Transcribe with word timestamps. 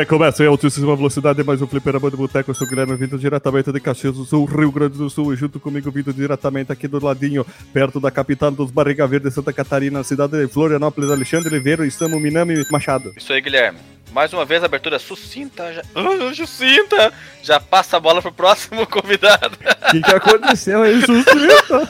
Recomeça 0.00 0.42
em 0.42 0.46
altíssima 0.46 0.96
velocidade 0.96 1.44
mais 1.44 1.60
um 1.60 1.66
fliperama 1.66 2.10
de 2.10 2.16
boteco. 2.16 2.50
Eu 2.50 2.54
sou 2.54 2.66
o 2.66 2.70
Guilherme, 2.70 2.96
vindo 2.96 3.18
diretamente 3.18 3.70
de 3.70 3.78
Caxias 3.78 4.14
do 4.14 4.24
Sul, 4.24 4.46
Rio 4.46 4.72
Grande 4.72 4.96
do 4.96 5.10
Sul. 5.10 5.34
E 5.34 5.36
junto 5.36 5.60
comigo, 5.60 5.90
vindo 5.90 6.10
diretamente 6.10 6.72
aqui 6.72 6.88
do 6.88 7.04
ladinho, 7.04 7.44
perto 7.70 8.00
da 8.00 8.10
capital 8.10 8.50
dos 8.50 8.70
Barriga 8.70 9.06
Verde, 9.06 9.30
Santa 9.30 9.52
Catarina, 9.52 10.02
cidade 10.02 10.38
de 10.38 10.50
Florianópolis, 10.50 11.10
Alexandre 11.10 11.50
Oliveira 11.50 11.86
e 11.86 11.90
Samu 11.90 12.18
Minami 12.18 12.64
Machado. 12.70 13.12
Isso 13.14 13.30
aí, 13.30 13.42
Guilherme. 13.42 13.78
Mais 14.10 14.32
uma 14.32 14.46
vez, 14.46 14.64
abertura 14.64 14.98
sucinta. 14.98 15.70
Já... 15.70 15.82
Ah, 15.94 16.34
sucinta! 16.34 17.12
Já 17.42 17.60
passa 17.60 17.98
a 17.98 18.00
bola 18.00 18.22
pro 18.22 18.32
próximo 18.32 18.86
convidado. 18.88 19.58
O 19.86 19.90
que, 19.90 20.00
que 20.00 20.14
aconteceu 20.14 20.80
aí, 20.80 20.98
sucinta? 21.02 21.88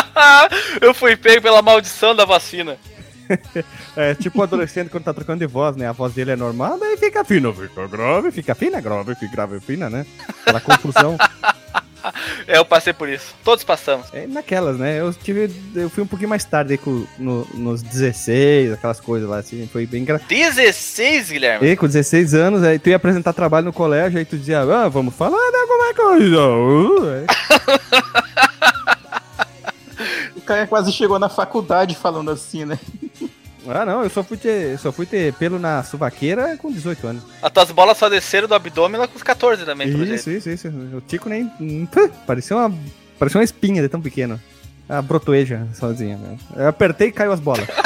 Eu 0.80 0.94
fui 0.94 1.14
pego 1.14 1.42
pela 1.42 1.60
maldição 1.60 2.16
da 2.16 2.24
vacina. 2.24 2.78
É 3.96 4.14
tipo 4.14 4.40
o 4.40 4.42
adolescente 4.42 4.88
quando 4.90 5.04
tá 5.04 5.14
trocando 5.14 5.38
de 5.40 5.46
voz, 5.46 5.76
né? 5.76 5.86
A 5.88 5.92
voz 5.92 6.12
dele 6.12 6.32
é 6.32 6.36
normal, 6.36 6.78
daí 6.78 6.96
fica 6.96 7.24
fino, 7.24 7.52
fica 7.54 7.86
grave, 7.86 8.30
fica 8.30 8.54
fina, 8.54 8.80
grave, 8.80 9.14
fica 9.14 9.32
grave, 9.32 9.60
fina, 9.60 9.88
né? 9.90 10.06
Aquela 10.42 10.60
confusão. 10.60 11.16
É, 12.46 12.56
eu 12.56 12.64
passei 12.64 12.94
por 12.94 13.10
isso. 13.10 13.34
Todos 13.44 13.62
passamos. 13.62 14.06
É 14.14 14.26
naquelas, 14.26 14.78
né? 14.78 14.98
Eu 14.98 15.12
tive. 15.12 15.50
Eu 15.74 15.90
fui 15.90 16.02
um 16.02 16.06
pouquinho 16.06 16.30
mais 16.30 16.42
tarde 16.42 16.72
aí 16.72 16.78
com, 16.78 17.04
no- 17.18 17.46
nos 17.52 17.82
16, 17.82 18.72
aquelas 18.72 18.98
coisas 18.98 19.28
lá, 19.28 19.36
assim, 19.36 19.68
foi 19.70 19.84
bem 19.84 20.00
engraçado. 20.00 20.26
16, 20.26 21.30
Guilherme. 21.30 21.68
E 21.68 21.76
com 21.76 21.86
16 21.86 22.32
anos, 22.32 22.62
aí 22.62 22.78
tu 22.78 22.88
ia 22.88 22.96
apresentar 22.96 23.34
trabalho 23.34 23.66
no 23.66 23.72
colégio, 23.74 24.18
aí 24.18 24.24
tu 24.24 24.38
dizia, 24.38 24.60
ah, 24.62 24.88
vamos 24.88 25.14
falar 25.14 25.36
de 25.50 25.56
alguma 25.56 25.94
coisa. 25.94 26.46
Uh, 26.46 27.06
é. 27.16 28.30
O 30.34 30.40
cara 30.40 30.66
quase 30.66 30.90
chegou 30.92 31.18
na 31.18 31.28
faculdade 31.28 31.94
falando 31.94 32.30
assim, 32.30 32.64
né? 32.64 32.78
Ah, 33.68 33.84
não, 33.84 34.02
eu 34.02 34.10
só 34.10 34.22
fui 34.22 34.36
ter, 34.36 34.78
só 34.78 34.90
fui 34.90 35.06
ter 35.06 35.32
pelo 35.34 35.58
na 35.58 35.82
suvaqueira 35.82 36.56
com 36.56 36.72
18 36.72 37.06
anos. 37.06 37.22
As 37.42 37.52
tuas 37.52 37.70
bolas 37.70 37.98
só 37.98 38.08
desceram 38.08 38.48
do 38.48 38.54
abdômen 38.54 39.00
lá 39.00 39.06
com 39.06 39.16
os 39.16 39.22
14 39.22 39.64
também, 39.64 39.90
pelo 39.90 40.04
jeito. 40.06 40.20
Isso, 40.20 40.30
isso, 40.30 40.50
isso. 40.50 40.68
O 40.68 41.00
Tico 41.00 41.28
nem. 41.28 41.46
pã, 41.86 42.08
Parecia 42.26 42.56
uma. 42.56 42.74
Parecia 43.18 43.38
uma 43.38 43.44
espinha 43.44 43.82
de 43.82 43.88
tão 43.88 44.00
pequeno. 44.00 44.40
A 44.88 45.00
brotoeja 45.02 45.68
sozinha, 45.74 46.16
né? 46.16 46.36
Eu 46.56 46.68
apertei 46.68 47.08
e 47.08 47.12
caiu 47.12 47.32
as 47.32 47.40
bolas. 47.40 47.66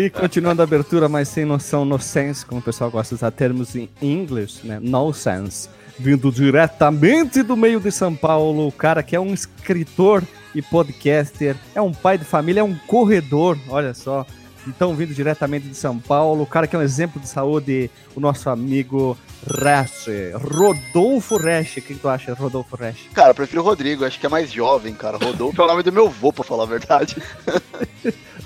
E 0.00 0.10
continuando 0.10 0.62
a 0.62 0.64
abertura, 0.64 1.08
mas 1.08 1.28
sem 1.28 1.44
noção, 1.44 1.84
no 1.84 1.98
sense, 1.98 2.44
como 2.44 2.60
o 2.60 2.64
pessoal 2.64 2.90
gosta 2.90 3.14
de 3.14 3.18
usar 3.18 3.30
termos 3.30 3.74
em 3.74 3.88
inglês, 4.00 4.60
né? 4.62 4.78
No 4.80 5.12
sense. 5.12 5.68
Vindo 5.98 6.30
diretamente 6.30 7.42
do 7.42 7.56
meio 7.56 7.80
de 7.80 7.90
São 7.90 8.14
Paulo, 8.14 8.68
o 8.68 8.72
cara 8.72 9.02
que 9.02 9.16
é 9.16 9.20
um 9.20 9.34
escritor 9.34 10.22
e 10.54 10.62
podcaster, 10.62 11.56
é 11.74 11.80
um 11.80 11.92
pai 11.92 12.16
de 12.16 12.24
família, 12.24 12.60
é 12.60 12.64
um 12.64 12.76
corredor, 12.86 13.58
olha 13.68 13.92
só. 13.92 14.24
Então, 14.66 14.94
vindo 14.94 15.14
diretamente 15.14 15.66
de 15.66 15.74
São 15.74 15.98
Paulo, 15.98 16.42
o 16.42 16.46
cara 16.46 16.66
que 16.66 16.76
é 16.76 16.78
um 16.78 16.82
exemplo 16.82 17.20
de 17.20 17.26
saúde, 17.28 17.90
o 18.14 18.20
nosso 18.20 18.50
amigo 18.50 19.16
Resch, 19.46 20.08
Rodolfo 20.34 21.36
Resch. 21.36 21.78
O 21.78 21.82
que 21.82 21.94
tu 21.94 22.08
acha, 22.08 22.34
Rodolfo 22.34 22.76
Resch? 22.76 23.08
Cara, 23.14 23.30
eu 23.30 23.34
prefiro 23.34 23.62
o 23.62 23.64
Rodrigo, 23.64 24.04
acho 24.04 24.20
que 24.20 24.26
é 24.26 24.28
mais 24.28 24.52
jovem, 24.52 24.94
cara. 24.94 25.16
Rodolfo 25.16 25.60
é 25.60 25.64
o 25.64 25.68
nome 25.68 25.82
do 25.82 25.92
meu 25.92 26.08
vô, 26.08 26.32
pra 26.32 26.44
falar 26.44 26.64
a 26.64 26.66
verdade. 26.66 27.16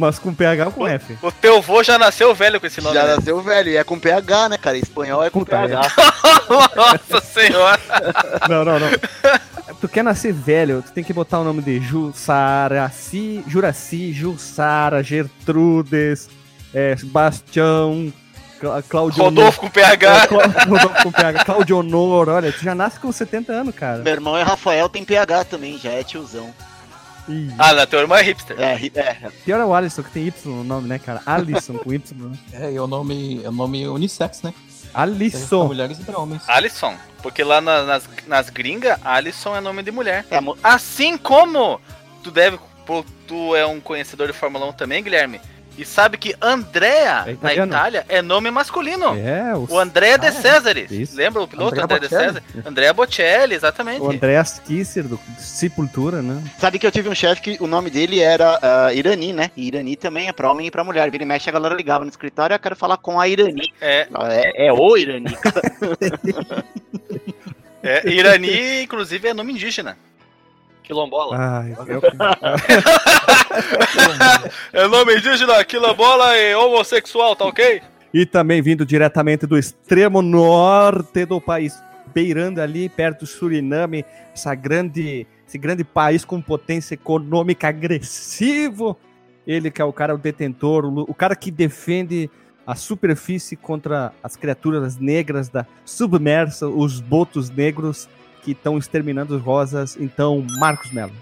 Mas 0.00 0.18
com 0.18 0.34
PH 0.34 0.66
ou 0.66 0.72
com 0.72 0.88
F? 0.88 1.18
O 1.22 1.30
teu 1.30 1.60
vô 1.60 1.82
já 1.82 1.98
nasceu 1.98 2.34
velho 2.34 2.58
com 2.58 2.66
esse 2.66 2.80
nome. 2.80 2.94
Já 2.94 3.04
né? 3.04 3.16
nasceu 3.16 3.40
velho, 3.42 3.68
e 3.70 3.76
é 3.76 3.84
com 3.84 3.98
PH, 3.98 4.48
né, 4.48 4.56
cara? 4.58 4.76
Em 4.78 4.80
espanhol 4.80 5.22
é 5.22 5.28
com 5.30 5.40
Puta 5.40 5.56
PH. 5.58 5.80
Nossa 6.74 7.20
senhora. 7.24 7.80
Não, 8.48 8.64
não, 8.64 8.78
não. 8.80 8.88
tu 9.80 9.88
quer 9.88 10.02
nascer 10.02 10.32
velho, 10.32 10.82
tu 10.82 10.90
tem 10.92 11.04
que 11.04 11.12
botar 11.12 11.38
o 11.40 11.44
nome 11.44 11.60
de 11.62 11.80
Jussaraci, 11.80 13.44
Juraci, 13.46 14.12
Jussara, 14.12 15.02
Gertrudes, 15.02 16.28
é, 16.74 16.96
Bastião, 17.04 18.12
Cla 18.58 18.82
Claudio 18.82 19.22
Rodolfo 19.24 19.60
com 19.60 19.66
É, 19.66 19.70
PH. 19.70 20.26
Cla- 20.26 20.46
Rodolfo 20.68 21.02
com 21.02 21.12
PH, 21.12 21.44
Claudio 21.44 21.78
Honor, 21.78 22.28
olha, 22.28 22.52
tu 22.52 22.62
já 22.62 22.74
nasce 22.74 22.98
com 23.00 23.10
70 23.12 23.52
anos, 23.52 23.74
cara. 23.74 23.98
Meu 24.02 24.12
irmão 24.12 24.36
é 24.36 24.42
Rafael, 24.42 24.88
tem 24.88 25.04
PH 25.04 25.44
também, 25.44 25.78
já 25.78 25.90
é 25.90 26.02
tiozão. 26.02 26.52
Ih, 27.28 27.50
Ah, 27.58 27.72
não, 27.74 27.86
teu 27.86 28.00
irmão 28.00 28.16
é 28.18 28.22
hipster. 28.22 28.56
É, 28.60 28.74
é. 28.74 29.30
pior 29.44 29.60
é 29.60 29.64
o 29.64 29.74
Alisson, 29.74 30.02
que 30.02 30.10
tem 30.10 30.26
Y 30.26 30.34
no 30.52 30.64
nome, 30.64 30.88
né, 30.88 30.98
cara? 30.98 31.22
Alisson 31.26 31.74
com 31.78 31.92
Y. 31.92 32.16
né? 32.16 32.36
É, 32.52 32.74
é 32.74 32.80
o 32.80 32.86
nome, 32.86 33.40
é 33.44 33.48
o 33.48 33.52
nome 33.52 33.86
unissex, 33.86 34.42
né? 34.42 34.52
Alisson. 34.92 35.66
mulheres 35.66 35.98
e 35.98 36.02
pra 36.02 36.18
homens. 36.18 36.42
Alisson. 36.48 36.94
Porque 37.22 37.44
lá 37.44 37.60
na- 37.60 37.84
nas, 37.84 38.08
nas 38.26 38.50
gringas, 38.50 38.98
Alisson 39.04 39.54
é 39.54 39.60
nome 39.60 39.82
de 39.82 39.90
mulher. 39.90 40.24
É, 40.30 40.38
Assim 40.62 41.16
como 41.18 41.80
tu 42.22 42.30
deve. 42.30 42.58
Tu 43.28 43.54
é 43.54 43.64
um 43.64 43.78
conhecedor 43.78 44.26
de 44.26 44.32
Fórmula 44.32 44.66
1 44.66 44.72
também, 44.72 45.00
Guilherme. 45.02 45.40
E 45.78 45.84
sabe 45.84 46.18
que 46.18 46.34
Andrea, 46.40 47.24
É 47.26 47.56
na. 47.56 47.66
Itália, 47.66 48.04
é 48.08 48.20
nome 48.20 48.50
masculino. 48.50 49.16
É, 49.16 49.54
o, 49.54 49.66
O 49.70 49.78
Andrea 49.78 50.18
de. 50.18 50.30
Isso. 50.90 51.16
Lembra 51.16 51.42
o 51.42 51.48
piloto 51.48 51.80
Andrea 51.80 51.84
Andrea 51.84 52.00
de? 52.00 52.08
Cesares? 52.08 52.66
Andrea 52.66 52.92
Bocelli, 52.92 53.54
exatamente. 53.54 54.00
o 54.00 54.10
Andreas 54.10 54.58
Kisser, 54.58 55.04
do 55.04 55.18
Sepultura, 55.38 56.20
né? 56.20 56.42
Sabe 56.58 56.78
que 56.78 56.86
eu 56.86 56.90
tive 56.90 57.08
um 57.08 57.14
chefe 57.14 57.40
que 57.40 57.56
o 57.60 57.66
nome 57.66 57.90
dele 57.90 58.20
era 58.20 58.58
ah, 58.60 58.92
Irani, 58.92 59.32
né? 59.32 59.50
E 59.56 59.68
Irani 59.68 59.96
também 59.96 60.28
é 60.28 60.32
pra 60.32 60.50
homem 60.50 60.66
e 60.66 60.70
pra 60.70 60.84
mulher. 60.84 61.10
Vira 61.10 61.24
e 61.24 61.26
mexe, 61.26 61.48
a 61.48 61.52
galera 61.52 61.74
ligava 61.74 62.04
no 62.04 62.10
escritório, 62.10 62.54
eu 62.54 62.58
quero 62.58 62.76
falar 62.76 62.96
com 62.96 63.18
a 63.18 63.26
Irani. 63.26 63.72
É, 63.80 64.06
É, 64.28 64.66
é 64.66 64.72
o 64.72 64.96
Irani, 64.96 65.34
é, 67.82 68.08
Irani, 68.08 68.82
inclusive, 68.82 69.28
é 69.28 69.34
nome 69.34 69.52
indígena. 69.52 69.96
Quilombola. 70.90 71.36
Ai, 71.38 71.76
eu, 71.86 72.02
É 74.72 74.88
nome 74.88 75.16
indígena, 75.16 75.64
quilombola 75.64 76.36
e 76.36 76.52
homossexual, 76.56 77.36
tá 77.36 77.44
ok? 77.44 77.80
E 78.12 78.26
também 78.26 78.60
vindo 78.60 78.84
diretamente 78.84 79.46
do 79.46 79.56
extremo 79.56 80.20
norte 80.20 81.24
do 81.24 81.40
país, 81.40 81.80
beirando 82.12 82.60
ali 82.60 82.88
perto 82.88 83.20
do 83.20 83.26
Suriname, 83.26 84.04
essa 84.34 84.52
grande, 84.52 85.28
esse 85.46 85.56
grande 85.56 85.84
país 85.84 86.24
com 86.24 86.42
potência 86.42 86.94
econômica 86.94 87.68
agressivo. 87.68 88.98
Ele 89.46 89.70
que 89.70 89.80
é 89.80 89.84
o 89.84 89.92
cara, 89.92 90.12
o 90.12 90.18
detentor, 90.18 90.84
o, 90.86 91.02
o 91.02 91.14
cara 91.14 91.36
que 91.36 91.52
defende 91.52 92.28
a 92.66 92.74
superfície 92.74 93.54
contra 93.54 94.12
as 94.24 94.34
criaturas 94.34 94.96
negras 94.96 95.48
da 95.48 95.64
submersa, 95.84 96.66
os 96.66 97.00
botos 97.00 97.48
negros 97.48 98.08
que 98.54 98.58
estão 98.58 98.76
exterminando 98.76 99.36
os 99.36 99.42
rosas. 99.42 99.96
Então, 99.98 100.44
Marcos 100.58 100.90
Mello. 100.90 101.12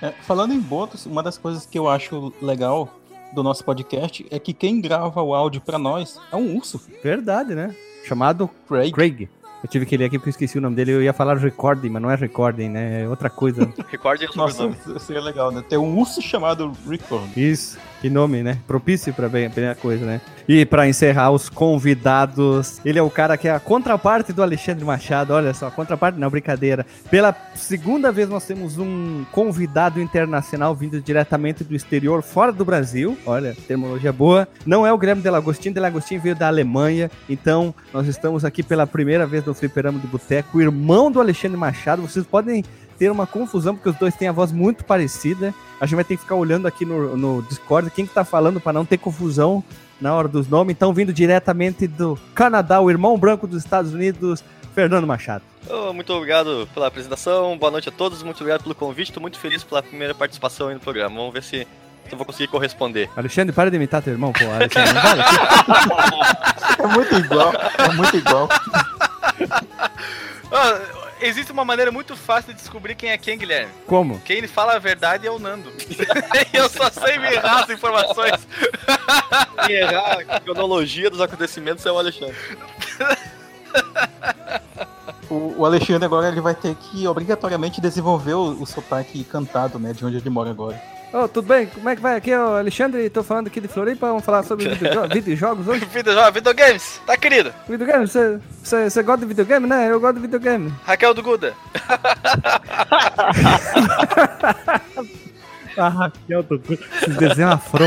É, 0.00 0.10
falando 0.10 0.52
em 0.52 0.60
botos, 0.60 1.06
uma 1.06 1.22
das 1.22 1.38
coisas 1.38 1.64
que 1.64 1.78
eu 1.78 1.88
acho 1.88 2.32
legal 2.42 2.88
do 3.32 3.42
nosso 3.42 3.64
podcast 3.64 4.26
é 4.30 4.38
que 4.38 4.52
quem 4.52 4.80
grava 4.80 5.22
o 5.22 5.34
áudio 5.34 5.60
pra 5.60 5.78
nós 5.78 6.18
é 6.30 6.36
um 6.36 6.56
urso, 6.56 6.80
Verdade, 7.02 7.54
né? 7.54 7.74
Chamado 8.04 8.50
Craig. 8.68 8.92
Craig. 8.92 9.28
Eu 9.62 9.68
tive 9.68 9.86
que 9.86 9.96
ler 9.96 10.06
aqui 10.06 10.18
porque 10.18 10.28
eu 10.28 10.32
esqueci 10.32 10.58
o 10.58 10.60
nome 10.60 10.74
dele. 10.74 10.90
Eu 10.90 11.02
ia 11.02 11.12
falar 11.12 11.36
recording, 11.36 11.88
mas 11.88 12.02
não 12.02 12.10
é 12.10 12.16
recording, 12.16 12.68
né? 12.68 13.02
É 13.02 13.08
outra 13.08 13.30
coisa. 13.30 13.72
Recorde 13.88 14.26
o 14.26 14.36
Nossa, 14.36 14.56
sobrenome. 14.56 15.00
seria 15.00 15.22
legal, 15.22 15.52
né? 15.52 15.62
Ter 15.68 15.76
um 15.76 15.96
urso 15.96 16.20
chamado 16.20 16.72
Record. 16.86 17.36
Isso, 17.36 17.78
que 18.02 18.10
nome, 18.10 18.42
né? 18.42 18.58
Propício 18.66 19.14
pra 19.14 19.28
bem, 19.28 19.48
primeira 19.48 19.76
coisa, 19.76 20.04
né? 20.04 20.20
E 20.48 20.66
pra 20.66 20.88
encerrar, 20.88 21.30
os 21.30 21.48
convidados. 21.48 22.80
Ele 22.84 22.98
é 22.98 23.02
o 23.02 23.08
cara 23.08 23.36
que 23.36 23.46
é 23.46 23.52
a 23.52 23.60
contraparte 23.60 24.32
do 24.32 24.42
Alexandre 24.42 24.84
Machado. 24.84 25.32
Olha 25.32 25.54
só, 25.54 25.70
contraparte, 25.70 26.18
não, 26.18 26.28
brincadeira. 26.28 26.84
Pela 27.08 27.32
segunda 27.54 28.10
vez 28.10 28.28
nós 28.28 28.44
temos 28.44 28.76
um 28.76 29.24
convidado 29.30 30.00
internacional 30.00 30.74
vindo 30.74 31.00
diretamente 31.00 31.62
do 31.62 31.76
exterior, 31.76 32.22
fora 32.22 32.50
do 32.50 32.64
Brasil. 32.64 33.16
Olha, 33.24 33.56
terminologia 33.68 34.12
boa. 34.12 34.48
Não 34.66 34.84
é 34.84 34.92
o 34.92 34.98
Guilherme 34.98 35.22
Delagostinho, 35.22 35.72
Delagostinho 35.72 36.20
veio 36.20 36.34
da 36.34 36.48
Alemanha. 36.48 37.08
Então, 37.28 37.72
nós 37.94 38.08
estamos 38.08 38.44
aqui 38.44 38.64
pela 38.64 38.84
primeira 38.84 39.28
vez 39.28 39.44
no 39.44 39.54
Fliperama 39.54 40.00
de 40.00 40.08
Boteco, 40.08 40.58
o 40.58 40.60
irmão 40.60 41.08
do 41.08 41.20
Alexandre 41.20 41.56
Machado. 41.56 42.02
Vocês 42.02 42.26
podem 42.26 42.64
ter 42.98 43.10
uma 43.10 43.26
confusão, 43.26 43.74
porque 43.74 43.88
os 43.88 43.96
dois 43.96 44.14
têm 44.14 44.28
a 44.28 44.32
voz 44.32 44.52
muito 44.52 44.84
parecida. 44.84 45.54
A 45.80 45.86
gente 45.86 45.96
vai 45.96 46.04
ter 46.04 46.16
que 46.16 46.22
ficar 46.22 46.36
olhando 46.36 46.66
aqui 46.66 46.84
no, 46.84 47.16
no 47.16 47.42
Discord 47.42 47.90
quem 47.90 48.06
que 48.06 48.14
tá 48.14 48.24
falando 48.24 48.60
para 48.60 48.72
não 48.72 48.84
ter 48.84 48.98
confusão 48.98 49.64
na 50.00 50.14
hora 50.14 50.28
dos 50.28 50.48
nomes. 50.48 50.74
Então, 50.74 50.92
vindo 50.92 51.12
diretamente 51.12 51.86
do 51.86 52.18
Canadá, 52.34 52.80
o 52.80 52.90
irmão 52.90 53.16
branco 53.16 53.46
dos 53.46 53.62
Estados 53.62 53.92
Unidos, 53.94 54.44
Fernando 54.74 55.06
Machado. 55.06 55.44
Ô, 55.68 55.92
muito 55.92 56.12
obrigado 56.12 56.68
pela 56.74 56.88
apresentação, 56.88 57.56
boa 57.56 57.70
noite 57.70 57.88
a 57.88 57.92
todos, 57.92 58.22
muito 58.22 58.38
obrigado 58.38 58.62
pelo 58.64 58.74
convite, 58.74 59.08
estou 59.10 59.20
muito 59.20 59.38
feliz 59.38 59.62
pela 59.62 59.82
primeira 59.82 60.14
participação 60.14 60.68
aí 60.68 60.74
no 60.74 60.80
programa. 60.80 61.14
Vamos 61.14 61.32
ver 61.32 61.42
se, 61.42 61.66
se 62.06 62.12
eu 62.12 62.16
vou 62.16 62.26
conseguir 62.26 62.48
corresponder. 62.48 63.08
Alexandre, 63.16 63.54
para 63.54 63.70
de 63.70 63.76
imitar 63.76 64.02
teu 64.02 64.12
irmão, 64.12 64.32
pô. 64.32 64.44
Alexandre, 64.50 64.92
não 64.92 65.02
vale. 65.02 65.22
É 66.78 66.86
muito 66.88 67.14
igual, 67.14 67.52
é 67.78 67.92
muito 67.92 68.16
igual. 68.16 68.48
Ah, 70.54 70.80
existe 71.22 71.50
uma 71.50 71.64
maneira 71.64 71.90
muito 71.90 72.14
fácil 72.14 72.52
de 72.52 72.60
descobrir 72.60 72.94
quem 72.94 73.10
é 73.10 73.16
quem, 73.16 73.38
Guilherme. 73.38 73.72
Como? 73.86 74.20
Quem 74.20 74.46
fala 74.46 74.74
a 74.74 74.78
verdade 74.78 75.26
é 75.26 75.30
o 75.30 75.38
Nando. 75.38 75.72
eu 76.52 76.68
só 76.68 76.90
sei 76.90 77.16
me 77.16 77.32
errar 77.32 77.64
as 77.64 77.70
informações. 77.70 78.46
Quem 79.66 79.76
errar 79.76 80.18
a 80.28 80.40
cronologia 80.40 81.08
dos 81.08 81.22
acontecimentos 81.22 81.86
é 81.86 81.90
o 81.90 81.96
Alexandre. 81.96 82.36
O, 85.30 85.60
o 85.60 85.64
Alexandre 85.64 86.04
agora 86.04 86.28
ele 86.28 86.40
vai 86.40 86.54
ter 86.54 86.74
que 86.74 87.08
obrigatoriamente 87.08 87.80
desenvolver 87.80 88.34
o, 88.34 88.60
o 88.60 88.66
sotaque 88.66 89.24
cantado, 89.24 89.78
né? 89.78 89.94
De 89.94 90.04
onde 90.04 90.18
ele 90.18 90.28
mora 90.28 90.50
agora. 90.50 90.78
Ô, 91.12 91.28
tudo 91.28 91.46
bem? 91.46 91.66
Como 91.66 91.88
é 91.90 91.94
que 91.94 92.00
vai? 92.00 92.16
Aqui 92.16 92.30
é 92.30 92.38
o 92.40 92.56
Alexandre, 92.56 93.10
tô 93.10 93.22
falando 93.22 93.48
aqui 93.48 93.60
de 93.60 93.68
Floripa, 93.68 94.06
vamos 94.06 94.24
falar 94.24 94.42
sobre 94.44 94.68
videojo- 94.74 95.08
videojogos 95.12 95.68
hoje? 95.68 95.84
Videojogos, 95.92 96.32
videogames, 96.34 97.00
tá 97.06 97.16
querido? 97.18 97.52
Videogame, 97.68 98.06
você, 98.08 98.40
você, 98.62 98.88
você 98.88 99.02
gosta 99.02 99.20
de 99.20 99.26
videogame, 99.26 99.66
né? 99.66 99.90
Eu 99.90 100.00
gosto 100.00 100.14
de 100.14 100.22
videogame. 100.22 100.72
Raquel 100.86 101.12
do 101.12 101.22
Guda. 101.22 101.54
Ah, 105.76 105.88
Raquel, 105.88 106.44
tô... 106.44 106.54
esses 106.56 107.16
desenhos 107.16 107.52
afro. 107.52 107.84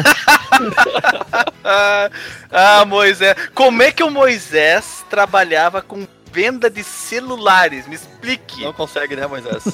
Ah, 1.63 2.09
ah, 2.51 2.85
Moisés. 2.85 3.35
Como 3.55 3.81
é 3.81 3.91
que 3.91 4.03
o 4.03 4.11
Moisés 4.11 5.03
trabalhava 5.09 5.81
com 5.81 6.07
venda 6.31 6.69
de 6.69 6.83
celulares? 6.83 7.87
Me 7.87 7.95
explique. 7.95 8.63
Não 8.63 8.73
consegue, 8.73 9.15
né, 9.15 9.25
Moisés? 9.25 9.65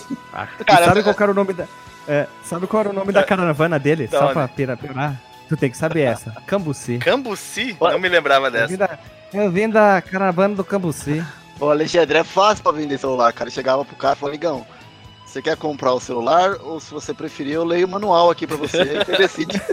E 0.59 0.63
Cara, 0.63 0.85
sabe 0.85 1.03
qual 1.03 1.15
era 1.19 1.31
o 1.31 1.35
nome 1.35 1.53
da. 1.53 1.65
É, 2.07 2.27
sabe 2.43 2.67
qual 2.67 2.81
era 2.81 2.89
o 2.89 2.93
nome 2.93 3.11
da 3.11 3.23
caravana 3.23 3.77
dele? 3.79 4.07
Da 4.07 4.17
Só 4.19 4.23
onde? 4.25 4.33
pra 4.33 4.47
pira- 4.47 4.77
piorar? 4.77 5.15
Tu 5.49 5.57
tem 5.57 5.69
que 5.69 5.77
saber 5.77 6.01
essa. 6.01 6.31
Cambuci. 6.47 6.97
Cambuci? 6.99 7.75
Não 7.79 7.99
me 7.99 8.07
lembrava 8.09 8.47
Eu 8.47 8.51
dessa. 8.51 8.67
vim, 8.67 8.77
da, 8.77 8.99
eu 9.33 9.51
vim 9.51 9.69
da 9.69 10.01
caravana 10.01 10.55
do 10.55 10.63
Cambuci. 10.63 11.23
O 11.59 11.69
Alexandre 11.69 12.17
é 12.19 12.23
fácil 12.23 12.63
pra 12.63 12.71
vender 12.71 12.97
celular, 12.97 13.31
cara. 13.33 13.49
Chegava 13.49 13.83
pro 13.85 13.95
cara 13.95 14.15
e 14.15 14.17
falava, 14.17 14.35
Ligão, 14.35 14.65
você 15.25 15.41
quer 15.41 15.55
comprar 15.57 15.93
o 15.93 15.99
celular 15.99 16.55
ou 16.61 16.79
se 16.79 16.91
você 16.91 17.13
preferir, 17.13 17.53
eu 17.53 17.63
leio 17.63 17.85
o 17.85 17.89
manual 17.89 18.29
aqui 18.31 18.47
pra 18.47 18.57
você 18.57 18.81
e 18.81 19.05
você 19.05 19.17
decide. 19.17 19.61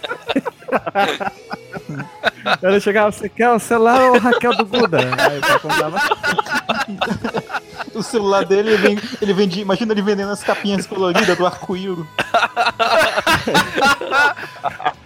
Ele 2.63 2.81
chegava, 2.81 3.11
você 3.11 3.29
quer 3.29 3.51
o 3.51 3.59
celular 3.59 4.01
ou 4.11 4.17
o 4.17 4.19
Raquel 4.19 4.55
do 4.57 4.65
Buda? 4.65 4.99
Aí 4.99 5.41
comprava. 5.61 5.99
O 7.99 8.03
celular 8.03 8.45
dele, 8.45 8.71
ele, 8.71 8.77
vem, 8.77 8.99
ele 9.21 9.33
vende. 9.33 9.61
Imagina 9.61 9.93
ele 9.93 10.03
vendendo 10.03 10.31
as 10.31 10.45
capinhas 10.45 10.87
coloridas 10.87 11.37
do 11.37 11.45
arco-íris. 11.45 12.07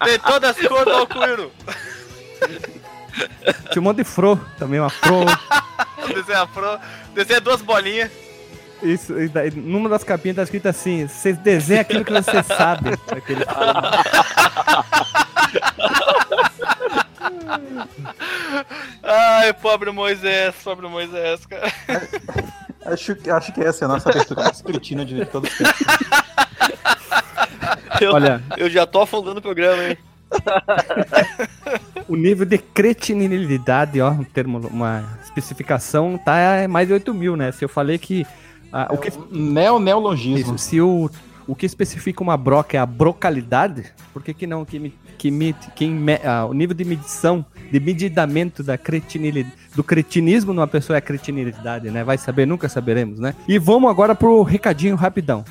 Tem 0.04 0.18
todas 0.18 0.50
as 0.50 0.66
cores 0.68 0.84
do 0.84 0.94
arco-íris. 0.94 1.48
Tinha 3.70 3.80
um 3.80 3.84
monte 3.84 3.98
de 3.98 4.04
fro 4.04 4.38
também, 4.58 4.78
uma 4.78 4.90
fro. 4.90 5.24
Desenha 6.14 6.46
pro. 6.46 6.78
Desenha 7.14 7.40
duas 7.40 7.62
bolinhas. 7.62 8.10
Isso, 8.82 9.18
e 9.18 9.28
daí, 9.28 9.50
numa 9.52 9.88
das 9.88 10.04
capinhas 10.04 10.36
tá 10.36 10.42
escrito 10.42 10.68
assim: 10.68 11.06
você 11.06 11.32
desenha 11.32 11.80
aquilo 11.82 12.04
que 12.04 12.12
você 12.12 12.42
sabe. 12.42 12.90
Aquele 13.10 13.44
Ai, 19.02 19.52
pobre 19.54 19.90
Moisés, 19.90 20.54
pobre 20.62 20.88
Moisés, 20.88 21.46
cara. 21.46 21.72
Acho, 22.86 23.14
que- 23.14 23.30
acho 23.30 23.52
que 23.52 23.60
essa 23.60 23.84
é 23.84 23.86
a 23.86 23.88
nossa 23.88 24.10
abertura 24.10 24.42
mais 24.44 24.60
cretina 24.62 25.04
de 25.04 25.24
todos 25.26 25.50
os 25.50 25.56
tempos. 25.58 25.86
Eu, 28.00 28.12
Olha, 28.12 28.42
eu 28.56 28.68
já 28.68 28.86
tô 28.86 29.00
afundando 29.02 29.38
o 29.38 29.42
programa, 29.42 29.84
hein? 29.84 29.96
o 32.08 32.16
nível 32.16 32.44
de 32.46 32.58
cretinilidade, 32.58 34.00
ó, 34.00 34.10
um 34.10 34.24
termo, 34.24 34.58
uma 34.68 35.04
especificação, 35.22 36.18
tá 36.18 36.36
é 36.38 36.66
mais 36.66 36.88
de 36.88 36.94
8 36.94 37.14
mil, 37.14 37.36
né? 37.36 37.52
Se 37.52 37.64
eu 37.64 37.68
falei 37.68 37.98
que. 37.98 38.26
ah, 38.72 38.88
o 38.90 38.96
que 38.98 39.12
Neo 39.30 39.78
neologismo. 39.78 40.58
Se 40.58 40.80
o, 40.80 41.08
o 41.46 41.54
que 41.54 41.66
especifica 41.66 42.22
uma 42.22 42.36
broca 42.36 42.76
é 42.76 42.80
a 42.80 42.86
brocalidade, 42.86 43.92
por 44.12 44.22
que, 44.22 44.34
que 44.34 44.46
não 44.46 44.64
que, 44.64 44.78
me- 44.78 44.94
que, 45.18 45.30
me- 45.30 45.54
que 45.76 45.86
me- 45.86 46.20
ah, 46.24 46.46
o 46.46 46.52
nível 46.54 46.74
de 46.74 46.84
medição, 46.84 47.44
de 47.72 47.80
medidamento 47.80 48.62
da 48.62 48.76
cretinilidade, 48.76 49.56
do 49.74 49.82
cretinismo 49.82 50.52
numa 50.52 50.68
pessoa 50.68 50.96
é 50.96 50.98
a 50.98 51.00
cretinilidade, 51.00 51.90
né? 51.90 52.04
Vai 52.04 52.18
saber, 52.18 52.46
nunca 52.46 52.68
saberemos, 52.68 53.18
né? 53.18 53.34
E 53.48 53.58
vamos 53.58 53.90
agora 53.90 54.14
pro 54.14 54.42
recadinho 54.42 54.94
rapidão. 54.94 55.42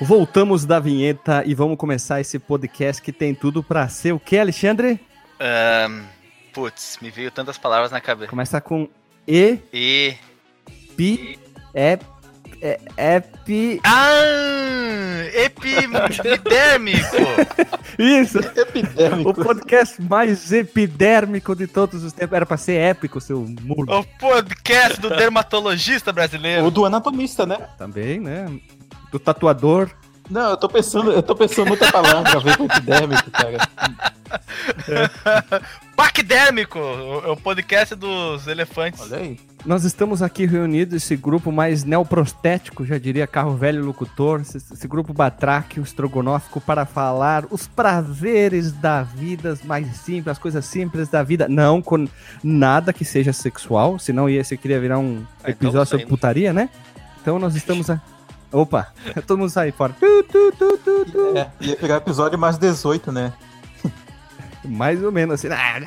Voltamos 0.00 0.64
da 0.64 0.78
vinheta 0.78 1.42
e 1.44 1.54
vamos 1.54 1.76
começar 1.76 2.20
esse 2.20 2.38
podcast 2.38 3.02
que 3.02 3.12
tem 3.12 3.34
tudo 3.34 3.62
pra 3.64 3.88
ser 3.88 4.12
o 4.12 4.20
que, 4.20 4.38
Alexandre? 4.38 5.00
Ahn, 5.40 6.02
putz, 6.52 6.98
me 7.02 7.10
veio 7.10 7.32
tantas 7.32 7.58
palavras 7.58 7.90
na 7.90 8.00
cabeça. 8.00 8.30
Começa 8.30 8.60
com 8.60 8.88
E, 9.26 9.58
E. 9.72 10.14
Pi, 10.96 11.38
é, 11.74 11.98
é, 12.62 12.80
é, 12.96 13.20
pi... 13.20 13.80
Ah! 13.84 15.24
Epidérmico! 15.34 17.16
Isso! 17.98 18.38
O 18.38 18.60
Epidérmico. 18.60 19.34
podcast 19.34 20.00
mais 20.02 20.52
epidérmico 20.52 21.54
de 21.54 21.66
todos 21.66 22.04
os 22.04 22.12
tempos. 22.12 22.36
Era 22.36 22.46
pra 22.46 22.56
ser 22.56 22.74
épico, 22.74 23.20
seu 23.20 23.40
mulo. 23.40 23.98
o 23.98 24.04
podcast 24.18 25.00
do 25.00 25.08
dermatologista 25.10 26.12
brasileiro. 26.12 26.64
Ou 26.64 26.70
do 26.70 26.84
anatomista, 26.84 27.44
né? 27.44 27.68
Também, 27.76 28.20
né? 28.20 28.46
Do 29.10 29.18
tatuador. 29.18 29.90
Não, 30.30 30.50
eu 30.50 30.56
tô 30.56 30.68
pensando, 30.68 31.10
eu 31.10 31.22
tô 31.22 31.34
pensando 31.34 31.68
muita 31.68 31.90
palavra 31.90 32.38
ver 32.40 32.56
com 32.56 32.64
epidérmico, 32.64 33.30
cara. 33.30 33.58
Paquidérmico! 35.96 36.78
O, 36.78 37.32
o 37.32 37.36
podcast 37.36 37.94
dos 37.94 38.46
elefantes. 38.46 39.00
Olha 39.00 39.16
aí. 39.16 39.40
Nós 39.64 39.84
estamos 39.84 40.22
aqui 40.22 40.46
reunidos, 40.46 41.02
esse 41.02 41.16
grupo 41.16 41.50
mais 41.50 41.82
neoprostético, 41.82 42.84
já 42.84 42.96
diria 42.96 43.26
carro 43.26 43.56
velho 43.56 43.84
locutor, 43.84 44.40
esse, 44.40 44.56
esse 44.58 44.86
grupo 44.86 45.12
batráquio, 45.12 45.82
estrogonófico, 45.82 46.60
para 46.60 46.86
falar 46.86 47.44
os 47.50 47.66
prazeres 47.66 48.70
da 48.72 49.02
vida, 49.02 49.50
as 49.50 49.62
mais 49.62 49.88
simples, 49.96 50.28
as 50.28 50.38
coisas 50.38 50.64
simples 50.64 51.08
da 51.08 51.22
vida. 51.22 51.48
Não 51.48 51.82
com 51.82 52.06
nada 52.42 52.92
que 52.92 53.04
seja 53.04 53.32
sexual, 53.32 53.98
senão 53.98 54.28
ia, 54.28 54.44
você 54.44 54.56
queria 54.56 54.78
virar 54.78 54.98
um 54.98 55.24
Ah, 55.42 55.50
então 55.50 55.68
episódio 55.68 55.90
sobre 55.90 56.06
putaria, 56.06 56.52
né? 56.52 56.68
Então 57.20 57.38
nós 57.38 57.56
estamos 57.56 57.90
a... 57.90 58.00
Opa, 58.52 58.88
todo 59.26 59.38
mundo 59.38 59.50
sai 59.50 59.72
fora. 59.72 59.94
Tu, 59.98 60.22
tu, 60.24 60.52
tu, 60.58 60.78
tu, 60.78 61.04
tu. 61.10 61.38
É, 61.38 61.50
ia 61.60 61.76
pegar 61.76 61.96
episódio 61.96 62.38
mais 62.38 62.56
18, 62.58 63.12
né? 63.12 63.32
Mais 64.64 65.02
ou 65.02 65.12
menos 65.12 65.34
assim. 65.34 65.48
Ah, 65.52 65.80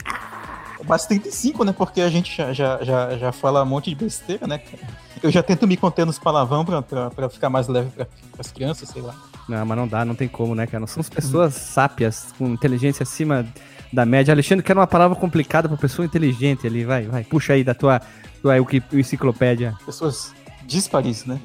Mais 0.87 1.05
35, 1.05 1.63
né? 1.63 1.73
Porque 1.75 2.01
a 2.01 2.09
gente 2.09 2.35
já, 2.35 2.53
já, 2.53 2.83
já, 2.83 3.17
já 3.17 3.31
fala 3.31 3.63
um 3.63 3.65
monte 3.65 3.89
de 3.89 3.95
besteira, 3.95 4.47
né, 4.47 4.57
cara? 4.57 4.81
Eu 5.21 5.29
já 5.29 5.43
tento 5.43 5.67
me 5.67 5.77
conter 5.77 6.05
nos 6.05 6.17
palavrão 6.17 6.65
pra, 6.65 6.81
pra, 6.81 7.09
pra 7.11 7.29
ficar 7.29 7.49
mais 7.49 7.67
leve 7.67 7.91
pra, 7.91 8.07
pras 8.31 8.51
crianças, 8.51 8.89
sei 8.89 9.01
lá. 9.01 9.13
Não, 9.47 9.63
mas 9.65 9.77
não 9.77 9.87
dá, 9.87 10.03
não 10.03 10.15
tem 10.15 10.27
como, 10.27 10.55
né, 10.55 10.65
cara? 10.65 10.79
Nós 10.79 10.91
somos 10.91 11.09
pessoas 11.09 11.53
sápias, 11.53 12.33
com 12.37 12.47
inteligência 12.47 13.03
acima 13.03 13.45
da 13.93 14.05
média. 14.05 14.33
Alexandre, 14.33 14.63
quer 14.63 14.75
uma 14.75 14.87
palavra 14.87 15.15
complicada 15.15 15.67
pra 15.67 15.77
pessoa 15.77 16.05
inteligente 16.05 16.65
ali, 16.65 16.83
vai, 16.83 17.03
vai. 17.03 17.23
Puxa 17.23 17.53
aí 17.53 17.63
da 17.63 17.75
tua, 17.75 18.01
tua 18.41 18.55
enciclopédia. 18.93 19.75
Pessoas 19.85 20.33
díspares, 20.65 21.25
né? 21.25 21.39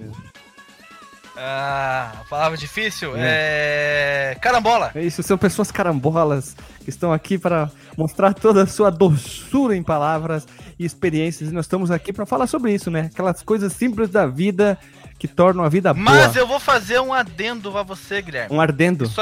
Ah, 1.36 2.22
palavra 2.30 2.56
difícil? 2.56 3.12
É. 3.16 4.36
Carambola! 4.40 4.90
É 4.94 5.02
isso, 5.02 5.22
são 5.22 5.36
pessoas 5.36 5.70
carambolas 5.70 6.56
que 6.82 6.90
estão 6.90 7.12
aqui 7.12 7.36
para 7.36 7.70
mostrar 7.96 8.32
toda 8.32 8.62
a 8.62 8.66
sua 8.66 8.90
doçura 8.90 9.76
em 9.76 9.82
palavras 9.82 10.46
e 10.78 10.84
experiências. 10.84 11.50
E 11.50 11.52
nós 11.52 11.66
estamos 11.66 11.90
aqui 11.90 12.12
para 12.12 12.24
falar 12.24 12.46
sobre 12.46 12.72
isso, 12.72 12.90
né? 12.90 13.10
Aquelas 13.12 13.42
coisas 13.42 13.72
simples 13.72 14.08
da 14.08 14.26
vida 14.26 14.78
que 15.18 15.28
tornam 15.28 15.64
a 15.64 15.68
vida 15.68 15.92
Mas 15.94 16.32
boa. 16.32 16.38
eu 16.38 16.46
vou 16.46 16.60
fazer 16.60 17.00
um 17.00 17.12
adendo 17.12 17.76
a 17.76 17.82
você, 17.82 18.22
Guilherme. 18.22 18.54
Um 18.54 18.60
ardendo. 18.60 19.04
Isso 19.04 19.20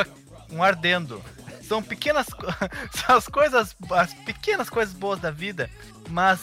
um 0.55 0.63
ardendo. 0.63 1.21
São 1.63 1.83
pequenas 1.83 2.27
são 2.95 3.17
as 3.17 3.29
coisas, 3.29 3.77
as 3.91 4.15
pequenas 4.15 4.71
coisas 4.71 4.95
boas 4.95 5.19
da 5.19 5.31
vida, 5.31 5.69
mas 6.11 6.41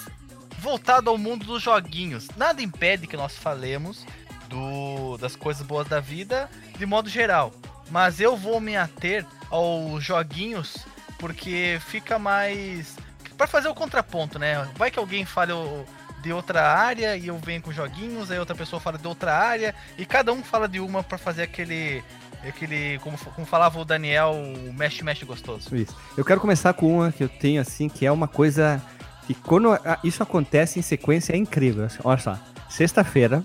voltado 0.59 1.09
ao 1.09 1.17
mundo 1.17 1.45
dos 1.45 1.61
joguinhos. 1.61 2.27
Nada 2.35 2.61
impede 2.61 3.07
que 3.07 3.17
nós 3.17 3.35
falemos 3.35 4.05
do, 4.51 5.17
das 5.17 5.35
coisas 5.35 5.65
boas 5.65 5.87
da 5.87 5.99
vida 5.99 6.49
de 6.77 6.85
modo 6.85 7.09
geral, 7.09 7.51
mas 7.89 8.19
eu 8.19 8.35
vou 8.35 8.59
me 8.59 8.75
ater 8.75 9.25
aos 9.49 10.03
joguinhos 10.03 10.85
porque 11.17 11.79
fica 11.87 12.19
mais 12.19 12.95
para 13.37 13.47
fazer 13.47 13.69
o 13.69 13.73
contraponto, 13.73 14.37
né? 14.37 14.67
Vai 14.75 14.91
que 14.91 14.99
alguém 14.99 15.25
fale 15.25 15.53
o 15.53 15.85
de 16.21 16.31
outra 16.31 16.71
área 16.71 17.17
e 17.17 17.27
eu 17.27 17.37
venho 17.39 17.61
com 17.63 17.71
joguinhos, 17.71 18.29
aí 18.29 18.37
outra 18.37 18.55
pessoa 18.55 18.79
fala 18.79 18.97
de 18.97 19.07
outra 19.07 19.35
área 19.35 19.73
e 19.97 20.05
cada 20.05 20.31
um 20.31 20.43
fala 20.43 20.67
de 20.67 20.79
uma 20.79 21.01
pra 21.01 21.17
fazer 21.17 21.43
aquele 21.43 22.03
aquele 22.47 22.99
como, 22.99 23.17
como 23.17 23.47
falava 23.47 23.79
o 23.79 23.85
Daniel, 23.85 24.31
o 24.31 24.73
mexe 24.73 25.03
mexe 25.03 25.25
gostoso. 25.25 25.75
Isso. 25.75 25.95
Eu 26.17 26.25
quero 26.25 26.39
começar 26.39 26.73
com 26.73 26.97
uma 26.97 27.11
que 27.11 27.23
eu 27.23 27.29
tenho 27.29 27.61
assim, 27.61 27.87
que 27.89 28.05
é 28.05 28.11
uma 28.11 28.27
coisa 28.27 28.81
que 29.25 29.33
quando 29.33 29.69
isso 30.03 30.21
acontece 30.21 30.77
em 30.77 30.81
sequência 30.81 31.33
é 31.33 31.37
incrível. 31.37 31.87
Olha 32.03 32.19
só, 32.19 32.37
sexta-feira, 32.69 33.43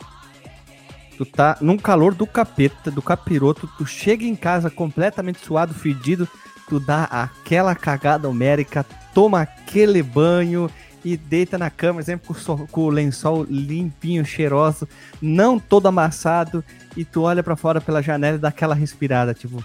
tu 1.16 1.24
tá 1.24 1.56
num 1.60 1.76
calor 1.78 2.14
do 2.14 2.26
capeta, 2.26 2.90
do 2.90 3.00
capiroto, 3.02 3.68
tu 3.78 3.86
chega 3.86 4.24
em 4.24 4.36
casa 4.36 4.70
completamente 4.70 5.38
suado, 5.44 5.72
fedido, 5.74 6.28
tu 6.68 6.78
dá 6.80 7.04
aquela 7.04 7.74
cagada 7.74 8.28
homérica, 8.28 8.84
toma 9.14 9.40
aquele 9.42 10.02
banho 10.02 10.70
e 11.04 11.16
deita 11.16 11.56
na 11.56 11.70
cama, 11.70 12.00
exemplo, 12.00 12.34
com 12.34 12.52
o, 12.52 12.66
com 12.68 12.80
o 12.82 12.90
lençol 12.90 13.44
limpinho, 13.48 14.24
cheiroso, 14.24 14.88
não 15.22 15.58
todo 15.58 15.86
amassado, 15.86 16.64
e 16.96 17.04
tu 17.04 17.22
olha 17.22 17.42
pra 17.42 17.54
fora 17.54 17.80
pela 17.80 18.02
janela 18.02 18.36
e 18.36 18.40
dá 18.40 18.48
aquela 18.48 18.74
respirada, 18.74 19.32
tipo. 19.32 19.64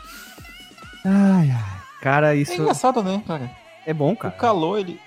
Ai, 1.04 1.50
ai. 1.50 1.82
Cara, 2.02 2.36
É 2.36 2.38
isso 2.38 2.54
engraçado, 2.54 3.02
né, 3.04 3.24
cara? 3.28 3.50
é 3.86 3.94
bom, 3.94 4.14
O 4.14 4.18
cara. 4.18 4.34
calor, 4.36 4.80
ele. 4.80 5.00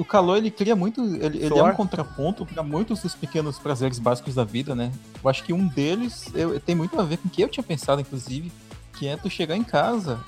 O 0.00 0.04
calor, 0.04 0.38
ele 0.38 0.50
cria 0.50 0.74
muito. 0.74 1.02
Ele, 1.16 1.44
ele 1.44 1.58
é 1.58 1.62
um 1.62 1.74
contraponto 1.74 2.46
para 2.46 2.62
muitos 2.62 3.02
dos 3.02 3.14
pequenos 3.14 3.58
prazeres 3.58 3.98
básicos 3.98 4.34
da 4.34 4.44
vida, 4.44 4.74
né? 4.74 4.90
Eu 5.22 5.28
acho 5.28 5.44
que 5.44 5.52
um 5.52 5.66
deles 5.68 6.24
eu- 6.34 6.58
tem 6.58 6.74
muito 6.74 6.98
a 6.98 7.04
ver 7.04 7.18
com 7.18 7.28
o 7.28 7.30
que 7.30 7.42
eu 7.42 7.48
tinha 7.50 7.62
pensado, 7.62 8.00
inclusive, 8.00 8.50
que 8.98 9.06
é 9.06 9.18
tu 9.18 9.28
chegar 9.28 9.56
em 9.56 9.62
casa, 9.62 10.18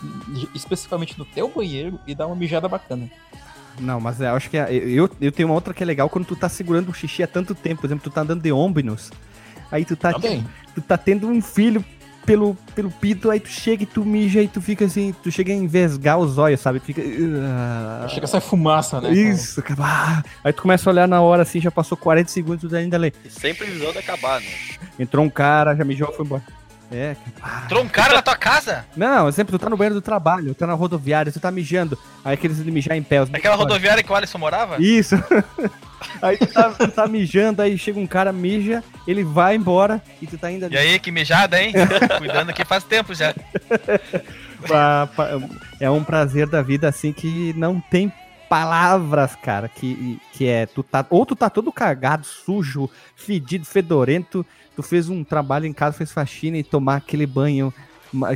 especificamente 0.55 1.19
no 1.19 1.25
teu 1.25 1.49
banheiro, 1.49 1.99
e 2.07 2.14
dar 2.14 2.26
uma 2.26 2.37
mijada 2.37 2.69
bacana. 2.69 3.11
Não, 3.81 3.99
mas 3.99 4.21
eu 4.21 4.35
acho 4.35 4.50
que 4.50 4.59
é- 4.59 4.71
eu, 4.75 5.09
eu 5.19 5.33
tenho 5.33 5.49
uma 5.49 5.55
outra 5.55 5.73
que 5.73 5.83
é 5.83 5.87
legal 5.87 6.07
quando 6.11 6.26
tu 6.26 6.37
tá 6.37 6.50
segurando 6.50 6.91
o 6.91 6.95
xixi 6.95 7.23
há 7.23 7.26
tanto 7.26 7.55
tempo. 7.55 7.81
Por 7.81 7.87
exemplo, 7.87 8.05
tu 8.05 8.11
tá 8.14 8.21
andando 8.21 8.43
de 8.43 8.52
ônibus, 8.52 9.11
aí 9.71 9.87
tu 9.87 9.97
tá, 9.97 10.12
Também. 10.12 10.47
tu 10.75 10.83
tá 10.83 10.99
tendo 10.99 11.26
um 11.29 11.41
filho 11.41 11.83
pelo, 12.25 12.55
pelo 12.75 12.91
pito, 12.91 13.31
aí 13.31 13.41
tu 13.41 13.49
chega 13.49 13.83
e 13.83 13.87
tu 13.87 14.05
mija 14.05 14.41
e 14.43 14.49
tu 14.49 14.61
fica 14.61 14.85
assim, 14.85 15.14
tu 15.23 15.31
chega 15.31 15.52
a 15.52 15.57
envesgar 15.57 16.19
os 16.19 16.38
olhos, 16.38 16.61
sabe? 16.61 16.81
Tu 16.81 16.87
fica. 16.87 17.02
ah, 17.02 18.07
Chega 18.09 18.25
a 18.26 18.29
sair 18.29 18.41
fumaça, 18.41 19.00
né? 19.00 19.12
Isso, 19.12 19.62
cara. 19.62 19.81
Ah, 19.83 20.23
Aí 20.45 20.52
tu 20.52 20.62
começa 20.62 20.88
a 20.88 20.93
olhar 20.93 21.09
na 21.09 21.21
hora 21.21 21.43
assim, 21.43 21.61
já 21.61 21.71
passou 21.71 21.97
40 21.97 22.31
segundos, 22.31 22.69
tu 22.71 22.75
ainda 22.76 22.97
lê. 22.97 23.12
E 23.25 23.31
sem 23.31 23.55
previsão 23.55 23.93
de 23.93 23.99
acabar, 23.99 24.41
né? 24.41 24.47
Entrou 24.99 25.25
um 25.25 25.31
cara, 25.31 25.75
já 25.75 25.85
mijou, 25.85 26.12
foi 26.12 26.25
embora. 26.25 26.43
É, 26.92 27.16
um 27.80 27.88
cara 27.88 28.14
na 28.14 28.22
tua 28.22 28.37
casa? 28.37 28.84
Não, 28.96 29.28
exemplo, 29.28 29.58
tu 29.58 29.62
tá 29.62 29.70
no 29.70 29.76
banheiro 29.76 29.94
do 29.94 30.02
trabalho, 30.02 30.54
tu 30.54 30.58
tá 30.58 30.66
na 30.66 30.75
rodoviária, 30.75 31.32
tu 31.32 31.40
tá 31.40 31.50
mijando. 31.50 31.99
Aí 32.25 32.34
aqueles 32.34 32.62
de 32.62 32.70
mijar 32.70 32.96
em 32.96 33.02
pé. 33.02 33.22
os 33.22 33.32
Aquela 33.32 33.56
rodoviária 33.56 34.02
que 34.02 34.12
o 34.12 34.14
Alisson 34.14 34.38
morava? 34.38 34.76
Isso. 34.82 35.16
aí 36.20 36.37
tu 36.37 36.46
tá, 36.46 36.70
tu 36.70 36.88
tá 36.88 37.06
mijando, 37.06 37.62
aí 37.62 37.78
chega 37.78 37.99
um 37.99 38.06
cara, 38.06 38.32
mija, 38.32 38.84
ele 39.06 39.25
vai 39.25 39.56
embora 39.56 40.02
e 40.20 40.26
tu 40.26 40.37
tá 40.37 40.49
ainda 40.49 40.68
E 40.70 40.76
aí, 40.76 40.99
que 40.99 41.11
mijada, 41.11 41.61
hein? 41.61 41.72
Cuidando 42.18 42.50
aqui 42.50 42.64
faz 42.64 42.84
tempo 42.84 43.14
já. 43.14 43.34
é 45.80 45.90
um 45.90 46.04
prazer 46.04 46.46
da 46.46 46.62
vida 46.62 46.88
assim 46.88 47.12
que 47.12 47.54
não 47.56 47.80
tem 47.80 48.12
palavras, 48.52 49.34
cara, 49.34 49.66
que, 49.66 50.20
que 50.34 50.46
é 50.46 50.66
tu 50.66 50.82
tá 50.82 51.06
ou 51.08 51.25
tu 51.25 51.34
tá 51.34 51.49
todo 51.49 51.72
cagado, 51.72 52.26
sujo, 52.26 52.90
fedido, 53.16 53.64
fedorento, 53.64 54.44
tu 54.76 54.83
fez 54.83 55.09
um 55.09 55.23
trabalho 55.25 55.67
em 55.67 55.73
casa, 55.73 55.97
fez 55.97 56.12
faxina 56.12 56.57
e 56.59 56.62
tomar 56.64 56.97
aquele 56.97 57.26
banho, 57.26 57.73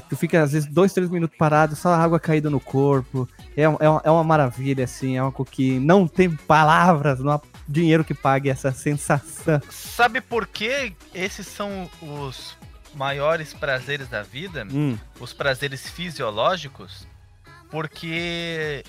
tu 0.09 0.17
fica 0.17 0.43
às 0.43 0.53
vezes 0.53 0.69
dois, 0.69 0.93
três 0.93 1.11
minutos 1.11 1.37
parado, 1.37 1.77
só 1.77 1.91
a 1.91 1.99
água 1.99 2.19
caindo 2.21 2.51
no 2.51 2.61
corpo, 2.61 3.29
é, 3.57 3.63
é, 3.63 3.69
uma, 3.69 4.03
é 4.05 4.11
uma 4.11 4.25
maravilha 4.25 4.85
assim, 4.85 5.17
é 5.17 5.19
algo 5.19 5.45
que 5.45 5.79
não 5.79 6.07
tem 6.09 6.31
palavras, 6.31 7.21
não 7.21 7.33
há 7.33 7.41
dinheiro 7.69 8.05
que 8.05 8.15
pague 8.15 8.49
essa 8.49 8.73
sensação. 8.73 9.61
Sabe 9.71 10.21
por 10.21 10.47
que 10.47 10.93
esses 11.15 11.47
são 11.47 11.91
os 12.01 12.57
maiores 12.95 13.53
prazeres 13.53 14.09
da 14.09 14.23
vida? 14.23 14.67
Hum, 14.73 14.97
Os 15.21 15.33
prazeres 15.33 15.89
fisiológicos? 15.89 17.07
Porque 17.71 18.85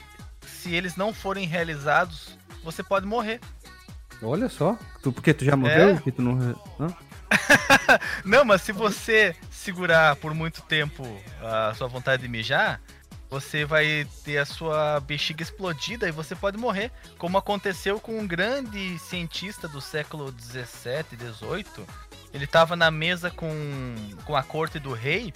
se 0.46 0.74
eles 0.74 0.96
não 0.96 1.13
forem 1.13 1.46
realizados, 1.48 2.38
você 2.63 2.82
pode 2.84 3.06
morrer. 3.06 3.39
olha 4.22 4.48
só, 4.48 4.77
tu, 5.01 5.12
porque 5.12 5.34
tu 5.34 5.44
já 5.44 5.56
morreu? 5.58 5.89
É. 5.89 5.96
Que 5.98 6.12
tu 6.12 6.22
não, 6.22 6.36
não? 6.80 6.96
Não, 8.24 8.43
mas 8.46 8.62
se 8.62 8.72
você 8.72 9.36
segurar 9.51 10.15
por 10.17 10.34
muito 10.34 10.62
tempo 10.62 11.03
a 11.41 11.74
sua 11.75 11.88
vontade 11.88 12.24
de 12.24 12.27
mijar, 12.27 12.81
você 13.29 13.65
vai 13.65 14.07
ter 14.24 14.38
a 14.38 14.46
sua 14.46 15.00
bexiga 15.01 15.43
explodida 15.43 16.07
e 16.07 16.12
você 16.12 16.36
pode 16.36 16.57
morrer. 16.57 16.91
Como 17.17 17.38
aconteceu 17.38 18.00
com 18.00 18.17
um 18.17 18.27
grande 18.27 18.98
cientista 19.00 19.67
do 19.67 19.81
século 19.81 20.31
17, 20.31 21.15
18. 21.15 21.86
Ele 22.34 22.46
estava 22.46 22.75
na 22.75 22.91
mesa 22.91 23.29
com, 23.29 23.50
com 24.24 24.36
a 24.36 24.43
corte 24.43 24.79
do 24.79 24.93
rei 24.93 25.34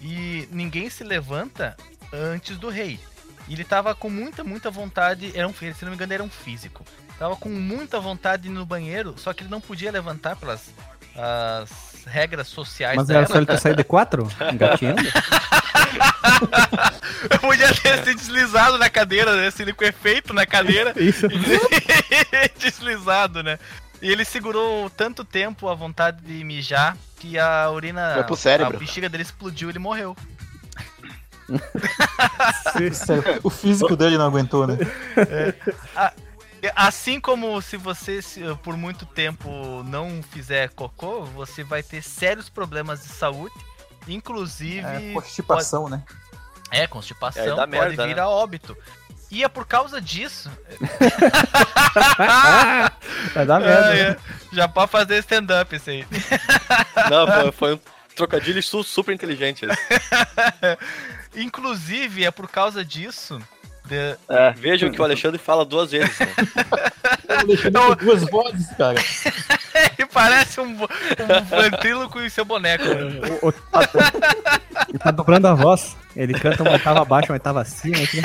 e 0.00 0.48
ninguém 0.50 0.90
se 0.90 1.04
levanta 1.04 1.76
antes 2.12 2.58
do 2.58 2.68
rei. 2.68 3.00
Ele 3.48 3.64
tava 3.64 3.94
com 3.94 4.08
muita, 4.08 4.44
muita 4.44 4.70
vontade. 4.70 5.32
Era 5.34 5.48
um, 5.48 5.52
se 5.52 5.74
não 5.82 5.90
me 5.90 5.94
engano, 5.94 6.12
era 6.12 6.22
um 6.22 6.30
físico. 6.30 6.84
Tava 7.18 7.36
com 7.36 7.48
muita 7.48 8.00
vontade 8.00 8.48
no 8.48 8.64
banheiro, 8.64 9.14
só 9.18 9.32
que 9.32 9.42
ele 9.42 9.50
não 9.50 9.60
podia 9.60 9.92
levantar 9.92 10.36
pelas 10.36 10.72
as 11.16 12.04
regras 12.06 12.48
sociais 12.48 12.96
Mas 12.96 13.28
só 13.28 13.36
ele 13.36 13.46
ter 13.46 13.58
saído 13.58 13.78
de 13.78 13.84
quatro? 13.84 14.28
Engatinhando? 14.52 15.02
Eu 17.28 17.38
podia 17.38 17.74
ter 17.74 18.04
se 18.04 18.14
deslizado 18.14 18.78
na 18.78 18.88
cadeira, 18.88 19.36
né? 19.36 19.50
Se 19.50 19.62
ele 19.62 19.72
com 19.72 19.84
efeito 19.84 20.32
na 20.32 20.46
cadeira. 20.46 20.94
Isso. 20.96 21.26
deslizado, 22.58 23.42
né? 23.42 23.58
E 24.00 24.10
ele 24.10 24.24
segurou 24.24 24.88
tanto 24.88 25.24
tempo 25.24 25.68
a 25.68 25.74
vontade 25.74 26.22
de 26.22 26.42
mijar 26.44 26.96
que 27.18 27.38
a 27.38 27.70
urina. 27.70 28.14
Foi 28.14 28.24
pro 28.24 28.36
cérebro. 28.36 28.76
A 28.76 28.80
bexiga 28.80 29.08
dele 29.08 29.22
explodiu 29.22 29.68
e 29.68 29.72
ele 29.72 29.78
morreu. 29.78 30.16
Sério, 32.94 33.40
o 33.42 33.50
físico 33.50 33.96
dele 33.96 34.16
não 34.16 34.26
aguentou, 34.26 34.66
né? 34.66 34.78
Assim 36.74 37.20
como 37.20 37.60
se 37.62 37.76
você 37.76 38.20
se- 38.22 38.42
por 38.62 38.76
muito 38.76 39.04
tempo 39.06 39.82
não 39.84 40.22
fizer 40.22 40.70
cocô, 40.70 41.22
você 41.24 41.62
vai 41.64 41.82
ter 41.82 42.02
sérios 42.02 42.48
problemas 42.48 43.02
de 43.02 43.08
saúde, 43.08 43.54
inclusive 44.08 44.86
É, 44.86 45.12
constipação, 45.14 45.88
né? 45.88 46.02
é 46.70 46.86
constipação, 46.86 47.42
É, 47.42 47.54
pode 47.56 47.70
merda, 47.70 48.06
vir 48.06 48.16
né? 48.16 48.22
a 48.22 48.28
óbito. 48.28 48.76
E 49.30 49.44
é 49.44 49.48
por 49.48 49.64
causa 49.66 50.00
disso. 50.00 50.50
Vai 53.34 53.46
dar 53.46 53.60
merda. 53.60 53.86
Ah, 53.86 53.90
né? 53.94 54.00
é. 54.10 54.16
Já 54.52 54.68
pode 54.68 54.90
fazer 54.90 55.18
stand-up 55.18 55.74
isso 55.76 55.90
aí. 55.90 56.06
Não, 57.10 57.26
foi, 57.26 57.52
foi 57.52 57.74
um 57.74 57.80
trocadilho 58.16 58.62
su- 58.62 58.82
super 58.82 59.14
inteligente. 59.14 59.66
esse. 59.66 60.78
Inclusive, 61.40 62.24
é 62.24 62.30
por 62.30 62.48
causa 62.48 62.84
disso. 62.84 63.40
De- 63.90 64.16
É, 64.28 64.52
vejam 64.56 64.90
que 64.90 65.00
o 65.00 65.04
Alexandre 65.04 65.38
fala 65.38 65.64
duas 65.64 65.90
vezes. 65.90 66.18
Né? 66.18 66.26
Alexandre 67.28 67.68
Então- 67.68 67.88
com 67.96 68.04
duas 68.04 68.22
vozes, 68.30 68.66
cara. 68.76 68.98
Ele 69.98 70.08
parece 70.12 70.60
um, 70.60 70.82
um 70.82 71.60
ventríloco 71.62 72.20
e 72.20 72.30
seu 72.30 72.44
boneco. 72.44 72.84
né? 72.84 73.38
O- 73.42 73.48
o- 73.48 73.54
Ele 74.88 74.98
tá 74.98 75.10
dobrando 75.10 75.46
a 75.48 75.54
voz. 75.54 75.96
Ele 76.16 76.34
canta 76.34 76.62
uma 76.62 76.72
oitava 76.72 77.00
abaixo, 77.02 77.28
uma 77.30 77.34
oitava 77.36 77.60
acima. 77.60 77.96
Aqui. 78.02 78.22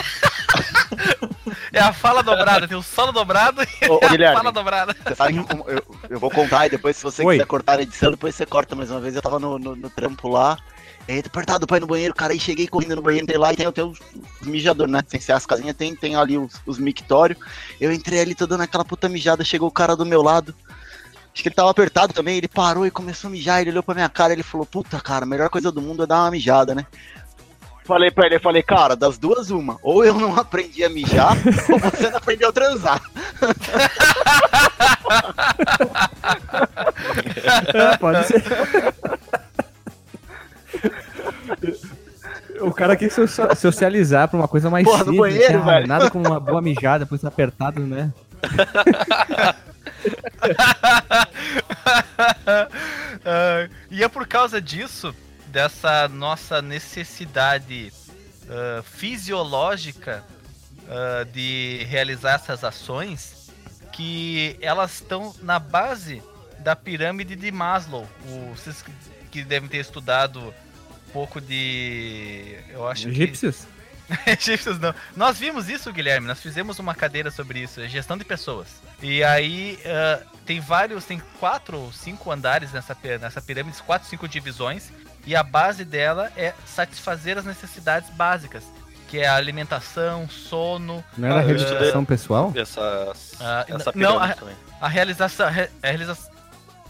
É 1.71 1.79
a 1.79 1.93
fala 1.93 2.23
dobrada, 2.23 2.67
tem 2.67 2.77
o 2.77 2.81
solo 2.81 3.11
dobrado 3.11 3.61
e 3.63 3.87
Ô, 3.89 3.95
ô, 3.95 3.99
a 4.05 4.33
fala 4.33 4.51
dobrada. 4.51 4.95
Você 5.05 5.15
sabe 5.15 5.33
que 5.33 5.53
eu, 5.53 5.83
eu 6.09 6.19
vou 6.19 6.31
contar 6.31 6.65
e 6.65 6.69
depois, 6.69 6.95
se 6.97 7.03
você 7.03 7.23
Oi. 7.23 7.35
quiser 7.35 7.45
cortar 7.45 7.79
a 7.79 7.81
edição, 7.83 8.11
depois 8.11 8.33
você 8.33 8.45
corta 8.45 8.75
mais 8.75 8.89
uma 8.91 8.99
vez. 8.99 9.15
Eu 9.15 9.21
tava 9.21 9.39
no, 9.39 9.59
no, 9.59 9.75
no 9.75 9.89
trampo 9.89 10.27
lá, 10.29 10.57
tô 11.07 11.27
apertado 11.27 11.67
pra 11.67 11.77
ir 11.77 11.81
no 11.81 11.87
banheiro, 11.87 12.13
cara, 12.13 12.33
aí 12.33 12.39
cheguei 12.39 12.67
correndo 12.67 12.95
no 12.95 13.01
banheiro, 13.01 13.27
tem 13.27 13.37
lá 13.37 13.53
e 13.53 13.55
tem, 13.55 13.67
os, 13.67 13.99
os 14.41 14.47
mijadores, 14.47 14.91
né? 14.91 15.01
Sem 15.07 15.19
ser 15.19 15.33
as 15.33 15.45
casinhas, 15.45 15.75
tem, 15.75 15.95
tem 15.95 16.15
ali 16.15 16.37
os, 16.37 16.61
os 16.65 16.79
mictórios. 16.79 17.37
Eu 17.79 17.91
entrei 17.91 18.19
ali, 18.19 18.33
tô 18.33 18.47
dando 18.47 18.61
aquela 18.61 18.83
puta 18.83 19.07
mijada, 19.07 19.43
chegou 19.43 19.67
o 19.67 19.71
cara 19.71 19.95
do 19.95 20.05
meu 20.05 20.21
lado. 20.21 20.53
Acho 21.33 21.43
que 21.43 21.49
ele 21.49 21.55
tava 21.55 21.69
apertado 21.69 22.13
também, 22.13 22.37
ele 22.37 22.47
parou 22.47 22.85
e 22.85 22.91
começou 22.91 23.27
a 23.27 23.31
mijar, 23.31 23.61
ele 23.61 23.69
olhou 23.71 23.83
pra 23.83 23.93
minha 23.93 24.09
cara, 24.09 24.33
ele 24.33 24.41
falou, 24.41 24.65
puta, 24.65 24.99
cara, 25.01 25.25
a 25.25 25.27
melhor 25.27 25.49
coisa 25.49 25.71
do 25.71 25.81
mundo 25.81 26.03
é 26.03 26.07
dar 26.07 26.21
uma 26.21 26.31
mijada, 26.31 26.73
né? 26.73 26.87
Falei 27.83 28.09
pra 28.09 28.25
ele, 28.25 28.35
eu 28.35 28.39
falei, 28.39 28.63
cara, 28.63 28.95
das 28.95 29.17
duas 29.19 29.51
uma, 29.51 29.77
ou 29.83 30.03
eu 30.03 30.15
não 30.15 30.35
aprendi 30.39 30.83
a 30.83 30.89
mijar, 30.89 31.37
ou 31.69 31.77
você 31.77 32.09
não 32.09 32.17
aprendeu 32.17 32.49
a 32.49 32.53
transar. 32.53 33.01
É, 37.73 37.97
pode 37.97 38.27
ser. 38.27 38.43
O 42.65 42.73
cara 42.73 42.95
quis 42.95 43.13
socia- 43.13 43.53
socializar 43.55 44.27
pra 44.27 44.37
uma 44.37 44.47
coisa 44.47 44.69
mais 44.69 44.85
Porra, 44.85 44.99
simples. 45.05 45.19
banheiro, 45.19 45.59
ah, 45.61 45.65
velho. 45.65 45.87
Nada 45.87 46.09
como 46.09 46.27
uma 46.27 46.39
boa 46.39 46.61
mijada, 46.61 47.05
depois 47.05 47.21
tá 47.21 47.27
apertado, 47.27 47.81
né? 47.81 48.11
Ah, 53.25 53.67
e 53.91 54.03
é 54.03 54.07
por 54.07 54.27
causa 54.27 54.61
disso, 54.61 55.13
dessa 55.47 56.07
nossa 56.07 56.61
necessidade 56.61 57.91
ah, 58.49 58.81
fisiológica 58.83 60.23
ah, 60.89 61.25
de 61.31 61.85
realizar 61.89 62.33
essas 62.35 62.63
ações, 62.63 63.51
que 63.91 64.57
elas 64.61 64.95
estão 64.95 65.33
na 65.41 65.57
base 65.59 66.21
da 66.59 66.75
pirâmide 66.75 67.35
de 67.35 67.51
Maslow. 67.51 68.07
O, 68.27 68.55
vocês 68.55 68.83
que 69.31 69.43
devem 69.43 69.69
ter 69.69 69.77
estudado 69.77 70.53
pouco 71.15 71.39
de. 71.39 72.57
Eu 72.69 72.85
acho 72.85 73.03
que. 73.03 73.09
Egípcios? 73.11 73.65
Egípcios 74.27 74.77
não. 74.79 74.93
Nós 75.15 75.39
vimos 75.39 75.69
isso, 75.69 75.91
Guilherme. 75.93 76.27
Nós 76.27 76.41
fizemos 76.41 76.77
uma 76.77 76.93
cadeira 76.93 77.31
sobre 77.31 77.59
isso, 77.59 77.79
é 77.79 77.87
gestão 77.87 78.17
de 78.17 78.25
pessoas. 78.25 78.67
E 79.01 79.23
aí 79.23 79.79
ah, 79.85 80.19
tem 80.45 80.59
vários, 80.59 81.05
tem 81.05 81.21
quatro 81.39 81.77
ou 81.79 81.91
cinco 81.93 82.29
andares 82.31 82.73
nessa, 82.73 82.95
nessa 83.21 83.41
pirâmide, 83.41 83.81
quatro, 83.83 84.07
cinco 84.09 84.27
divisões. 84.27 84.89
E 85.25 85.35
a 85.35 85.41
base 85.41 85.85
dela 85.85 86.31
é 86.35 86.53
satisfazer 86.67 87.37
as 87.37 87.45
necessidades 87.45 88.09
básicas, 88.11 88.63
que 89.07 89.19
é 89.19 89.27
a 89.27 89.35
alimentação, 89.35 90.27
sono, 90.29 91.03
Não 91.17 91.29
era 91.29 91.41
eu 91.41 91.47
realização 91.47 92.03
pessoal? 92.05 92.51
Essa, 92.55 93.13
Ah, 93.39 93.65
essa 93.67 93.91
n- 93.91 94.03
não, 94.03 94.11
pirâmide 94.19 94.31
a- 94.33 94.35
também. 94.35 94.55
a 94.81 94.87
realização, 94.89 95.47
a, 95.47 95.49
re- 95.49 95.69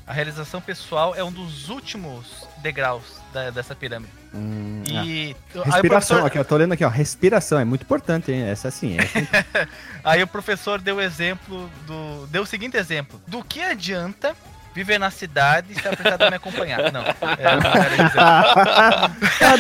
a 0.08 0.12
realiza- 0.12 0.12
a 0.12 0.14
realização 0.14 0.62
pessoal 0.62 1.16
é 1.16 1.24
um 1.24 1.32
dos 1.32 1.70
últimos 1.70 2.48
degraus 2.58 3.04
da- 3.34 3.50
dessa 3.50 3.76
pirâmide. 3.76 4.12
Hum, 4.34 4.84
ah. 4.90 5.06
E 5.06 5.36
o 5.54 5.62
Respiração, 5.62 5.80
professor- 6.18 6.26
aqui, 6.26 6.38
eu 6.38 6.46
tô 6.46 6.58
lendo 6.58 6.74
aqui, 6.74 6.84
ó. 6.84 6.90
Respiração, 6.90 7.60
é 7.60 7.66
muito 7.66 7.84
importante, 7.84 8.32
hein? 8.32 8.44
Essa 8.44 8.70
sim, 8.72 8.98
essa 9.00 9.68
Aí 10.04 10.22
o 10.22 10.28
professor 10.28 10.80
deu 10.82 10.98
o 10.98 11.02
exemplo 11.02 11.70
do. 11.88 12.28
Deu 12.28 12.44
o 12.44 12.46
seguinte 12.46 12.76
exemplo. 12.78 13.22
Do 13.28 13.44
que 13.44 13.62
adianta 13.62 14.36
viver 14.74 15.00
na 15.00 15.10
cidade 15.10 15.68
e 15.72 15.78
estar 15.78 15.96
precisado 15.96 16.30
me 16.30 16.36
acompanhar? 16.36 16.92
Não. 16.92 17.02
É, 17.02 17.56
não 17.56 17.72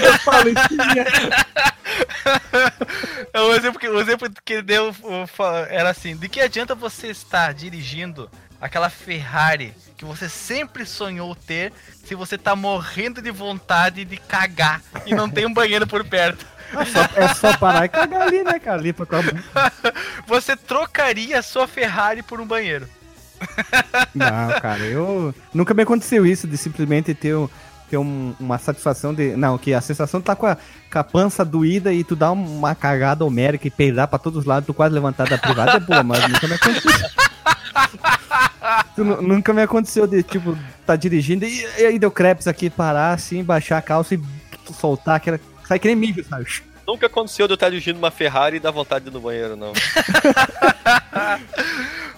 era 0.01 0.19
palitinha. 0.25 1.05
É, 3.33 3.39
o, 3.41 3.53
exemplo 3.53 3.79
que, 3.79 3.87
o 3.87 3.99
exemplo 3.99 4.29
que 4.43 4.53
ele 4.53 4.61
deu 4.61 4.89
o, 4.89 5.25
era 5.69 5.89
assim: 5.89 6.15
de 6.15 6.27
que 6.27 6.41
adianta 6.41 6.75
você 6.75 7.07
estar 7.07 7.53
dirigindo 7.53 8.29
aquela 8.65 8.89
Ferrari 8.89 9.73
que 9.95 10.03
você 10.03 10.27
sempre 10.27 10.85
sonhou 10.85 11.35
ter 11.35 11.71
se 12.03 12.15
você 12.15 12.37
tá 12.37 12.55
morrendo 12.55 13.21
de 13.21 13.31
vontade 13.31 14.03
de 14.03 14.17
cagar 14.17 14.81
e 15.05 15.13
não 15.13 15.29
tem 15.29 15.45
um 15.45 15.53
banheiro 15.53 15.85
por 15.87 16.03
perto? 16.03 16.45
É 17.15 17.33
só 17.35 17.55
parar 17.57 17.85
e 17.85 17.89
cagar 17.89 18.23
ali, 18.23 18.43
né, 18.43 18.59
cara? 18.59 18.79
Ali 18.79 18.91
pra 18.91 19.05
Você 20.27 20.57
trocaria 20.57 21.37
a 21.39 21.43
sua 21.43 21.67
Ferrari 21.67 22.23
por 22.23 22.41
um 22.41 22.45
banheiro. 22.45 22.89
Não, 24.15 24.59
cara, 24.59 24.81
eu. 24.83 25.33
Nunca 25.53 25.73
me 25.73 25.83
aconteceu 25.83 26.25
isso 26.25 26.47
de 26.47 26.57
simplesmente 26.57 27.13
ter, 27.13 27.35
ter 27.89 27.97
um- 27.97 28.33
uma 28.39 28.57
satisfação 28.57 29.13
de. 29.13 29.35
Não, 29.37 29.57
que 29.59 29.73
a 29.75 29.81
sensação 29.81 30.19
de 30.19 30.25
tá 30.25 30.35
com 30.35 30.47
a, 30.47 30.57
com 30.91 30.99
a 30.99 31.03
pança 31.03 31.45
doída 31.45 31.93
e 31.93 32.03
tu 32.03 32.15
dá 32.15 32.31
uma 32.31 32.73
cagada 32.73 33.23
homérica 33.23 33.67
e 33.67 33.71
peidar 33.71 34.07
pra 34.07 34.17
todos 34.17 34.39
os 34.39 34.45
lados, 34.45 34.65
tu 34.65 34.73
quase 34.73 34.93
levantar 34.95 35.29
da 35.29 35.37
privada 35.37 35.73
é 35.73 35.79
boa, 35.79 36.01
mas 36.01 36.27
nunca 36.27 36.47
me 36.47 36.55
aconteceu. 36.55 36.91
Nu- 38.97 39.21
nunca 39.21 39.53
me 39.53 39.61
aconteceu 39.61 40.07
de, 40.07 40.23
tipo, 40.23 40.57
tá 40.85 40.95
dirigindo 40.95 41.45
e, 41.45 41.61
e 41.77 41.85
aí 41.85 41.99
deu 41.99 42.09
crepes 42.11 42.47
aqui, 42.47 42.69
parar 42.69 43.13
assim, 43.13 43.43
baixar 43.43 43.77
a 43.77 43.81
calça 43.81 44.15
e 44.15 44.21
soltar 44.79 45.15
aquela. 45.17 45.39
Sai 45.67 45.79
que 45.79 45.87
nem 45.87 45.95
mijo, 45.95 46.23
sabe? 46.23 46.45
Nunca 46.87 47.07
aconteceu 47.07 47.47
de 47.47 47.53
eu 47.53 47.55
estar 47.55 47.69
dirigindo 47.69 47.97
uma 47.97 48.11
Ferrari 48.11 48.57
e 48.57 48.59
dar 48.59 48.69
vontade 48.71 49.05
de 49.05 49.09
ir 49.09 49.13
no 49.13 49.19
banheiro, 49.19 49.55
não. 49.55 49.73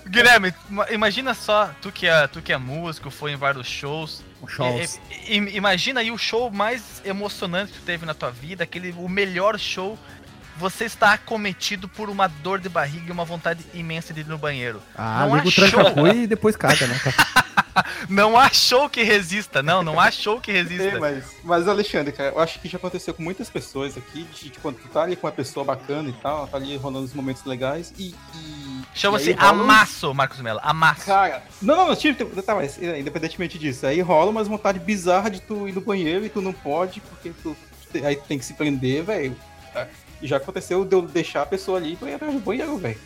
Guilherme, 0.08 0.54
ima- 0.69 0.88
imagina 0.89 1.34
só, 1.34 1.69
tu 1.82 1.91
que, 1.91 2.08
é, 2.08 2.28
tu 2.28 2.41
que 2.41 2.54
é 2.54 2.58
músico, 2.58 3.10
foi 3.12 3.32
em 3.34 3.36
vários 3.36 3.67
shows. 3.67 4.24
Shows. 4.48 5.00
I- 5.28 5.38
i- 5.38 5.56
imagina 5.58 6.00
aí 6.00 6.12
o 6.12 6.17
show 6.17 6.50
mais 6.50 7.02
emocionante 7.04 7.74
que 7.74 7.80
tu 7.80 7.86
teve 7.86 8.06
na 8.06 8.13
tua 8.13 8.32
vida, 8.32 8.63
aquele, 8.63 8.93
o 8.98 9.10
melhor 9.10 9.60
show. 9.60 9.98
Você 10.60 10.86
está 10.86 11.13
acometido 11.13 11.88
por 11.88 12.10
uma 12.10 12.28
dor 12.28 12.60
de 12.60 12.67
barriga 12.70 13.06
e 13.08 13.12
uma 13.12 13.26
vontade 13.26 13.63
imensa 13.74 14.13
de 14.13 14.22
ir 14.22 14.28
no 14.28 14.38
banheiro. 14.38 14.82
Ah, 14.96 15.26
Não 15.28 15.36
liga 15.36 15.48
o 15.48 15.50
achou. 15.50 15.70
tranca 15.70 16.13
e 16.15 16.28
depois 16.28 16.56
caga, 16.56 16.88
né? 16.88 17.00
Não 18.10 18.34
show 18.52 18.89
que 18.89 19.04
resista, 19.04 19.62
não, 19.62 19.84
não 19.84 20.12
show 20.12 20.41
que 20.41 20.50
É, 20.50 20.56
resista. 20.56 21.00
mas, 21.00 21.24
mas, 21.43 21.67
Alexandre, 21.67 22.12
cara, 22.12 22.30
eu 22.30 22.39
acho 22.39 22.60
que 22.60 22.67
já 22.67 22.78
aconteceu 22.78 23.13
com 23.13 23.22
muitas 23.22 23.50
pessoas 23.52 23.96
aqui, 23.96 24.24
de, 24.24 24.50
de 24.50 24.60
quando 24.60 24.78
tu 24.78 24.88
tá 24.88 25.04
ali 25.04 25.15
com 25.15 25.28
uma 25.28 25.34
pessoa 25.34 25.63
bacana 25.63 26.10
e 26.10 26.13
tal, 26.13 26.48
tá 26.48 26.58
ali 26.58 26.76
rolando 26.76 27.06
os 27.06 27.13
momentos 27.13 27.43
legais 27.46 27.93
e. 27.98 28.15
e 28.36 28.82
Chama-se 28.96 29.32
rola 29.34 29.50
amasso, 29.62 30.12
Marcos 30.13 30.41
Mello, 30.41 30.60
amasso. 30.63 31.06
Cara, 31.06 31.43
não, 31.62 31.76
não, 31.76 31.88
não, 31.89 31.96
tipo, 31.96 32.41
tá, 32.41 32.56
mas 32.56 32.82
eh, 32.82 33.00
independentemente 33.00 33.60
disso, 33.60 33.86
aí 33.86 34.02
rola 34.02 34.32
umas 34.32 34.48
vontade 34.48 34.80
bizarra 34.80 35.30
de 35.30 35.39
tu 35.39 35.67
ir 35.67 35.74
no 35.74 35.82
banheiro 35.82 36.26
e 36.26 36.30
tu 36.30 36.41
não 36.41 36.54
pode, 36.54 37.00
porque 37.02 37.30
tu, 37.43 37.56
tu- 37.91 38.06
aí 38.06 38.15
tu 38.15 38.24
tem 38.24 38.39
que 38.39 38.46
se 38.46 38.56
prender, 38.56 39.04
velho. 39.04 39.36
Já 40.21 40.38
aconteceu 40.38 40.84
de 40.86 40.95
eu 40.95 41.01
deixar 41.01 41.43
a 41.43 41.45
pessoa 41.45 41.77
ali 41.77 41.95
pra 41.95 42.10
ir 42.10 42.13
atrás 42.15 42.34
do 42.34 42.39
banheiro, 42.39 42.77
velho. 42.77 42.97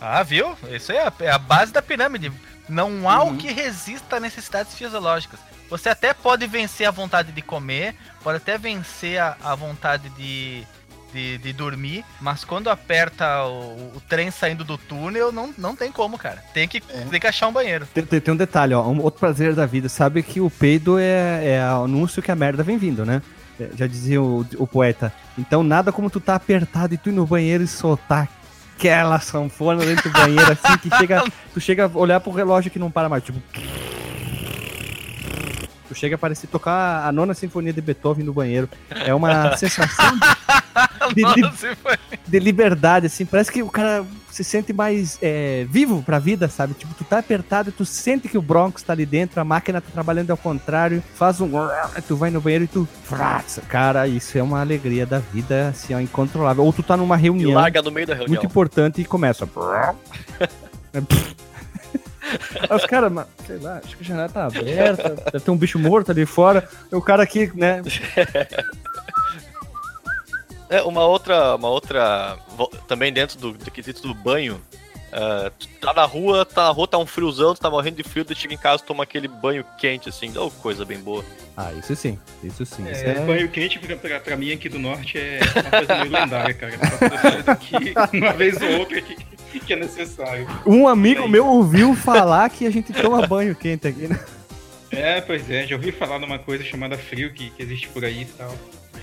Ah, 0.00 0.22
viu? 0.22 0.56
Isso 0.70 0.90
aí 0.92 0.98
é 0.98 1.02
a, 1.06 1.12
é 1.20 1.30
a 1.30 1.38
base 1.38 1.72
da 1.72 1.82
pirâmide. 1.82 2.32
Não 2.68 3.08
há 3.08 3.22
Uhum. 3.22 3.34
o 3.34 3.36
que 3.36 3.52
resista 3.52 4.16
a 4.16 4.20
necessidades 4.20 4.74
fisiológicas. 4.74 5.38
Você 5.68 5.88
até 5.88 6.12
pode 6.14 6.46
vencer 6.46 6.86
a 6.86 6.90
vontade 6.90 7.32
de 7.32 7.42
comer, 7.42 7.94
pode 8.22 8.38
até 8.38 8.56
vencer 8.58 9.20
a, 9.20 9.36
a 9.44 9.54
vontade 9.54 10.08
de, 10.10 10.64
de, 11.12 11.38
de 11.38 11.52
dormir, 11.52 12.04
mas 12.20 12.44
quando 12.44 12.68
aperta 12.70 13.44
o, 13.44 13.92
o 13.96 14.02
trem 14.08 14.30
saindo 14.32 14.64
do 14.64 14.76
túnel, 14.78 15.30
não, 15.30 15.54
não 15.56 15.76
tem 15.76 15.92
como, 15.92 16.16
cara. 16.18 16.42
Tem 16.54 16.66
que, 16.66 16.82
É. 16.88 17.04
tem 17.10 17.20
que 17.20 17.26
achar 17.26 17.46
um 17.48 17.52
banheiro. 17.52 17.86
Tem, 17.94 18.04
tem- 18.04 18.20
tem 18.20 18.34
um 18.34 18.36
detalhe, 18.36 18.74
ó. 18.74 18.82
Um 18.88 19.00
outro 19.00 19.20
prazer 19.20 19.54
da 19.54 19.66
vida. 19.66 19.88
Sabe 19.88 20.22
que 20.24 20.40
o 20.40 20.50
peido 20.50 20.98
é, 20.98 21.44
é 21.46 21.60
anúncio 21.60 22.22
que 22.22 22.30
a 22.32 22.36
merda 22.36 22.62
vem 22.64 22.78
vindo, 22.78 23.04
né? 23.06 23.22
Já 23.76 23.86
dizia 23.86 24.20
o, 24.20 24.46
o 24.56 24.66
poeta. 24.66 25.12
Então 25.38 25.62
nada 25.62 25.92
como 25.92 26.10
tu 26.10 26.20
tá 26.20 26.34
apertado 26.34 26.94
e 26.94 26.98
tu 26.98 27.10
ir 27.10 27.12
no 27.12 27.26
banheiro 27.26 27.64
e 27.64 27.68
soltar 27.68 28.28
aquela 28.80 29.20
sanfona 29.20 29.84
dentro 29.84 30.10
do 30.10 30.18
banheiro, 30.18 30.52
assim, 30.52 30.78
que 30.78 30.96
chega. 30.96 31.22
Tu 31.52 31.60
chega 31.60 31.90
a 31.92 31.98
olhar 31.98 32.20
pro 32.20 32.30
relógio 32.30 32.70
que 32.70 32.78
não 32.78 32.90
para 32.90 33.08
mais, 33.08 33.24
tipo. 33.24 33.40
Tu 35.90 35.94
chega 35.96 36.14
a 36.14 36.18
parecer 36.18 36.46
tocar 36.46 37.04
a 37.04 37.10
nona 37.10 37.34
sinfonia 37.34 37.72
de 37.72 37.80
Beethoven 37.80 38.24
no 38.24 38.32
banheiro. 38.32 38.68
É 38.88 39.12
uma 39.12 39.54
sensação 39.58 40.16
de, 41.12 41.24
de- 41.34 41.50
de- 42.28 42.38
liberdade, 42.38 43.06
assim. 43.06 43.26
Parece 43.26 43.50
que 43.50 43.60
o 43.60 43.68
cara 43.68 44.04
se 44.30 44.44
sente 44.44 44.72
mais 44.72 45.18
é, 45.20 45.66
vivo 45.68 46.00
pra 46.00 46.20
vida, 46.20 46.48
sabe? 46.48 46.74
Tipo, 46.74 46.94
tu 46.94 47.02
tá 47.02 47.18
apertado 47.18 47.70
e 47.70 47.72
tu 47.72 47.84
sente 47.84 48.28
que 48.28 48.38
o 48.38 48.42
Bronx 48.42 48.84
tá 48.84 48.92
ali 48.92 49.04
dentro, 49.04 49.40
a 49.40 49.44
máquina 49.44 49.80
tá 49.80 49.88
trabalhando 49.92 50.30
ao 50.30 50.36
contrário, 50.36 51.02
faz 51.16 51.40
um. 51.40 51.50
Tu 52.06 52.16
vai 52.16 52.30
no 52.30 52.40
banheiro 52.40 52.64
e 52.64 52.68
tu. 52.68 52.88
Cara, 53.68 54.06
isso 54.06 54.38
é 54.38 54.42
uma 54.44 54.60
alegria 54.60 55.04
da 55.04 55.18
vida, 55.18 55.70
assim, 55.70 55.92
ó, 55.92 55.98
incontrolável. 55.98 56.64
Ou 56.64 56.72
tu 56.72 56.84
tá 56.84 56.96
numa 56.96 57.16
E 57.18 57.22
reunião 57.22 57.52
larga 57.54 57.82
no 57.82 57.90
meio 57.90 58.06
da 58.06 58.14
reunião. 58.14 58.28
muito 58.40 58.46
importante 58.46 59.00
e 59.00 59.04
começa. 59.04 59.44
Aí 62.68 62.76
Os 62.76 62.86
caras, 62.86 63.12
sei 63.46 63.58
lá, 63.58 63.80
acho 63.84 63.96
que 63.96 64.02
a 64.02 64.06
janela 64.06 64.28
tá 64.28 64.46
aberta, 64.46 65.10
deve 65.32 65.44
ter 65.44 65.50
um 65.50 65.56
bicho 65.56 65.78
morto 65.78 66.10
ali 66.10 66.24
fora. 66.26 66.68
E 66.90 66.94
o 66.94 67.02
cara 67.02 67.22
aqui, 67.22 67.50
né? 67.54 67.82
É, 70.68 70.82
uma 70.82 71.04
outra, 71.04 71.56
uma 71.56 71.68
outra, 71.68 72.38
também 72.86 73.12
dentro 73.12 73.38
do, 73.38 73.52
do 73.52 73.70
quesito 73.70 74.02
do 74.02 74.14
banho, 74.14 74.60
ah, 75.12 75.50
tu 75.58 75.66
tá 75.80 75.92
na 75.92 76.04
rua, 76.04 76.44
tá 76.46 76.64
na 76.64 76.70
rua, 76.70 76.86
tá 76.86 76.96
um 76.98 77.06
friozão, 77.06 77.54
tu 77.54 77.60
tá 77.60 77.68
morrendo 77.68 77.96
de 77.96 78.04
frio, 78.04 78.24
tu 78.24 78.34
chega 78.36 78.54
em 78.54 78.58
casa, 78.58 78.82
toma 78.82 79.02
aquele 79.02 79.26
banho 79.26 79.64
quente, 79.78 80.08
assim, 80.08 80.32
oh, 80.38 80.50
coisa 80.50 80.84
bem 80.84 80.98
boa. 81.00 81.24
Ah, 81.56 81.72
isso 81.72 81.94
sim, 81.96 82.18
isso 82.44 82.64
sim. 82.64 82.88
isso 82.88 83.04
É, 83.04 83.16
é- 83.16 83.26
banho 83.26 83.48
quente 83.48 83.78
pra, 83.78 83.96
pra, 83.96 84.20
pra 84.20 84.36
mim 84.36 84.52
aqui 84.52 84.68
do 84.68 84.78
norte 84.78 85.18
é 85.18 85.40
uma 85.60 85.70
coisa 85.70 85.96
meio 85.98 86.12
lendária, 86.12 86.54
cara. 86.54 86.72
Daqui 87.44 87.94
uma 88.16 88.32
vez 88.32 88.60
ou 88.62 88.78
outra 88.78 89.02
que, 89.50 89.60
que 89.60 89.72
é 89.72 89.76
necessário. 89.76 90.46
Um 90.66 90.86
amigo 90.86 91.28
meu 91.28 91.46
ouviu 91.46 91.94
falar 91.94 92.48
que 92.50 92.66
a 92.66 92.70
gente 92.70 92.92
toma 92.92 93.26
banho 93.26 93.54
quente 93.54 93.88
aqui, 93.88 94.06
né? 94.06 94.18
É, 94.90 95.20
pois 95.20 95.48
é, 95.48 95.66
já 95.66 95.76
ouvi 95.76 95.92
falar 95.92 96.18
numa 96.18 96.38
coisa 96.38 96.64
chamada 96.64 96.98
frio 96.98 97.32
que, 97.32 97.50
que 97.50 97.62
existe 97.62 97.88
por 97.88 98.04
aí 98.04 98.22
e 98.22 98.24
tal. 98.26 98.54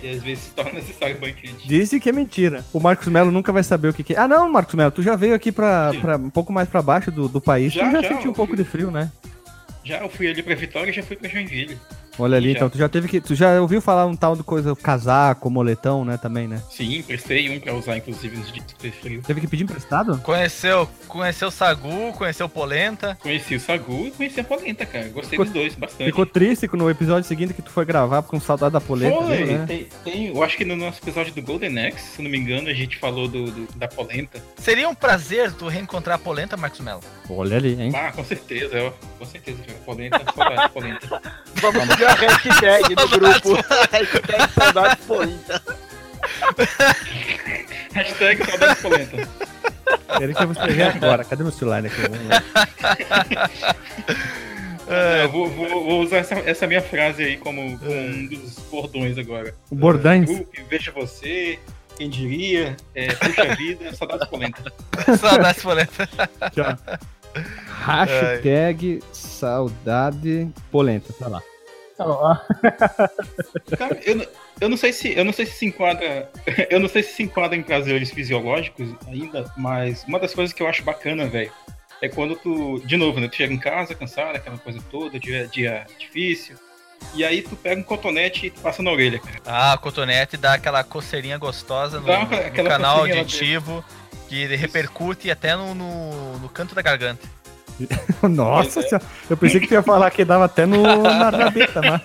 E 0.03 0.09
às 0.09 0.21
vezes 0.21 0.45
se 0.45 0.51
torna 0.51 0.73
necessário 0.79 1.17
banho 1.19 1.33
quente. 1.33 1.67
Disse 1.67 1.99
que 1.99 2.09
é 2.09 2.11
mentira. 2.11 2.63
O 2.73 2.79
Marcos 2.79 3.07
Melo 3.07 3.31
nunca 3.31 3.51
vai 3.51 3.63
saber 3.63 3.89
o 3.89 3.93
que, 3.93 4.03
que 4.03 4.13
é. 4.13 4.17
Ah, 4.17 4.27
não, 4.27 4.49
Marcos 4.51 4.75
Melo, 4.75 4.91
tu 4.91 5.01
já 5.01 5.15
veio 5.15 5.33
aqui 5.33 5.51
pra, 5.51 5.91
Sim. 5.91 6.01
pra 6.01 6.17
um 6.17 6.29
pouco 6.29 6.51
mais 6.51 6.67
pra 6.67 6.81
baixo 6.81 7.09
do, 7.11 7.27
do 7.27 7.41
país. 7.41 7.73
Já, 7.73 7.85
tu 7.85 7.91
já, 7.91 8.01
já, 8.01 8.09
sentiu 8.09 8.31
um 8.31 8.33
pouco 8.33 8.55
fui. 8.55 8.63
de 8.63 8.69
frio, 8.69 8.91
né? 8.91 9.11
Já 9.83 9.99
eu 9.99 10.09
fui 10.09 10.27
ali 10.27 10.43
pra 10.43 10.53
Vitória 10.55 10.91
e 10.91 10.93
já 10.93 11.01
fui 11.01 11.15
pra 11.15 11.29
Joinville. 11.29 11.77
Olha 12.19 12.37
ali, 12.37 12.51
Já. 12.51 12.57
então 12.57 12.69
tu 12.69 12.77
já 12.77 12.89
teve 12.89 13.07
que. 13.07 13.21
Tu 13.21 13.35
já 13.35 13.59
ouviu 13.61 13.81
falar 13.81 14.05
um 14.05 14.15
tal 14.15 14.35
de 14.35 14.43
coisa, 14.43 14.75
casaco, 14.75 15.49
moletão, 15.49 16.03
né? 16.03 16.17
Também, 16.17 16.47
né? 16.47 16.61
Sim, 16.71 17.01
prestei 17.03 17.49
um 17.55 17.59
pra 17.59 17.73
usar, 17.73 17.97
inclusive, 17.97 18.35
nos 18.37 18.51
dias 18.51 18.65
que 18.65 18.75
fez 18.81 18.95
frio. 18.95 19.21
Teve 19.25 19.41
que 19.41 19.47
pedir 19.47 19.63
emprestado? 19.63 20.17
Conheceu, 20.19 20.89
conheceu 21.07 21.49
o 21.49 21.51
Sagu, 21.51 22.13
conheceu 22.13 22.45
o 22.45 22.49
Polenta. 22.49 23.17
Conheci 23.21 23.55
o 23.55 23.59
Sagu 23.59 24.07
e 24.07 24.11
conheci 24.11 24.39
a 24.39 24.43
Polenta, 24.43 24.85
cara. 24.85 25.07
Gostei 25.09 25.31
Ficou- 25.31 25.45
dos 25.45 25.53
dois, 25.53 25.75
bastante. 25.75 26.05
Ficou 26.07 26.25
triste 26.25 26.67
no 26.73 26.89
episódio 26.89 27.27
seguinte 27.27 27.53
que 27.53 27.61
tu 27.61 27.69
foi 27.71 27.85
gravar 27.85 28.21
com 28.23 28.39
saudade 28.39 28.73
da 28.73 28.81
polenta, 28.81 29.15
Foi, 29.21 29.45
né? 29.45 29.65
tem, 29.67 29.87
tem- 30.03 30.27
eu 30.27 30.43
acho 30.43 30.57
que 30.57 30.65
no 30.65 30.75
nosso 30.75 30.99
episódio 31.03 31.33
do 31.33 31.41
Golden 31.41 31.87
Axe, 31.87 32.15
se 32.15 32.21
não 32.21 32.29
me 32.29 32.37
engano, 32.37 32.67
a 32.69 32.73
gente 32.73 32.97
falou 32.97 33.27
do, 33.27 33.51
do- 33.51 33.67
da 33.75 33.87
polenta. 33.87 34.41
Seria 34.57 34.89
um 34.89 34.95
prazer 34.95 35.51
tu 35.53 35.67
reencontrar 35.67 36.15
a 36.15 36.19
Polenta, 36.19 36.57
Marcos 36.57 36.79
Mello. 36.79 37.01
Olha 37.29 37.57
ali, 37.57 37.81
hein? 37.81 37.91
Ah, 37.93 38.11
com 38.11 38.23
certeza, 38.23 38.83
ó, 38.83 38.91
com 39.19 39.25
certeza. 39.25 39.57
Polenta, 39.85 40.21
saudade, 40.33 40.69
polenta. 40.73 41.21
Vamos 41.55 41.95
criar 41.95 42.11
a 42.11 42.15
hashtag 42.15 42.95
no 42.95 43.07
grupo. 43.09 43.53
hashtag 43.91 44.53
saudade 44.53 44.97
polenta. 45.05 45.61
Hashtag 47.93 48.45
saudade 48.45 48.81
polenta. 48.81 49.17
Peraí 50.19 50.33
que 50.33 50.41
eu 50.43 50.47
vou 50.47 50.51
escrever 50.53 50.83
agora. 50.83 51.23
Cadê 51.25 51.43
meu 51.43 51.51
celular 51.51 51.85
aqui? 51.85 51.95
Vamos 52.01 52.27
lá. 52.27 52.43
Eu 55.21 55.29
vou, 55.29 55.49
vou- 55.49 55.83
vou 55.83 56.01
usar 56.01 56.17
essa, 56.19 56.35
essa 56.35 56.65
minha 56.65 56.81
frase 56.81 57.21
aí 57.21 57.35
como, 57.35 57.77
como 57.77 57.91
um 57.91 58.25
dos 58.27 58.57
bordões 58.71 59.17
agora. 59.17 59.53
O 59.69 59.75
Bordões. 59.75 60.23
Grupo, 60.29 60.49
veja 60.69 60.93
você, 60.93 61.59
quem 61.97 62.09
diria, 62.09 62.77
é, 62.95 63.07
puxa 63.13 63.53
vida, 63.55 63.93
saudades 63.93 64.29
polenta. 64.29 64.71
Saudades 65.19 65.61
polenta. 65.61 66.09
Aqui, 66.39 66.61
Hashtag 67.67 68.99
saudade 69.11 70.47
polenta. 70.71 71.13
Tá 71.13 71.27
lá. 71.27 71.41
Cara, 73.77 73.99
eu, 74.05 74.15
não- 74.15 74.25
eu 74.61 74.69
não 74.69 74.77
sei 74.77 74.93
se 74.93 75.13
eu 75.17 75.25
não 75.25 75.33
sei 75.33 75.45
se 75.45 75.53
se 75.53 75.65
enquadra 75.65 76.29
eu 76.69 76.79
não 76.79 76.87
sei 76.87 77.01
se 77.03 77.13
se 77.13 77.23
enquadra 77.23 77.57
em 77.57 77.63
prazeres 77.63 78.11
fisiológicos 78.11 78.89
ainda, 79.07 79.51
mas 79.57 80.03
uma 80.07 80.19
das 80.19 80.33
coisas 80.33 80.53
que 80.53 80.61
eu 80.61 80.67
acho 80.67 80.83
bacana, 80.83 81.25
velho, 81.27 81.51
é 82.01 82.07
quando 82.07 82.35
tu, 82.35 82.79
de 82.85 82.95
novo, 82.97 83.19
né, 83.19 83.27
tu 83.27 83.35
chega 83.35 83.51
em 83.53 83.57
casa 83.57 83.95
cansado, 83.95 84.35
aquela 84.35 84.57
coisa 84.59 84.79
toda, 84.91 85.19
dia 85.19 85.47
dia 85.47 85.85
difícil, 85.97 86.55
e 87.15 87.23
aí 87.25 87.41
tu 87.41 87.55
pega 87.55 87.81
um 87.81 87.83
cotonete 87.83 88.45
e 88.47 88.49
tu 88.51 88.61
passa 88.61 88.83
na 88.83 88.91
orelha, 88.91 89.19
cara. 89.19 89.39
Ah, 89.45 89.73
a 89.73 89.77
cotonete 89.79 90.37
dá 90.37 90.53
aquela 90.53 90.83
coceirinha 90.83 91.37
gostosa 91.39 91.99
no, 91.99 92.05
Dá 92.05 92.19
no 92.25 92.63
canal 92.63 92.99
auditivo 92.99 93.83
que 94.27 94.45
repercute 94.55 95.31
até 95.31 95.55
no, 95.55 95.73
no, 95.73 96.39
no 96.39 96.49
canto 96.49 96.75
da 96.75 96.81
garganta. 96.81 97.27
Nossa 98.27 98.79
é. 98.79 98.83
senhora. 98.83 99.05
Eu 99.29 99.37
pensei 99.37 99.59
que 99.59 99.67
tu 99.67 99.73
ia 99.73 99.83
falar 99.83 100.09
que 100.11 100.25
dava 100.25 100.45
até 100.45 100.65
no, 100.65 100.81
na 101.03 101.29
rabeta, 101.29 101.81
mas. 101.81 102.01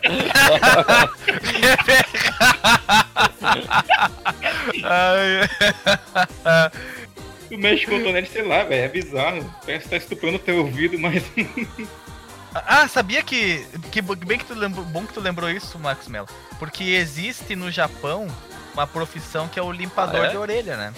Ai, 4.84 6.70
Tu 7.48 7.58
mexe 7.58 7.86
com 7.86 7.96
o 7.96 7.98
cotonete, 7.98 8.30
sei 8.30 8.48
lá, 8.48 8.64
velho, 8.64 8.84
é 8.84 8.88
bizarro. 8.88 9.54
Parece 9.66 9.84
que 9.84 9.90
tá 9.90 9.96
estuprando 9.98 10.36
o 10.36 10.38
teu 10.38 10.58
ouvido, 10.58 10.98
mas 10.98 11.22
Ah, 12.54 12.86
sabia 12.86 13.22
que, 13.22 13.66
que 13.90 14.00
bem 14.02 14.38
que 14.38 14.44
tu 14.44 14.54
lembrou, 14.54 14.84
bom 14.86 15.06
que 15.06 15.12
tu 15.12 15.20
lembrou 15.20 15.50
isso, 15.50 15.78
Max 15.78 16.06
Mello, 16.06 16.28
porque 16.58 16.84
existe 16.84 17.56
no 17.56 17.70
Japão 17.70 18.26
uma 18.74 18.86
profissão 18.86 19.48
que 19.48 19.58
é 19.58 19.62
o 19.62 19.72
limpador 19.72 20.22
Ah, 20.22 20.26
é? 20.26 20.30
de 20.30 20.36
orelha, 20.36 20.76
né? 20.76 20.92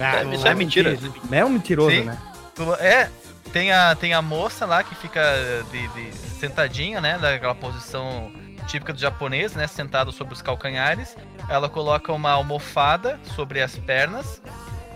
Ah, 0.00 0.22
isso 0.24 0.46
é 0.46 0.54
mentira. 0.54 0.98
É 1.30 1.44
um 1.44 1.50
mentiroso, 1.50 1.90
Sim. 1.90 2.04
né? 2.04 2.18
É, 2.80 3.08
tem 3.52 3.72
a, 3.72 3.94
tem 3.94 4.14
a 4.14 4.22
moça 4.22 4.64
lá 4.66 4.82
que 4.82 4.94
fica 4.94 5.22
de, 5.70 5.88
de- 5.88 6.16
sentadinha, 6.16 7.00
né? 7.00 7.18
Daquela 7.18 7.54
posição 7.54 8.32
típica 8.66 8.92
do 8.92 8.98
japonês, 8.98 9.54
né? 9.54 9.66
Sentado 9.66 10.12
sobre 10.12 10.34
os 10.34 10.42
calcanhares. 10.42 11.16
Ela 11.48 11.68
coloca 11.68 12.12
uma 12.12 12.30
almofada 12.30 13.18
sobre 13.34 13.60
as 13.60 13.76
pernas 13.76 14.40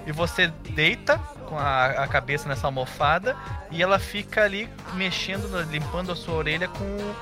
e 0.06 0.12
você 0.12 0.48
deita 0.70 1.18
com 1.48 1.58
a, 1.58 1.86
a 1.86 2.08
cabeça 2.08 2.48
nessa 2.48 2.66
almofada 2.66 3.36
e 3.70 3.82
ela 3.82 3.98
fica 3.98 4.44
ali 4.44 4.68
mexendo, 4.94 5.60
limpando 5.70 6.12
a 6.12 6.16
sua 6.16 6.34
orelha 6.34 6.68
com 6.68 6.84
o 6.84 7.16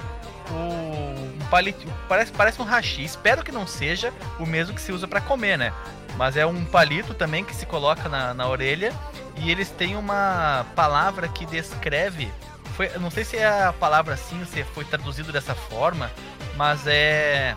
um 0.53 1.39
palito. 1.51 1.87
Parece, 2.09 2.33
parece 2.33 2.61
um 2.61 2.65
hashi. 2.65 3.05
Espero 3.05 3.43
que 3.43 3.51
não 3.51 3.67
seja 3.67 4.13
o 4.39 4.47
mesmo 4.47 4.75
que 4.75 4.81
se 4.81 4.93
usa 4.93 5.09
para 5.09 5.21
comer, 5.21 5.57
né? 5.57 5.73
Mas 6.17 6.37
é 6.37 6.47
um 6.47 6.65
palito 6.65 7.13
também 7.15 7.45
que 7.45 7.55
se 7.55 7.67
coloca 7.67 8.09
na, 8.09 8.33
na 8.33 8.49
orelha 8.49 8.93
e 9.37 9.51
eles 9.51 9.71
têm 9.71 9.97
uma 9.97 10.65
palavra 10.77 11.27
que 11.29 11.45
descreve. 11.45 12.31
Foi, 12.77 12.89
não 12.99 13.11
sei 13.11 13.25
se 13.25 13.37
é 13.37 13.65
a 13.65 13.73
palavra 13.73 14.15
assim, 14.15 14.39
ou 14.41 14.47
se 14.47 14.63
foi 14.65 14.85
traduzido 14.85 15.33
dessa 15.33 15.55
forma, 15.55 16.11
mas 16.57 16.87
é. 16.87 17.55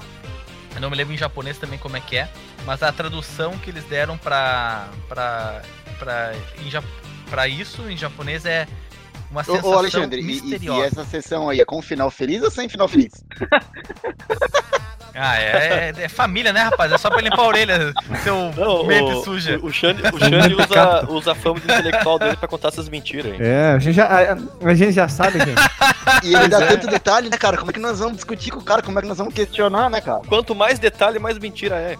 Eu 0.75 0.81
não 0.81 0.89
me 0.89 0.95
lembro 0.95 1.13
em 1.13 1.17
japonês 1.17 1.57
também 1.57 1.79
como 1.79 1.97
é 1.97 1.99
que 1.99 2.17
é, 2.17 2.29
mas 2.65 2.83
a 2.83 2.91
tradução 2.91 3.57
que 3.57 3.69
eles 3.69 3.83
deram 3.85 4.17
pra. 4.17 4.87
pra. 5.07 5.61
pra, 5.99 6.33
em 6.63 6.69
ja- 6.69 6.83
pra 7.29 7.47
isso 7.47 7.89
em 7.89 7.97
japonês 7.97 8.45
é 8.45 8.67
uma 9.31 9.41
Ô, 9.41 9.43
sensação 9.43 9.69
ô, 9.71 9.77
Alexandre, 9.77 10.19
e- 10.21 10.23
e, 10.23 10.25
misteriosa. 10.41 10.79
e 10.81 10.83
essa 10.83 11.05
sessão 11.05 11.49
aí 11.49 11.59
é 11.61 11.65
com 11.65 11.81
final 11.81 12.09
feliz 12.11 12.41
ou 12.43 12.49
sem 12.51 12.67
final 12.69 12.87
feliz? 12.87 13.11
Ah, 15.19 15.39
é, 15.39 15.93
é- 15.97 16.03
é 16.03 16.07
família, 16.09 16.53
né, 16.53 16.61
rapaz? 16.61 16.91
É 16.91 16.97
só 16.97 17.09
pra 17.09 17.21
limpar 17.21 17.39
a 17.41 17.47
orelha, 17.47 17.93
seu 18.23 18.51
Não, 18.55 18.85
mente 18.85 19.11
o, 19.13 19.23
suja. 19.23 19.57
o, 19.61 19.65
o 19.65 19.73
Xande, 19.73 20.01
o 20.03 20.19
Xande 20.19 20.53
usa, 20.53 21.05
usa 21.09 21.31
a 21.31 21.35
fama 21.35 21.59
de 21.59 21.65
intelectual 21.65 22.19
dele 22.19 22.35
pra 22.37 22.47
contar 22.47 22.67
essas 22.69 22.87
mentiras, 22.87 23.33
hein? 23.33 23.39
É, 23.41 23.71
a 23.75 23.79
gente 23.79 23.95
já, 23.95 24.05
a, 24.05 24.37
a 24.69 24.73
gente 24.73 24.91
já 24.91 25.07
sabe, 25.07 25.39
gente. 25.39 25.55
E 26.23 26.33
ele 26.33 26.47
dá 26.47 26.65
tanto 26.65 26.87
detalhe, 26.87 27.29
né, 27.29 27.37
cara? 27.37 27.57
Como 27.57 27.69
é 27.69 27.73
que 27.73 27.79
nós 27.81 27.99
vamos 27.99 28.15
discutir 28.15 28.49
com 28.49 28.59
o 28.59 28.63
cara? 28.63 28.81
Como 28.81 28.97
é 28.97 29.01
que 29.01 29.07
nós 29.09 29.17
vamos 29.17 29.33
questionar, 29.33 29.89
né, 29.89 29.99
cara? 29.99 30.21
Quanto 30.27 30.55
mais 30.55 30.79
detalhe, 30.79 31.19
mais 31.19 31.37
mentira 31.37 31.75
é. 31.75 31.97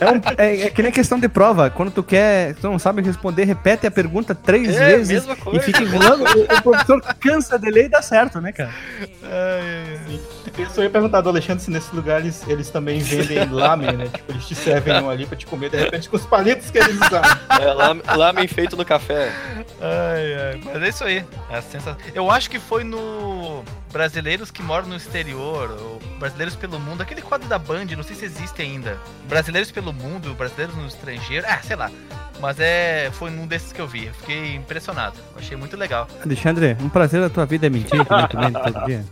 É, 0.00 0.10
um- 0.10 0.20
é- 0.38 0.60
é 0.66 0.70
que 0.70 0.82
nem 0.82 0.92
questão 0.92 1.18
de 1.18 1.28
prova. 1.28 1.70
Quando 1.70 1.90
tu 1.90 2.02
quer, 2.02 2.54
tu 2.56 2.68
não 2.68 2.78
sabe 2.78 3.02
responder, 3.02 3.44
repete 3.44 3.86
a 3.86 3.90
pergunta 3.90 4.34
três 4.34 4.74
É, 4.76 4.96
vezes 4.96 5.26
mesma 5.26 5.36
e 5.52 5.60
fica 5.60 5.82
enrolando. 5.82 6.24
o, 6.24 6.42
o 6.42 6.62
professor 6.62 7.00
cansa 7.20 7.58
de 7.58 7.70
ler 7.70 7.86
e 7.86 7.88
dá 7.88 8.02
certo, 8.02 8.40
né, 8.40 8.52
cara? 8.52 8.70
Eu 10.56 10.66
só 10.70 10.82
ia 10.82 10.90
perguntar 10.90 11.20
do 11.20 11.28
Alexandre 11.28 11.62
se 11.64 11.70
nesses 11.70 11.90
lugares 11.92 12.42
eles 12.46 12.70
também 12.70 13.00
vendem 13.00 13.48
lamen, 13.50 13.92
né? 13.96 14.06
Tipo, 14.12 14.32
eles 14.32 14.46
te 14.46 14.54
servem 14.54 15.00
um 15.02 15.10
ali 15.10 15.26
pra 15.26 15.36
te 15.36 15.46
comer, 15.46 15.70
de 15.70 15.76
repente, 15.78 16.08
com 16.08 16.16
os 16.16 16.26
palitos 16.26 16.70
que 16.70 16.78
eles 16.78 16.94
usaram. 16.96 17.38
É 17.50 18.14
lamen 18.16 18.46
feito 18.46 18.76
no 18.76 18.84
café. 18.84 19.32
Ai, 19.80 20.34
ai, 20.52 20.60
mas 20.64 20.82
é 20.82 20.88
isso 20.88 21.04
aí. 21.04 21.24
É 21.50 21.56
a 21.58 21.62
sensação. 21.62 21.96
Eu 22.14 22.30
acho 22.30 22.48
que 22.50 22.58
foi 22.60 22.84
no 22.84 23.64
Brasileiros 23.94 24.50
que 24.50 24.60
moram 24.60 24.88
no 24.88 24.96
exterior, 24.96 25.70
ou 25.70 26.00
Brasileiros 26.18 26.56
pelo 26.56 26.80
Mundo, 26.80 27.00
aquele 27.00 27.22
quadro 27.22 27.46
da 27.46 27.60
Band, 27.60 27.84
não 27.96 28.02
sei 28.02 28.16
se 28.16 28.24
existe 28.24 28.60
ainda. 28.60 28.98
Brasileiros 29.28 29.70
pelo 29.70 29.92
Mundo, 29.92 30.34
Brasileiros 30.34 30.74
no 30.74 30.88
estrangeiro, 30.88 31.46
ah, 31.48 31.60
sei 31.62 31.76
lá. 31.76 31.88
Mas 32.40 32.58
é, 32.58 33.08
foi 33.12 33.30
num 33.30 33.46
desses 33.46 33.70
que 33.70 33.80
eu 33.80 33.86
vi. 33.86 34.06
Eu 34.06 34.14
fiquei 34.14 34.56
impressionado. 34.56 35.14
Achei 35.38 35.56
muito 35.56 35.76
legal. 35.76 36.08
Alexandre, 36.24 36.76
um 36.80 36.88
prazer 36.88 37.20
da 37.20 37.30
tua 37.30 37.46
vida 37.46 37.68
é 37.68 37.70
mentir, 37.70 38.04
que 38.04 38.16
nem 38.16 38.26
tu 38.26 38.36
mente 38.36 38.60
todo 38.60 38.84
dia. 38.84 39.04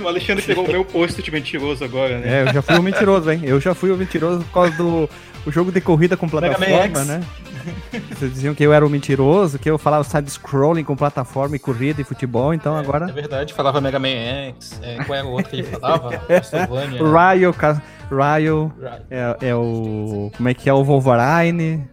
o 0.00 0.06
Alexandre 0.06 0.44
pegou 0.44 0.64
o 0.64 0.70
meu 0.70 0.84
posto 0.84 1.20
de 1.20 1.30
mentiroso 1.32 1.84
agora, 1.84 2.20
né? 2.20 2.38
É, 2.38 2.42
eu 2.42 2.52
já 2.52 2.62
fui 2.62 2.78
o 2.78 2.82
mentiroso, 2.84 3.32
hein? 3.32 3.40
Eu 3.42 3.60
já 3.60 3.74
fui 3.74 3.90
o 3.90 3.96
mentiroso 3.96 4.44
por 4.44 4.52
causa 4.52 4.76
do 4.76 5.10
o 5.44 5.50
jogo 5.50 5.72
de 5.72 5.80
corrida 5.80 6.16
com 6.16 6.26
Mega 6.26 6.50
Man 6.50 6.54
plataforma, 6.54 7.00
X. 7.00 7.06
né? 7.08 7.20
Vocês 8.10 8.32
diziam 8.34 8.54
que 8.54 8.62
eu 8.64 8.72
era 8.72 8.86
o 8.86 8.90
mentiroso, 8.90 9.58
que 9.58 9.68
eu 9.70 9.78
falava 9.78 10.04
side-scrolling 10.04 10.84
com 10.84 10.96
plataforma 10.96 11.56
e 11.56 11.58
corrida 11.58 12.00
e 12.00 12.04
futebol, 12.04 12.52
então 12.54 12.76
É 12.76 12.80
agora. 12.80 13.06
verdade, 13.12 13.52
falava 13.54 13.80
Mega 13.80 13.98
Man 13.98 14.08
X. 14.08 14.80
É, 14.82 14.96
qual 15.04 15.18
era 15.18 15.26
o 15.26 15.30
outro 15.30 15.50
que 15.50 15.56
ele 15.56 15.64
falava? 15.64 16.16
Castlevania. 16.28 17.00
Ryo, 17.02 17.52
Ca- 17.54 17.82
Ryo, 18.10 18.72
Right. 18.78 19.04
é, 19.10 19.36
é 19.48 19.54
o. 19.54 20.30
Como 20.36 20.48
é 20.48 20.54
que 20.54 20.68
é? 20.68 20.72
O 20.72 20.82
Wolverine, 20.84 21.86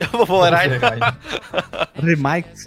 orar. 0.28 1.16
Remix. 1.94 2.66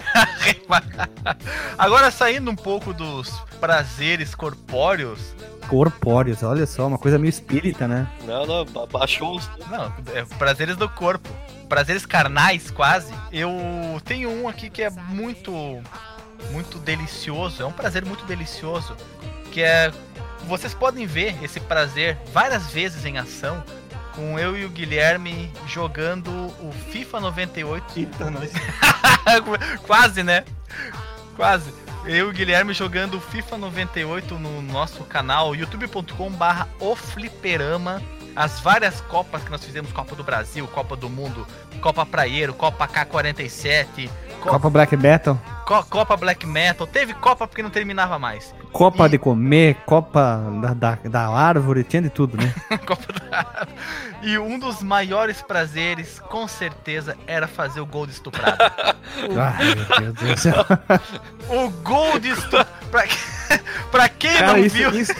Agora 1.77 2.11
saindo 2.11 2.49
um 2.51 2.55
pouco 2.55 2.93
dos 2.93 3.29
prazeres 3.59 4.33
corpóreos. 4.35 5.19
Corpóreos, 5.67 6.43
olha 6.43 6.65
só, 6.65 6.87
uma 6.87 6.97
coisa 6.97 7.17
meio 7.19 7.29
espírita, 7.29 7.87
né? 7.87 8.07
Não, 8.25 8.45
não, 8.45 8.65
ba- 8.65 8.85
baixou 8.85 9.35
os. 9.35 9.49
Não, 9.69 9.93
é 10.13 10.23
prazeres 10.37 10.75
do 10.77 10.87
corpo. 10.89 11.29
Prazeres 11.69 12.05
carnais, 12.05 12.71
quase. 12.71 13.13
Eu 13.31 13.51
tenho 14.05 14.29
um 14.29 14.47
aqui 14.47 14.69
que 14.69 14.81
é 14.81 14.89
muito. 14.89 15.51
Muito 16.51 16.77
delicioso. 16.79 17.63
É 17.63 17.65
um 17.65 17.71
prazer 17.71 18.05
muito 18.05 18.23
delicioso. 18.25 18.95
Que 19.51 19.61
é. 19.63 19.91
Vocês 20.47 20.73
podem 20.73 21.05
ver 21.05 21.35
esse 21.43 21.59
prazer 21.59 22.17
várias 22.31 22.67
vezes 22.67 23.03
em 23.05 23.17
ação. 23.17 23.63
Com 24.15 24.39
eu 24.39 24.57
e 24.57 24.65
o 24.65 24.69
Guilherme 24.69 25.51
jogando 25.67 26.29
o 26.59 26.71
FIFA 26.91 27.19
98 27.19 27.99
Eita, 27.99 28.31
nós. 28.31 28.51
Quase, 29.85 30.23
né? 30.23 30.43
Quase. 31.35 31.71
Eu 32.07 32.27
e 32.27 32.29
o 32.29 32.31
Guilherme 32.31 32.73
jogando 32.73 33.19
FIFA 33.19 33.57
98 33.57 34.39
no 34.39 34.61
nosso 34.61 35.03
canal 35.03 35.53
youtube.com 35.53 36.31
barra 36.31 36.69
o 36.79 36.95
fliperama. 36.95 38.01
As 38.37 38.59
várias 38.59 39.01
copas 39.01 39.43
que 39.43 39.49
nós 39.49 39.63
fizemos, 39.65 39.91
Copa 39.91 40.15
do 40.15 40.23
Brasil, 40.23 40.67
Copa 40.67 40.95
do 40.95 41.09
Mundo, 41.09 41.45
Copa 41.81 42.05
Praieiro, 42.05 42.53
Copa 42.53 42.87
K47, 42.87 44.07
Co- 44.41 44.51
Copa 44.51 44.69
Black 44.69 44.95
Metal, 44.95 45.35
Co- 45.65 45.83
Copa 45.85 46.15
Black 46.15 46.45
Metal. 46.45 46.85
Teve 46.85 47.15
Copa 47.15 47.47
porque 47.47 47.63
não 47.63 47.71
terminava 47.71 48.19
mais. 48.19 48.53
Copa 48.71 49.07
E- 49.07 49.09
de 49.09 49.17
comer, 49.17 49.77
Copa 49.87 50.39
da, 50.61 50.73
da, 50.75 50.95
da 51.09 51.27
árvore, 51.29 51.83
tinha 51.83 52.01
de 52.03 52.11
tudo, 52.11 52.37
né? 52.37 52.53
Copa 52.85 53.11
da... 53.11 53.67
E 54.21 54.37
um 54.37 54.59
dos 54.59 54.83
maiores 54.83 55.41
prazeres, 55.41 56.19
com 56.19 56.47
certeza, 56.47 57.17
era 57.25 57.47
fazer 57.47 57.79
o 57.81 57.85
gol 57.87 58.05
de 58.05 58.13
estuprado. 58.13 58.57
Ai, 58.59 59.73
meu 59.99 60.13
Deus 60.13 60.35
do 60.35 60.39
céu. 60.39 60.65
o 61.49 61.69
gol 61.81 62.19
de 62.19 62.29
estuprado. 62.29 62.69
pra... 63.91 64.09
quem 64.09 64.31
Cara, 64.33 64.53
não 64.53 64.57
isso, 64.59 64.75
viu, 64.75 64.89
isso- 64.99 65.13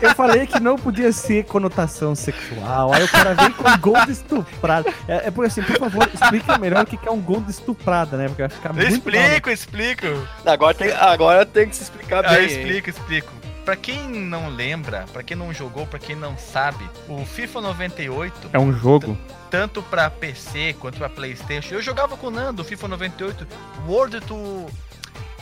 Eu 0.00 0.14
falei 0.14 0.46
que 0.46 0.60
não 0.60 0.76
podia 0.76 1.12
ser 1.12 1.44
conotação 1.44 2.14
sexual. 2.14 2.92
Aí 2.94 3.02
o 3.02 3.08
cara 3.08 3.34
vem 3.34 3.50
com 3.52 3.78
gol 3.78 4.04
de 4.06 4.12
estuprada. 4.12 4.92
É, 5.08 5.26
é 5.28 5.30
porque 5.30 5.48
assim, 5.48 5.62
por 5.62 5.76
favor, 5.78 6.08
explica 6.12 6.56
melhor 6.58 6.84
o 6.84 6.86
que 6.86 6.96
que 6.96 7.08
é 7.08 7.10
um 7.10 7.20
gol 7.20 7.40
de 7.40 7.50
estuprada, 7.50 8.16
né? 8.16 8.28
Porque 8.28 8.42
vai 8.42 8.48
ficar 8.50 8.68
Eu 8.70 8.74
muito 8.74 9.04
mal, 9.04 9.12
né? 9.14 9.26
explico, 9.36 9.50
explico. 9.50 10.06
Agora 10.46 10.74
tem, 10.74 10.92
agora 10.92 11.44
tem 11.46 11.68
que 11.68 11.76
se 11.76 11.82
explicar 11.82 12.24
Ah, 12.24 12.34
eu 12.34 12.40
bem. 12.46 12.50
hein? 12.50 12.58
explico, 12.62 12.90
explico. 12.90 13.32
pra 13.64 13.76
quem 13.76 14.08
não 14.08 14.48
lembra, 14.48 15.04
pra 15.12 15.22
quem 15.22 15.36
não 15.36 15.52
jogou, 15.52 15.86
pra 15.86 15.98
quem 15.98 16.16
não 16.16 16.38
sabe, 16.38 16.88
o 17.08 17.24
FIFA 17.26 17.60
98, 17.60 18.50
É 18.52 18.58
um 18.58 18.72
jogo. 18.72 19.18
tanto 19.50 19.82
pra 19.82 20.08
PC 20.08 20.74
quanto 20.80 20.96
pra 20.98 21.08
Playstation, 21.08 21.74
eu 21.74 21.82
jogava 21.82 22.16
com 22.16 22.28
o 22.28 22.30
Nando, 22.30 22.62
o 22.62 22.64
FIFA 22.64 22.88
98, 22.88 23.46
World 23.86 24.20
to... 24.22 24.66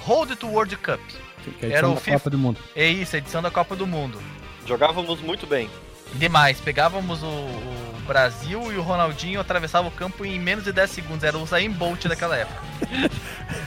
Hold 0.06 0.30
to 0.36 0.46
World 0.48 0.76
Cup. 0.76 1.00
Que 1.52 1.66
é 1.66 1.68
a 1.68 1.72
Era 1.72 1.78
edição 1.78 1.92
o 1.92 1.94
da 1.94 2.00
FIFA. 2.00 2.18
Copa 2.18 2.30
do 2.30 2.38
Mundo. 2.38 2.60
É 2.74 2.88
isso, 2.88 3.16
a 3.16 3.18
edição 3.18 3.42
da 3.42 3.50
Copa 3.50 3.76
do 3.76 3.86
Mundo. 3.86 4.20
Jogávamos 4.66 5.20
muito 5.20 5.46
bem. 5.46 5.70
Demais, 6.14 6.60
pegávamos 6.60 7.22
o, 7.22 7.26
o 7.26 8.02
Brasil 8.06 8.72
e 8.72 8.76
o 8.76 8.82
Ronaldinho 8.82 9.40
atravessava 9.40 9.88
o 9.88 9.90
campo 9.90 10.24
em 10.24 10.38
menos 10.38 10.64
de 10.64 10.72
10 10.72 10.90
segundos. 10.90 11.24
Era 11.24 11.36
o 11.36 11.42
Usain 11.42 11.70
Bolt 11.70 12.06
daquela 12.06 12.36
época. 12.36 12.60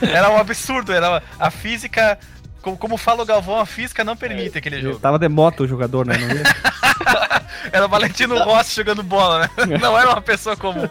Era 0.02 0.30
um 0.30 0.38
absurdo, 0.38 0.92
era 0.92 1.22
a 1.38 1.50
física. 1.50 2.18
Como, 2.62 2.76
como 2.76 2.96
fala 2.96 3.22
o 3.22 3.26
Galvão, 3.26 3.58
a 3.58 3.66
física 3.66 4.04
não 4.04 4.16
permite 4.16 4.58
aquele 4.58 4.76
Ele 4.76 4.82
jogo. 4.88 4.98
tava 4.98 5.18
de 5.18 5.28
moto 5.28 5.64
o 5.64 5.68
jogador, 5.68 6.04
né? 6.06 6.14
Era 7.72 7.84
o 7.86 7.88
Valentino 7.88 8.38
Rossi 8.42 8.74
jogando 8.76 9.02
bola, 9.02 9.40
né? 9.40 9.50
Não 9.80 9.98
era 9.98 10.10
uma 10.10 10.20
pessoa 10.22 10.56
comum. 10.56 10.88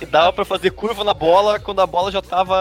E 0.00 0.06
dava 0.06 0.32
pra 0.32 0.44
fazer 0.44 0.70
curva 0.70 1.04
na 1.04 1.12
bola 1.12 1.58
quando 1.60 1.80
a 1.80 1.86
bola 1.86 2.10
já 2.10 2.22
tava 2.22 2.56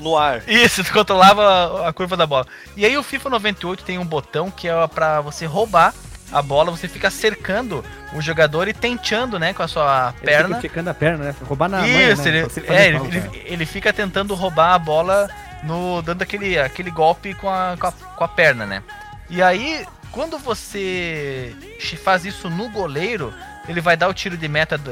no 0.00 0.16
ar. 0.16 0.42
Isso, 0.46 0.84
tu 0.84 0.92
controlava 0.92 1.88
a 1.88 1.92
curva 1.92 2.16
da 2.16 2.26
bola. 2.26 2.46
E 2.76 2.84
aí 2.84 2.96
o 2.96 3.02
FIFA 3.02 3.30
98 3.30 3.82
tem 3.84 3.98
um 3.98 4.04
botão 4.04 4.50
que 4.50 4.68
é 4.68 4.86
pra 4.88 5.20
você 5.20 5.46
roubar 5.46 5.94
a 6.32 6.42
bola, 6.42 6.70
você 6.70 6.86
fica 6.86 7.10
cercando 7.10 7.84
o 8.14 8.20
jogador 8.20 8.68
e 8.68 8.72
tenteando, 8.74 9.38
né, 9.38 9.52
com 9.52 9.62
a 9.62 9.68
sua 9.68 10.14
Ele 10.22 10.26
perna. 10.30 10.48
fica 10.56 10.60
checando 10.60 10.90
a 10.90 10.94
perna, 10.94 11.24
né? 11.26 11.34
Roubar 11.46 11.68
na 11.68 11.86
Isso, 11.88 12.22
né? 12.22 12.28
ele, 12.28 12.38
é, 12.68 12.86
ele, 12.88 12.96
ele- 13.08 13.42
ele 13.46 13.66
fica 13.66 13.92
tentando 13.92 14.34
roubar 14.34 14.74
a 14.74 14.78
bola 14.78 15.28
no 15.62 16.02
dando 16.02 16.22
aquele, 16.22 16.58
aquele 16.58 16.90
golpe 16.90 17.34
com 17.34 17.48
a, 17.48 17.76
com, 17.78 17.86
a, 17.86 17.92
com 17.92 18.24
a 18.24 18.28
perna, 18.28 18.66
né? 18.66 18.82
E 19.28 19.42
aí, 19.42 19.86
quando 20.10 20.38
você 20.38 21.54
faz 22.02 22.24
isso 22.24 22.48
no 22.50 22.68
goleiro, 22.68 23.32
ele 23.68 23.80
vai 23.80 23.96
dar 23.96 24.08
o 24.08 24.14
tiro 24.14 24.36
de 24.36 24.48
meta, 24.48 24.76
do- 24.78 24.90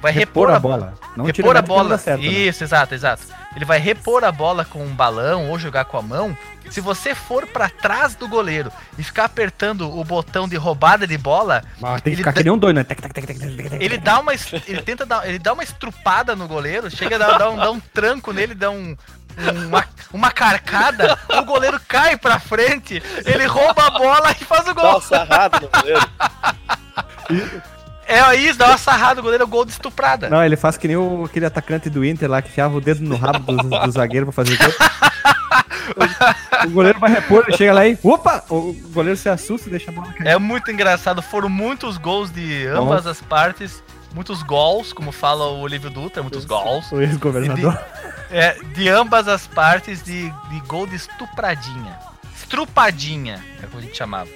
vai 0.00 0.12
repor, 0.12 0.50
a 0.50 0.58
bola. 0.58 0.94
Não 1.16 1.24
repor 1.24 1.56
a 1.56 1.62
bola. 1.62 1.98
certo, 1.98 2.20
né? 2.22 2.26
Isso, 2.28 2.62
exato, 2.64 2.94
exato. 2.94 3.22
Ele 3.54 3.64
vai 3.64 3.78
repor 3.78 4.22
a 4.24 4.30
bola 4.30 4.64
com 4.66 4.84
um 4.84 4.94
balão 4.94 5.48
ou 5.50 5.58
jogar 5.58 5.86
com 5.86 5.96
a 5.98 6.02
mão. 6.02 6.36
Se 6.70 6.80
você 6.80 7.14
for 7.14 7.46
pra 7.46 7.68
trás 7.70 8.14
do 8.14 8.28
goleiro 8.28 8.70
e 8.98 9.02
ficar 9.02 9.24
apertando 9.24 9.88
o 9.98 10.04
botão 10.04 10.46
de 10.48 10.56
roubada 10.56 11.06
de 11.06 11.16
bola, 11.16 11.62
Mas 11.80 12.02
tem 12.02 12.12
Ele 12.12 12.16
que 12.16 12.22
ficar 12.22 12.32
dá- 12.32 12.38
que 12.38 12.44
nem 12.44 12.52
um 12.52 12.58
doido, 12.58 12.76
né? 12.76 12.84
Ele 13.80 13.98
dá 13.98 14.18
uma. 14.20 14.32
Ele 14.66 14.82
tenta 14.82 15.06
dar. 15.06 15.26
Ele 15.28 15.38
dá 15.38 15.52
uma 15.52 15.62
estrupada 15.62 16.34
no 16.36 16.46
goleiro, 16.48 16.90
chega 16.90 17.16
a 17.16 17.18
dar, 17.18 17.38
dar 17.38 17.50
um, 17.50 17.56
dar 17.56 17.70
um 17.70 17.80
tranco 17.80 18.32
nele, 18.32 18.54
dá 18.54 18.70
um. 18.70 18.96
Uma, 19.66 19.84
uma 20.12 20.30
carcada, 20.30 21.18
o 21.28 21.44
goleiro 21.44 21.78
cai 21.86 22.16
pra 22.16 22.38
frente, 22.38 23.02
ele 23.24 23.44
rouba 23.46 23.86
a 23.86 23.90
bola 23.90 24.30
e 24.32 24.44
faz 24.44 24.66
o 24.66 24.74
Dá 24.74 24.82
uma 24.82 24.92
gol. 24.92 25.00
sarrada 25.02 25.60
no 25.60 25.68
goleiro. 25.68 26.08
É 28.08 28.36
isso, 28.36 28.56
dá 28.58 28.68
uma 28.68 28.78
sarrada, 28.78 29.20
o 29.20 29.22
goleiro 29.22 29.44
é 29.44 29.46
gol 29.46 29.64
de 29.64 29.72
estuprada. 29.72 30.30
Não, 30.30 30.42
ele 30.44 30.56
faz 30.56 30.76
que 30.76 30.86
nem 30.86 30.96
o, 30.96 31.24
aquele 31.24 31.44
atacante 31.44 31.90
do 31.90 32.04
Inter 32.04 32.30
lá 32.30 32.40
que 32.40 32.48
enfiava 32.48 32.76
o 32.76 32.80
dedo 32.80 33.02
no 33.02 33.16
rabo 33.16 33.52
do, 33.52 33.68
do 33.68 33.90
zagueiro 33.90 34.26
pra 34.26 34.32
fazer 34.32 34.56
gol. 34.56 34.72
O, 36.64 36.66
o 36.66 36.70
goleiro 36.70 36.98
vai 36.98 37.10
repor, 37.10 37.44
ele 37.46 37.56
chega 37.56 37.72
lá 37.72 37.86
e. 37.86 37.98
Opa! 38.02 38.44
O 38.48 38.72
goleiro 38.92 39.16
se 39.16 39.28
assusta 39.28 39.68
e 39.68 39.70
deixa 39.70 39.90
a 39.90 39.94
bola 39.94 40.12
cair. 40.12 40.28
É 40.28 40.38
muito 40.38 40.70
engraçado, 40.70 41.20
foram 41.20 41.48
muitos 41.48 41.96
gols 41.98 42.30
de 42.32 42.66
ambas 42.68 43.06
as 43.06 43.20
partes, 43.20 43.82
muitos 44.16 44.42
gols, 44.42 44.94
como 44.94 45.12
fala 45.12 45.44
o 45.48 45.60
Olívio 45.60 45.90
Dutra, 45.90 46.22
muitos 46.22 46.46
gols. 46.46 46.90
O 46.90 47.02
ex-governador. 47.02 47.78
É, 48.30 48.54
de 48.74 48.88
ambas 48.88 49.28
as 49.28 49.46
partes 49.46 50.02
de, 50.02 50.30
de 50.48 50.60
gol 50.66 50.86
de 50.86 50.96
estupradinha. 50.96 51.98
Estrupadinha, 52.34 53.44
é 53.62 53.66
como 53.66 53.78
a 53.78 53.82
gente 53.82 53.96
chamava. 53.96 54.30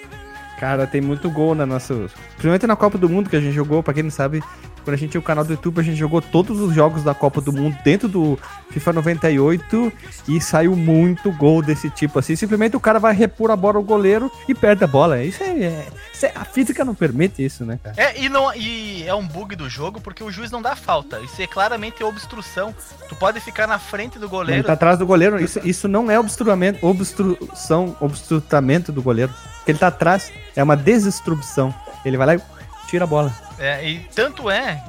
Cara, 0.61 0.87
tem 0.87 1.01
muito 1.01 1.31
gol 1.31 1.55
na 1.55 1.65
nossa. 1.65 1.95
Principalmente 2.33 2.67
na 2.67 2.77
Copa 2.77 2.99
do 2.99 3.09
Mundo 3.09 3.31
que 3.31 3.37
a 3.37 3.41
gente 3.41 3.55
jogou, 3.55 3.83
pra 3.83 3.95
quem 3.95 4.03
não 4.03 4.11
sabe, 4.11 4.43
quando 4.85 4.95
a 4.95 4.97
gente 4.97 5.11
tinha 5.11 5.21
o 5.21 5.25
canal 5.25 5.45
do 5.45 5.53
YouTube, 5.53 5.81
a 5.81 5.83
gente 5.85 5.97
jogou 5.97 6.21
todos 6.23 6.59
os 6.61 6.75
jogos 6.75 7.03
da 7.03 7.15
Copa 7.15 7.41
do 7.41 7.53
Mundo 7.53 7.77
dentro 7.85 8.09
do 8.09 8.39
FIFA 8.71 8.93
98 8.95 9.93
e 10.29 10.41
saiu 10.41 10.75
muito 10.77 11.31
gol 11.33 11.63
desse 11.63 11.91
tipo 11.91 12.19
assim. 12.19 12.35
Simplesmente 12.37 12.77
o 12.77 12.81
cara 12.81 12.99
vai 12.99 13.15
repor 13.15 13.51
a 13.51 13.57
bola 13.57 13.77
ao 13.77 13.83
goleiro 13.83 14.31
e 14.49 14.55
perde 14.55 14.85
a 14.85 14.87
bola. 14.87 15.23
Isso 15.23 15.43
é. 15.43 15.47
é- 15.65 15.87
isso 16.13 16.27
é- 16.27 16.33
a 16.35 16.45
física 16.45 16.85
não 16.85 16.95
permite 16.95 17.45
isso, 17.45 17.65
né, 17.65 17.79
cara? 17.83 17.95
É, 17.99 18.21
e, 18.21 18.29
não, 18.29 18.55
e 18.55 19.05
é 19.07 19.15
um 19.15 19.27
bug 19.27 19.57
do 19.57 19.69
jogo 19.69 20.01
porque 20.01 20.23
o 20.23 20.31
juiz 20.31 20.51
não 20.51 20.61
dá 20.61 20.77
falta. 20.77 21.19
Isso 21.21 21.41
é 21.41 21.47
claramente 21.47 22.03
obstrução. 22.05 22.75
Tu 23.09 23.15
pode 23.17 23.41
ficar 23.41 23.67
na 23.67 23.79
frente 23.79 24.19
do 24.19 24.25
Ele 24.27 24.31
goleiro. 24.31 24.65
tá 24.65 24.73
atrás 24.75 24.99
do 24.99 25.07
goleiro. 25.07 25.43
Isso, 25.43 25.61
isso 25.65 25.89
não 25.89 26.11
é 26.11 26.19
obstruamento, 26.19 26.85
obstrução, 26.87 27.97
obstrutamento 28.01 28.93
do 28.93 29.03
goleiro. 29.03 29.33
Porque 29.59 29.73
ele 29.73 29.79
tá 29.79 29.89
atrás, 29.89 30.33
é 30.55 30.63
uma 30.63 30.77
desinstrução. 30.77 31.75
Ele 32.05 32.17
vai 32.17 32.27
lá 32.27 32.35
e 32.37 32.41
tira 32.89 33.05
a 33.05 33.07
bola. 33.07 33.33
É, 33.61 33.87
e 33.89 33.99
tanto 34.15 34.51
é 34.51 34.83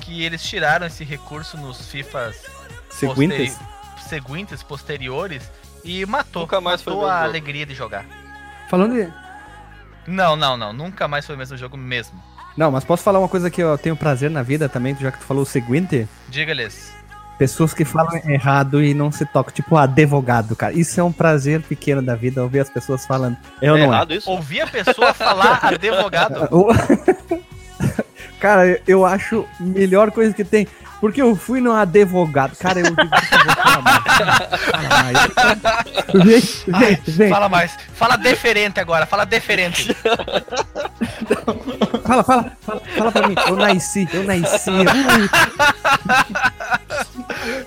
que 0.00 0.22
eles 0.22 0.42
tiraram 0.42 0.86
esse 0.86 1.02
recurso 1.02 1.56
nos 1.56 1.88
FIFAs 1.90 2.36
Seguintes. 2.90 3.54
posteri- 3.54 4.08
seguintes, 4.08 4.62
posteriores, 4.62 5.42
e 5.84 6.04
matou. 6.06 6.42
Nunca 6.42 6.60
mais 6.60 6.82
foi 6.82 6.92
matou 6.92 7.06
mesmo 7.08 7.16
a 7.16 7.22
jogo. 7.22 7.30
alegria 7.30 7.66
de 7.66 7.74
jogar. 7.74 8.04
Falando 8.68 8.94
de. 8.94 9.12
Não, 10.06 10.36
não, 10.36 10.56
não. 10.56 10.72
Nunca 10.72 11.06
mais 11.08 11.26
foi 11.26 11.34
o 11.34 11.38
mesmo 11.38 11.56
jogo 11.56 11.76
mesmo. 11.76 12.22
Não, 12.56 12.70
mas 12.70 12.84
posso 12.84 13.02
falar 13.02 13.18
uma 13.18 13.28
coisa 13.28 13.50
que 13.50 13.62
eu 13.62 13.76
tenho 13.78 13.96
prazer 13.96 14.30
na 14.30 14.42
vida 14.42 14.68
também, 14.68 14.96
já 14.98 15.12
que 15.12 15.18
tu 15.18 15.24
falou 15.24 15.42
o 15.42 15.46
seguinte? 15.46 16.08
Diga-lhes. 16.28 16.92
Pessoas 17.38 17.72
que 17.72 17.84
falam 17.84 18.16
errado 18.24 18.82
e 18.82 18.92
não 18.92 19.12
se 19.12 19.24
tocam, 19.24 19.54
tipo 19.54 19.76
advogado, 19.76 20.56
cara. 20.56 20.72
Isso 20.72 20.98
é 20.98 21.04
um 21.04 21.12
prazer 21.12 21.62
pequeno 21.62 22.02
da 22.02 22.16
vida, 22.16 22.42
ouvir 22.42 22.58
as 22.58 22.68
pessoas 22.68 23.06
falando. 23.06 23.36
Eu 23.62 23.76
é 23.76 23.80
não 23.80 23.86
é. 23.92 23.96
errado 23.96 24.12
isso? 24.12 24.28
Ouvir 24.28 24.62
a 24.62 24.66
pessoa 24.66 25.14
falar 25.14 25.60
advogado. 25.66 26.48
Cara, 28.40 28.80
eu 28.86 29.04
acho 29.04 29.44
melhor 29.58 30.10
coisa 30.10 30.32
que 30.32 30.44
tem. 30.44 30.66
Porque 31.00 31.22
eu 31.22 31.36
fui 31.36 31.60
no 31.60 31.72
advogado. 31.72 32.56
Cara, 32.56 32.80
eu 32.80 32.86
eu. 32.86 32.94
Vem, 36.24 36.40
vem, 36.66 36.98
vem. 37.06 37.30
Fala 37.30 37.48
mais. 37.48 37.76
Fala 37.94 38.16
deferente 38.16 38.80
agora. 38.80 39.06
Fala 39.06 39.24
deferente. 39.24 39.94
Fala, 42.04 42.24
fala, 42.24 42.52
fala, 42.62 42.82
fala 42.96 43.12
pra 43.12 43.28
mim. 43.28 43.34
Eu 43.46 43.56
nasci, 43.56 44.08
eu 44.12 44.24
nasci. 44.24 44.70
Ui, 44.70 45.28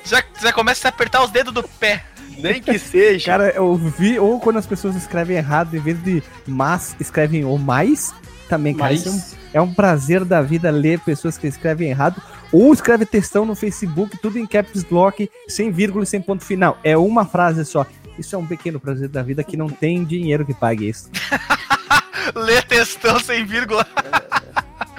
Já, 0.03 0.23
já 0.41 0.51
começa 0.51 0.87
a 0.87 0.89
apertar 0.89 1.23
os 1.23 1.31
dedos 1.31 1.53
do 1.53 1.63
pé. 1.63 2.03
Nem 2.37 2.61
que 2.61 2.77
seja. 2.79 3.25
Cara, 3.31 3.49
eu 3.51 3.75
vi, 3.75 4.17
ou 4.19 4.39
quando 4.39 4.57
as 4.57 4.65
pessoas 4.65 4.95
escrevem 4.95 5.37
errado, 5.37 5.75
em 5.75 5.79
vez 5.79 6.01
de 6.03 6.23
mas, 6.47 6.95
escrevem 6.99 7.45
o 7.45 7.57
mais, 7.57 8.13
também, 8.49 8.75
cara. 8.75 8.91
Mas- 8.91 9.05
Isso 9.05 9.09
é, 9.09 9.11
um, 9.11 9.40
é 9.53 9.61
um 9.61 9.73
prazer 9.73 10.23
da 10.23 10.41
vida 10.41 10.69
ler 10.69 10.99
pessoas 10.99 11.37
que 11.37 11.47
escrevem 11.47 11.89
errado, 11.89 12.21
ou 12.51 12.73
escreve 12.73 13.05
textão 13.05 13.45
no 13.45 13.55
Facebook, 13.55 14.17
tudo 14.21 14.37
em 14.37 14.45
caps 14.45 14.85
lock, 14.89 15.29
sem 15.47 15.71
vírgula 15.71 16.03
e 16.03 16.07
sem 16.07 16.21
ponto 16.21 16.43
final. 16.43 16.77
É 16.83 16.97
uma 16.97 17.25
frase 17.25 17.63
só. 17.65 17.85
Isso 18.17 18.35
é 18.35 18.37
um 18.37 18.45
pequeno 18.45 18.79
prazer 18.79 19.07
da 19.07 19.23
vida 19.23 19.43
que 19.43 19.57
não 19.57 19.67
tem 19.67 20.03
dinheiro 20.03 20.45
que 20.45 20.53
pague 20.53 20.89
isso. 20.89 21.09
Lê 22.35 22.61
textão 22.61 23.19
sem 23.19 23.45
vírgula. 23.45 23.85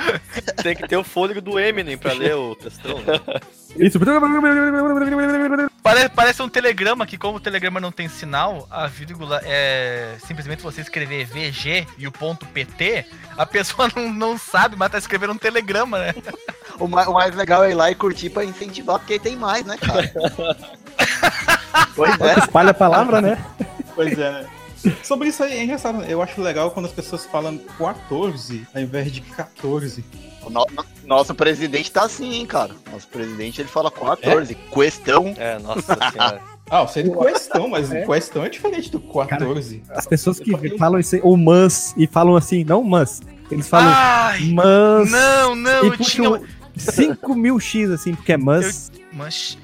Tem 0.62 0.74
que 0.74 0.86
ter 0.86 0.96
o 0.96 1.04
fôlego 1.04 1.40
do 1.40 1.58
Eminem 1.58 1.96
pra 1.96 2.12
ler 2.12 2.34
o 2.34 2.54
textão. 2.54 2.98
Né? 3.00 3.20
Isso. 3.78 3.98
Parece, 5.82 6.08
parece 6.10 6.42
um 6.42 6.48
telegrama 6.48 7.06
que, 7.06 7.18
como 7.18 7.38
o 7.38 7.40
telegrama 7.40 7.80
não 7.80 7.90
tem 7.90 8.08
sinal, 8.08 8.66
a 8.70 8.86
vírgula 8.86 9.40
é 9.44 10.16
simplesmente 10.24 10.62
você 10.62 10.80
escrever 10.80 11.26
VG 11.26 11.86
e 11.98 12.06
o 12.06 12.12
ponto 12.12 12.46
PT, 12.46 13.04
a 13.36 13.46
pessoa 13.46 13.88
não, 13.94 14.12
não 14.12 14.38
sabe, 14.38 14.76
mas 14.76 14.92
tá 14.92 14.98
escrevendo 14.98 15.32
um 15.32 15.38
telegrama, 15.38 15.98
né? 15.98 16.14
O 16.78 16.86
mais, 16.86 17.08
o 17.08 17.12
mais 17.12 17.34
legal 17.34 17.64
é 17.64 17.70
ir 17.70 17.74
lá 17.74 17.90
e 17.90 17.94
curtir 17.94 18.30
pra 18.30 18.44
incentivar, 18.44 18.98
porque 18.98 19.18
tem 19.18 19.36
mais, 19.36 19.64
né, 19.64 19.76
cara? 19.76 20.12
pois 21.94 22.18
é. 22.20 22.38
Espalha 22.38 22.70
a 22.70 22.74
palavra, 22.74 23.20
né? 23.20 23.44
Pois 23.94 24.18
é, 24.18 24.30
né? 24.30 24.46
Sobre 25.02 25.28
isso 25.28 25.42
aí, 25.44 25.52
é 25.58 25.64
engraçado. 25.64 25.98
né? 25.98 26.06
Eu 26.08 26.20
acho 26.22 26.40
legal 26.40 26.70
quando 26.70 26.86
as 26.86 26.92
pessoas 26.92 27.24
falam 27.26 27.58
14 27.78 28.66
ao 28.74 28.80
invés 28.82 29.12
de 29.12 29.20
14. 29.20 30.04
O 30.42 30.50
no- 30.50 30.66
no- 30.72 30.84
nosso 31.04 31.34
presidente 31.34 31.90
tá 31.90 32.04
assim, 32.04 32.34
hein, 32.34 32.46
cara. 32.46 32.74
Nosso 32.90 33.06
presidente 33.08 33.60
ele 33.60 33.68
fala 33.68 33.90
14. 33.90 34.54
Questão. 34.54 35.34
É, 35.36 35.58
nossa 35.58 35.94
senhora. 36.10 36.40
Ah, 36.70 36.82
eu 36.82 36.88
sei 36.88 37.02
do 37.02 37.18
questão, 37.18 37.68
mas 37.68 37.90
o 37.90 38.06
questão 38.06 38.44
é 38.44 38.48
diferente 38.48 38.90
do 38.90 38.98
14. 38.98 39.82
As 39.90 40.06
pessoas 40.06 40.40
que 40.40 40.78
falam 40.78 40.98
isso 40.98 41.16
aí, 41.16 41.20
ou 41.22 41.36
mas, 41.36 41.92
e 41.98 42.06
falam 42.06 42.34
assim, 42.34 42.64
não 42.64 42.82
mas. 42.82 43.20
Eles 43.50 43.68
falam 43.68 43.92
Ai, 43.94 44.40
mas. 44.54 45.10
não, 45.10 45.54
não, 45.54 45.84
e 45.84 45.88
eu 45.88 45.96
tinha. 45.98 46.30
puxam 46.30 46.42
5 46.78 47.34
mil 47.34 47.60
X, 47.60 47.90
assim, 47.90 48.14
porque 48.14 48.32
é 48.32 48.36
mas. 48.38 48.90
Mas. 49.12 49.58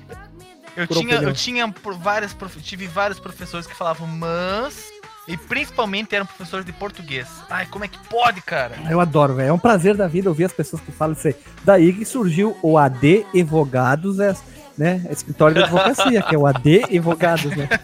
Eu 0.77 0.87
Por 0.87 0.99
tinha, 0.99 1.15
opinião. 1.15 1.23
eu 1.23 1.33
tinha 1.33 1.69
por 1.73 1.95
várias, 1.95 2.35
prof- 2.35 2.61
tive 2.61 2.87
vários 2.87 3.19
professores 3.19 3.67
que 3.67 3.75
falavam 3.75 4.07
mas. 4.07 4.91
E 5.29 5.37
principalmente 5.37 6.15
eram 6.15 6.25
professores 6.25 6.65
de 6.65 6.73
português. 6.73 7.29
Ai, 7.51 7.67
como 7.67 7.85
é 7.85 7.89
que 7.89 7.99
pode, 8.09 8.41
cara? 8.41 8.75
Eu 8.91 8.99
adoro, 8.99 9.35
velho. 9.35 9.51
É 9.51 9.53
um 9.53 9.59
prazer 9.59 9.95
da 9.95 10.09
vida 10.09 10.31
ouvir 10.31 10.45
as 10.45 10.53
pessoas 10.53 10.81
que 10.81 10.91
falam 10.91 11.13
isso 11.13 11.29
aí. 11.29 11.37
Daí 11.63 11.93
que 11.93 12.05
surgiu 12.07 12.57
o 12.63 12.79
AD 12.79 13.27
Evogados, 13.35 14.19
é, 14.19 14.35
né? 14.77 15.05
Escritório 15.11 15.55
de 15.57 15.63
advocacia, 15.65 16.23
que 16.23 16.35
é 16.35 16.39
o 16.39 16.47
AD 16.47 16.85
Evogados, 16.91 17.55
né? 17.55 17.69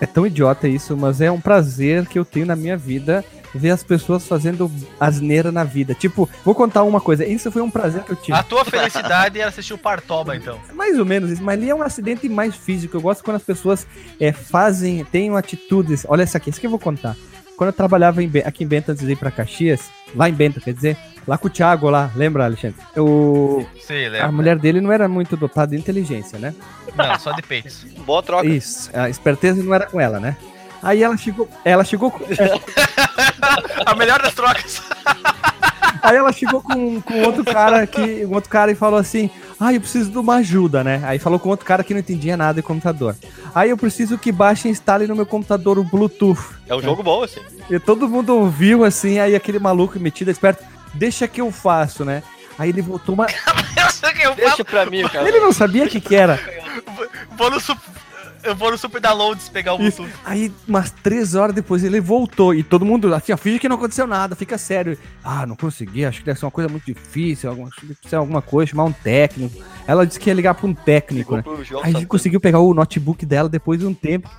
É 0.00 0.06
tão 0.06 0.26
idiota 0.26 0.68
isso, 0.68 0.96
mas 0.96 1.20
é 1.20 1.30
um 1.30 1.40
prazer 1.40 2.06
que 2.06 2.18
eu 2.18 2.24
tenho 2.24 2.46
na 2.46 2.54
minha 2.54 2.76
vida 2.76 3.24
ver 3.54 3.70
as 3.70 3.82
pessoas 3.82 4.26
fazendo 4.26 4.70
asneira 4.98 5.50
na 5.50 5.64
vida. 5.64 5.94
Tipo, 5.94 6.28
vou 6.44 6.54
contar 6.54 6.82
uma 6.82 7.00
coisa. 7.00 7.26
Isso 7.26 7.50
foi 7.50 7.62
um 7.62 7.70
prazer 7.70 8.02
que 8.02 8.12
eu 8.12 8.16
tive. 8.16 8.36
A 8.36 8.42
tua 8.42 8.64
felicidade 8.64 9.40
é 9.40 9.44
assistir 9.44 9.74
o 9.74 9.78
Partoba, 9.78 10.36
então. 10.36 10.58
Mais 10.74 10.98
ou 10.98 11.04
menos 11.04 11.30
isso, 11.30 11.42
mas 11.42 11.58
ali 11.58 11.70
é 11.70 11.74
um 11.74 11.82
acidente 11.82 12.28
mais 12.28 12.54
físico. 12.54 12.96
Eu 12.96 13.00
gosto 13.00 13.24
quando 13.24 13.36
as 13.36 13.42
pessoas 13.42 13.86
é, 14.20 14.32
fazem, 14.32 15.04
têm 15.04 15.34
atitudes. 15.36 16.06
Olha 16.08 16.22
essa 16.22 16.38
aqui, 16.38 16.50
isso 16.50 16.60
que 16.60 16.66
eu 16.66 16.70
vou 16.70 16.78
contar. 16.78 17.16
Quando 17.56 17.68
eu 17.68 17.72
trabalhava 17.72 18.22
em, 18.22 18.30
aqui 18.44 18.64
em 18.64 18.66
Bento 18.66 18.92
antes 18.92 19.04
de 19.04 19.12
ir 19.12 19.16
pra 19.16 19.30
Caxias, 19.30 19.88
lá 20.14 20.28
em 20.28 20.32
Bento, 20.32 20.60
quer 20.60 20.74
dizer, 20.74 20.96
lá 21.26 21.38
com 21.38 21.46
o 21.46 21.50
Thiago 21.50 21.88
lá, 21.88 22.10
lembra, 22.14 22.44
Alexandre? 22.44 22.76
Sei, 23.80 24.06
a 24.06 24.10
lembra. 24.10 24.32
mulher 24.32 24.58
dele 24.58 24.80
não 24.80 24.92
era 24.92 25.08
muito 25.08 25.36
dotada 25.36 25.74
de 25.74 25.80
inteligência, 25.80 26.38
né? 26.38 26.54
Não, 26.94 27.18
só 27.18 27.32
de 27.32 27.40
peitos. 27.42 27.84
Boa 28.04 28.22
troca. 28.22 28.46
Isso, 28.46 28.90
a 28.92 29.08
esperteza 29.08 29.62
não 29.62 29.74
era 29.74 29.86
com 29.86 29.98
ela, 29.98 30.20
né? 30.20 30.36
Aí 30.82 31.02
ela 31.02 31.16
chegou, 31.16 31.48
ela 31.64 31.84
chegou, 31.84 32.10
com- 32.10 32.24
A 33.84 33.94
melhor 33.94 34.20
das 34.20 34.34
trocas. 34.34 34.82
aí 36.02 36.16
ela 36.16 36.32
chegou 36.32 36.60
com, 36.62 37.00
com 37.00 37.22
outro 37.22 37.44
cara 37.44 37.86
que, 37.86 38.24
um 38.24 38.34
outro 38.34 38.50
cara 38.50 38.70
e 38.70 38.74
falou 38.74 38.98
assim: 38.98 39.30
"Ah, 39.58 39.72
eu 39.72 39.80
preciso 39.80 40.10
de 40.10 40.18
uma 40.18 40.36
ajuda, 40.36 40.84
né?" 40.84 41.02
Aí 41.04 41.18
falou 41.18 41.38
com 41.38 41.48
outro 41.48 41.66
cara 41.66 41.82
que 41.82 41.92
não 41.94 42.00
entendia 42.00 42.36
nada 42.36 42.54
de 42.54 42.62
computador. 42.62 43.16
Aí 43.54 43.70
eu 43.70 43.76
preciso 43.76 44.18
que 44.18 44.30
baixe 44.30 44.68
e 44.68 44.70
instale 44.70 45.06
no 45.06 45.16
meu 45.16 45.26
computador 45.26 45.78
o 45.78 45.84
Bluetooth. 45.84 46.38
É 46.68 46.74
um 46.74 46.82
jogo 46.82 47.02
bom, 47.02 47.22
assim. 47.22 47.40
E 47.70 47.78
todo 47.78 48.08
mundo 48.08 48.36
ouviu 48.36 48.84
assim, 48.84 49.18
aí 49.18 49.34
aquele 49.34 49.58
maluco 49.58 49.98
metido 49.98 50.30
esperto, 50.30 50.64
deixa 50.94 51.26
que 51.26 51.40
eu 51.40 51.50
faço, 51.50 52.04
né? 52.04 52.22
Aí 52.58 52.70
ele 52.70 52.82
voltou 52.82 53.14
uma. 53.14 53.26
Deixa 54.36 54.64
pra 54.64 54.86
mim, 54.86 55.06
cara. 55.08 55.28
Ele 55.28 55.40
não 55.40 55.52
sabia 55.52 55.84
o 55.84 55.88
que, 55.88 56.00
que 56.00 56.14
era. 56.16 56.40
Vou 57.36 57.50
no. 57.50 57.58
Eu 58.46 58.54
vou 58.54 58.70
no 58.70 58.78
Super 58.78 59.00
Downloads 59.00 59.48
pegar 59.48 59.74
o 59.74 59.82
Isso. 59.82 60.02
Bluetooth. 60.02 60.20
Aí, 60.24 60.52
umas 60.68 60.90
três 60.90 61.34
horas 61.34 61.54
depois, 61.54 61.82
ele 61.82 62.00
voltou. 62.00 62.54
E 62.54 62.62
todo 62.62 62.84
mundo, 62.84 63.12
assim, 63.12 63.32
ó, 63.32 63.36
finge 63.36 63.58
que 63.58 63.68
não 63.68 63.76
aconteceu 63.76 64.06
nada, 64.06 64.36
fica 64.36 64.56
sério. 64.56 64.96
Ah, 65.22 65.44
não 65.44 65.56
consegui, 65.56 66.04
acho 66.04 66.20
que 66.20 66.26
deve 66.26 66.38
ser 66.38 66.44
uma 66.44 66.52
coisa 66.52 66.70
muito 66.70 66.84
difícil, 66.84 67.50
alguma, 67.50 67.68
acho 67.68 67.80
que 67.80 67.86
deve 67.86 67.98
ser 68.08 68.16
alguma 68.16 68.40
coisa, 68.40 68.70
chamar 68.70 68.84
um 68.84 68.92
técnico. 68.92 69.60
Ela 69.86 70.06
disse 70.06 70.20
que 70.20 70.30
ia 70.30 70.34
ligar 70.34 70.54
pra 70.54 70.66
um 70.66 70.74
técnico, 70.74 71.36
né? 71.36 71.44
João 71.64 71.82
Aí 71.82 71.90
a 71.90 71.98
gente 71.98 72.06
conseguiu 72.06 72.40
pegar 72.40 72.60
o 72.60 72.72
notebook 72.72 73.26
dela 73.26 73.48
depois 73.48 73.80
de 73.80 73.86
um 73.86 73.94
tempo. 73.94 74.30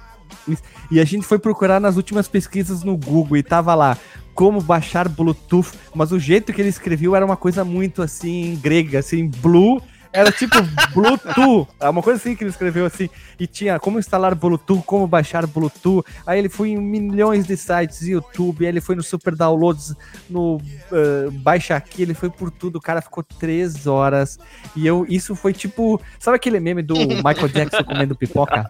E 0.90 1.00
a 1.00 1.06
gente 1.06 1.26
foi 1.26 1.40
procurar 1.40 1.80
nas 1.80 1.98
últimas 1.98 2.28
pesquisas 2.28 2.84
no 2.84 2.98
Google 2.98 3.38
e 3.38 3.44
tava 3.44 3.76
lá 3.76 3.98
como 4.34 4.62
baixar 4.62 5.10
Bluetooth, 5.10 5.72
mas 5.96 6.12
o 6.12 6.20
jeito 6.20 6.54
que 6.54 6.62
ele 6.62 6.70
escreveu 6.70 7.16
era 7.16 7.26
uma 7.26 7.36
coisa 7.36 7.66
muito 7.66 8.04
assim 8.04 8.58
grega, 8.62 9.00
assim, 9.00 9.28
blue, 9.28 9.82
era 10.12 10.32
tipo 10.32 10.56
Bluetooth, 10.94 11.70
é 11.80 11.90
uma 11.90 12.02
coisa 12.02 12.20
assim 12.20 12.36
que 12.36 12.44
ele 12.44 12.52
escreveu 12.52 12.86
assim, 12.86 13.10
e 13.40 13.48
tinha 13.48 13.80
como 13.80 14.00
instalar 14.00 14.36
Bluetooth, 14.36 14.84
como 14.86 15.08
baixar 15.08 15.46
Bluetooth. 15.46 16.06
Aí 16.26 16.40
ele 16.40 16.50
foi 16.50 16.70
em 16.70 16.78
milhões 16.78 17.46
de 17.46 17.56
sites, 17.56 18.02
YouTube, 18.02 18.66
aí 18.66 18.70
ele 18.70 18.82
foi 18.82 18.96
no 18.96 19.04
Super 19.04 19.36
Downloads, 19.36 19.96
no 20.30 20.60
eh, 20.92 21.30
Baixa 21.32 21.76
Aqui, 21.76 22.02
ele 22.02 22.14
foi 22.14 22.30
por 22.30 22.50
tudo, 22.50 22.78
o 22.78 22.82
cara 22.82 23.02
ficou 23.02 23.24
três 23.24 23.88
horas. 23.88 24.40
E 24.76 24.86
eu, 24.86 25.06
isso 25.08 25.36
foi 25.36 25.54
tipo, 25.54 26.02
sabe 26.20 26.38
aquele 26.38 26.60
meme 26.60 26.82
do 26.82 26.96
Michael 27.24 27.50
Jackson 27.50 27.84
comendo 27.84 28.16
pipoca? 28.16 28.66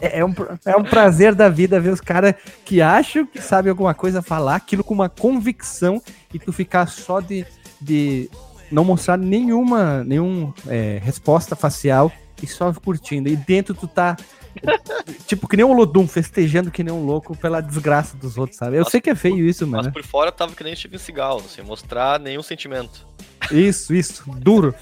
É, 0.00 0.20
é 0.20 0.24
um, 0.24 0.34
é 0.64 0.76
um 0.76 0.84
prazer 0.84 1.34
da 1.34 1.48
vida 1.48 1.80
ver 1.80 1.90
os 1.90 2.00
caras 2.00 2.34
que 2.64 2.80
acham 2.80 3.26
que 3.26 3.40
sabem 3.40 3.70
alguma 3.70 3.94
coisa 3.94 4.22
falar 4.22 4.56
aquilo 4.56 4.84
com 4.84 4.94
uma 4.94 5.08
convicção 5.08 6.02
e 6.32 6.38
tu 6.38 6.52
ficar 6.52 6.86
só 6.86 7.20
de, 7.20 7.46
de 7.80 8.30
não 8.70 8.84
mostrar 8.84 9.16
nenhuma 9.16 10.04
nenhum, 10.04 10.52
é, 10.66 11.00
resposta 11.02 11.56
facial 11.56 12.12
e 12.42 12.46
só 12.46 12.72
curtindo. 12.72 13.28
E 13.28 13.36
dentro 13.36 13.74
tu 13.74 13.86
tá 13.86 14.16
tipo 15.26 15.46
que 15.46 15.56
nem 15.56 15.64
um 15.64 15.72
Lodum, 15.72 16.06
festejando 16.06 16.70
que 16.70 16.82
nem 16.82 16.92
um 16.92 17.04
louco 17.04 17.36
pela 17.36 17.60
desgraça 17.60 18.16
dos 18.16 18.36
outros, 18.36 18.58
sabe? 18.58 18.76
Eu 18.76 18.84
sei 18.84 19.00
que 19.00 19.10
é 19.10 19.14
feio 19.14 19.46
isso, 19.46 19.66
Mas 19.66 19.82
mano. 19.82 19.92
por 19.92 20.02
fora 20.02 20.32
tava 20.32 20.54
que 20.54 20.64
nem 20.64 20.74
Steven 20.74 20.98
Seagal, 20.98 21.40
sem 21.40 21.64
mostrar 21.64 22.18
nenhum 22.18 22.42
sentimento. 22.42 23.06
Isso, 23.50 23.94
isso, 23.94 24.24
duro. 24.36 24.74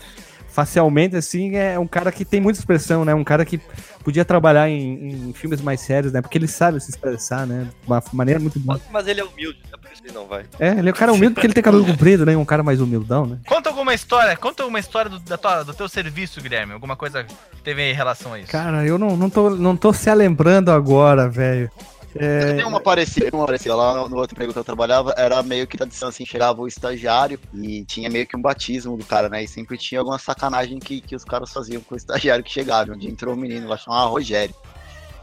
Facialmente, 0.57 1.15
assim, 1.15 1.55
é 1.55 1.79
um 1.79 1.87
cara 1.87 2.11
que 2.11 2.25
tem 2.25 2.41
muita 2.41 2.59
expressão, 2.59 3.05
né? 3.05 3.13
Um 3.15 3.23
cara 3.23 3.45
que 3.45 3.61
podia 4.03 4.25
trabalhar 4.25 4.71
em, 4.71 5.29
em 5.29 5.33
filmes 5.35 5.61
mais 5.61 5.83
sérios, 5.83 6.15
né? 6.15 6.23
Porque 6.23 6.39
ele 6.39 6.49
sabe 6.49 6.81
se 6.81 6.89
expressar, 6.89 7.47
né? 7.47 7.65
De 7.83 7.87
uma 7.87 8.03
maneira 8.15 8.41
muito 8.41 8.59
boa. 8.59 8.79
Mas, 8.83 8.91
mas 8.91 9.07
ele 9.07 9.21
é 9.21 9.25
humilde, 9.25 9.59
é 9.71 9.77
por 9.77 9.93
isso 9.93 10.01
que 10.03 10.09
ele 10.09 10.15
não 10.17 10.27
vai. 10.27 10.47
É, 10.59 10.71
ele 10.71 10.89
é 10.89 10.93
um 10.93 10.97
cara 10.97 11.13
humilde 11.13 11.35
porque 11.35 11.47
ele 11.47 11.53
tem 11.53 11.63
cabelo 11.63 11.85
comprido, 11.85 12.25
né? 12.25 12.35
Um 12.39 12.45
cara 12.47 12.63
mais 12.63 12.81
humildão, 12.81 13.27
né? 13.27 13.37
Conta 13.47 13.69
alguma 13.69 13.93
história, 13.93 14.35
conta 14.35 14.63
alguma 14.63 14.81
história 14.81 15.11
do, 15.11 15.19
da 15.21 15.37
tua- 15.37 15.63
do 15.63 15.75
teu 15.75 15.91
serviço, 15.91 16.41
Guilherme. 16.41 16.73
Alguma 16.73 16.97
coisa 16.97 17.23
que 17.23 17.35
teve 17.63 17.83
em 17.83 17.93
relação 17.93 18.33
a 18.33 18.39
isso. 18.41 18.51
Cara, 18.51 18.83
eu 18.87 18.97
não, 18.97 19.15
não, 19.15 19.29
tô, 19.29 19.51
não 19.51 19.77
tô 19.77 19.93
se 19.93 20.11
lembrando 20.15 20.71
agora, 20.71 21.29
velho. 21.29 21.71
É, 22.19 22.55
Tem 22.55 22.65
uma 22.65 22.81
parecida, 22.81 23.29
uma 23.33 23.47
parecida 23.47 23.75
lá 23.75 24.09
no, 24.09 24.17
outro 24.17 24.35
emprego 24.35 24.53
que 24.53 24.59
eu 24.59 24.65
trabalhava, 24.65 25.15
era 25.17 25.43
meio 25.43 25.67
que 25.67 25.77
tradição, 25.77 26.09
assim, 26.09 26.25
chegava 26.25 26.61
o 26.61 26.67
estagiário 26.67 27.39
e 27.55 27.85
tinha 27.85 28.09
meio 28.09 28.27
que 28.27 28.37
um 28.37 28.41
batismo 28.41 28.97
do 28.97 29.05
cara, 29.05 29.29
né? 29.29 29.43
E 29.45 29.49
sempre 29.49 29.77
tinha 29.77 30.01
alguma 30.01 30.19
sacanagem 30.19 30.79
que, 30.79 31.01
que 31.01 31.15
os 31.17 31.25
caras 31.25 31.53
faziam 31.53 31.83
com 31.83 31.95
o 31.95 31.99
estagiário 31.99 32.45
que 32.45 32.51
chegava. 32.51 32.93
Onde 32.93 33.09
entrou 33.09 33.35
um 33.35 33.37
menino 33.37 33.69
lá, 33.69 33.77
chamava 33.77 34.09
Rogério. 34.09 34.55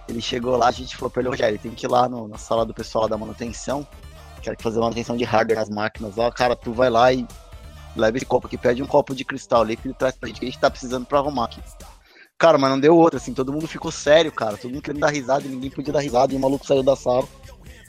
Ele 0.07 0.21
chegou 0.21 0.57
lá, 0.57 0.67
a 0.67 0.71
gente 0.71 0.95
falou 0.95 1.09
pra 1.09 1.21
ele, 1.21 1.29
Rogério, 1.29 1.57
tem 1.57 1.71
que 1.71 1.85
ir 1.85 1.89
lá 1.89 2.09
no- 2.09 2.27
na 2.27 2.37
sala 2.37 2.65
do 2.65 2.73
pessoal 2.73 3.07
da 3.07 3.17
manutenção, 3.17 3.87
quero 4.41 4.57
fazer 4.61 4.79
manutenção 4.79 5.15
de 5.15 5.23
hardware 5.23 5.57
nas 5.59 5.69
máquinas 5.69 6.15
lá, 6.17 6.29
cara, 6.29 6.55
tu 6.55 6.73
vai 6.73 6.89
lá 6.89 7.13
e 7.13 7.25
leva 7.95 8.17
esse 8.17 8.25
copo 8.25 8.47
aqui, 8.47 8.57
pede 8.57 8.83
um 8.83 8.85
copo 8.85 9.15
de 9.15 9.23
cristal 9.23 9.63
líquido 9.63 9.91
e 9.91 9.93
traz 9.93 10.15
pra 10.15 10.27
gente, 10.27 10.39
que 10.39 10.45
a 10.45 10.49
gente 10.49 10.59
tá 10.59 10.69
precisando 10.69 11.05
pra 11.05 11.19
arrumar 11.19 11.45
aqui. 11.45 11.61
Cara, 12.43 12.57
mas 12.57 12.69
não 12.71 12.77
deu 12.77 12.97
outra, 12.97 13.19
assim, 13.19 13.33
todo 13.33 13.53
mundo 13.53 13.69
ficou 13.69 13.89
sério, 13.89 14.29
cara. 14.29 14.57
Todo 14.57 14.69
mundo 14.69 14.81
querendo 14.81 14.99
dar 14.99 15.11
risada 15.11 15.45
e 15.45 15.49
ninguém 15.49 15.69
podia 15.69 15.93
dar 15.93 16.01
risada. 16.01 16.33
E 16.33 16.35
o 16.35 16.39
maluco 16.41 16.67
saiu 16.67 16.83
da 16.83 16.93
sala, 16.93 17.25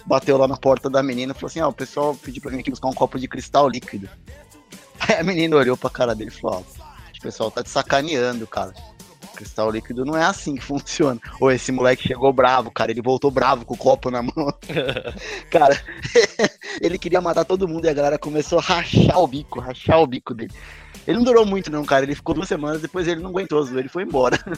bateu 0.06 0.36
lá 0.36 0.46
na 0.46 0.56
porta 0.56 0.88
da 0.88 1.02
menina 1.02 1.32
e 1.32 1.34
falou 1.34 1.48
assim: 1.48 1.58
Ah, 1.58 1.66
o 1.66 1.72
pessoal 1.72 2.14
pediu 2.14 2.40
pra 2.40 2.52
mim 2.52 2.60
aqui 2.60 2.70
buscar 2.70 2.86
um 2.86 2.92
copo 2.92 3.18
de 3.18 3.26
cristal 3.26 3.68
líquido. 3.68 4.08
Aí 5.00 5.16
a 5.16 5.24
menina 5.24 5.56
olhou 5.56 5.76
pra 5.76 5.90
cara 5.90 6.14
dele 6.14 6.30
e 6.30 6.40
falou: 6.40 6.58
Ó, 6.58 6.82
o 7.18 7.20
pessoal 7.20 7.50
tá 7.50 7.64
te 7.64 7.68
sacaneando, 7.68 8.46
cara. 8.46 8.72
Cristal 9.34 9.72
líquido 9.72 10.04
não 10.04 10.16
é 10.16 10.22
assim 10.22 10.54
que 10.54 10.62
funciona. 10.62 11.20
Ou 11.40 11.50
esse 11.50 11.72
moleque 11.72 12.06
chegou 12.06 12.32
bravo, 12.32 12.70
cara. 12.70 12.92
Ele 12.92 13.02
voltou 13.02 13.32
bravo 13.32 13.64
com 13.64 13.74
o 13.74 13.76
copo 13.76 14.08
na 14.08 14.22
mão. 14.22 14.54
cara, 15.50 15.82
ele 16.80 16.96
queria 16.96 17.20
matar 17.20 17.44
todo 17.44 17.66
mundo 17.66 17.86
e 17.86 17.88
a 17.88 17.92
galera 17.92 18.20
começou 18.20 18.60
a 18.60 18.62
rachar 18.62 19.18
o 19.18 19.26
bico, 19.26 19.58
rachar 19.58 19.98
o 19.98 20.06
bico 20.06 20.32
dele. 20.32 20.54
Ele 21.06 21.18
não 21.18 21.24
durou 21.24 21.44
muito, 21.44 21.70
não, 21.70 21.84
cara. 21.84 22.04
Ele 22.04 22.14
ficou 22.14 22.34
duas 22.34 22.48
semanas, 22.48 22.80
depois 22.80 23.06
ele 23.06 23.20
não 23.20 23.30
aguentou, 23.30 23.66
ele 23.76 23.88
foi 23.88 24.02
embora. 24.02 24.38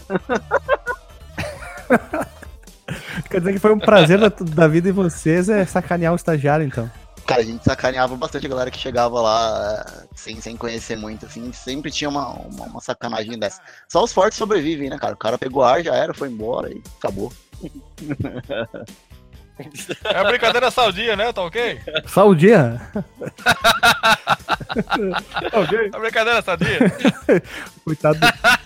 quer 3.29 3.41
dizer 3.41 3.53
que 3.53 3.59
foi 3.59 3.75
um 3.75 3.79
prazer 3.79 4.19
da, 4.19 4.29
da 4.29 4.69
vida 4.69 4.89
de 4.89 4.93
vocês 4.93 5.49
é 5.49 5.65
sacanear 5.65 6.13
o 6.13 6.17
estagiário, 6.17 6.65
então. 6.65 6.91
Cara, 7.27 7.41
a 7.41 7.45
gente 7.45 7.65
sacaneava 7.65 8.17
bastante 8.17 8.47
a 8.47 8.49
galera 8.49 8.71
que 8.71 8.79
chegava 8.79 9.21
lá 9.21 9.85
sem, 10.15 10.41
sem 10.41 10.57
conhecer 10.57 10.97
muito, 10.97 11.27
assim, 11.27 11.53
sempre 11.53 11.91
tinha 11.91 12.09
uma, 12.09 12.29
uma, 12.29 12.67
uma 12.67 12.81
sacanagem 12.81 13.37
dessa. 13.37 13.61
Só 13.89 14.05
os 14.05 14.13
fortes 14.13 14.39
sobrevivem, 14.39 14.89
né, 14.89 14.97
cara? 14.97 15.15
O 15.15 15.19
cara 15.19 15.37
pegou 15.37 15.65
ar, 15.65 15.83
já 15.83 15.95
era, 15.95 16.15
foi 16.15 16.29
embora 16.29 16.73
e 16.73 16.81
acabou. 16.99 17.33
É 20.05 20.21
uma 20.21 20.29
brincadeira 20.31 20.71
saudia, 20.71 21.17
né? 21.17 21.33
Tá 21.33 21.43
ok? 21.43 21.81
Só 22.07 22.29
o 22.29 22.35
dia. 22.35 22.81
É 24.95 25.89
uma 25.97 26.01
brincadeira 26.01 26.43
saudia. 26.43 26.79
Coitado, 27.85 28.19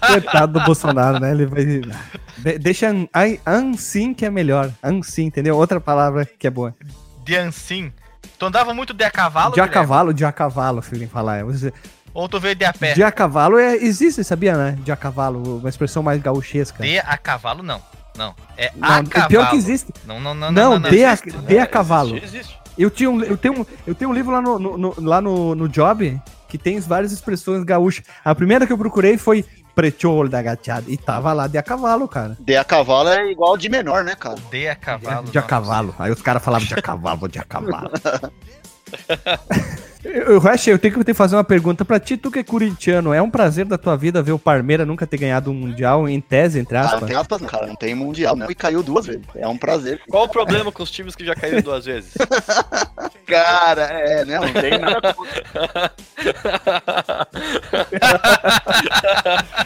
coitado 0.06 0.52
do 0.58 0.64
Bolsonaro, 0.64 1.20
né? 1.20 1.30
Ele 1.30 1.46
vai. 1.46 1.64
de- 1.64 2.58
deixa 2.58 2.88
an- 2.88 3.06
an- 3.14 3.38
ansim 3.46 4.14
que 4.14 4.24
é 4.24 4.30
melhor. 4.30 4.70
Ansim, 4.82 5.24
entendeu? 5.26 5.56
Outra 5.56 5.80
palavra 5.80 6.24
que 6.24 6.46
é 6.46 6.50
boa. 6.50 6.74
De 7.22 7.36
Ansim. 7.36 7.92
Tu 8.38 8.46
andava 8.46 8.72
muito 8.72 8.94
de 8.94 9.04
a 9.04 9.10
cavalo? 9.10 9.52
De 9.54 9.60
a 9.60 9.68
cavalo, 9.68 10.14
de 10.14 10.24
a 10.24 10.32
cavalo, 10.32 10.82
alguém 10.92 11.06
falar. 11.06 11.44
Você- 11.44 11.72
Ou 12.14 12.28
tu 12.28 12.40
veio 12.40 12.54
de 12.54 12.64
a 12.64 12.72
pé? 12.72 12.94
De 12.94 13.02
a 13.02 13.12
cavalo 13.12 13.58
é, 13.58 13.76
existe, 13.76 14.24
sabia, 14.24 14.56
né? 14.56 14.76
De 14.80 14.90
a 14.90 14.96
cavalo, 14.96 15.58
uma 15.58 15.68
expressão 15.68 16.02
mais 16.02 16.20
gauchesca. 16.22 16.82
De 16.82 16.98
a 16.98 17.16
cavalo, 17.18 17.62
não. 17.62 17.80
Não. 18.16 18.34
É 18.56 18.70
Não, 18.76 18.88
a 18.88 19.04
cavalo. 19.04 19.28
pior 19.28 19.50
que 19.50 19.56
existe. 19.56 19.92
Não, 20.06 20.20
não, 20.20 20.34
não. 20.34 20.50
Não, 20.52 20.78
não, 20.78 20.90
de, 20.90 21.04
a, 21.04 21.12
existe. 21.12 21.30
de 21.32 21.58
a 21.58 21.66
cavalo. 21.66 22.16
Existe, 22.16 22.36
existe. 22.36 22.60
Eu, 22.78 22.90
tinha 22.90 23.10
um, 23.10 23.22
eu, 23.22 23.36
tenho, 23.36 23.60
um- 23.60 23.66
eu 23.86 23.94
tenho 23.94 24.10
um 24.10 24.14
livro 24.14 24.32
lá 24.32 24.40
no, 24.40 24.58
no- 24.58 24.78
no- 24.78 24.94
lá 25.00 25.20
no, 25.20 25.54
no 25.54 25.68
Job 25.68 26.20
que 26.48 26.58
tem 26.58 26.80
várias 26.80 27.12
expressões 27.12 27.62
gaúchas. 27.64 28.04
A 28.24 28.34
primeira 28.34 28.66
que 28.66 28.72
eu 28.72 28.78
procurei 28.78 29.16
foi 29.16 29.44
prechol 29.74 30.28
da 30.28 30.42
gachada. 30.42 30.84
E 30.88 30.96
tava 30.96 31.32
lá 31.32 31.46
de 31.46 31.56
a 31.58 31.62
cavalo, 31.62 32.08
cara. 32.08 32.36
De 32.40 32.56
a 32.56 32.64
cavalo 32.64 33.08
é 33.08 33.30
igual 33.30 33.56
de 33.56 33.68
menor, 33.68 34.02
né, 34.04 34.14
cara? 34.14 34.36
De 34.50 34.66
a 34.68 34.74
cavalo. 34.74 35.30
de 35.30 35.38
a 35.38 35.40
não. 35.40 35.48
cavalo. 35.48 35.94
Aí 35.98 36.10
os 36.10 36.20
caras 36.22 36.42
falavam 36.42 36.66
de 36.66 36.74
a 36.74 36.82
cavalo, 36.82 37.28
de 37.28 37.38
a 37.38 37.44
cavalo. 37.44 37.90
Eu, 40.02 40.38
Rash, 40.38 40.66
eu 40.68 40.78
tenho 40.78 41.04
que 41.04 41.12
fazer 41.14 41.36
uma 41.36 41.44
pergunta 41.44 41.84
pra 41.84 42.00
ti, 42.00 42.16
tu 42.16 42.30
que 42.30 42.38
é 42.38 42.42
corintiano. 42.42 43.12
É 43.12 43.20
um 43.20 43.30
prazer 43.30 43.66
da 43.66 43.76
tua 43.76 43.96
vida 43.96 44.22
ver 44.22 44.32
o 44.32 44.38
Parmeira 44.38 44.86
nunca 44.86 45.06
ter 45.06 45.18
ganhado 45.18 45.50
um 45.50 45.54
Mundial, 45.54 46.08
em 46.08 46.20
tese, 46.20 46.58
entre 46.58 46.76
Ah, 46.76 46.80
não 46.82 46.88
aspas? 46.88 47.08
tem 47.08 47.16
aspas, 47.16 47.42
cara. 47.42 47.66
Não 47.66 47.74
tem 47.76 47.94
mundial, 47.94 48.34
não. 48.34 48.50
E 48.50 48.54
caiu 48.54 48.82
duas 48.82 49.06
vezes. 49.06 49.22
É 49.34 49.46
um 49.46 49.58
prazer. 49.58 50.00
Qual 50.08 50.24
o 50.24 50.28
problema 50.28 50.72
com 50.72 50.82
os 50.82 50.90
times 50.90 51.14
que 51.14 51.24
já 51.24 51.34
caíram 51.34 51.60
duas 51.60 51.84
vezes? 51.84 52.14
Cara, 53.26 53.82
é, 53.82 54.24
não, 54.24 54.40
não 54.42 54.52
tem 54.52 54.78
nada 54.78 55.14
contra. 55.14 55.42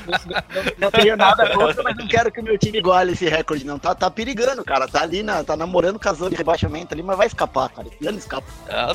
não, 0.07 0.65
não 0.79 0.91
tenho 0.91 1.17
nada 1.17 1.51
contra, 1.55 1.83
mas 1.83 1.97
não 1.97 2.07
quero 2.07 2.31
que 2.31 2.41
o 2.41 2.45
meu 2.45 2.59
time 2.59 2.79
iguale 2.79 3.13
esse 3.13 3.27
recorde, 3.29 3.65
não. 3.65 3.79
Tá, 3.79 3.95
tá 3.95 4.11
perigando, 4.11 4.65
cara. 4.65 4.87
Tá 4.89 5.03
ali, 5.03 5.23
na, 5.23 5.43
tá 5.45 5.57
namorando 5.57 5.99
com 5.99 6.09
a 6.09 6.13
zona 6.13 6.31
de 6.31 6.37
rebaixamento 6.37 6.93
ali, 6.93 7.03
mas 7.03 7.17
vai 7.17 7.27
escapar, 7.27 7.71
cara. 7.71 7.89
Esse 7.89 8.07
ano 8.07 8.19
escapa. 8.19 8.47
Ah, 8.69 8.95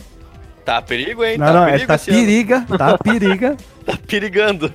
tá 0.66 0.82
perigo, 0.82 1.24
hein? 1.24 1.38
Não, 1.38 1.48
tá 1.48 1.54
não, 1.54 1.64
é, 1.64 1.72
perigo 1.72 1.88
tá 1.88 1.96
esse 1.96 2.12
ano. 2.12 2.20
periga, 2.20 2.66
tá 2.78 2.98
periga. 3.04 3.58
Tá 3.86 3.98
perigando. 4.08 4.74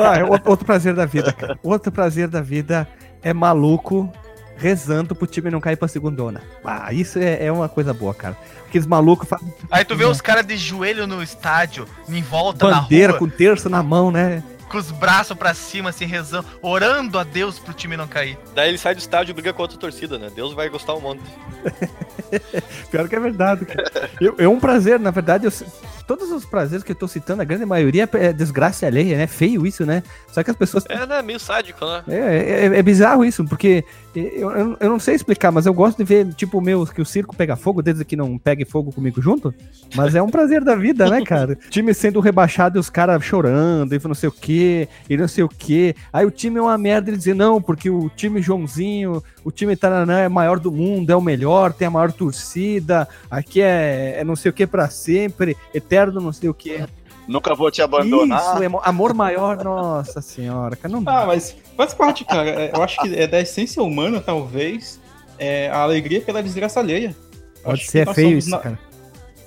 Ah, 0.00 0.16
é 0.16 0.24
outro 0.24 0.64
prazer 0.64 0.94
da 0.94 1.04
vida, 1.04 1.32
cara. 1.32 1.58
Outro 1.62 1.92
prazer 1.92 2.28
da 2.28 2.40
vida 2.40 2.88
é 3.22 3.32
maluco 3.32 4.10
rezando 4.56 5.14
pro 5.14 5.26
time 5.26 5.50
não 5.50 5.60
cair 5.60 5.76
pra 5.76 5.88
segundona. 5.88 6.40
Ah, 6.64 6.92
isso 6.92 7.18
é, 7.18 7.46
é 7.46 7.52
uma 7.52 7.68
coisa 7.68 7.92
boa, 7.92 8.14
cara. 8.14 8.36
Aqueles 8.66 8.86
malucos 8.86 9.28
fazem 9.28 9.52
Aí 9.70 9.84
tu 9.84 9.96
vê 9.96 10.04
os 10.04 10.20
caras 10.20 10.46
de 10.46 10.56
joelho 10.56 11.06
no 11.06 11.22
estádio, 11.22 11.86
em 12.08 12.22
volta 12.22 12.66
bandeira 12.68 13.12
na 13.12 13.18
com 13.18 13.24
rua, 13.26 13.34
terço 13.36 13.68
na 13.68 13.82
mão, 13.82 14.10
né? 14.10 14.42
Com 14.74 14.78
os 14.80 14.90
braços 14.90 15.36
pra 15.36 15.54
cima, 15.54 15.90
assim, 15.90 16.04
rezando, 16.04 16.46
orando 16.60 17.16
a 17.16 17.22
Deus 17.22 17.60
pro 17.60 17.72
time 17.72 17.96
não 17.96 18.08
cair. 18.08 18.36
Daí 18.56 18.68
ele 18.70 18.78
sai 18.78 18.92
do 18.94 18.98
estádio 18.98 19.30
e 19.30 19.34
briga 19.34 19.52
com 19.52 19.62
outra 19.62 19.78
torcida, 19.78 20.18
né? 20.18 20.28
Deus 20.34 20.52
vai 20.52 20.68
gostar 20.68 20.94
um 20.94 21.00
monte. 21.00 21.22
Pior 22.90 23.08
que 23.08 23.14
é 23.14 23.20
verdade, 23.20 23.64
cara. 23.64 24.10
Eu- 24.20 24.34
É 24.36 24.48
um 24.48 24.58
prazer, 24.58 24.98
na 24.98 25.12
verdade, 25.12 25.46
eu, 25.46 25.52
todos 26.06 26.30
os 26.30 26.44
prazeres 26.44 26.84
que 26.84 26.92
eu 26.92 26.96
tô 26.96 27.08
citando, 27.08 27.42
a 27.42 27.44
grande 27.44 27.64
maioria 27.64 28.08
é 28.14 28.32
desgraça 28.32 28.86
alheia, 28.86 29.16
né? 29.16 29.26
Feio 29.26 29.66
isso, 29.66 29.84
né? 29.84 30.02
Só 30.30 30.42
que 30.42 30.50
as 30.50 30.56
pessoas 30.56 30.84
É, 30.88 31.06
né? 31.06 31.22
Meio 31.22 31.40
sádico, 31.40 31.84
né? 31.84 32.02
É, 32.08 32.66
é, 32.66 32.78
é 32.78 32.82
bizarro 32.82 33.24
isso, 33.24 33.44
porque 33.44 33.84
eu, 34.14 34.50
eu, 34.50 34.76
eu 34.78 34.88
não 34.90 34.98
sei 34.98 35.14
explicar, 35.14 35.50
mas 35.50 35.66
eu 35.66 35.74
gosto 35.74 35.98
de 35.98 36.04
ver, 36.04 36.32
tipo, 36.34 36.60
meu, 36.60 36.86
que 36.86 37.02
o 37.02 37.04
circo 37.04 37.34
pega 37.34 37.56
fogo, 37.56 37.82
desde 37.82 38.04
que 38.04 38.16
não 38.16 38.38
pegue 38.38 38.64
fogo 38.64 38.92
comigo 38.92 39.20
junto. 39.20 39.54
Mas 39.94 40.14
é 40.14 40.22
um 40.22 40.30
prazer 40.30 40.62
da 40.62 40.76
vida, 40.76 41.08
né, 41.08 41.22
cara? 41.22 41.56
time 41.70 41.92
sendo 41.94 42.20
rebaixado 42.20 42.78
e 42.78 42.80
os 42.80 42.90
caras 42.90 43.22
chorando, 43.24 43.94
e 43.94 44.00
não 44.04 44.14
sei 44.14 44.28
o 44.28 44.32
quê, 44.32 44.88
e 45.08 45.16
não 45.16 45.28
sei 45.28 45.44
o 45.44 45.48
quê. 45.48 45.94
Aí 46.12 46.24
o 46.24 46.30
time 46.30 46.58
é 46.58 46.62
uma 46.62 46.78
merda, 46.78 47.10
ele 47.10 47.16
dizer, 47.16 47.34
não, 47.34 47.60
porque 47.60 47.90
o 47.90 48.08
time 48.10 48.40
Joãozinho, 48.40 49.22
o 49.44 49.50
time 49.50 49.76
Taranã 49.76 50.20
é 50.20 50.28
maior 50.28 50.58
do 50.58 50.70
mundo, 50.70 51.10
é 51.10 51.16
o 51.16 51.20
melhor, 51.20 51.72
tem 51.72 51.88
a 51.88 51.90
maior 51.90 52.12
torcida, 52.12 53.08
aqui 53.30 53.60
é, 53.60 54.16
é 54.18 54.24
não 54.24 54.36
sei 54.36 54.50
o 54.50 54.54
que 54.54 54.66
pra 54.66 54.88
sempre, 54.88 55.56
eterno 55.94 56.20
não 56.20 56.32
sei 56.32 56.48
o 56.48 56.54
que. 56.54 56.84
Nunca 57.26 57.54
vou 57.54 57.70
te 57.70 57.80
abandonar. 57.80 58.38
Isso, 58.60 58.70
mo- 58.70 58.80
amor 58.84 59.14
maior, 59.14 59.62
nossa 59.64 60.20
senhora, 60.20 60.76
cara, 60.76 60.92
não 60.92 61.02
Ah, 61.06 61.24
mas 61.26 61.56
faz 61.76 61.94
parte, 61.94 62.24
cara. 62.24 62.50
É, 62.50 62.70
Eu 62.74 62.82
acho 62.82 63.00
que 63.00 63.14
é 63.18 63.26
da 63.26 63.40
essência 63.40 63.82
humana, 63.82 64.20
talvez, 64.20 65.00
é 65.38 65.70
a 65.70 65.78
alegria 65.78 66.20
pela 66.20 66.42
desgraça 66.42 66.80
alheia. 66.80 67.16
Pode 67.62 67.80
Acho 67.80 67.90
ser, 67.90 68.04
que 68.04 68.10
é 68.10 68.14
feio 68.14 68.36
isso, 68.38 68.50
na- 68.50 68.58
cara. 68.58 68.78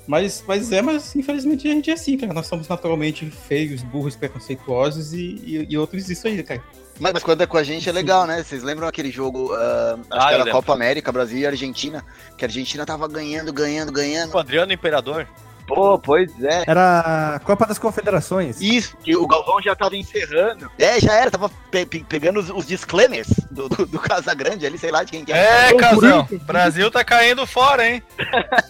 Mas, 0.08 0.42
mas 0.48 0.72
é, 0.72 0.80
mas 0.80 1.14
infelizmente 1.14 1.68
a 1.68 1.72
gente 1.72 1.90
é 1.90 1.92
assim, 1.92 2.16
cara. 2.16 2.32
Nós 2.32 2.46
somos 2.46 2.66
naturalmente 2.66 3.26
feios, 3.30 3.82
burros, 3.82 4.16
preconceituosos 4.16 5.12
e, 5.12 5.18
e, 5.44 5.66
e 5.70 5.78
outros 5.78 6.08
isso 6.08 6.26
aí, 6.26 6.42
cara. 6.42 6.62
Mas, 6.98 7.12
mas 7.12 7.22
quando 7.22 7.42
é 7.42 7.46
com 7.46 7.58
a 7.58 7.62
gente 7.62 7.88
é 7.88 7.92
legal, 7.92 8.26
né? 8.26 8.42
Vocês 8.42 8.62
lembram 8.64 8.88
aquele 8.88 9.10
jogo, 9.10 9.52
ah, 9.54 9.98
acho 10.10 10.20
Ah, 10.24 10.28
que 10.28 10.34
era 10.34 10.44
lembro. 10.44 10.52
Copa 10.52 10.72
América, 10.72 11.12
Brasil 11.12 11.38
e 11.38 11.46
Argentina, 11.46 12.02
que 12.36 12.44
a 12.44 12.48
Argentina 12.48 12.84
tava 12.86 13.06
ganhando, 13.06 13.52
ganhando, 13.52 13.92
ganhando. 13.92 14.34
O 14.34 14.38
Adriano 14.38 14.72
Imperador. 14.72 15.28
Pô, 15.68 15.98
pois 15.98 16.32
é. 16.42 16.64
Era 16.66 17.34
a 17.36 17.38
Copa 17.40 17.66
das 17.66 17.78
Confederações. 17.78 18.60
Isso, 18.60 18.96
que 18.96 19.14
o 19.16 19.26
Galvão 19.26 19.60
já 19.62 19.76
tava 19.76 19.96
encerrando. 19.96 20.70
É, 20.78 20.98
já 20.98 21.12
era, 21.14 21.30
tava 21.30 21.48
pe- 21.70 21.84
pe- 21.86 22.04
pegando 22.08 22.40
os, 22.40 22.48
os 22.50 22.66
disclaimers 22.66 23.28
do, 23.50 23.68
do, 23.68 23.86
do 23.86 23.98
Casagrande 23.98 24.64
ali, 24.66 24.78
sei 24.78 24.90
lá 24.90 25.04
de 25.04 25.10
quem 25.12 25.24
que 25.24 25.32
É, 25.32 25.70
Ô, 25.72 25.76
casão. 25.76 26.26
Brasil 26.42 26.90
tá 26.90 27.04
caindo 27.04 27.46
fora, 27.46 27.86
hein? 27.88 28.02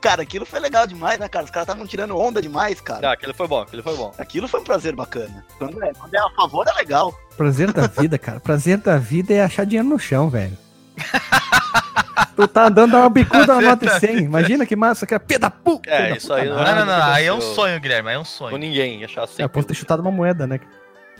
Cara, 0.00 0.22
aquilo 0.22 0.46
foi 0.46 0.60
legal 0.60 0.86
demais, 0.86 1.18
né, 1.18 1.28
cara? 1.28 1.44
Os 1.44 1.50
caras 1.50 1.68
estavam 1.68 1.86
tirando 1.86 2.16
onda 2.16 2.40
demais, 2.40 2.80
cara. 2.80 3.10
Ah, 3.10 3.12
aquele 3.12 3.32
foi 3.34 3.46
bom, 3.48 3.60
aquele 3.60 3.82
foi 3.82 3.96
bom. 3.96 4.12
Aquilo 4.18 4.48
foi 4.48 4.60
um 4.60 4.64
prazer 4.64 4.94
bacana. 4.94 5.44
Quando 5.58 5.82
é, 5.82 5.92
quando 5.92 6.14
é 6.14 6.18
a 6.18 6.30
favor 6.30 6.66
é 6.68 6.72
legal. 6.74 7.14
Prazer 7.36 7.72
da 7.72 7.86
vida, 7.86 8.18
cara. 8.18 8.40
Prazer 8.40 8.78
da 8.78 8.96
vida 8.96 9.32
é 9.34 9.42
achar 9.42 9.64
dinheiro 9.66 9.88
no 9.88 9.98
chão, 9.98 10.28
velho. 10.30 10.56
tu 12.36 12.46
tá 12.48 12.66
andando, 12.66 12.92
dá 12.92 12.98
uma 13.00 13.10
bicuda, 13.10 13.52
uma 13.54 13.62
nota 13.62 13.86
de 13.86 14.00
100. 14.00 14.18
Imagina 14.24 14.64
que 14.66 14.76
massa, 14.76 15.06
que 15.06 15.14
é 15.14 15.18
pé 15.18 15.38
da 15.38 15.50
puta. 15.50 15.90
É, 15.90 16.16
isso 16.16 16.32
aí 16.32 16.48
Não, 16.48 16.56
nada. 16.56 16.84
não, 16.84 16.98
não, 16.98 17.04
aí 17.12 17.26
é 17.26 17.32
um 17.32 17.40
sonho, 17.40 17.78
Guilherme, 17.80 18.08
aí 18.10 18.14
é 18.14 18.18
um 18.18 18.22
Com 18.22 18.28
sonho. 18.28 18.56
ninguém, 18.58 19.04
achar 19.04 19.24
assim. 19.24 19.42
É, 19.42 19.48
posso 19.48 19.66
ter 19.68 19.74
chutado 19.74 20.00
uma 20.02 20.10
moeda, 20.10 20.46
né? 20.46 20.60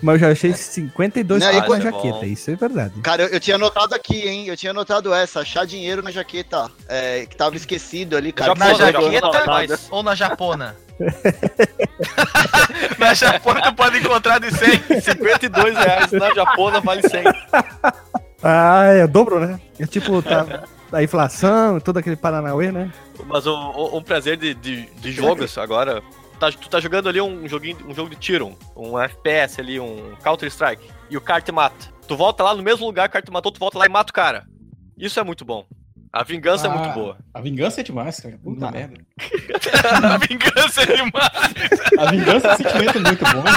Mas 0.03 0.15
eu 0.15 0.21
já 0.29 0.33
achei 0.33 0.55
52 0.55 1.43
Não, 1.43 1.49
conto 1.51 1.57
e 1.57 1.61
na 1.61 1.67
quando- 1.67 1.83
jaqueta, 1.83 2.25
isso 2.27 2.51
é 2.51 2.57
verdade. 2.57 2.95
Cara, 3.03 3.23
eu, 3.25 3.29
eu 3.29 3.39
tinha 3.41 3.57
anotado 3.57 3.95
aqui, 3.95 4.27
hein? 4.27 4.47
Eu 4.47 4.57
tinha 4.57 4.71
anotado 4.71 5.13
essa, 5.13 5.41
achar 5.41 5.67
dinheiro 5.67 6.01
na 6.03 6.11
jaqueta. 6.11 6.71
É, 6.89 7.27
que 7.27 7.37
tava 7.37 7.55
esquecido 7.55 8.17
ali, 8.17 8.33
cara. 8.33 8.55
Na 8.55 8.69
não, 8.69 8.75
jaqueta 8.77 9.29
não, 9.31 9.47
mas- 9.47 9.89
ou 9.91 10.03
na 10.03 10.15
japona? 10.15 10.75
na 12.99 13.15
japona 13.15 13.61
tu 13.63 13.75
pode 13.75 13.99
encontrar 13.99 14.39
de 14.39 14.51
100. 14.55 15.01
52 15.01 15.77
reais 15.77 16.13
na 16.13 16.33
Japona 16.35 16.81
vale 16.81 17.03
100. 17.03 17.25
Ah, 18.43 18.85
é 18.87 19.07
dobro, 19.07 19.41
né? 19.41 19.61
É 19.79 19.87
tipo, 19.87 20.23
tá, 20.23 20.65
a 20.93 21.03
inflação, 21.03 21.79
todo 21.81 21.99
aquele 21.99 22.17
Paranauê, 22.17 22.73
né? 22.73 22.93
Mas 23.27 23.47
o- 23.47 23.97
um 23.97 24.03
prazer 24.03 24.37
de, 24.37 24.55
de, 24.55 24.87
de 24.87 25.13
jogos 25.13 25.57
agora. 25.59 26.03
Tá, 26.39 26.51
tu 26.51 26.71
tá 26.71 26.81
jogando 26.81 27.07
ali 27.09 27.21
um 27.21 27.47
joguinho, 27.47 27.77
um 27.87 27.95
jogo 27.95 28.09
de 28.09 28.17
tiro, 28.17 28.57
um 28.75 28.99
FPS 28.99 29.61
ali, 29.61 29.79
um 29.79 30.15
Counter-Strike, 30.25 30.89
e 31.11 31.17
o 31.17 31.21
cara 31.21 31.43
te 31.43 31.53
mata. 31.53 31.89
Tu 32.09 32.17
volta 32.17 32.43
lá 32.43 32.55
no 32.55 32.63
mesmo 32.63 32.87
lugar 32.87 33.09
que 33.09 33.11
o 33.11 33.13
cara 33.13 33.25
te 33.27 33.31
matou, 33.31 33.53
tu 33.53 33.61
volta 33.61 33.79
lá 33.79 33.85
e 33.85 33.91
mata 33.91 34.11
o 34.11 34.15
cara. 34.15 34.45
Isso 34.97 35.21
é 35.21 35.23
muito 35.23 35.45
bom. 35.45 35.67
A 36.13 36.25
vingança 36.25 36.67
é 36.67 36.71
Ah, 36.71 36.75
muito 36.75 36.93
boa. 36.95 37.17
A 37.33 37.41
vingança 37.41 37.81
é 37.81 37.85
demais, 37.85 38.19
cara. 38.19 38.37
Puta 38.43 38.61
Não. 38.61 38.71
merda. 38.73 38.97
A 40.13 40.17
vingança 40.19 40.83
é 40.83 40.87
demais. 40.87 41.71
A 41.99 42.11
vingança 42.11 42.49
é 42.49 42.53
um 42.53 42.57
sentimento 42.57 43.01
muito 43.01 43.25
bom, 43.27 43.43
né? 43.43 43.53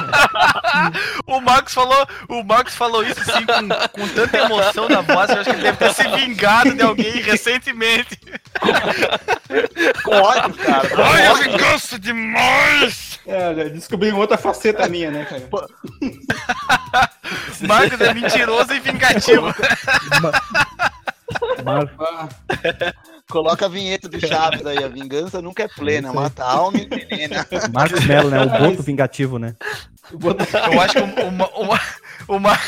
O 1.25 1.41
Marcos 1.41 1.73
falou, 1.73 2.07
o 2.29 2.43
Marcos 2.43 2.75
falou 2.75 3.03
isso 3.03 3.19
assim 3.21 3.43
com, 3.45 3.69
com 4.01 4.07
tanta 4.09 4.37
emoção 4.37 4.87
na 4.87 5.01
voz, 5.01 5.29
eu 5.31 5.37
acho 5.37 5.49
que 5.49 5.55
ele 5.55 5.63
deve 5.63 5.77
ter 5.77 5.93
se 5.93 6.07
vingado 6.09 6.75
de 6.75 6.81
alguém 6.83 7.21
recentemente. 7.21 8.19
Com 10.03 10.11
ódio, 10.15 10.53
cara. 10.53 10.89
Ai, 11.11 11.25
a 11.27 11.33
vingança 11.33 11.97
demais! 11.97 13.19
É, 13.25 13.69
descobri 13.69 14.11
outra 14.11 14.37
faceta 14.37 14.87
minha, 14.87 15.09
né, 15.09 15.25
cara? 15.25 15.47
Marcos 17.61 17.99
é 18.01 18.13
mentiroso 18.13 18.73
e 18.73 18.79
vingativo. 18.79 19.47
Mar- 21.63 21.89
Ah, 21.99 22.29
Coloca 23.29 23.65
a 23.65 23.69
vinheta 23.69 24.09
do 24.09 24.19
Chaves 24.19 24.65
aí. 24.65 24.83
A 24.83 24.87
vingança 24.87 25.41
nunca 25.41 25.63
é 25.63 25.67
plena. 25.67 26.11
Mata 26.13 26.43
a 26.43 26.51
alma 26.51 26.77
e 26.77 26.83
envenena. 26.85 27.45
Marcos 27.73 28.05
Melo, 28.05 28.29
né? 28.29 28.41
O 28.41 28.49
boto 28.49 28.83
vingativo, 28.83 29.39
né? 29.39 29.55
Eu 30.11 30.81
acho 30.81 30.93
que 30.95 30.99
o, 30.99 31.27
o, 31.27 31.31
Ma- 31.31 31.49
o, 31.55 31.65
Ma- 31.65 31.79
o, 32.27 32.39
Ma- 32.39 32.59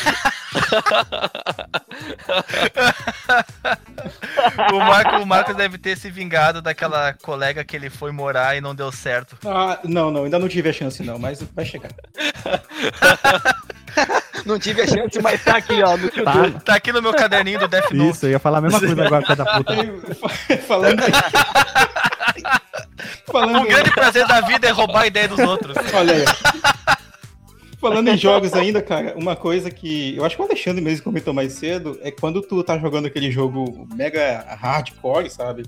o, 4.72 4.78
Marco, 4.78 5.16
o 5.22 5.26
Marcos 5.26 5.54
deve 5.56 5.78
ter 5.78 5.96
se 5.96 6.10
vingado 6.10 6.62
daquela 6.62 7.12
colega 7.12 7.62
que 7.64 7.76
ele 7.76 7.90
foi 7.90 8.10
morar 8.10 8.56
e 8.56 8.60
não 8.60 8.74
deu 8.74 8.90
certo. 8.90 9.36
Ah, 9.46 9.78
não, 9.84 10.10
não, 10.10 10.24
ainda 10.24 10.38
não 10.38 10.48
tive 10.48 10.70
a 10.70 10.72
chance, 10.72 11.02
não, 11.02 11.18
mas 11.18 11.42
vai 11.54 11.64
chegar. 11.64 11.90
Não 14.44 14.58
tive 14.58 14.82
a 14.82 14.86
chance, 14.86 15.20
mas 15.20 15.42
tá 15.42 15.56
aqui, 15.56 15.82
ó. 15.82 15.96
No 15.96 16.08
Tá, 16.10 16.60
Tá 16.64 16.74
aqui 16.76 16.92
no 16.92 17.02
meu 17.02 17.12
caderninho 17.12 17.58
do 17.58 17.68
Death 17.68 17.90
Note. 17.90 18.10
isso, 18.16 18.26
eu 18.26 18.30
ia 18.30 18.38
falar 18.38 18.58
a 18.58 18.60
mesma 18.60 18.78
coisa 18.78 19.04
agora, 19.04 19.24
cada 19.24 19.44
puta. 19.58 19.74
Falando. 20.66 21.02
Falando. 23.26 23.64
O 23.64 23.66
grande 23.66 23.90
prazer 23.90 24.26
da 24.26 24.40
vida 24.42 24.66
é 24.68 24.70
roubar 24.70 25.02
a 25.02 25.06
ideia 25.06 25.28
dos 25.28 25.38
outros. 25.38 25.76
Olha 25.92 26.14
aí. 26.14 26.24
Falando 27.78 28.08
em 28.08 28.16
jogos 28.16 28.54
ainda, 28.54 28.80
cara, 28.80 29.14
uma 29.16 29.36
coisa 29.36 29.70
que 29.70 30.16
eu 30.16 30.24
acho 30.24 30.34
que 30.34 30.42
o 30.42 30.44
Alexandre 30.44 30.82
mesmo 30.82 31.04
comentou 31.04 31.34
mais 31.34 31.52
cedo 31.52 31.98
é 32.02 32.10
quando 32.10 32.40
tu 32.40 32.62
tá 32.64 32.78
jogando 32.78 33.06
aquele 33.06 33.30
jogo 33.30 33.86
mega 33.94 34.44
hardcore, 34.60 35.30
sabe? 35.30 35.64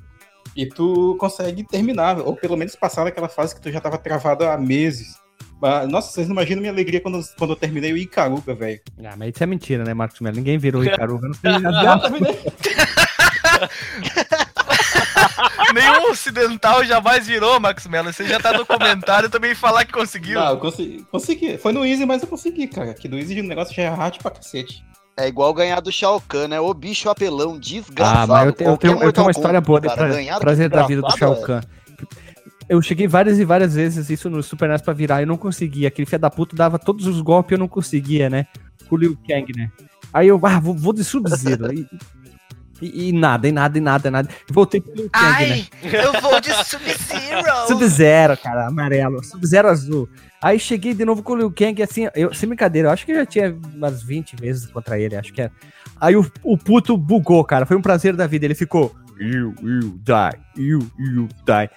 E 0.57 0.67
tu 0.67 1.17
consegue 1.21 1.65
terminar, 1.65 2.19
ou 2.19 2.35
pelo 2.35 2.57
menos 2.57 2.75
passar 2.75 3.05
daquela 3.05 3.29
fase 3.29 3.55
que 3.55 3.61
tu 3.61 3.71
já 3.71 3.81
tava 3.81 3.99
travado 3.99 4.45
há 4.47 4.57
meses. 4.57 5.17
Mas, 5.61 5.89
Nossa, 5.89 6.13
vocês 6.13 6.29
não 6.29 6.35
imaginam 6.35 6.61
minha 6.61 6.73
alegria 6.73 7.01
quando, 7.01 7.21
quando 7.37 7.51
eu 7.51 7.57
terminei 7.57 7.93
o 7.93 7.97
Icaruga, 7.97 8.55
velho. 8.55 8.81
Ah, 9.05 9.15
mas 9.17 9.35
isso 9.35 9.43
é 9.43 9.47
mentira, 9.47 9.85
né, 9.85 9.93
Marcos 9.95 10.21
Melo? 10.21 10.37
Ninguém 10.37 10.57
virou 10.59 10.81
o 10.81 10.85
Ricardo. 10.89 11.21
Não 11.21 11.35
sei, 11.35 11.51
Já 11.61 11.99
terminei. 11.99 12.39
Nenhum 15.75 16.11
ocidental 16.11 16.85
jamais 16.85 17.27
virou, 17.27 17.61
Max 17.61 17.87
Mello. 17.87 18.13
Você 18.13 18.27
já 18.27 18.41
tá 18.41 18.53
no 18.53 18.65
comentário 18.65 19.29
também 19.29 19.55
falar 19.55 19.85
que 19.85 19.93
conseguiu. 19.93 20.39
Não, 20.41 20.51
eu 20.51 20.57
consegui, 20.59 21.07
consegui. 21.11 21.59
Foi 21.59 21.73
no 21.73 21.85
Easy, 21.85 22.07
mas 22.07 22.23
eu 22.23 22.29
consegui, 22.29 22.67
cara. 22.69 22.95
Que 22.95 23.09
do 23.09 23.19
Easy 23.19 23.41
o 23.41 23.45
negócio 23.45 23.75
já 23.75 23.83
é 23.83 23.89
hard 23.89 24.17
pra 24.19 24.31
cacete. 24.31 24.85
É 25.17 25.27
igual 25.27 25.53
ganhar 25.53 25.81
do 25.81 25.91
Shao 25.91 26.21
Kahn, 26.21 26.47
né? 26.49 26.61
O 26.61 26.73
bicho 26.73 27.11
apelão, 27.11 27.59
desgraçado. 27.59 28.33
Ah, 28.33 28.37
mas 28.37 28.47
eu 28.47 28.53
tenho, 28.53 28.71
eu 28.71 28.77
tenho, 28.77 29.03
eu 29.03 29.13
tenho 29.13 29.27
uma 29.27 29.31
história 29.33 29.61
boa 29.61 29.81
pra- 29.81 30.09
ganhar 30.09 30.37
do 30.37 30.41
prazer 30.41 30.69
da 30.71 30.87
vida 30.87 31.03
do 31.03 31.11
Shao 31.19 31.35
desgraçado, 31.35 31.47
Kahn. 31.47 31.78
Eu 32.69 32.83
cheguei 32.83 33.09
várias 33.09 33.39
e 33.39 33.45
várias 33.45 33.75
vezes 33.75 34.11
isso 34.11 34.29
no 34.29 34.43
Super 34.43 34.69
NES 34.69 34.83
pra 34.83 34.93
virar 34.93 35.23
e 35.23 35.27
não 35.27 35.37
conseguia. 35.37 35.89
Aquele 35.89 36.07
filho 36.07 36.21
da 36.21 36.31
puta 36.31 36.55
dava 36.55 36.79
todos 36.79 37.07
os 37.07 37.21
golpes 37.21 37.53
e 37.53 37.55
eu 37.55 37.59
não 37.59 37.69
conseguia, 37.69 38.29
né? 38.29 38.47
Com 38.89 38.97
o 38.97 38.99
Liu 38.99 39.19
Kang, 39.27 39.53
né? 39.57 39.71
Aí 40.13 40.29
eu, 40.29 40.39
ah, 40.43 40.61
vou, 40.61 40.75
vou 40.75 40.93
de 40.93 41.03
Sub-Zero. 41.03 41.71
Aí, 41.71 41.87
E, 42.81 43.09
e 43.09 43.13
nada, 43.13 43.49
e 43.49 43.53
nada, 43.53 43.77
e 43.79 43.81
nada, 43.81 44.09
e 44.09 44.11
nada. 44.11 44.29
Voltei 44.51 44.81
pro 44.81 44.95
Liu 44.95 45.11
Kang, 45.11 45.47
né? 45.49 45.67
Ai, 45.83 45.95
eu 46.05 46.21
vou 46.21 46.41
de 46.41 46.53
Sub-Zero! 46.65 47.67
Sub-Zero, 47.69 48.37
cara, 48.37 48.67
amarelo. 48.69 49.25
Sub-Zero 49.25 49.69
azul. 49.69 50.09
Aí 50.41 50.59
cheguei 50.59 50.95
de 50.95 51.05
novo 51.05 51.23
com 51.23 51.33
o 51.33 51.37
Liu 51.37 51.51
Kang, 51.51 51.83
assim, 51.83 52.09
eu, 52.15 52.33
sem 52.33 52.49
brincadeira, 52.49 52.89
eu 52.89 52.93
acho 52.93 53.05
que 53.05 53.13
eu 53.13 53.17
já 53.17 53.27
tinha 53.27 53.57
umas 53.75 54.03
20 54.03 54.37
vezes 54.37 54.67
contra 54.67 54.99
ele, 54.99 55.17
acho 55.17 55.33
que 55.33 55.43
é. 55.43 55.51
Aí 56.01 56.15
o, 56.15 56.25
o 56.45 56.57
puto 56.57 56.97
bugou, 56.97 57.43
cara, 57.45 57.67
foi 57.67 57.77
um 57.77 57.83
prazer 57.83 58.15
da 58.15 58.27
vida. 58.27 58.45
Ele 58.45 58.55
ficou, 58.55 58.95
you, 59.19 59.53
you, 59.61 60.01
die, 60.05 60.39
you, 60.57 60.91
you, 60.97 61.29
die. 61.45 61.69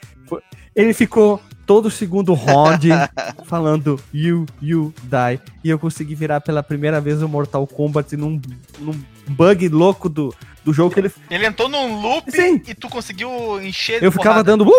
Ele 0.75 0.93
ficou 0.93 1.41
todo 1.65 1.89
segundo 1.91 2.33
round 2.33 2.87
falando 3.45 3.99
you, 4.13 4.45
you, 4.61 4.93
die. 5.03 5.39
E 5.63 5.69
eu 5.69 5.77
consegui 5.79 6.15
virar 6.15 6.41
pela 6.41 6.63
primeira 6.63 6.99
vez 7.01 7.21
o 7.21 7.27
Mortal 7.29 7.65
Kombat 7.67 8.15
num, 8.17 8.41
num 8.79 8.99
bug 9.27 9.67
louco 9.69 10.09
do, 10.09 10.33
do 10.63 10.73
jogo 10.73 10.93
que 10.93 10.99
ele 10.99 11.11
Ele 11.29 11.45
entrou 11.45 11.69
num 11.69 12.01
loop 12.01 12.31
Sim. 12.31 12.61
e 12.67 12.73
tu 12.73 12.89
conseguiu 12.89 13.61
encher 13.61 14.01
eu 14.03 14.11
ficava 14.11 14.43
porrada. 14.43 14.51
dando 14.51 14.71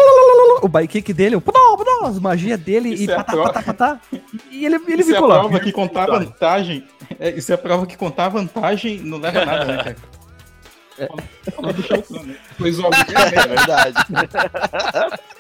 o 0.63 0.69
bike 0.69 1.01
kick 1.01 1.13
dele, 1.13 1.37
o 1.37 1.43
as 2.05 2.19
magias 2.19 2.59
dele 2.59 2.91
Isso 2.91 3.05
e 3.05 3.11
é 3.11 3.17
patá, 3.17 3.33
prova. 3.33 3.53
patá, 3.53 3.63
patá. 3.63 4.01
E 4.51 4.65
ele, 4.67 4.77
ele 4.89 5.03
Isso 5.03 5.11
é 5.11 5.13
a 5.13 5.17
ficou 5.17 5.29
lá. 5.29 5.39
prova 5.41 5.61
que 5.61 5.73
contar 5.73 6.07
vantagem. 6.07 6.87
é, 7.19 7.31
isso 7.31 7.53
é 7.53 7.55
a 7.55 7.59
prova 7.59 7.87
que 7.87 7.97
contar 7.97 8.29
vantagem 8.29 8.99
não 9.01 9.19
leva 9.19 9.43
a 9.43 9.47
nada, 9.47 9.65
né, 9.65 9.77
cara? 9.85 9.97
Kahn, 10.97 12.27
né? 12.27 12.37
Pois. 12.59 12.77
É 13.33 13.47
verdade. 13.47 13.95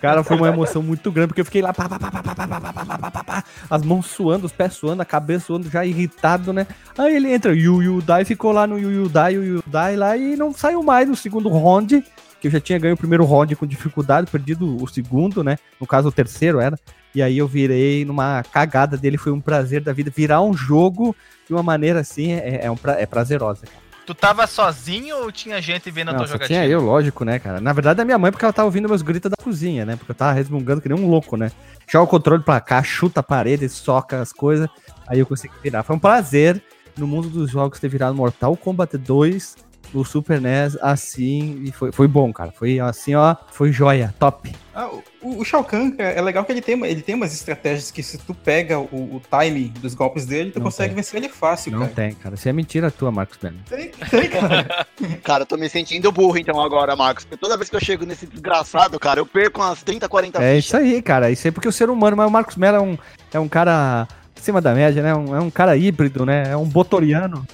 Cara, 0.00 0.24
foi 0.24 0.36
uma 0.36 0.48
emoção 0.48 0.82
muito 0.82 1.10
grande, 1.12 1.28
porque 1.28 1.40
eu 1.40 1.44
fiquei 1.44 1.60
lá, 1.62 1.72
pá, 1.74 1.88
pá, 1.88 1.98
pá, 1.98 2.10
pá, 2.10 2.22
pá, 2.22 2.34
pá, 2.34 2.46
pá, 2.60 2.72
pá, 2.72 2.98
pá, 2.98 3.10
pá, 3.10 3.24
pá, 3.24 3.44
as 3.68 3.82
mãos 3.82 4.06
suando, 4.06 4.46
os 4.46 4.52
pés 4.52 4.72
suando, 4.74 5.02
a 5.02 5.04
cabeça 5.04 5.46
suando, 5.46 5.68
já 5.70 5.84
irritado, 5.84 6.52
né? 6.52 6.66
Aí 6.96 7.14
ele 7.16 7.32
entra, 7.32 7.54
Yu 7.54 7.82
Yu 7.82 8.02
Dai, 8.02 8.24
ficou 8.24 8.52
lá 8.52 8.66
no 8.66 8.78
Yu 8.78 8.90
Yu 8.90 9.08
Dai, 9.08 9.34
Yu 9.34 9.44
Yu 9.44 9.64
Dai 9.66 9.96
lá, 9.96 10.16
e 10.16 10.36
não 10.36 10.52
saiu 10.52 10.82
mais 10.82 11.08
no 11.08 11.14
segundo 11.16 11.48
round, 11.48 12.02
que 12.40 12.46
eu 12.46 12.50
já 12.50 12.58
tinha 12.60 12.78
ganho 12.78 12.94
o 12.94 12.96
primeiro 12.96 13.24
round 13.24 13.54
com 13.56 13.66
dificuldade, 13.66 14.30
perdido 14.30 14.82
o 14.82 14.88
segundo, 14.88 15.44
né? 15.44 15.58
No 15.78 15.86
caso, 15.86 16.08
o 16.08 16.12
terceiro 16.12 16.58
era. 16.58 16.78
E 17.14 17.20
aí 17.22 17.36
eu 17.36 17.46
virei 17.46 18.04
numa 18.04 18.42
cagada 18.50 18.96
dele, 18.96 19.18
foi 19.18 19.32
um 19.32 19.40
prazer 19.40 19.82
da 19.82 19.92
vida. 19.92 20.10
Virar 20.14 20.40
um 20.40 20.54
jogo 20.54 21.14
de 21.46 21.52
uma 21.52 21.62
maneira 21.62 22.00
assim 22.00 22.32
é, 22.32 22.60
é, 22.64 22.70
um 22.70 22.76
pra- 22.76 22.98
é 22.98 23.04
prazerosa. 23.04 23.66
cara. 23.66 23.89
Tu 24.06 24.14
tava 24.14 24.46
sozinho 24.46 25.16
ou 25.18 25.30
tinha 25.30 25.60
gente 25.62 25.90
vendo 25.90 26.08
a 26.08 26.12
Não, 26.12 26.18
tua 26.18 26.26
só 26.26 26.32
jogatina? 26.32 26.60
tinha 26.60 26.70
eu, 26.72 26.80
lógico, 26.80 27.24
né, 27.24 27.38
cara? 27.38 27.60
Na 27.60 27.72
verdade, 27.72 28.00
é 28.00 28.04
minha 28.04 28.18
mãe, 28.18 28.32
porque 28.32 28.44
ela 28.44 28.52
tava 28.52 28.66
ouvindo 28.66 28.88
meus 28.88 29.02
gritos 29.02 29.30
da 29.30 29.36
cozinha, 29.36 29.84
né? 29.84 29.96
Porque 29.96 30.10
eu 30.10 30.14
tava 30.16 30.32
resmungando 30.32 30.80
que 30.80 30.88
nem 30.88 30.98
um 30.98 31.08
louco, 31.08 31.36
né? 31.36 31.52
Joga 31.88 32.04
o 32.04 32.08
controle 32.08 32.42
pra 32.42 32.60
cá, 32.60 32.82
chuta 32.82 33.20
a 33.20 33.22
parede, 33.22 33.68
soca 33.68 34.20
as 34.20 34.32
coisas. 34.32 34.68
Aí 35.06 35.18
eu 35.20 35.26
consegui 35.26 35.54
virar. 35.62 35.82
Foi 35.84 35.94
um 35.94 35.98
prazer 35.98 36.60
no 36.96 37.06
mundo 37.06 37.28
dos 37.28 37.50
jogos 37.50 37.78
ter 37.78 37.88
virado 37.88 38.14
Mortal 38.14 38.56
Kombat 38.56 38.96
2 38.98 39.56
no 39.92 40.04
Super 40.04 40.40
NES 40.40 40.76
assim. 40.80 41.62
E 41.64 41.72
foi, 41.72 41.92
foi 41.92 42.06
bom, 42.08 42.32
cara. 42.32 42.50
Foi 42.52 42.78
assim, 42.80 43.14
ó. 43.14 43.34
Foi 43.50 43.72
joia, 43.72 44.14
top. 44.18 44.52
Ah, 44.74 44.88
o, 45.20 45.40
o 45.40 45.44
Shao 45.44 45.64
Kahn, 45.64 45.90
cara, 45.90 46.10
é 46.10 46.20
legal 46.22 46.44
que 46.44 46.52
ele 46.52 46.60
tem, 46.62 46.80
ele 46.86 47.02
tem 47.02 47.14
umas 47.14 47.32
estratégias 47.34 47.90
que 47.90 48.02
se 48.02 48.16
tu 48.18 48.32
pega 48.32 48.78
o, 48.78 48.84
o 49.16 49.22
time 49.28 49.68
dos 49.80 49.94
golpes 49.94 50.24
dele, 50.24 50.50
tu 50.52 50.58
Não 50.60 50.66
consegue 50.66 50.90
tem. 50.90 50.96
vencer 50.96 51.16
ele 51.22 51.28
fácil, 51.28 51.72
Não 51.72 51.80
cara. 51.80 51.92
tem, 51.92 52.14
cara. 52.14 52.34
Isso 52.36 52.48
é 52.48 52.52
mentira 52.52 52.90
tua, 52.90 53.10
Marcos 53.10 53.36
Belo. 53.36 53.56
Tem, 53.68 53.88
tem, 53.90 54.30
cara. 54.30 54.86
Cara, 55.24 55.42
eu 55.42 55.46
tô 55.46 55.56
me 55.56 55.68
sentindo 55.68 56.10
burro 56.12 56.38
então 56.38 56.60
agora, 56.60 56.94
Marcos. 56.94 57.24
Porque 57.24 57.36
toda 57.36 57.56
vez 57.56 57.68
que 57.68 57.76
eu 57.76 57.80
chego 57.80 58.04
nesse 58.06 58.26
desgraçado, 58.26 58.98
cara, 58.98 59.20
eu 59.20 59.26
perco 59.26 59.60
umas 59.60 59.82
30, 59.82 60.08
40 60.08 60.38
É 60.42 60.54
fichas. 60.56 60.64
isso 60.66 60.76
aí, 60.76 61.02
cara. 61.02 61.30
Isso 61.30 61.46
aí 61.46 61.50
porque 61.50 61.68
o 61.68 61.72
ser 61.72 61.90
humano, 61.90 62.16
mas 62.16 62.26
o 62.28 62.30
Marcos 62.30 62.56
Mello 62.56 62.76
é 62.76 62.80
um, 62.80 62.98
é 63.34 63.40
um 63.40 63.48
cara 63.48 64.06
acima 64.38 64.60
da 64.60 64.74
média, 64.74 65.02
né? 65.02 65.14
Um- 65.14 65.34
é 65.36 65.40
um 65.40 65.50
cara 65.50 65.76
híbrido, 65.76 66.24
né? 66.24 66.50
É 66.50 66.56
um 66.56 66.66
botoriano. 66.68 67.46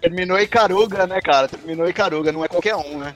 Terminou 0.00 0.38
Icaruga, 0.40 1.06
né, 1.06 1.20
cara? 1.20 1.48
Terminou 1.48 1.88
Icaruga, 1.88 2.32
não 2.32 2.44
é 2.44 2.48
qualquer 2.48 2.76
um, 2.76 2.98
né? 2.98 3.14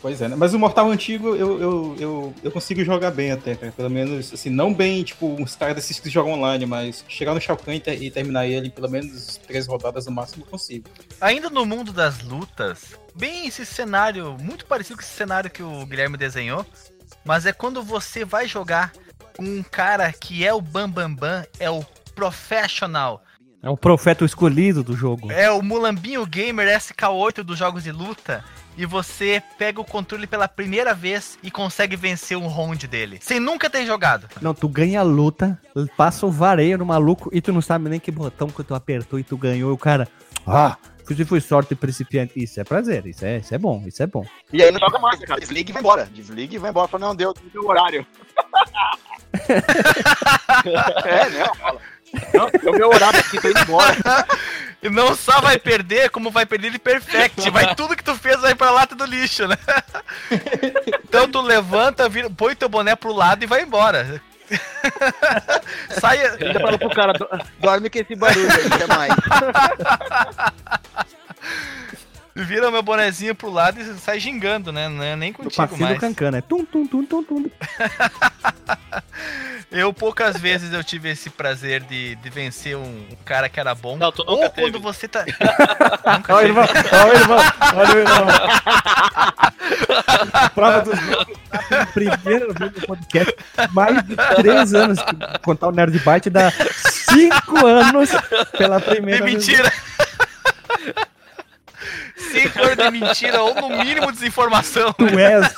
Pois 0.00 0.20
é, 0.20 0.26
né? 0.26 0.34
Mas 0.36 0.52
o 0.52 0.58
Mortal 0.58 0.90
antigo 0.90 1.36
eu, 1.36 1.60
eu, 1.60 1.96
eu, 2.00 2.34
eu 2.42 2.50
consigo 2.50 2.84
jogar 2.84 3.12
bem 3.12 3.30
até, 3.30 3.54
cara. 3.54 3.70
Pelo 3.70 3.88
menos, 3.88 4.32
assim, 4.32 4.50
não 4.50 4.74
bem, 4.74 5.04
tipo, 5.04 5.40
os 5.40 5.54
caras 5.54 5.76
desses 5.76 6.00
que 6.00 6.10
jogam 6.10 6.32
online, 6.32 6.66
mas 6.66 7.04
chegar 7.06 7.32
no 7.34 7.40
Shao 7.40 7.56
Kahn 7.56 7.74
e, 7.76 7.80
ter- 7.80 8.02
e 8.02 8.10
terminar 8.10 8.48
ele 8.48 8.68
pelo 8.68 8.90
menos 8.90 9.36
três 9.46 9.68
rodadas 9.68 10.06
no 10.06 10.12
máximo 10.12 10.42
eu 10.44 10.50
consigo. 10.50 10.88
Ainda 11.20 11.48
no 11.48 11.64
mundo 11.64 11.92
das 11.92 12.20
lutas, 12.20 12.96
bem 13.14 13.46
esse 13.46 13.64
cenário, 13.64 14.36
muito 14.40 14.66
parecido 14.66 14.96
com 14.96 15.02
esse 15.02 15.12
cenário 15.14 15.48
que 15.48 15.62
o 15.62 15.86
Guilherme 15.86 16.16
desenhou, 16.16 16.66
mas 17.24 17.46
é 17.46 17.52
quando 17.52 17.80
você 17.80 18.24
vai 18.24 18.48
jogar 18.48 18.92
com 19.36 19.44
um 19.44 19.62
cara 19.62 20.12
que 20.12 20.44
é 20.44 20.52
o 20.52 20.60
Bambambam, 20.60 21.14
Bam 21.14 21.14
Bam, 21.14 21.46
é 21.60 21.70
o 21.70 21.84
professional, 22.16 23.22
É 23.62 23.70
o 23.70 23.76
profeta 23.76 24.24
escolhido 24.24 24.82
do 24.82 24.96
jogo. 24.96 25.30
é 25.30 25.50
o 25.50 25.62
Mulambinho 25.62 26.26
Gamer 26.26 26.66
SK8 26.76 27.44
dos 27.44 27.56
jogos 27.56 27.84
de 27.84 27.92
luta, 27.92 28.44
e 28.76 28.84
você 28.84 29.40
pega 29.56 29.80
o 29.80 29.84
controle 29.84 30.26
pela 30.26 30.48
primeira 30.48 30.92
vez 30.94 31.38
e 31.42 31.50
consegue 31.50 31.94
vencer 31.94 32.36
um 32.36 32.48
round 32.48 32.86
dele, 32.88 33.18
sem 33.20 33.38
nunca 33.38 33.70
ter 33.70 33.86
jogado. 33.86 34.26
Não, 34.40 34.52
tu 34.52 34.68
ganha 34.68 35.00
a 35.00 35.04
luta, 35.04 35.60
passa 35.96 36.26
o 36.26 36.30
vareio 36.30 36.76
no 36.78 36.86
maluco 36.86 37.30
e 37.32 37.40
tu 37.40 37.52
não 37.52 37.62
sabe 37.62 37.88
nem 37.88 38.00
que 38.00 38.10
botão 38.10 38.48
que 38.48 38.64
tu 38.64 38.74
apertou 38.74 39.18
e 39.18 39.22
tu 39.22 39.36
ganhou. 39.36 39.70
E 39.70 39.74
o 39.74 39.78
cara, 39.78 40.08
ah, 40.46 40.76
se 41.06 41.24
foi 41.24 41.40
sorte 41.40 41.74
principiante. 41.74 42.32
Isso 42.36 42.60
é 42.60 42.64
prazer, 42.64 43.06
isso 43.06 43.24
é, 43.24 43.38
isso 43.38 43.54
é 43.54 43.58
bom, 43.58 43.84
isso 43.86 44.02
é 44.02 44.06
bom. 44.06 44.24
E 44.52 44.62
aí 44.62 44.70
não 44.70 44.80
joga 44.80 44.98
mais, 44.98 45.20
né, 45.20 45.26
cara? 45.26 45.40
Desliga 45.40 45.70
e 45.70 45.72
vai 45.72 45.82
embora. 45.82 46.06
Desliga 46.06 46.54
e 46.54 46.58
vai 46.58 46.70
embora. 46.70 46.88
Fala, 46.88 47.06
não, 47.06 47.14
deu, 47.14 47.34
deu 47.52 47.66
horário. 47.66 48.06
é, 51.04 51.30
não, 51.30 51.54
fala. 51.54 51.80
Não, 52.34 52.50
deu 52.62 52.72
meu 52.72 52.88
horário 52.88 53.18
aqui, 53.20 53.40
tô 53.40 53.48
indo 53.48 53.60
embora. 53.60 53.96
E 54.84 54.90
não 54.90 55.14
só 55.14 55.40
vai 55.40 55.56
perder, 55.60 56.10
como 56.10 56.28
vai 56.28 56.44
perder 56.44 56.72
de 56.72 56.78
perfect. 56.80 57.48
Vai 57.50 57.72
tudo 57.76 57.94
que 57.94 58.02
tu 58.02 58.16
fez 58.16 58.40
vai 58.40 58.52
pra 58.52 58.72
lata 58.72 58.96
do 58.96 59.04
lixo, 59.04 59.46
né? 59.46 59.56
Então 61.08 61.28
tu 61.30 61.40
levanta, 61.40 62.08
vira, 62.08 62.28
põe 62.28 62.56
teu 62.56 62.68
boné 62.68 62.96
pro 62.96 63.12
lado 63.12 63.44
e 63.44 63.46
vai 63.46 63.62
embora. 63.62 64.20
Sai. 66.00 66.18
Ainda 66.26 66.58
fala 66.58 66.76
pro 66.78 66.90
cara, 66.90 67.12
"Do- 67.12 67.28
dorme 67.60 67.88
com 67.88 67.98
esse 68.00 68.16
barulho 68.16 68.48
aí, 68.52 68.66
até 68.66 68.86
mais. 68.88 69.12
Vira 72.34 72.70
meu 72.70 72.82
bonezinho 72.82 73.34
pro 73.34 73.50
lado 73.50 73.78
e 73.80 73.84
sai 73.98 74.18
gingando, 74.18 74.72
né? 74.72 74.88
Não 74.88 75.02
é 75.04 75.14
nem 75.14 75.32
O 75.32 75.34
contigo 75.34 75.54
passinho 75.56 75.78
do 75.80 75.84
mais. 75.84 75.98
cancan, 76.00 76.30
né? 76.30 76.40
Tum, 76.40 76.64
tum, 76.64 76.86
tum, 76.86 77.04
tum, 77.04 77.22
tum. 77.22 77.50
Eu 79.70 79.92
poucas 79.94 80.36
vezes 80.36 80.70
eu 80.74 80.84
tive 80.84 81.08
esse 81.10 81.30
prazer 81.30 81.80
de, 81.84 82.14
de 82.16 82.28
vencer 82.28 82.76
um, 82.76 82.82
um 82.82 83.16
cara 83.24 83.48
que 83.48 83.58
era 83.58 83.74
bom. 83.74 83.96
Não, 83.96 84.12
Ou 84.26 84.40
teve. 84.50 84.70
quando 84.70 84.78
você 84.80 85.08
tá. 85.08 85.24
Olha 86.28 86.36
o 86.36 86.42
irmão, 86.48 86.64
olha 86.92 87.14
o 87.14 87.16
irmão, 87.16 87.38
olha 87.74 87.94
o 87.94 87.98
irmão. 87.98 88.26
Prova 90.54 90.80
dos 90.82 91.00
jogos. 91.00 91.38
Primeira 91.94 92.52
vez 92.52 92.72
no 92.72 92.86
podcast, 92.86 93.34
mais 93.72 94.02
de 94.06 94.14
três 94.36 94.74
anos. 94.74 94.98
Contar 95.42 95.68
o 95.68 95.72
Nerd 95.72 95.98
Byte 96.00 96.28
dá 96.28 96.50
cinco 97.10 97.66
anos 97.66 98.10
pela 98.58 98.78
De 98.78 98.84
primeira 98.84 99.24
vez. 99.24 99.46
mentira! 99.46 99.72
Cinco 102.30 102.62
anos 102.62 102.76
de 102.76 102.90
mentira, 102.90 103.42
ou 103.42 103.54
no 103.54 103.68
mínimo 103.68 104.12
desinformação. 104.12 104.92
Tu 104.92 105.18
és, 105.18 105.54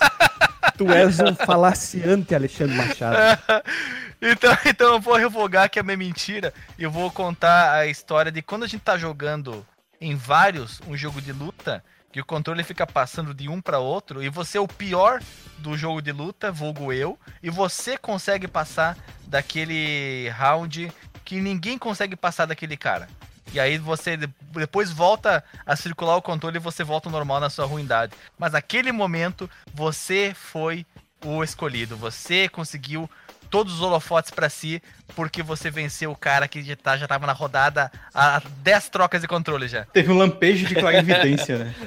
tu 0.76 0.90
és 0.90 1.20
um 1.20 1.34
falaciante, 1.34 2.34
Alexandre 2.34 2.76
Machado. 2.76 3.16
Então, 4.26 4.56
então 4.64 4.92
eu 4.94 5.00
vou 5.00 5.16
revogar 5.16 5.68
que 5.68 5.78
é 5.78 5.82
minha 5.82 5.98
mentira 5.98 6.54
e 6.78 6.82
eu 6.82 6.90
vou 6.90 7.10
contar 7.10 7.74
a 7.74 7.86
história 7.86 8.32
de 8.32 8.40
quando 8.40 8.64
a 8.64 8.66
gente 8.66 8.80
tá 8.80 8.96
jogando 8.96 9.66
em 10.00 10.16
vários 10.16 10.80
um 10.88 10.96
jogo 10.96 11.20
de 11.20 11.30
luta, 11.30 11.84
que 12.10 12.22
o 12.22 12.24
controle 12.24 12.64
fica 12.64 12.86
passando 12.86 13.34
de 13.34 13.50
um 13.50 13.60
para 13.60 13.80
outro 13.80 14.22
e 14.22 14.30
você 14.30 14.56
é 14.56 14.60
o 14.60 14.68
pior 14.68 15.20
do 15.58 15.76
jogo 15.76 16.00
de 16.00 16.10
luta, 16.10 16.50
vulgo 16.50 16.90
eu, 16.90 17.18
e 17.42 17.50
você 17.50 17.98
consegue 17.98 18.48
passar 18.48 18.96
daquele 19.26 20.30
round 20.30 20.90
que 21.24 21.40
ninguém 21.40 21.76
consegue 21.76 22.16
passar 22.16 22.46
daquele 22.46 22.76
cara. 22.76 23.08
E 23.52 23.60
aí 23.60 23.78
você 23.78 24.16
de- 24.16 24.28
depois 24.52 24.90
volta 24.90 25.44
a 25.66 25.76
circular 25.76 26.16
o 26.16 26.22
controle 26.22 26.56
e 26.56 26.60
você 26.60 26.82
volta 26.82 27.08
ao 27.08 27.12
normal 27.12 27.40
na 27.40 27.50
sua 27.50 27.66
ruindade. 27.66 28.12
Mas 28.38 28.52
naquele 28.52 28.90
momento 28.92 29.48
você 29.72 30.32
foi 30.34 30.84
o 31.24 31.42
escolhido. 31.44 31.96
Você 31.96 32.48
conseguiu 32.48 33.08
todos 33.50 33.74
os 33.74 33.80
holofotes 33.80 34.30
pra 34.32 34.48
si 34.50 34.82
porque 35.14 35.40
você 35.42 35.70
venceu 35.70 36.10
o 36.10 36.16
cara 36.16 36.48
que 36.48 36.60
já, 36.62 36.74
tá, 36.74 36.96
já 36.96 37.06
tava 37.06 37.26
na 37.26 37.32
rodada 37.32 37.92
há 38.12 38.42
10 38.62 38.88
trocas 38.88 39.20
de 39.20 39.28
controle 39.28 39.68
já. 39.68 39.84
Teve 39.86 40.10
um 40.10 40.18
lampejo 40.18 40.66
de 40.66 40.74
clarividência, 40.74 41.58
né? 41.58 41.74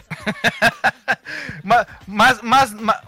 Mas, 1.63 1.85
mas, 2.07 2.41
mas, 2.41 2.73
ma- 2.73 3.01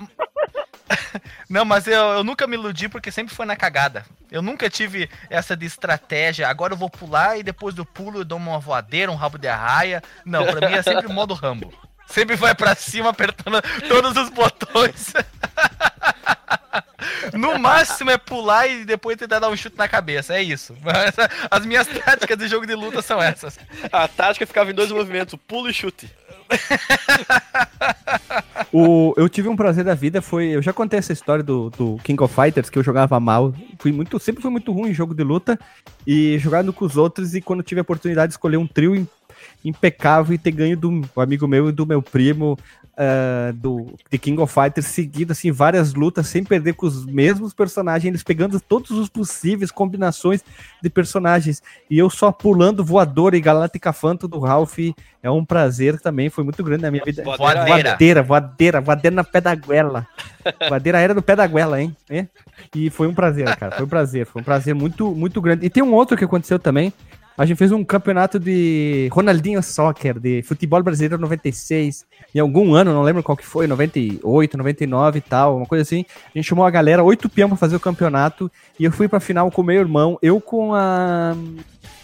Não, 1.50 1.66
mas 1.66 1.88
eu, 1.88 1.94
eu 1.94 2.24
nunca 2.24 2.48
me 2.48 2.56
iludi 2.56 2.90
porque 2.90 3.12
sempre 3.12 3.34
foi 3.34 3.46
na 3.46 3.56
cagada. 3.56 4.06
Eu 4.32 4.42
nunca 4.42 4.70
tive 4.70 5.10
essa 5.30 5.56
de 5.56 5.66
estratégia. 5.66 6.48
Agora 6.48 6.74
eu 6.74 6.78
vou 6.78 6.90
pular 6.90 7.38
e 7.38 7.44
depois 7.44 7.74
do 7.74 7.86
pulo 7.86 8.20
eu 8.20 8.26
dou 8.26 8.38
uma 8.38 8.60
voadeira, 8.60 9.12
um 9.12 9.16
rabo 9.16 9.38
de 9.38 9.48
arraia. 9.48 10.04
Não, 10.26 10.46
pra 10.46 10.70
mim 10.70 10.76
é 10.76 10.82
sempre 10.82 11.08
modo 11.08 11.34
Rambo. 11.34 11.74
Sempre 12.08 12.36
vai 12.36 12.56
pra 12.56 12.76
cima 12.76 13.10
apertando 13.10 13.62
todos 13.88 14.18
os 14.18 14.30
botões. 14.30 15.14
No 17.34 17.58
máximo 17.60 18.12
é 18.12 18.18
pular 18.18 18.68
e 18.68 18.86
depois 18.86 19.18
tentar 19.18 19.39
dar 19.39 19.50
um 19.50 19.56
chute 19.56 19.78
na 19.78 19.88
cabeça. 19.88 20.34
É 20.34 20.41
isso. 20.41 20.76
Mas 20.82 21.16
As 21.50 21.66
minhas 21.66 21.88
táticas 21.88 22.38
de 22.38 22.47
jogo 22.47 22.66
de 22.66 22.76
luta 22.76 23.02
são 23.02 23.22
essas. 23.22 23.60
A 23.91 24.08
tática 24.08 24.45
ficava 24.45 24.72
em 24.72 24.74
dois 24.74 24.91
movimentos, 24.91 25.38
pulo 25.47 25.70
e 25.70 25.74
chute. 25.74 26.10
O, 28.72 29.14
eu 29.18 29.28
tive 29.28 29.47
um 29.50 29.56
prazer 29.56 29.84
da 29.84 29.95
vida, 29.95 30.22
foi. 30.22 30.50
Eu 30.50 30.62
já 30.62 30.72
contei 30.72 31.00
essa 31.00 31.12
história 31.12 31.43
do, 31.43 31.70
do 31.72 31.97
King 32.04 32.22
of 32.24 32.34
Fighters, 32.34 32.70
que 32.70 32.78
eu 32.78 32.84
jogava 32.84 33.20
mal. 33.20 33.54
Fui 33.80 33.91
muito, 33.91 34.20
sempre 34.20 34.41
fui 34.41 34.52
muito 34.52 34.72
ruim 34.72 34.91
em 34.91 34.93
jogo 34.93 35.16
de 35.16 35.24
luta 35.24 35.60
e 36.06 36.38
jogando 36.38 36.72
com 36.72 36.86
os 36.86 36.95
outros. 36.95 37.34
E 37.34 37.41
quando 37.41 37.64
tive 37.64 37.80
a 37.80 37.82
oportunidade 37.82 38.30
de 38.30 38.34
escolher 38.34 38.58
um 38.58 38.68
trio 38.68 39.08
impecável 39.64 40.34
e 40.34 40.38
ter 40.38 40.51
ganho 40.51 40.78
do 40.78 41.01
amigo 41.18 41.47
meu 41.47 41.70
e 41.70 41.72
do 41.72 41.86
meu 41.86 42.01
primo 42.01 42.57
ah, 43.01 43.53
do 43.55 43.95
de 44.12 44.18
King 44.18 44.41
of 44.41 44.53
Fighters 44.53 44.88
seguido, 44.88 45.32
assim, 45.32 45.53
várias 45.53 45.93
lutas 45.93 46.28
sem 46.28 46.43
perder 46.43 46.74
com 46.74 46.86
os 46.86 47.05
mesmos 47.05 47.53
personagens, 47.53 48.10
eles 48.10 48.24
pegando 48.24 48.60
todos 48.60 48.91
os 48.91 49.07
possíveis 49.07 49.72
combinações 49.72 50.43
de 50.84 50.89
personagens. 50.89 51.64
E 51.89 51.97
eu 51.97 52.10
só 52.10 52.30
pulando 52.30 52.84
voador 52.84 53.34
e 53.34 53.39
Galáctica 53.39 53.93
Phantom 53.93 54.28
do 54.28 54.39
Ralph. 54.39 54.80
É 55.24 55.32
um 55.32 55.45
prazer 55.45 55.99
também, 56.01 56.30
foi 56.30 56.43
muito 56.43 56.62
grande 56.62 56.82
na 56.82 56.91
minha 56.91 57.03
vida. 57.03 57.24
Voadeira. 57.24 57.91
Voadeira, 57.91 58.24
voadeira, 58.24 58.82
voadeira 58.82 59.16
na 59.16 59.24
pé 59.24 59.39
da 59.39 59.55
goela. 59.55 60.05
Voadeira 60.68 60.99
era 60.99 61.14
no 61.14 61.22
pé 61.22 61.38
da 61.38 61.47
goela, 61.47 61.82
hein? 61.82 61.95
É? 62.10 62.28
E 62.76 62.89
foi 62.89 63.07
um 63.07 63.14
prazer, 63.14 63.55
cara. 63.55 63.78
Foi 63.78 63.86
um 63.86 63.89
prazer. 63.89 64.26
Foi 64.26 64.41
um 64.41 64.45
prazer 64.45 64.76
muito, 64.76 65.16
muito 65.16 65.41
grande. 65.41 65.66
E 65.66 65.70
tem 65.70 65.82
um 65.82 65.93
outro 65.93 66.18
que 66.18 66.26
aconteceu 66.26 66.60
também. 66.60 66.93
A 67.40 67.46
gente 67.46 67.58
fez 67.58 67.72
um 67.72 67.86
campeonato 67.86 68.38
de 68.38 69.08
Ronaldinho 69.14 69.64
Soccer, 69.64 70.20
de 70.20 70.42
futebol 70.42 70.84
brasileiro 70.84 71.18
96. 71.18 72.06
Em 72.36 72.40
algum 72.40 72.74
ano, 72.74 72.94
não 72.94 73.02
lembro 73.02 73.24
qual 73.24 73.38
que 73.38 73.46
foi, 73.46 73.66
98, 73.66 74.58
99 74.58 75.20
e 75.20 75.22
tal, 75.22 75.56
uma 75.56 75.66
coisa 75.66 75.84
assim. 75.84 76.04
A 76.36 76.38
gente 76.38 76.50
chamou 76.50 76.66
a 76.66 76.70
galera, 76.70 77.02
oito 77.02 77.30
peão 77.30 77.48
pra 77.48 77.58
fazer 77.58 77.78
o 77.78 77.80
campeonato. 77.80 78.52
E 78.78 78.84
eu 78.84 78.92
fui 78.92 79.08
pra 79.08 79.22
final 79.22 79.50
com 79.50 79.62
o 79.62 79.64
meu 79.64 79.80
irmão. 79.80 80.20
Eu 80.22 80.42
com 80.42 80.76
a. 80.76 81.34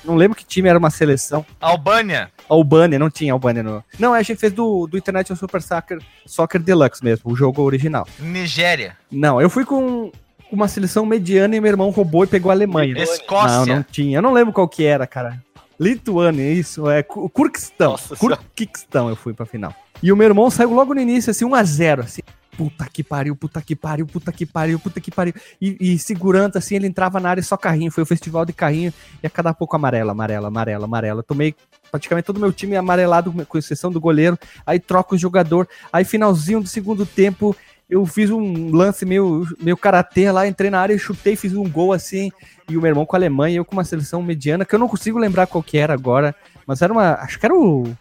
Não 0.06 0.16
lembro 0.16 0.38
que 0.38 0.46
time 0.46 0.70
era 0.70 0.80
uma 0.80 0.90
seleção. 0.90 1.46
Albânia. 1.60 2.32
Albânia, 2.48 2.98
não 2.98 3.10
tinha 3.10 3.34
Albânia 3.34 3.62
no. 3.62 3.84
Não, 4.00 4.14
a 4.14 4.24
gente 4.24 4.40
fez 4.40 4.54
do, 4.54 4.88
do 4.88 4.98
International 4.98 5.38
Super 5.38 5.62
Soccer, 5.62 6.00
Soccer 6.26 6.62
Deluxe 6.62 7.04
mesmo, 7.04 7.30
o 7.30 7.36
jogo 7.36 7.62
original. 7.62 8.08
Nigéria. 8.20 8.96
Não, 9.12 9.42
eu 9.42 9.50
fui 9.50 9.66
com 9.66 10.14
uma 10.52 10.68
seleção 10.68 11.06
mediana 11.06 11.56
e 11.56 11.62
meu 11.62 11.72
irmão 11.72 11.90
roubou 11.90 12.24
e 12.24 12.28
pegou 12.28 12.52
a 12.52 12.54
Alemanha. 12.54 13.02
Escócia. 13.02 13.66
Não, 13.66 13.78
não 13.78 13.84
tinha. 13.84 14.18
Eu 14.18 14.22
não 14.22 14.34
lembro 14.34 14.54
qual 14.54 14.68
que 14.68 14.84
era, 14.84 15.06
cara. 15.06 15.44
Lituânia, 15.80 16.52
isso. 16.52 16.90
É 16.90 17.04
Senhora. 17.04 18.40
Kurkistão 18.56 19.10
eu 19.10 19.16
fui 19.16 19.34
pra 19.34 19.46
final. 19.46 19.74
E 20.02 20.12
o 20.12 20.16
meu 20.16 20.28
irmão 20.28 20.50
saiu 20.50 20.74
logo 20.74 20.94
no 20.94 21.02
início, 21.02 21.32
assim, 21.32 21.46
1x0, 21.46 22.00
assim. 22.00 22.22
Puta 22.58 22.86
que 22.86 23.04
pariu, 23.04 23.36
puta 23.36 23.62
que 23.62 23.76
pariu, 23.76 24.08
puta 24.08 24.32
que 24.32 24.46
pariu, 24.46 24.80
puta 24.80 25.02
que 25.02 25.12
pariu. 25.12 25.34
E, 25.62 25.76
e 25.80 26.00
segurando, 26.00 26.58
assim, 26.58 26.76
ele 26.76 26.88
entrava 26.88 27.20
na 27.20 27.30
área 27.30 27.44
só 27.44 27.58
carrinho. 27.58 27.92
Foi 27.92 28.04
o 28.04 28.06
festival 28.06 28.46
de 28.46 28.54
carrinho 28.54 28.94
e 29.22 29.28
a 29.28 29.30
cada 29.30 29.54
pouco 29.54 29.76
amarela, 29.76 30.14
amarela, 30.14 30.48
amarela, 30.48 30.86
amarela. 30.86 31.20
Eu 31.20 31.24
tomei 31.24 31.54
praticamente 31.92 32.26
todo 32.26 32.38
o 32.38 32.40
meu 32.40 32.54
time 32.54 32.78
amarelado, 32.78 33.34
com 33.46 33.58
exceção 33.58 33.92
do 33.92 34.00
goleiro. 34.00 34.40
Aí 34.66 34.80
troca 34.80 35.16
o 35.16 35.18
jogador. 35.18 35.68
Aí 35.92 36.06
finalzinho 36.06 36.62
do 36.62 36.68
segundo 36.68 37.06
tempo, 37.06 37.54
eu 37.90 38.06
fiz 38.06 38.30
um 38.32 38.76
lance 38.76 39.06
meio, 39.06 39.48
meio 39.62 39.78
karatê 39.78 40.32
lá, 40.32 40.48
entrei 40.48 40.70
na 40.70 40.80
área 40.80 40.94
e 40.94 41.00
chutei, 41.00 41.36
fiz 41.36 41.54
um 41.54 41.70
gol 41.70 41.94
assim. 41.94 42.32
E 42.68 42.76
o 42.76 42.82
meu 42.82 42.90
irmão 42.90 43.06
com 43.06 43.16
a 43.16 43.20
Alemanha, 43.20 43.58
eu 43.58 43.66
com 43.66 43.76
uma 43.76 43.84
seleção 43.84 44.24
mediana, 44.24 44.66
que 44.66 44.74
eu 44.74 44.80
não 44.80 44.88
consigo 44.88 45.20
lembrar 45.20 45.48
qual 45.48 45.64
que 45.64 45.78
era 45.78 45.94
agora. 45.94 46.36
Mas 46.66 46.82
era 46.82 46.92
uma. 46.92 47.14
Acho 47.16 47.40
que 47.40 47.46
era 47.46 47.56
o 47.56 47.96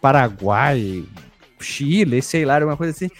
Paraguai, 0.00 1.04
Chile, 1.60 2.22
sei 2.22 2.44
lá, 2.44 2.56
era 2.56 2.66
uma 2.66 2.76
coisa 2.76 2.92
assim. 2.92 3.10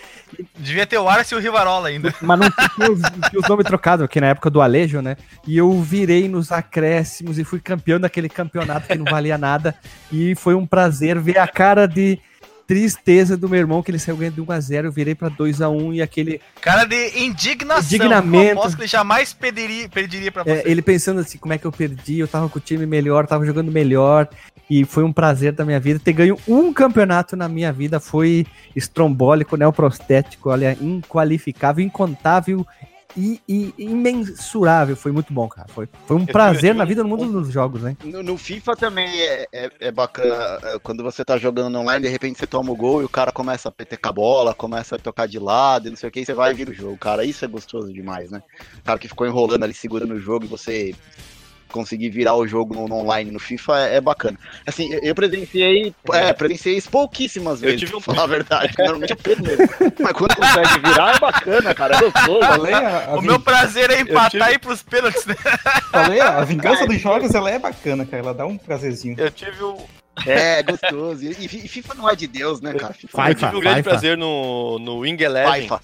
Devia 0.56 0.86
ter 0.86 0.98
o 0.98 1.08
Arce 1.08 1.34
e 1.34 1.36
o 1.36 1.40
Rivarola 1.40 1.88
ainda. 1.88 2.14
Mas 2.22 2.38
não 2.38 2.50
tinha 2.50 2.90
os, 2.90 3.00
tinha 3.00 3.40
os 3.40 3.48
nomes 3.48 3.66
trocados, 3.66 4.04
aqui 4.04 4.20
na 4.20 4.28
época 4.28 4.48
do 4.48 4.60
Alejo, 4.60 5.02
né? 5.02 5.16
E 5.46 5.56
eu 5.56 5.80
virei 5.82 6.28
nos 6.28 6.52
acréscimos 6.52 7.36
e 7.38 7.44
fui 7.44 7.60
campeão 7.60 7.98
daquele 7.98 8.28
campeonato 8.28 8.86
que 8.86 8.96
não 8.96 9.04
valia 9.04 9.36
nada. 9.36 9.74
E 10.12 10.34
foi 10.36 10.54
um 10.54 10.66
prazer 10.66 11.18
ver 11.18 11.38
a 11.38 11.48
cara 11.48 11.86
de 11.86 12.18
tristeza 12.70 13.36
do 13.36 13.48
meu 13.48 13.58
irmão, 13.58 13.82
que 13.82 13.90
ele 13.90 13.98
saiu 13.98 14.16
ganhando 14.16 14.36
de 14.36 14.42
1x0. 14.42 14.84
Eu 14.84 14.92
virei 14.92 15.12
pra 15.12 15.28
2x1 15.28 15.96
e 15.96 16.00
aquele. 16.00 16.40
Cara 16.60 16.84
de 16.84 17.18
indignação. 17.18 17.82
Indignamento. 17.82 18.52
Eu 18.52 18.58
aposto 18.60 18.76
que 18.76 18.82
ele 18.82 18.88
jamais 18.88 19.32
perderia, 19.32 19.88
perderia 19.88 20.30
pra 20.30 20.44
você. 20.44 20.50
é, 20.52 20.62
ele 20.64 20.80
pensando 20.80 21.18
assim, 21.18 21.36
como 21.36 21.52
é 21.52 21.58
que 21.58 21.66
eu 21.66 21.72
perdi? 21.72 22.20
Eu 22.20 22.28
tava 22.28 22.48
com 22.48 22.60
o 22.60 22.62
time 22.62 22.86
melhor, 22.86 23.26
tava 23.26 23.44
jogando 23.44 23.72
melhor. 23.72 24.28
E 24.70 24.84
foi 24.84 25.02
um 25.02 25.12
prazer 25.12 25.52
da 25.52 25.64
minha 25.64 25.80
vida. 25.80 25.98
Ter 25.98 26.12
ganho 26.12 26.38
um 26.46 26.72
campeonato 26.72 27.34
na 27.34 27.48
minha 27.48 27.72
vida 27.72 27.98
foi 27.98 28.46
estrombólico, 28.76 29.56
neoprostético, 29.56 30.48
olha, 30.48 30.78
inqualificável, 30.80 31.84
incontável 31.84 32.64
e, 33.16 33.40
e 33.48 33.74
imensurável. 33.78 34.96
Foi 34.96 35.12
muito 35.12 35.32
bom, 35.32 35.48
cara. 35.48 35.68
Foi, 35.68 35.88
foi 36.06 36.16
um 36.16 36.26
prazer 36.26 36.74
na 36.74 36.84
vida 36.84 37.02
no 37.02 37.08
mundo 37.08 37.40
dos 37.40 37.52
jogos, 37.52 37.82
né? 37.82 37.96
No, 38.04 38.22
no 38.22 38.36
FIFA 38.36 38.76
também 38.76 39.08
é, 39.20 39.46
é, 39.52 39.70
é 39.80 39.90
bacana 39.90 40.58
é, 40.62 40.78
quando 40.78 41.02
você 41.02 41.24
tá 41.24 41.36
jogando 41.36 41.78
online, 41.78 42.06
de 42.06 42.10
repente 42.10 42.38
você 42.38 42.46
toma 42.46 42.72
o 42.72 42.76
gol 42.76 43.02
e 43.02 43.04
o 43.04 43.08
cara 43.08 43.32
começa 43.32 43.68
a 43.68 43.72
petecar 43.72 44.10
a 44.10 44.14
bola, 44.14 44.54
começa 44.54 44.96
a 44.96 44.98
tocar 44.98 45.26
de 45.26 45.38
lado 45.38 45.86
e 45.86 45.90
não 45.90 45.96
sei 45.96 46.08
o 46.08 46.12
que, 46.12 46.20
e 46.20 46.26
você 46.26 46.34
vai 46.34 46.54
vir 46.54 46.68
o 46.68 46.74
jogo. 46.74 46.96
Cara, 46.96 47.24
isso 47.24 47.44
é 47.44 47.48
gostoso 47.48 47.92
demais, 47.92 48.30
né? 48.30 48.42
O 48.78 48.82
cara 48.82 48.98
que 48.98 49.08
ficou 49.08 49.26
enrolando 49.26 49.64
ali, 49.64 49.74
segurando 49.74 50.14
o 50.14 50.20
jogo 50.20 50.44
e 50.44 50.48
você 50.48 50.94
conseguir 51.70 52.10
virar 52.10 52.34
o 52.34 52.46
jogo 52.46 52.74
no, 52.74 52.86
no 52.88 52.96
online 52.96 53.30
no 53.30 53.38
FIFA 53.38 53.78
é, 53.88 53.96
é 53.96 54.00
bacana. 54.00 54.38
Assim, 54.66 54.92
eu- 54.92 55.00
eu 55.02 55.14
presenciei, 55.14 55.94
é, 56.12 56.32
presenciei 56.32 56.76
isso 56.76 56.90
pouquíssimas 56.90 57.62
Eu 57.62 57.66
vezes, 57.68 57.80
tive 57.80 57.90
pra 57.92 57.98
um- 57.98 58.02
falar 58.02 58.24
a 58.24 58.26
verdade, 58.26 58.68
porque 58.68 58.82
normalmente 58.82 59.10
eu 59.10 59.16
perco 59.16 59.42
mesmo. 59.42 59.68
Mas 60.00 60.12
quando 60.12 60.34
consegue 60.36 60.78
virar 60.80 61.16
é 61.16 61.18
bacana, 61.18 61.74
cara, 61.74 61.96
é 61.96 62.00
gostoso. 62.00 62.40
Falei, 62.40 62.74
a, 62.74 63.04
a 63.06 63.16
O 63.16 63.20
vin- 63.20 63.26
meu 63.28 63.40
prazer 63.40 63.90
é 63.90 64.00
empatar 64.00 64.30
tive- 64.30 64.44
e 64.50 64.54
ir 64.54 64.58
pros 64.58 64.82
pênaltis, 64.82 65.26
né? 65.26 65.34
falei, 65.90 66.20
a 66.20 66.44
vingança 66.44 66.86
dos 66.86 67.00
jogos 67.00 67.34
ela 67.34 67.50
é 67.50 67.58
bacana, 67.58 68.04
cara. 68.04 68.22
Ela 68.22 68.34
dá 68.34 68.46
um 68.46 68.56
prazerzinho. 68.58 69.14
Eu 69.18 69.30
tive 69.30 69.62
um, 69.64 69.76
É, 70.26 70.62
gostoso. 70.62 71.24
E, 71.24 71.30
e 71.30 71.48
FIFA 71.68 71.94
não 71.94 72.08
é 72.10 72.14
de 72.14 72.26
Deus, 72.26 72.60
né, 72.60 72.74
cara? 72.74 72.92
FIFA 72.92 73.16
Vai, 73.16 73.30
eu 73.30 73.34
tive 73.34 73.56
um 73.56 73.60
grande 73.60 73.82
Fá. 73.82 73.90
prazer 73.90 74.16
no, 74.18 74.78
no 74.78 74.98
Wing 74.98 75.22
Eleven, 75.22 75.68
Fá. 75.68 75.80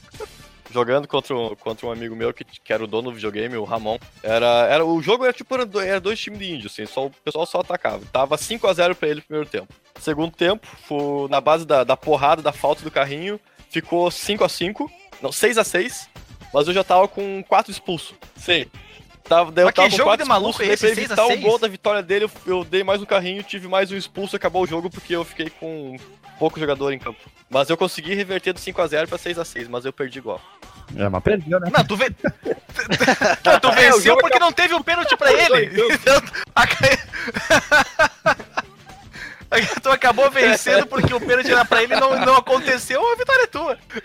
Jogando 0.77 1.09
contra, 1.09 1.35
um- 1.35 1.55
contra 1.57 1.87
um 1.87 1.91
amigo 1.91 2.15
meu 2.15 2.35
que, 2.35 2.45
que 2.45 2.71
era 2.71 2.85
o 2.85 2.87
dono 2.87 3.09
do 3.11 3.15
videogame, 3.15 3.57
o 3.57 3.65
Ramon. 3.65 3.99
Era, 4.23 4.47
era, 4.71 4.85
o 4.85 5.01
jogo 5.01 5.25
era 5.25 5.33
tipo, 5.33 5.55
era 5.55 5.65
do- 5.65 5.81
era 5.81 5.99
dois 5.99 6.21
times 6.21 6.39
de 6.39 6.53
índio, 6.53 6.67
assim, 6.67 6.85
só, 6.85 7.07
o 7.07 7.11
pessoal 7.11 7.47
só 7.47 7.61
atacava. 7.61 8.03
Tava 8.13 8.37
5x0 8.37 8.95
pra 8.95 9.09
ele 9.09 9.21
no 9.21 9.23
primeiro 9.23 9.49
tempo. 9.49 9.69
Segundo 9.99 10.33
tempo, 10.37 10.67
foi 10.87 11.29
na 11.31 11.41
base 11.41 11.65
da, 11.65 11.83
da 11.83 11.97
porrada, 11.97 12.43
da 12.43 12.53
falta 12.53 12.83
do 12.83 12.91
carrinho, 12.91 13.41
ficou 13.71 14.09
5x5, 14.11 14.87
não, 15.23 15.31
6x6, 15.31 16.09
mas 16.53 16.69
eu 16.69 16.75
já 16.75 16.85
tava 16.85 17.09
com 17.09 17.43
4 17.49 17.73
expulsos. 17.73 18.15
Sim. 18.37 18.67
Tava, 19.25 19.51
daí 19.51 19.65
eu 19.65 19.73
tava 19.73 19.89
com 19.91 19.97
jogo 19.97 20.11
quatro 20.11 20.25
de 20.25 20.29
maluco 20.29 20.63
expulsos, 20.63 20.71
é 20.71 20.75
esse, 20.75 20.87
pra 20.87 20.95
6 20.95 20.99
a 20.99 21.03
evitar 21.15 21.25
o 21.25 21.29
6? 21.29 21.41
gol 21.41 21.59
da 21.59 21.69
vitória 21.69 22.03
dele, 22.03 22.27
eu, 22.27 22.31
eu 22.59 22.65
dei 22.65 22.85
mais 22.85 23.01
um 23.01 23.07
carrinho, 23.07 23.43
tive 23.43 23.67
mais 23.67 23.91
um 23.91 23.97
expulso, 23.97 24.37
acabou 24.37 24.63
o 24.63 24.67
jogo 24.67 24.91
porque 24.91 25.17
eu 25.17 25.25
fiquei 25.25 25.49
com 25.49 25.97
pouco 26.39 26.61
jogador 26.61 26.93
em 26.93 26.99
campo. 26.99 27.19
Mas 27.49 27.71
eu 27.71 27.77
consegui 27.77 28.15
reverter 28.15 28.53
do 28.53 28.61
5x0 28.61 29.07
pra 29.07 29.19
6x6, 29.19 29.67
mas 29.69 29.85
eu 29.85 29.93
perdi 29.93 30.19
igual. 30.19 30.41
É, 30.97 31.09
mas 31.09 31.23
perdeu, 31.23 31.59
né? 31.61 31.71
Não, 31.77 31.85
tu, 31.85 31.97
ve... 31.97 32.11
Pô, 33.43 33.61
tu 33.61 33.69
É, 33.69 33.75
venceu 33.75 34.01
jogo 34.03 34.21
porque 34.21 34.39
não 34.39 34.53
teve 34.53 34.75
o 34.75 34.83
pênalti 34.85 35.17
pra 35.17 35.33
ele. 35.33 35.71
Então, 35.93 36.23
a- 36.55 36.67
Tu 39.81 39.89
acabou 39.91 40.29
vencendo 40.31 40.87
porque 40.87 41.15
o 41.15 41.21
pênalti 41.21 41.51
era 41.53 41.65
pra 41.65 41.83
ele 41.83 41.95
e 41.95 42.01
não, 42.01 42.19
não 42.19 42.37
aconteceu, 42.37 43.01
a 43.13 43.17
vitória 43.17 43.45
é 43.45 43.47
tua. 43.47 43.79
Eu 43.95 44.03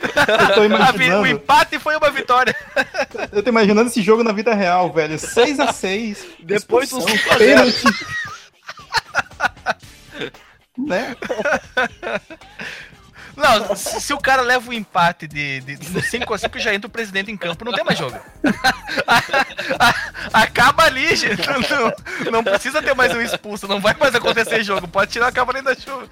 tô 0.54 0.62
A 0.84 0.92
vi- 0.92 1.12
o 1.12 1.26
empate 1.26 1.80
foi 1.80 1.96
uma 1.98 2.12
vitória. 2.12 2.56
eu 3.32 3.42
tô 3.44 3.50
imaginando 3.50 3.89
esse 3.89 4.02
jogo 4.04 4.24
na 4.24 4.32
vida 4.32 4.54
real, 4.54 4.92
velho. 4.94 5.16
6x6. 5.16 6.18
Depois 6.42 6.92
5x0. 6.92 7.38
pênalti. 7.38 7.84
né? 10.78 11.16
Não, 13.42 13.76
se, 13.76 14.00
se 14.00 14.14
o 14.14 14.20
cara 14.20 14.42
leva 14.42 14.70
o 14.70 14.74
empate 14.74 15.28
de, 15.28 15.62
de, 15.62 15.76
de 15.76 16.02
5 16.02 16.34
a 16.34 16.38
5 16.38 16.60
já 16.60 16.74
entra 16.74 16.88
o 16.88 16.92
presidente 16.92 17.32
em 17.32 17.38
campo, 17.38 17.66
não 17.66 17.74
tem 17.74 17.84
mais 17.84 17.98
jogo. 17.98 18.18
acaba 20.32 20.84
ali, 20.84 21.16
gente. 21.16 21.42
Não, 21.48 22.32
não 22.32 22.44
precisa 22.44 22.82
ter 22.82 22.94
mais 22.94 23.14
um 23.14 23.22
expulso, 23.22 23.68
não 23.68 23.82
vai 23.82 23.96
mais 23.96 24.14
acontecer 24.14 24.64
jogo. 24.64 24.88
Pode 24.88 25.12
tirar 25.12 25.28
a 25.28 25.32
cavalinha 25.32 25.64
da 25.64 25.76
chuva. 25.76 26.08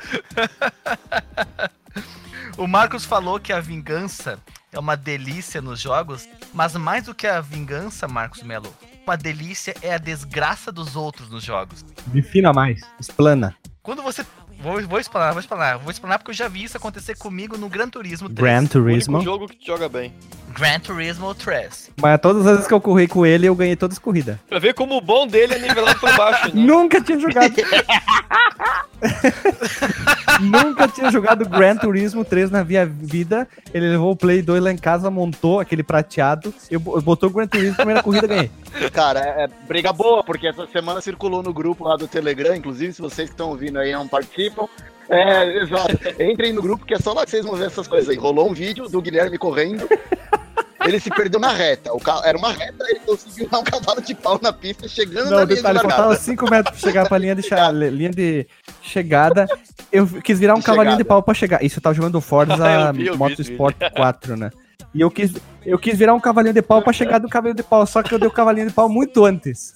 O 2.58 2.68
Marcos 2.68 3.06
falou 3.06 3.40
que 3.40 3.54
a 3.54 3.62
vingança 3.62 4.38
é 4.72 4.78
uma 4.78 4.98
delícia 4.98 5.62
nos 5.62 5.80
jogos, 5.80 6.28
mas 6.54 6.76
mais 6.76 7.06
do 7.06 7.16
que 7.16 7.26
a 7.26 7.40
vingança, 7.40 8.08
Marcos 8.08 8.44
Melo, 8.44 8.74
uma 9.06 9.16
delícia 9.16 9.74
é 9.82 9.94
a 9.94 9.98
desgraça 9.98 10.72
dos 10.72 10.96
outros 10.96 11.30
nos 11.30 11.44
jogos. 11.44 11.84
Defina 12.08 12.52
mais. 12.52 12.82
Explana. 13.00 13.56
Quando 13.82 14.04
você. 14.04 14.26
Vou, 14.62 14.82
vou 14.88 15.00
explanar, 15.00 15.32
vou 15.32 15.40
explanar. 15.40 15.78
Vou 15.80 15.90
explanar 15.92 16.20
porque 16.20 16.32
eu 16.32 16.36
já 16.36 16.48
vi 16.50 16.64
isso 16.66 16.76
acontecer 16.76 17.16
comigo 17.18 17.58
no 17.58 17.70
Gran 17.70 17.88
Turismo 17.90 18.28
3. 18.30 18.40
Gran 18.40 18.64
O 18.64 18.68
Turismo. 18.68 19.18
único 19.18 19.32
jogo 19.32 19.48
que 19.48 19.56
te 19.56 19.68
joga 19.68 19.88
bem. 19.88 20.14
Gran 20.54 20.80
Turismo 20.80 21.34
3. 21.34 21.92
Mas 22.02 22.20
todas 22.20 22.46
as 22.46 22.52
vezes 22.54 22.68
que 22.68 22.74
eu 22.74 22.82
corri 22.82 23.08
com 23.08 23.26
ele, 23.26 23.48
eu 23.48 23.56
ganhei 23.56 23.76
todas 23.76 23.98
as 23.98 24.04
corridas. 24.04 24.38
Pra 24.50 24.60
ver 24.60 24.74
como 24.74 24.98
o 24.98 25.02
bom 25.02 25.26
dele 25.26 25.54
é 25.54 25.60
nivelado 25.60 26.00
por 26.00 26.14
baixo, 26.18 26.48
né? 26.48 26.52
Nunca 26.62 27.00
tinha 27.00 27.20
jogado. 27.20 27.54
nunca 30.42 30.88
tinha 30.88 31.12
jogado 31.12 31.48
Gran 31.48 31.76
Turismo 31.78 32.26
3 32.26 32.52
na 32.52 32.64
minha 32.64 32.86
vida. 32.86 33.48
Ele 33.74 33.90
levou 33.92 34.12
o 34.12 34.16
Play 34.16 34.42
2 34.42 34.62
lá 34.62 34.72
em 34.72 34.78
casa, 34.78 35.10
montou 35.10 35.60
aquele 35.60 35.84
prateado. 35.84 36.54
Eu 36.70 36.80
bo- 36.80 37.00
botou 37.02 37.30
o 37.30 37.32
Gran 37.32 37.48
Turismo, 37.48 37.76
primeira 37.76 38.04
corrida 38.04 38.28
ganhei. 38.28 38.52
Cara, 38.92 39.20
é, 39.22 39.44
é 39.46 39.48
briga 39.68 39.94
boa, 39.94 40.24
porque 40.24 40.48
essa 40.48 40.68
semana 40.68 41.02
circulou 41.02 41.42
no 41.44 41.54
grupo 41.54 41.86
lá 41.88 41.96
do 41.96 42.08
Telegram, 42.08 42.56
inclusive, 42.56 42.94
se 42.94 43.02
vocês 43.02 43.30
que 43.30 43.34
estão 43.34 43.50
ouvindo 43.50 43.80
aí 43.80 43.92
não 43.94 44.08
participam. 44.08 44.49
É, 45.10 45.58
exato. 45.64 45.98
Entrem 46.22 46.54
no 46.54 46.62
grupo, 46.62 46.86
que 46.86 46.94
é 46.94 47.00
só 47.00 47.14
lá 47.14 47.26
que 47.26 47.32
vocês 47.32 47.44
vão 47.46 47.56
ver 47.56 47.68
essas 47.68 47.88
coisas 47.88 48.10
aí. 48.10 48.16
Rolou 48.16 48.50
um 48.50 48.54
vídeo 48.54 48.88
do 48.88 49.02
Guilherme 49.02 49.38
correndo. 49.38 49.88
Ele 50.86 51.00
se 51.00 51.10
perdeu 51.10 51.40
na 51.40 51.52
reta. 51.52 51.92
O 51.94 52.00
ca... 52.00 52.22
Era 52.24 52.38
uma 52.38 52.52
reta, 52.54 52.86
ele 52.88 53.00
conseguiu 53.02 53.50
dar 53.50 53.60
um 53.60 53.64
cavalo 53.64 54.02
de 54.02 54.16
pau 54.16 54.40
na 54.42 54.54
pista, 54.54 54.88
chegando 54.88 55.26
Não, 55.30 55.38
na 55.40 55.44
linha 55.44 55.48
de 55.48 55.56
detalhe, 55.56 55.80
faltava 55.80 56.16
5 56.16 56.50
metros 56.50 56.80
pra 56.80 56.90
chegar 56.90 57.08
pra 57.08 57.18
linha 57.18 57.36
de, 57.36 57.42
cha- 57.44 57.72
linha 57.72 58.12
de 58.12 58.48
chegada. 58.82 59.46
Eu 59.92 60.08
quis 60.08 60.40
virar 60.40 60.54
um 60.56 60.60
De 60.60 60.66
cavalinho 60.66 60.96
de 60.96 61.04
chegada. 61.04 61.10
pau 61.10 61.24
pra 61.24 61.34
chegar. 61.34 61.64
Isso 61.64 61.80
eu 61.80 61.82
tava 61.84 61.96
jogando 61.96 62.22
Forza 62.22 62.92
vi, 62.94 63.10
vi 63.10 63.18
Motorsport 63.18 63.76
4, 63.96 64.38
né? 64.38 64.52
E 64.94 65.02
eu 65.02 65.12
quis, 65.12 65.34
eu 65.66 65.78
quis 65.78 65.98
virar 65.98 66.14
um 66.14 66.20
cavalinho 66.20 66.54
de 66.54 66.62
pau 66.62 66.82
pra 66.82 66.94
chegar 66.94 67.20
do 67.20 67.28
cavalinho 67.28 67.56
de 67.56 67.64
pau, 67.64 67.86
só 67.86 68.02
que 68.02 68.14
eu 68.14 68.18
dei 68.20 68.28
o 68.28 68.32
cavalinho 68.32 68.68
de 68.68 68.74
pau 68.74 68.88
muito 68.90 69.26
antes. 69.26 69.76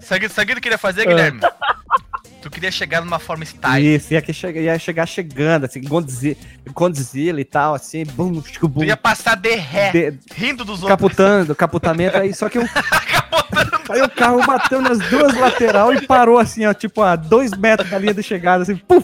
Sabe 0.00 0.26
o 0.26 0.28
que 0.46 0.54
tu 0.54 0.60
queria 0.60 0.78
fazer. 0.78 1.06
Guilherme? 1.06 1.40
Tu 2.40 2.48
queria 2.50 2.70
chegar 2.70 3.00
numa 3.04 3.18
forma 3.18 3.44
style. 3.44 3.94
Isso, 3.96 4.12
ia, 4.14 4.22
que 4.22 4.32
chega, 4.32 4.60
ia 4.60 4.78
chegar 4.78 5.06
chegando, 5.06 5.64
assim, 5.64 5.82
Godzilla, 5.82 6.36
Godzilla 6.72 7.40
e 7.40 7.44
tal, 7.44 7.74
assim, 7.74 8.04
bum, 8.04 8.40
chico, 8.42 8.68
bum, 8.68 8.80
Tu 8.80 8.86
ia 8.86 8.96
passar 8.96 9.34
de 9.36 9.54
ré, 9.56 9.90
de- 9.90 10.18
rindo 10.34 10.64
dos 10.64 10.82
outros. 10.82 10.88
capotando, 10.90 11.54
capotamento, 11.56 12.16
aí 12.16 12.32
só 12.32 12.48
que 12.48 12.58
eu, 12.58 12.62
aí 13.90 14.02
o 14.02 14.08
carro 14.08 14.44
bateu 14.46 14.80
nas 14.80 14.98
duas 15.10 15.34
lateral 15.36 15.92
e 15.92 16.06
parou 16.06 16.38
assim, 16.38 16.64
ó, 16.64 16.72
tipo 16.72 17.02
a 17.02 17.16
dois 17.16 17.50
metros 17.52 17.90
da 17.90 17.98
linha 17.98 18.14
de 18.14 18.22
chegada, 18.22 18.62
assim, 18.62 18.76
pum! 18.76 19.02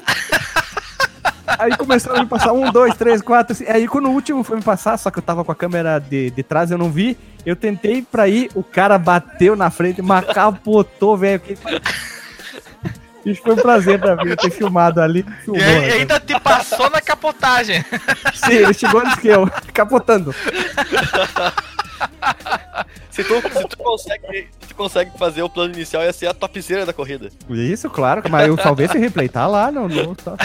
Aí 1.59 1.76
começaram 1.76 2.18
a 2.18 2.22
me 2.22 2.28
passar 2.28 2.53
um, 2.53 2.70
dois, 2.70 2.95
três, 2.97 3.20
quatro, 3.22 3.53
assim. 3.53 3.64
Aí 3.68 3.87
quando 3.87 4.07
o 4.09 4.12
último 4.12 4.43
foi 4.43 4.57
me 4.57 4.62
passar, 4.62 4.97
só 4.97 5.11
que 5.11 5.18
eu 5.18 5.22
tava 5.22 5.45
com 5.45 5.53
a 5.53 5.55
câmera 5.55 5.99
de, 5.99 6.30
de 6.30 6.43
trás, 6.43 6.70
eu 6.70 6.78
não 6.78 6.91
vi. 6.91 7.16
Eu 7.45 7.55
tentei 7.55 8.03
pra 8.03 8.26
ir, 8.26 8.51
o 8.55 8.62
cara 8.62 8.99
bateu 8.99 9.55
na 9.55 9.70
frente, 9.70 10.01
mas 10.03 10.24
capotou, 10.26 11.16
velho. 11.16 11.41
Isso 13.25 13.41
foi 13.43 13.55
um 13.55 13.57
prazer 13.57 13.99
pra 13.99 14.16
mim 14.16 14.37
ter 14.37 14.51
filmado 14.51 15.01
ali. 15.01 15.20
E, 15.27 15.45
Filmou, 15.45 15.62
aí- 15.62 15.81
né? 15.81 15.93
ainda 15.95 16.20
te 16.20 16.39
passou 16.41 16.91
na 16.91 17.01
capotagem. 17.01 17.85
Sim, 18.35 18.53
ele 18.53 18.75
chegou 18.75 19.01
antes 19.01 19.16
que 19.16 19.29
eu, 19.29 19.51
capotando. 19.72 20.35
Se 23.11 23.22
tu, 23.25 23.35
se 23.41 23.68
tu 23.68 23.77
consegue, 23.79 24.49
se 24.61 24.68
tu 24.68 24.75
consegue 24.75 25.11
fazer 25.18 25.43
o 25.43 25.49
plano 25.49 25.72
inicial, 25.72 26.03
ia 26.03 26.12
ser 26.12 26.27
a 26.27 26.35
topzera 26.35 26.85
da 26.85 26.93
corrida. 26.93 27.31
Isso, 27.49 27.89
claro, 27.89 28.22
mas 28.29 28.49
eu 28.49 28.57
salvei 28.59 28.87
esse 28.87 28.99
replay, 28.99 29.29
tá 29.29 29.47
lá, 29.47 29.70
não, 29.70 29.89
não 29.89 30.14
tá. 30.14 30.35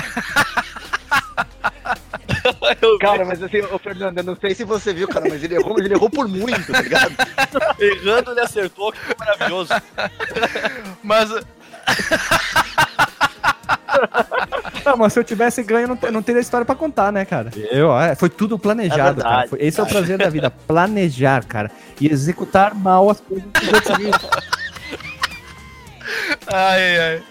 Cara, 2.99 3.25
mas 3.25 3.41
assim, 3.41 3.59
ô 3.71 3.77
Fernando, 3.79 4.17
eu 4.19 4.23
não 4.23 4.35
sei 4.35 4.53
se 4.55 4.63
você 4.63 4.93
viu, 4.93 5.07
cara, 5.07 5.25
mas 5.29 5.43
ele 5.43 5.55
errou, 5.55 5.73
mas 5.75 5.85
ele 5.85 5.93
errou 5.93 6.09
por 6.09 6.27
muito, 6.27 6.71
tá 6.71 6.81
ligado? 6.81 7.13
errando, 7.79 8.31
ele 8.31 8.39
acertou, 8.39 8.91
que 8.91 8.99
foi 8.99 9.15
maravilhoso. 9.17 9.73
Mas 11.03 11.29
Não, 14.85 14.97
mas 14.97 15.13
se 15.13 15.19
eu 15.19 15.23
tivesse 15.23 15.61
ganho, 15.61 15.87
não, 15.89 16.11
não 16.11 16.21
teria 16.23 16.41
história 16.41 16.65
pra 16.65 16.73
contar, 16.75 17.11
né, 17.11 17.25
cara? 17.25 17.51
Eu, 17.69 17.95
é, 17.99 18.15
foi 18.15 18.29
tudo 18.29 18.57
planejado, 18.57 19.19
É 19.19 19.23
cara. 19.23 19.29
verdade, 19.35 19.49
Foi- 19.49 19.59
esse 19.61 19.79
é 19.79 19.83
o 19.83 19.85
prazer 19.85 20.17
da 20.17 20.29
vida, 20.29 20.49
planejar, 20.49 21.43
cara. 21.45 21.69
E 21.99 22.07
executar 22.11 22.73
mal 22.73 23.09
as 23.09 23.19
coisas 23.19 23.45
que 23.51 23.97
viram. 23.97 24.19
Ai, 26.51 26.97
ai. 26.99 27.23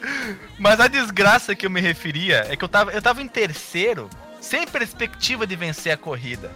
Mas 0.59 0.79
a 0.79 0.87
desgraça 0.87 1.55
que 1.55 1.67
eu 1.67 1.71
me 1.71 1.81
referia 1.81 2.47
é 2.49 2.57
que 2.57 2.65
eu 2.65 2.69
tava, 2.69 2.93
eu 2.93 3.03
tava 3.03 3.21
em 3.21 3.27
terceiro, 3.27 4.09
sem 4.41 4.67
perspectiva 4.67 5.47
de 5.47 5.57
vencer 5.57 5.93
a 5.93 5.97
corrida. 5.97 6.51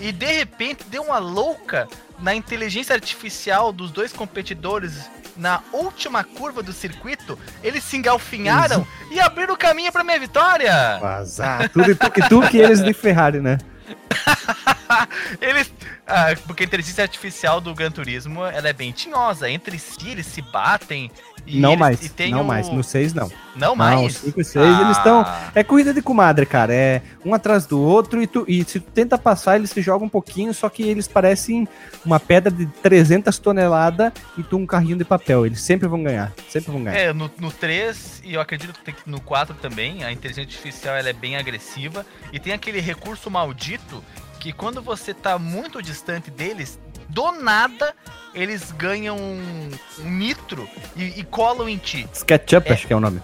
E 0.00 0.12
de 0.12 0.26
repente 0.26 0.84
deu 0.88 1.02
uma 1.02 1.18
louca 1.18 1.88
na 2.20 2.34
inteligência 2.34 2.94
artificial 2.94 3.72
dos 3.72 3.90
dois 3.90 4.12
competidores 4.12 5.10
na 5.38 5.62
última 5.72 6.24
curva 6.24 6.62
do 6.62 6.72
circuito. 6.72 7.38
Eles 7.62 7.84
se 7.84 7.96
engalfinharam 7.96 8.86
e 9.10 9.20
abriram 9.20 9.54
o 9.54 9.56
caminho 9.56 9.92
pra 9.92 10.04
minha 10.04 10.18
vitória. 10.18 10.98
Vazar. 10.98 11.68
Tudo 11.70 11.94
tu 11.94 12.10
que 12.10 12.28
tu 12.28 12.40
que 12.48 12.58
eles 12.58 12.82
de 12.82 12.92
Ferrari, 12.92 13.40
né? 13.40 13.58
Eles. 15.40 15.72
ah, 16.06 16.34
porque 16.46 16.62
a 16.62 16.66
inteligência 16.66 17.02
artificial 17.02 17.60
do 17.60 17.74
Gran 17.74 17.90
Turismo 17.90 18.44
ela 18.44 18.68
é 18.68 18.72
bem 18.72 18.92
tinhosa. 18.92 19.48
Entre 19.48 19.78
si 19.78 20.10
eles 20.10 20.26
se 20.26 20.42
batem. 20.42 21.10
Não 21.56 21.70
eles- 21.70 21.78
mais, 21.80 22.14
não 22.30 22.40
o- 22.42 22.44
mais. 22.44 22.68
No 22.68 22.82
6 22.84 23.14
não. 23.14 23.28
Não 23.56 23.68
Não, 23.70 23.76
mais. 23.76 24.14
5 24.18 24.40
e 24.40 24.44
6 24.44 24.80
eles 24.80 24.96
estão. 24.96 25.20
Ah. 25.20 25.50
É 25.54 25.64
corrida 25.64 25.92
de 25.92 26.00
comadre, 26.00 26.46
cara. 26.46 26.72
É 26.72 27.02
um 27.24 27.34
atrás 27.34 27.66
do 27.66 27.80
outro 27.80 28.22
e, 28.22 28.26
tu, 28.26 28.44
e 28.46 28.62
se 28.64 28.78
tu 28.78 28.90
tenta 28.92 29.18
passar, 29.18 29.56
eles 29.56 29.70
se 29.70 29.82
jogam 29.82 30.06
um 30.06 30.10
pouquinho, 30.10 30.54
só 30.54 30.68
que 30.68 30.82
eles 30.82 31.08
parecem 31.08 31.66
uma 32.04 32.20
pedra 32.20 32.52
de 32.52 32.66
300 32.66 33.38
toneladas 33.38 34.12
e 34.36 34.42
tu 34.42 34.56
um 34.56 34.66
carrinho 34.66 34.96
de 34.96 35.04
papel. 35.04 35.44
Eles 35.46 35.60
sempre 35.60 35.88
vão 35.88 36.02
ganhar. 36.02 36.32
Sempre 36.48 36.70
vão 36.70 36.84
ganhar. 36.84 36.96
É, 36.98 37.12
no, 37.12 37.30
no 37.38 37.50
3 37.50 38.22
e 38.24 38.34
eu 38.34 38.40
acredito 38.40 38.78
que- 38.84 38.94
no 39.06 39.20
4 39.20 39.54
também, 39.56 40.04
a 40.04 40.12
inteligência 40.12 40.42
artificial 40.48 40.94
ela 40.94 41.08
é 41.08 41.12
bem 41.12 41.36
agressiva 41.36 42.06
e 42.32 42.38
tem 42.38 42.52
aquele 42.52 42.80
recurso 42.80 43.28
maldito 43.30 44.04
que 44.38 44.52
quando 44.52 44.80
você 44.80 45.12
tá 45.12 45.36
muito 45.36 45.82
distante 45.82 46.30
deles, 46.30 46.78
do 47.08 47.32
nada 47.32 47.94
eles 48.34 48.70
ganham 48.72 49.16
um, 49.16 49.70
um 50.00 50.10
nitro 50.10 50.68
e, 50.94 51.20
e 51.20 51.24
colam 51.24 51.68
em 51.68 51.76
ti. 51.78 52.08
SketchUp, 52.12 52.68
É. 52.68 52.72
acho 52.74 52.86
que 52.86 52.92
é 52.92 52.96
o 52.96 53.00
nome. 53.00 53.20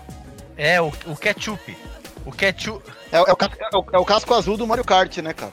É, 0.56 0.80
o, 0.80 0.92
o 1.06 1.16
ketchup. 1.16 1.76
O 2.24 2.32
ketchup 2.32 2.82
É, 3.12 3.18
é 3.18 3.20
o, 3.20 3.24
é 3.26 3.76
o- 3.76 3.86
é 3.92 3.98
o 3.98 4.04
casco 4.04 4.32
azul 4.34 4.56
do 4.56 4.66
Mario 4.66 4.84
Kart, 4.84 5.18
né, 5.18 5.32
cara? 5.34 5.52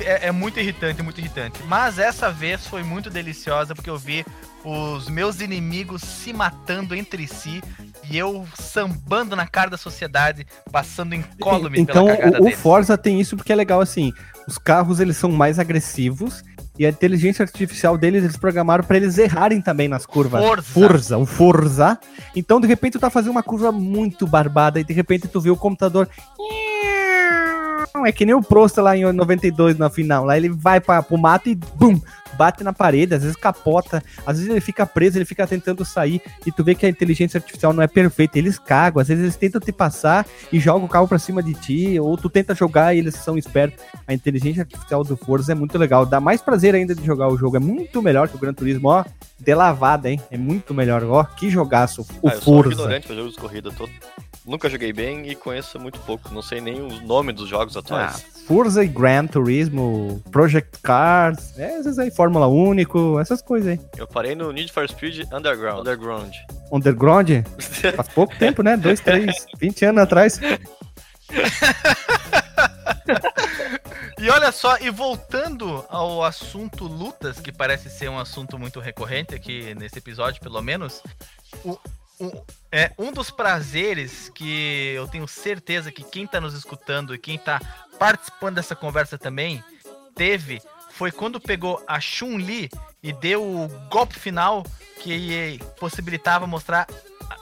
É? 0.00 0.04
é, 0.04 0.26
é 0.26 0.32
muito 0.32 0.58
irritante, 0.58 1.00
muito 1.02 1.20
irritante. 1.20 1.62
Mas 1.64 1.98
essa 1.98 2.30
vez 2.30 2.66
foi 2.66 2.82
muito 2.82 3.08
deliciosa 3.08 3.74
porque 3.74 3.88
eu 3.88 3.96
vi 3.96 4.26
os 4.64 5.08
meus 5.08 5.40
inimigos 5.40 6.02
se 6.02 6.32
matando 6.32 6.94
entre 6.94 7.26
si 7.28 7.62
e 8.10 8.18
eu 8.18 8.46
sambando 8.58 9.36
na 9.36 9.46
cara 9.46 9.70
da 9.70 9.76
sociedade, 9.78 10.44
passando 10.72 11.14
incólume 11.14 11.80
Então, 11.80 12.06
pela 12.06 12.16
cagada 12.16 12.38
o, 12.38 12.40
o 12.40 12.44
deles. 12.46 12.60
Forza 12.60 12.98
tem 12.98 13.20
isso 13.20 13.36
porque 13.36 13.52
é 13.52 13.56
legal 13.56 13.80
assim. 13.80 14.12
Os 14.46 14.58
carros 14.58 14.98
eles 14.98 15.16
são 15.16 15.30
mais 15.30 15.58
agressivos 15.58 16.42
e 16.78 16.86
a 16.86 16.90
inteligência 16.90 17.42
artificial 17.42 17.98
deles 17.98 18.22
eles 18.22 18.36
programaram 18.36 18.84
pra 18.84 18.96
eles 18.96 19.18
errarem 19.18 19.60
também 19.60 19.88
nas 19.88 20.06
curvas. 20.06 20.42
Forza. 20.42 20.62
Forza, 20.62 21.18
o 21.18 21.26
Forza. 21.26 21.98
Então, 22.36 22.60
de 22.60 22.66
repente, 22.66 22.92
tu 22.92 23.00
tá 23.00 23.10
fazendo 23.10 23.32
uma 23.32 23.42
curva 23.42 23.72
muito 23.72 24.26
barbada 24.26 24.78
e 24.78 24.84
de 24.84 24.92
repente 24.92 25.26
tu 25.26 25.40
vê 25.40 25.50
o 25.50 25.56
computador. 25.56 26.08
É 28.06 28.12
que 28.12 28.24
nem 28.24 28.34
o 28.34 28.42
Prost 28.42 28.76
lá 28.78 28.96
em 28.96 29.12
92 29.12 29.76
na 29.76 29.90
final. 29.90 30.24
Lá 30.24 30.36
ele 30.36 30.48
vai 30.48 30.80
pra, 30.80 31.02
pro 31.02 31.18
mato 31.18 31.48
e 31.48 31.54
bum! 31.54 32.00
Bate 32.38 32.62
na 32.62 32.72
parede, 32.72 33.14
às 33.16 33.22
vezes 33.22 33.36
capota, 33.36 34.00
às 34.24 34.36
vezes 34.36 34.48
ele 34.48 34.60
fica 34.60 34.86
preso, 34.86 35.18
ele 35.18 35.24
fica 35.24 35.44
tentando 35.44 35.84
sair, 35.84 36.22
e 36.46 36.52
tu 36.52 36.62
vê 36.62 36.72
que 36.74 36.86
a 36.86 36.88
inteligência 36.88 37.38
artificial 37.38 37.72
não 37.72 37.82
é 37.82 37.88
perfeita, 37.88 38.38
eles 38.38 38.60
cagam, 38.60 39.02
às 39.02 39.08
vezes 39.08 39.24
eles 39.24 39.36
tentam 39.36 39.60
te 39.60 39.72
passar 39.72 40.24
e 40.52 40.60
jogam 40.60 40.84
o 40.84 40.88
carro 40.88 41.08
pra 41.08 41.18
cima 41.18 41.42
de 41.42 41.52
ti, 41.54 41.98
ou 41.98 42.16
tu 42.16 42.30
tenta 42.30 42.54
jogar 42.54 42.94
e 42.94 42.98
eles 42.98 43.16
são 43.16 43.36
espertos. 43.36 43.84
A 44.06 44.14
inteligência 44.14 44.62
artificial 44.62 45.02
do 45.02 45.16
Forza 45.16 45.50
é 45.50 45.54
muito 45.54 45.76
legal, 45.76 46.06
dá 46.06 46.20
mais 46.20 46.40
prazer 46.40 46.76
ainda 46.76 46.94
de 46.94 47.04
jogar 47.04 47.28
o 47.28 47.36
jogo, 47.36 47.56
é 47.56 47.60
muito 47.60 48.00
melhor 48.00 48.28
que 48.28 48.36
o 48.36 48.38
Gran 48.38 48.54
Turismo, 48.54 48.88
ó, 48.88 49.04
de 49.38 49.54
lavada, 49.54 50.08
hein? 50.08 50.20
É 50.30 50.38
muito 50.38 50.72
melhor, 50.72 51.02
ó, 51.04 51.24
que 51.24 51.50
jogaço, 51.50 52.02
o 52.22 52.28
Ah, 52.28 52.34
eu 52.34 52.40
sou 52.40 52.54
Forza. 52.54 52.72
ignorante 52.72 53.06
pra 53.08 53.16
jogos 53.16 53.32
de 53.32 53.38
corrida. 53.38 53.70
Tô... 53.72 53.88
Nunca 54.48 54.68
joguei 54.70 54.92
bem 54.92 55.28
e 55.28 55.34
conheço 55.34 55.78
muito 55.78 55.98
pouco. 56.00 56.32
Não 56.32 56.40
sei 56.42 56.60
nem 56.60 56.80
os 56.80 57.00
nomes 57.02 57.34
dos 57.36 57.48
jogos 57.48 57.76
Ah, 57.76 57.80
atuais. 57.80 58.24
Forza 58.46 58.82
e 58.82 58.88
Gran 58.88 59.26
Turismo, 59.26 60.22
Project 60.32 60.78
Cars, 60.82 61.58
é, 61.58 61.74
essas 61.78 61.98
aí, 61.98 62.10
Fórmula 62.10 62.46
Único, 62.46 63.20
essas 63.20 63.42
coisas 63.42 63.72
aí. 63.72 63.80
Eu 63.96 64.06
parei 64.06 64.34
no 64.34 64.50
Need 64.50 64.72
for 64.72 64.88
Speed 64.88 65.30
Underground. 65.32 65.80
Underground. 65.80 66.32
Underground, 66.72 67.28
faz 67.94 68.08
pouco 68.08 68.34
tempo, 68.38 68.62
né? 68.62 68.76
Dois, 68.76 69.00
três, 69.00 69.44
20 69.58 69.84
anos 69.84 70.02
atrás. 70.02 70.40
E 74.20 74.28
olha 74.30 74.50
só, 74.50 74.76
e 74.78 74.90
voltando 74.90 75.84
ao 75.88 76.24
assunto 76.24 76.84
lutas, 76.84 77.38
que 77.38 77.52
parece 77.52 77.88
ser 77.88 78.10
um 78.10 78.18
assunto 78.18 78.58
muito 78.58 78.80
recorrente 78.80 79.32
aqui 79.34 79.74
nesse 79.76 79.98
episódio, 79.98 80.40
pelo 80.42 80.60
menos, 80.60 81.00
o- 81.64 81.78
o- 82.20 82.44
é 82.70 82.90
um 82.98 83.12
dos 83.12 83.30
prazeres 83.30 84.30
que 84.34 84.92
eu 84.94 85.06
tenho 85.08 85.26
certeza 85.28 85.90
que 85.92 86.02
quem 86.02 86.26
tá 86.26 86.40
nos 86.40 86.54
escutando 86.54 87.14
e 87.14 87.18
quem 87.18 87.38
tá 87.38 87.60
participando 87.98 88.56
dessa 88.56 88.74
conversa 88.76 89.16
também 89.18 89.62
teve 90.14 90.60
foi 90.90 91.10
quando 91.12 91.40
pegou 91.40 91.82
a 91.86 92.00
Chun-Li 92.00 92.68
e 93.02 93.12
deu 93.12 93.42
o 93.44 93.68
golpe 93.88 94.18
final 94.18 94.64
que 95.00 95.60
possibilitava 95.78 96.46
mostrar 96.46 96.86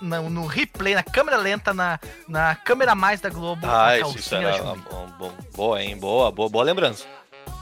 no, 0.01 0.29
no 0.29 0.47
replay, 0.47 0.95
na 0.95 1.03
câmera 1.03 1.39
lenta, 1.39 1.73
na, 1.73 1.99
na 2.29 2.55
câmera 2.55 2.95
mais 2.95 3.21
da 3.21 3.31
Globo, 3.31 3.67
Ah, 3.67 3.99
isso, 3.99 4.19
isso 4.19 4.31
calcinha 4.31 4.51
da 4.51 4.57
era 4.57 4.65
Chun-Li. 4.67 4.83
bom, 4.91 5.07
bom, 5.19 5.33
boa, 5.55 5.83
hein? 5.83 5.97
Boa, 5.97 6.31
boa, 6.31 6.49
boa 6.51 6.65
lembrança. 6.65 7.05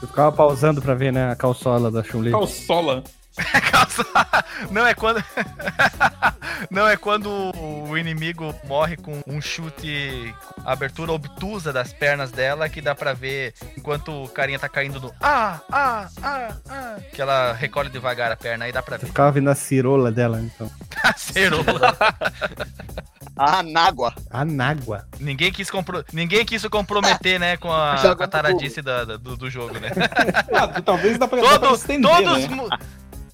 Eu 0.01 0.07
ficava 0.09 0.31
pausando 0.35 0.81
pra 0.81 0.93
ver, 0.93 1.13
né, 1.13 1.31
a 1.31 1.35
calçola 1.35 1.89
da 1.89 2.03
Chun-Li. 2.03 2.31
Calçola. 2.31 3.03
Não 4.71 4.85
é 4.85 4.93
quando. 4.93 5.23
Não 6.71 6.87
é 6.87 6.95
quando 6.95 7.29
o 7.55 7.97
inimigo 7.97 8.55
morre 8.65 8.95
com 8.97 9.21
um 9.27 9.41
chute, 9.41 10.33
a 10.65 10.71
abertura 10.71 11.11
obtusa 11.11 11.71
das 11.73 11.91
pernas 11.93 12.31
dela, 12.31 12.69
que 12.69 12.81
dá 12.81 12.95
pra 12.95 13.13
ver 13.13 13.53
enquanto 13.77 14.23
o 14.23 14.29
carinha 14.29 14.57
tá 14.57 14.69
caindo 14.69 14.99
no. 14.99 15.13
Ah, 15.21 15.59
ah, 15.71 16.07
ah, 16.23 16.49
ah. 16.69 16.95
Que 17.13 17.21
ela 17.21 17.53
recolhe 17.53 17.89
devagar 17.89 18.31
a 18.31 18.35
perna, 18.37 18.65
aí 18.65 18.71
dá 18.71 18.81
pra 18.81 18.95
Eu 18.95 18.99
ver. 19.01 19.07
ficava 19.07 19.31
vendo 19.31 19.49
a 19.49 19.55
cirola 19.55 20.11
dela, 20.11 20.39
então. 20.41 20.71
Cerola. 21.17 21.95
Ah, 23.37 23.61
nágua. 23.61 24.13
Anágua. 24.31 25.05
Ninguém 25.19 25.51
quis, 25.51 25.69
compro... 25.69 26.05
Ninguém 26.13 26.45
quis 26.45 26.61
se 26.61 26.69
comprometer, 26.69 27.37
né, 27.37 27.57
com 27.57 27.71
a, 27.71 28.15
com 28.15 28.23
a 28.23 28.27
taradice 28.27 28.81
da- 28.81 29.03
da- 29.03 29.17
do, 29.17 29.35
do 29.35 29.49
jogo, 29.49 29.77
né? 29.77 29.89
Ah, 30.55 30.81
talvez 30.81 31.17
dá 31.17 31.27
pra, 31.27 31.41
dá 31.41 31.47
pra 31.49 31.59
Todos, 31.59 31.81
estender, 31.81 32.09
todos, 32.09 32.47
né? 32.47 32.57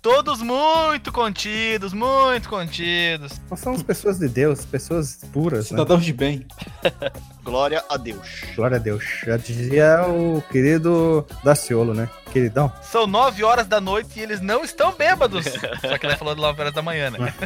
Todos 0.02 0.42
muito 0.42 1.12
contidos, 1.12 1.94
muito 1.94 2.50
contidos. 2.50 3.40
Nós 3.50 3.60
somos 3.60 3.84
pessoas 3.84 4.18
de 4.18 4.28
Deus, 4.28 4.66
pessoas 4.66 5.20
puras, 5.32 5.66
né? 5.66 5.78
Cidadãos 5.78 6.04
de 6.04 6.12
bem. 6.12 6.46
Glória 7.44 7.84
a 7.90 7.98
Deus. 7.98 8.28
Glória 8.56 8.78
a 8.78 8.80
Deus. 8.80 9.04
Já 9.26 9.38
dizia 9.38 10.04
o 10.08 10.42
querido 10.52 11.26
Daciolo, 11.44 11.94
né? 11.94 12.10
Queridão. 12.32 12.72
São 12.82 13.06
9 13.06 13.44
horas 13.44 13.68
da 13.68 13.80
noite 13.80 14.20
e 14.20 14.24
eles 14.24 14.42
não 14.42 14.64
estão 14.64 14.92
bêbados. 14.94 15.46
Só 15.82 15.98
que 15.98 16.06
ele 16.06 16.18
falou 16.18 16.34
de 16.34 16.42
9 16.42 16.62
horas 16.62 16.74
da 16.74 16.82
manhã, 16.82 17.12
né? 17.12 17.34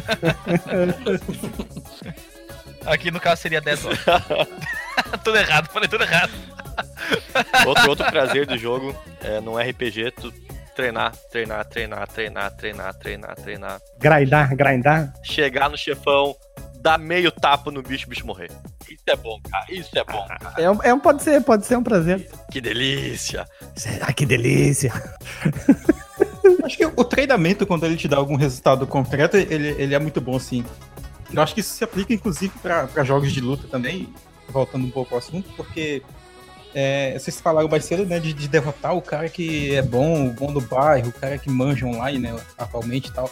Aqui 2.86 3.10
no 3.10 3.20
caso 3.20 3.42
seria 3.42 3.60
10 3.60 3.84
horas. 3.84 3.98
tudo 5.24 5.36
errado, 5.36 5.68
falei 5.72 5.88
tudo 5.88 6.04
errado. 6.04 6.30
Outro, 7.66 7.88
outro 7.88 8.06
prazer 8.06 8.46
do 8.46 8.56
jogo 8.56 8.94
é 9.20 9.40
num 9.40 9.58
RPG 9.58 10.12
tu 10.12 10.32
treinar, 10.76 11.12
treinar, 11.32 11.64
treinar, 11.64 12.06
treinar, 12.06 12.50
treinar, 12.54 12.94
treinar, 12.94 13.34
treinar. 13.34 13.80
Grindar, 13.98 14.54
grindar. 14.54 15.12
Chegar 15.24 15.70
no 15.70 15.76
chefão, 15.78 16.36
dar 16.80 16.98
meio 16.98 17.32
tapa 17.32 17.70
no 17.70 17.82
bicho, 17.82 18.06
o 18.06 18.10
bicho 18.10 18.26
morrer. 18.26 18.50
Isso 18.88 19.02
é 19.08 19.16
bom, 19.16 19.40
cara. 19.50 19.64
Isso 19.70 19.98
é 19.98 20.04
bom, 20.04 20.24
cara. 20.26 20.52
É 20.58 20.70
um, 20.70 20.82
é 20.82 20.94
um- 20.94 21.00
pode 21.00 21.22
ser, 21.22 21.42
pode 21.42 21.64
ser 21.64 21.76
um 21.76 21.82
prazer. 21.82 22.28
Que 22.52 22.60
delícia. 22.60 23.46
Ai, 24.02 24.12
que 24.12 24.26
delícia. 24.26 24.92
Acho 26.62 26.76
que 26.76 26.84
o 26.86 27.04
treinamento, 27.04 27.66
quando 27.66 27.86
ele 27.86 27.96
te 27.96 28.06
dá 28.06 28.16
algum 28.16 28.36
resultado 28.36 28.86
concreto, 28.86 29.36
ele, 29.36 29.68
ele 29.82 29.94
é 29.94 29.98
muito 29.98 30.20
bom, 30.20 30.38
sim. 30.38 30.64
Eu 31.32 31.42
acho 31.42 31.54
que 31.54 31.60
isso 31.60 31.74
se 31.74 31.82
aplica, 31.82 32.12
inclusive, 32.14 32.52
para 32.60 33.02
jogos 33.04 33.32
de 33.32 33.40
luta 33.40 33.66
também, 33.68 34.12
voltando 34.48 34.84
um 34.86 34.90
pouco 34.90 35.14
ao 35.14 35.18
assunto, 35.18 35.48
porque 35.56 36.02
é, 36.78 37.18
vocês 37.18 37.40
falaram 37.40 37.70
mais 37.70 37.86
cedo, 37.86 38.04
né, 38.04 38.20
de, 38.20 38.34
de 38.34 38.46
derrotar 38.46 38.94
o 38.94 39.00
cara 39.00 39.30
que 39.30 39.74
é 39.74 39.80
bom, 39.80 40.26
o 40.26 40.30
bom 40.30 40.52
do 40.52 40.60
bairro, 40.60 41.08
o 41.08 41.12
cara 41.12 41.38
que 41.38 41.48
manja 41.48 41.86
online, 41.86 42.18
né, 42.18 42.36
atualmente 42.58 43.08
e 43.08 43.12
tal. 43.12 43.30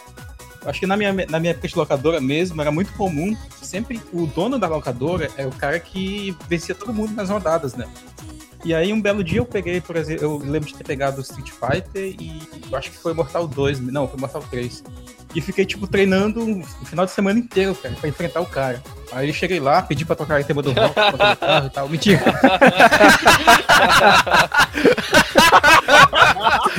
Acho 0.65 0.79
que 0.79 0.87
na 0.87 0.97
minha, 0.97 1.13
na 1.13 1.39
minha 1.39 1.51
época 1.51 1.67
de 1.67 1.77
locadora 1.77 2.19
mesmo, 2.19 2.59
era 2.59 2.71
muito 2.71 2.91
comum, 2.93 3.37
sempre 3.61 4.01
o 4.11 4.25
dono 4.25 4.57
da 4.57 4.67
locadora 4.67 5.29
é 5.37 5.45
o 5.45 5.51
cara 5.51 5.79
que 5.79 6.35
vencia 6.49 6.73
todo 6.73 6.91
mundo 6.91 7.13
nas 7.13 7.29
rodadas, 7.29 7.75
né? 7.75 7.87
E 8.63 8.73
aí 8.73 8.91
um 8.91 8.99
belo 8.99 9.23
dia 9.23 9.37
eu 9.37 9.45
peguei, 9.45 9.79
por 9.79 9.95
exemplo, 9.95 10.23
eu 10.23 10.37
lembro 10.39 10.67
de 10.67 10.73
ter 10.73 10.83
pegado 10.83 11.21
Street 11.21 11.51
Fighter 11.51 12.15
e 12.19 12.41
acho 12.73 12.89
que 12.89 12.97
foi 12.97 13.13
Mortal 13.13 13.47
2, 13.47 13.79
não, 13.79 14.07
foi 14.07 14.19
Mortal 14.19 14.43
3. 14.49 14.83
E 15.35 15.41
fiquei, 15.41 15.65
tipo, 15.65 15.85
treinando 15.85 16.41
o 16.41 16.85
final 16.85 17.05
de 17.05 17.11
semana 17.11 17.37
inteiro, 17.37 17.75
cara, 17.75 17.93
pra 17.93 18.09
enfrentar 18.09 18.41
o 18.41 18.45
cara. 18.47 18.81
Aí 19.11 19.29
eu 19.29 19.33
cheguei 19.33 19.59
lá, 19.59 19.81
pedi 19.81 20.05
pra 20.05 20.15
tocar 20.15 20.39
a 20.39 20.43
tema 20.43 20.61
do 20.61 20.71
rock, 20.71 20.93
pra 20.93 21.11
tocar 21.11 21.33
o 21.33 21.37
carro 21.37 21.67
e 21.67 21.69
tal. 21.69 21.89
Mentira. 21.89 22.21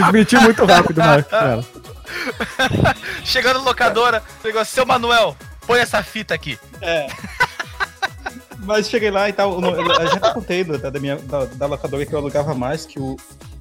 Admitiu 0.04 0.40
muito 0.42 0.64
rápido, 0.64 0.98
Marcos. 0.98 1.30
cara. 1.30 1.64
Chegando 3.24 3.58
no 3.60 3.64
locadora, 3.64 4.22
pegou, 4.42 4.64
seu 4.64 4.86
Manuel, 4.86 5.36
põe 5.66 5.80
essa 5.80 6.02
fita 6.02 6.34
aqui. 6.34 6.58
É. 6.80 7.06
Mas 8.58 8.88
cheguei 8.88 9.10
lá 9.10 9.28
e 9.28 9.32
tal. 9.32 9.60
Eu 9.60 9.76
eu 9.76 10.06
já 10.08 10.16
até 10.16 10.32
contei 10.32 10.64
da, 10.64 10.90
da 10.90 11.00
minha, 11.00 11.16
da, 11.16 11.44
da 11.44 11.66
locadora 11.66 12.04
que 12.04 12.12
eu 12.12 12.18
alugava 12.18 12.54
mais, 12.54 12.84
que 12.84 12.98
o, 12.98 13.16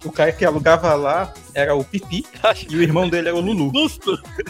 o 0.06 0.12
cara 0.12 0.32
que 0.32 0.46
alugava 0.46 0.94
lá 0.94 1.34
era 1.54 1.76
o 1.76 1.84
Pipi 1.84 2.26
e 2.70 2.76
o 2.76 2.82
irmão 2.82 3.10
dele 3.10 3.30
era 3.30 3.38
o 3.38 3.42
Lulu. 3.42 3.72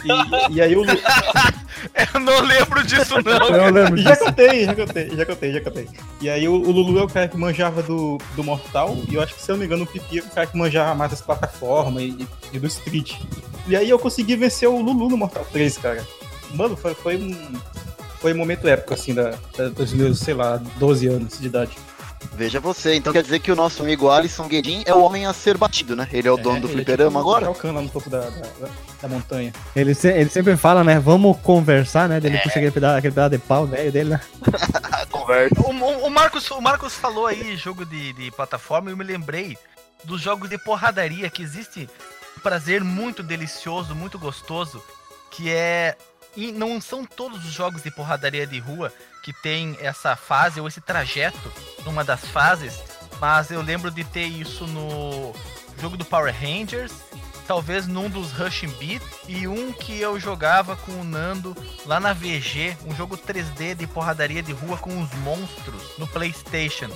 E, 0.04 0.54
e 0.54 0.60
aí 0.62 0.76
o 0.76 0.80
Lu... 0.82 0.86
Eu 2.14 2.20
não 2.20 2.40
lembro 2.40 2.82
disso, 2.84 3.14
não. 3.24 3.48
Eu 3.56 3.70
lembro 3.72 3.96
Já 3.98 4.12
disso. 4.12 4.24
contei, 4.24 4.64
já 4.64 4.74
contei, 4.74 5.10
já 5.16 5.26
contei, 5.26 5.52
já 5.52 5.60
contei. 5.60 5.88
E 6.20 6.28
aí 6.30 6.48
o, 6.48 6.52
o 6.54 6.70
Lulu 6.70 6.98
é 6.98 7.02
o 7.02 7.08
cara 7.08 7.28
que 7.28 7.36
manjava 7.36 7.82
do, 7.82 8.18
do 8.34 8.42
Mortal, 8.42 8.96
e 9.08 9.14
eu 9.14 9.20
acho 9.22 9.34
que, 9.34 9.42
se 9.42 9.50
eu 9.50 9.54
não 9.54 9.60
me 9.60 9.66
engano, 9.66 9.84
o 9.84 9.86
Pipi 9.86 10.18
é 10.18 10.22
o 10.22 10.30
cara 10.30 10.46
que 10.46 10.56
manjava 10.56 10.94
mais 10.94 11.10
das 11.10 11.20
plataformas 11.20 12.02
e, 12.02 12.06
e- 12.06 12.28
e 12.54 12.58
do 12.58 12.66
Street. 12.66 13.14
E 13.68 13.76
aí 13.76 13.90
eu 13.90 13.98
consegui 13.98 14.36
vencer 14.36 14.68
o 14.68 14.80
Lulu 14.80 15.08
no 15.10 15.16
Mortal 15.16 15.46
3, 15.52 15.76
cara. 15.78 16.06
Mano, 16.54 16.76
foi, 16.76 16.94
foi 16.94 17.16
um. 17.16 17.36
Foi 18.20 18.32
um 18.32 18.36
momento 18.38 18.66
épico, 18.66 18.94
assim, 18.94 19.12
da, 19.12 19.34
da- 19.56 19.68
dos 19.68 19.92
meus, 19.92 20.18
sei 20.20 20.32
lá, 20.34 20.56
12 20.78 21.06
anos 21.08 21.38
de 21.38 21.46
idade. 21.46 21.72
Veja 22.34 22.60
você, 22.60 22.94
então 22.94 23.12
quer 23.12 23.22
dizer 23.22 23.38
que 23.40 23.50
o 23.50 23.56
nosso 23.56 23.82
amigo 23.82 24.10
Alisson 24.10 24.46
Guedin 24.46 24.82
é 24.86 24.94
o 24.94 25.00
homem 25.02 25.24
a 25.26 25.32
ser 25.32 25.56
batido, 25.56 25.96
né? 25.96 26.06
Ele 26.12 26.28
é 26.28 26.30
o 26.30 26.36
dono 26.36 26.60
do 26.60 26.66
ele 26.66 26.74
fliperama 26.74 27.10
tipo 27.10 27.18
agora? 27.20 27.44
Shao 27.46 27.54
Kahn 27.54 27.72
lá 27.72 27.80
no 27.82 27.88
topo 27.88 28.10
da, 28.10 28.20
da, 28.20 28.46
da- 29.00 29.08
montanha. 29.08 29.52
Ele, 29.74 29.94
se- 29.94 30.08
ele 30.12 30.28
sempre 30.28 30.56
fala, 30.56 30.82
né? 30.84 30.98
Vamos 30.98 31.36
conversar, 31.38 32.08
né? 32.08 32.18
Dele 32.20 32.38
puxa 32.38 32.56
aquele 32.58 32.70
pedaço, 32.72 32.98
aquele 32.98 33.14
pedaço 33.14 33.30
de 33.30 33.38
pau 33.38 33.66
velho 33.66 33.90
dele, 33.92 34.10
né? 34.10 34.20
Conversa. 35.10 35.56
O, 35.58 35.70
o- 35.72 36.06
o 36.06 36.10
Marcos, 36.10 36.48
o 36.50 36.60
Marcos 36.60 36.94
falou 36.94 37.26
aí 37.26 37.56
jogo 37.56 37.84
de, 37.84 38.12
de 38.12 38.30
plataforma 38.30 38.90
e 38.90 38.92
eu 38.92 38.96
me 38.96 39.02
lembrei 39.04 39.56
dos 40.04 40.20
jogos 40.20 40.48
de 40.48 40.56
porradaria 40.58 41.28
que 41.30 41.42
existe 41.42 41.88
um 42.36 42.40
prazer 42.40 42.84
muito 42.84 43.22
delicioso, 43.22 43.94
muito 43.94 44.18
gostoso, 44.18 44.80
que 45.30 45.50
é 45.50 45.96
e 46.36 46.52
não 46.52 46.80
são 46.80 47.04
todos 47.04 47.44
os 47.44 47.52
jogos 47.52 47.82
de 47.82 47.90
porradaria 47.90 48.46
de 48.46 48.58
rua 48.60 48.92
que 49.26 49.32
tem 49.32 49.76
essa 49.80 50.14
fase 50.14 50.60
ou 50.60 50.68
esse 50.68 50.80
trajeto 50.80 51.52
numa 51.84 52.04
das 52.04 52.24
fases, 52.26 52.80
mas 53.20 53.50
eu 53.50 53.60
lembro 53.60 53.90
de 53.90 54.04
ter 54.04 54.26
isso 54.26 54.68
no 54.68 55.32
jogo 55.80 55.96
do 55.96 56.04
Power 56.04 56.32
Rangers, 56.32 56.92
talvez 57.44 57.88
num 57.88 58.08
dos 58.08 58.30
Rushing 58.30 58.70
Beat 58.78 59.02
e 59.26 59.48
um 59.48 59.72
que 59.72 60.00
eu 60.00 60.20
jogava 60.20 60.76
com 60.76 60.92
o 60.92 61.02
Nando 61.02 61.56
lá 61.84 61.98
na 61.98 62.12
VG, 62.12 62.76
um 62.86 62.94
jogo 62.94 63.18
3D 63.18 63.74
de 63.74 63.88
porradaria 63.88 64.44
de 64.44 64.52
rua 64.52 64.76
com 64.76 65.02
os 65.02 65.12
monstros 65.14 65.98
no 65.98 66.06
PlayStation. 66.06 66.88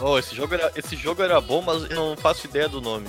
Oh, 0.00 0.18
esse 0.18 0.34
jogo 0.34 0.54
era, 0.54 0.72
esse 0.74 0.96
jogo 0.96 1.22
era 1.22 1.40
bom, 1.40 1.62
mas 1.62 1.88
eu 1.88 1.94
não 1.94 2.16
faço 2.16 2.48
ideia 2.48 2.68
do 2.68 2.80
nome. 2.80 3.06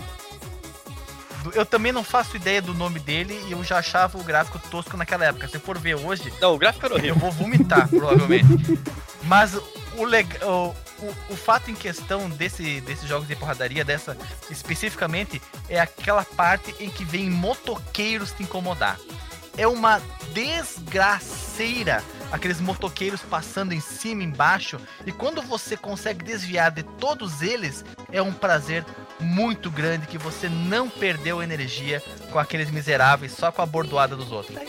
Eu 1.54 1.66
também 1.66 1.92
não 1.92 2.04
faço 2.04 2.36
ideia 2.36 2.62
do 2.62 2.74
nome 2.74 3.00
dele 3.00 3.40
e 3.48 3.52
eu 3.52 3.64
já 3.64 3.78
achava 3.78 4.18
o 4.18 4.24
gráfico 4.24 4.60
tosco 4.70 4.98
naquela 4.98 5.26
época. 5.26 5.48
Se 5.48 5.58
for 5.60 5.78
ver 5.78 5.96
hoje, 5.96 6.32
Não, 6.42 6.54
o 6.54 6.58
gráfico 6.58 6.86
era 6.86 6.96
eu 6.96 6.98
horrível. 7.00 7.20
vou 7.20 7.32
vomitar, 7.32 7.88
provavelmente. 7.90 8.48
Mas 9.24 9.54
o, 9.96 10.04
leg- 10.06 10.38
o, 10.44 10.74
o, 11.30 11.36
fato 11.36 11.70
em 11.72 11.76
questão 11.76 12.30
desse, 12.30 12.82
desses 12.82 13.08
jogos 13.08 13.28
de 13.28 13.36
porradaria, 13.36 13.84
dessa 13.86 14.18
especificamente, 14.50 15.42
é 15.70 15.80
aquela 15.80 16.24
parte 16.26 16.74
em 16.80 16.90
que 16.90 17.04
vem 17.06 17.30
motoqueiros 17.30 18.32
te 18.32 18.44
incomodar. 18.44 18.98
É 19.58 19.68
uma 19.68 20.02
desgraceira 20.34 22.04
aqueles 22.32 22.60
motoqueiros 22.60 23.22
passando 23.22 23.74
em 23.74 23.80
cima 23.80 24.22
e 24.22 24.26
embaixo. 24.26 24.80
E 25.06 25.12
quando 25.12 25.42
você 25.42 25.78
consegue 25.78 26.24
desviar 26.24 26.72
de 26.72 26.84
todos 26.84 27.42
eles, 27.42 27.84
é 28.12 28.22
um 28.22 28.34
prazer 28.34 28.86
muito 29.20 29.72
grande 29.72 30.08
que 30.08 30.18
você 30.18 30.48
não 30.48 30.90
perdeu 30.90 31.42
energia 31.42 32.02
com 32.32 32.40
aqueles 32.40 32.70
miseráveis 32.70 33.32
só 33.32 33.52
com 33.52 33.62
a 33.62 33.66
bordoada 33.66 34.16
dos 34.16 34.32
outros. 34.32 34.58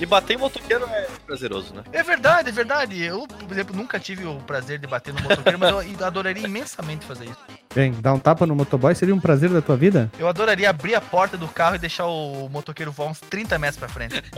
E 0.00 0.06
bater 0.06 0.34
em 0.34 0.36
motoqueiro 0.36 0.84
é 0.86 1.08
prazeroso, 1.24 1.72
né? 1.72 1.84
É 1.92 2.02
verdade, 2.02 2.48
é 2.48 2.52
verdade. 2.52 3.02
Eu, 3.02 3.26
por 3.28 3.50
exemplo, 3.52 3.76
nunca 3.76 3.98
tive 3.98 4.24
o 4.24 4.36
prazer 4.40 4.78
de 4.78 4.86
bater 4.86 5.14
no 5.14 5.22
motoqueiro, 5.22 5.58
mas 5.58 5.70
eu 5.70 6.06
adoraria 6.06 6.44
imensamente 6.44 7.06
fazer 7.06 7.26
isso. 7.26 7.63
Bem, 7.74 7.92
dar 8.00 8.14
um 8.14 8.18
tapa 8.20 8.46
no 8.46 8.54
motoboy 8.54 8.94
seria 8.94 9.14
um 9.14 9.20
prazer 9.20 9.50
da 9.50 9.60
tua 9.60 9.76
vida? 9.76 10.08
Eu 10.16 10.28
adoraria 10.28 10.70
abrir 10.70 10.94
a 10.94 11.00
porta 11.00 11.36
do 11.36 11.48
carro 11.48 11.74
e 11.74 11.78
deixar 11.78 12.06
o 12.06 12.48
motoqueiro 12.48 12.92
voar 12.92 13.08
uns 13.08 13.18
30 13.18 13.58
metros 13.58 13.78
pra 13.78 13.88
frente. 13.88 14.22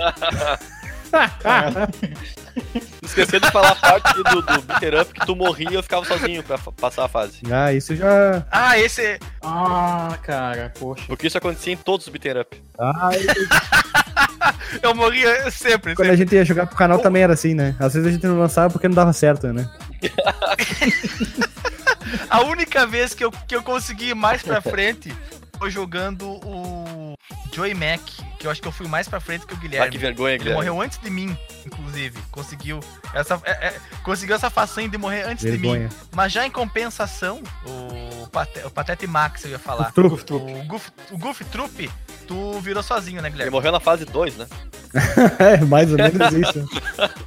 Esqueci 3.03 3.39
de 3.39 3.51
falar 3.51 3.73
a 3.73 3.75
parte 3.77 4.15
do, 4.17 4.43
do 4.43 5.01
up 5.01 5.13
que 5.13 5.27
tu 5.27 5.37
morria 5.37 5.71
e 5.71 5.75
eu 5.75 5.83
ficava 5.83 6.05
sozinho 6.07 6.43
pra 6.43 6.59
passar 6.59 7.05
a 7.05 7.09
fase. 7.09 7.43
Ah, 7.51 7.73
isso 7.73 7.95
já. 7.95 8.45
Ah, 8.51 8.79
esse. 8.79 9.19
Ah, 9.43 10.19
cara, 10.23 10.73
poxa. 10.79 11.05
Porque 11.07 11.27
isso 11.27 11.39
acontecia 11.39 11.73
em 11.75 11.77
todos 11.77 12.07
os 12.07 12.13
beater 12.13 12.39
up. 12.41 12.57
Ah, 12.79 13.11
Eu 14.83 14.95
morria 14.95 15.51
sempre. 15.51 15.95
quando 15.95 16.09
sempre. 16.09 16.11
a 16.11 16.17
gente 16.17 16.35
ia 16.35 16.45
jogar 16.45 16.67
pro 16.67 16.77
canal 16.77 16.99
também 16.99 17.23
era 17.23 17.35
assim, 17.35 17.55
né? 17.55 17.77
Às 17.79 17.95
vezes 17.95 18.09
a 18.09 18.13
gente 18.13 18.27
não 18.27 18.39
lançava 18.39 18.71
porque 18.73 18.89
não 18.89 18.95
dava 18.95 19.13
certo, 19.13 19.53
né? 19.53 19.69
A 22.29 22.43
única 22.43 22.87
vez 22.87 23.15
que 23.15 23.25
eu, 23.25 23.31
que 23.31 23.55
eu 23.55 23.63
consegui 23.63 24.11
ir 24.11 24.15
mais 24.15 24.43
pra 24.43 24.61
frente 24.61 25.15
foi 25.59 25.71
jogando 25.71 26.27
o 26.29 27.06
Joey 27.53 27.75
Mac, 27.75 28.01
que 28.39 28.47
eu 28.47 28.51
acho 28.51 28.61
que 28.61 28.69
eu 28.69 28.73
fui 28.73 28.87
mais 28.87 29.09
pra 29.09 29.19
frente 29.21 29.47
que 29.47 29.53
o 29.55 29.57
Ah, 29.57 29.61
que 29.61 29.69
Guilherme. 29.69 29.99
vergonha, 29.99 30.35
Ele 30.35 30.39
Guilherme. 30.39 30.57
morreu 30.59 30.81
antes 30.81 30.99
de 30.99 31.11
mim, 31.11 31.37
inclusive. 31.65 32.19
Conseguiu 32.31 32.81
essa, 33.15 33.41
é- 33.45 33.69
é- 33.69 33.75
conseguiu 34.03 34.37
essa 34.37 34.51
façanha 34.51 34.89
de 34.89 34.99
morrer 34.99 35.23
antes 35.23 35.45
de 35.45 35.51
Vergonha. 35.57 35.89
mim. 35.89 35.95
Mas 36.15 36.33
já 36.33 36.47
em 36.47 36.51
compensação, 36.51 37.43
o, 37.65 38.27
Pate, 38.29 38.61
o 38.65 38.71
Patete 38.71 39.07
Max, 39.07 39.45
eu 39.45 39.51
ia 39.53 39.59
falar. 39.59 39.93
Truco. 39.93 40.17
O 40.35 40.65
Goof, 40.65 40.91
o 41.11 41.19
Goof 41.19 41.45
Troop, 41.47 41.91
tu 42.29 42.61
virou 42.61 42.83
sozinho, 42.83 43.23
né, 43.23 43.29
Ele 43.29 43.33
Guilherme? 43.33 43.53
morreu 43.53 43.73
na 43.73 43.81
fase 43.81 44.05
2, 44.05 44.37
né? 44.37 44.47
é, 45.39 45.59
mais 45.65 45.91
ou 45.91 45.97
menos 45.99 46.33
isso. 46.33 46.69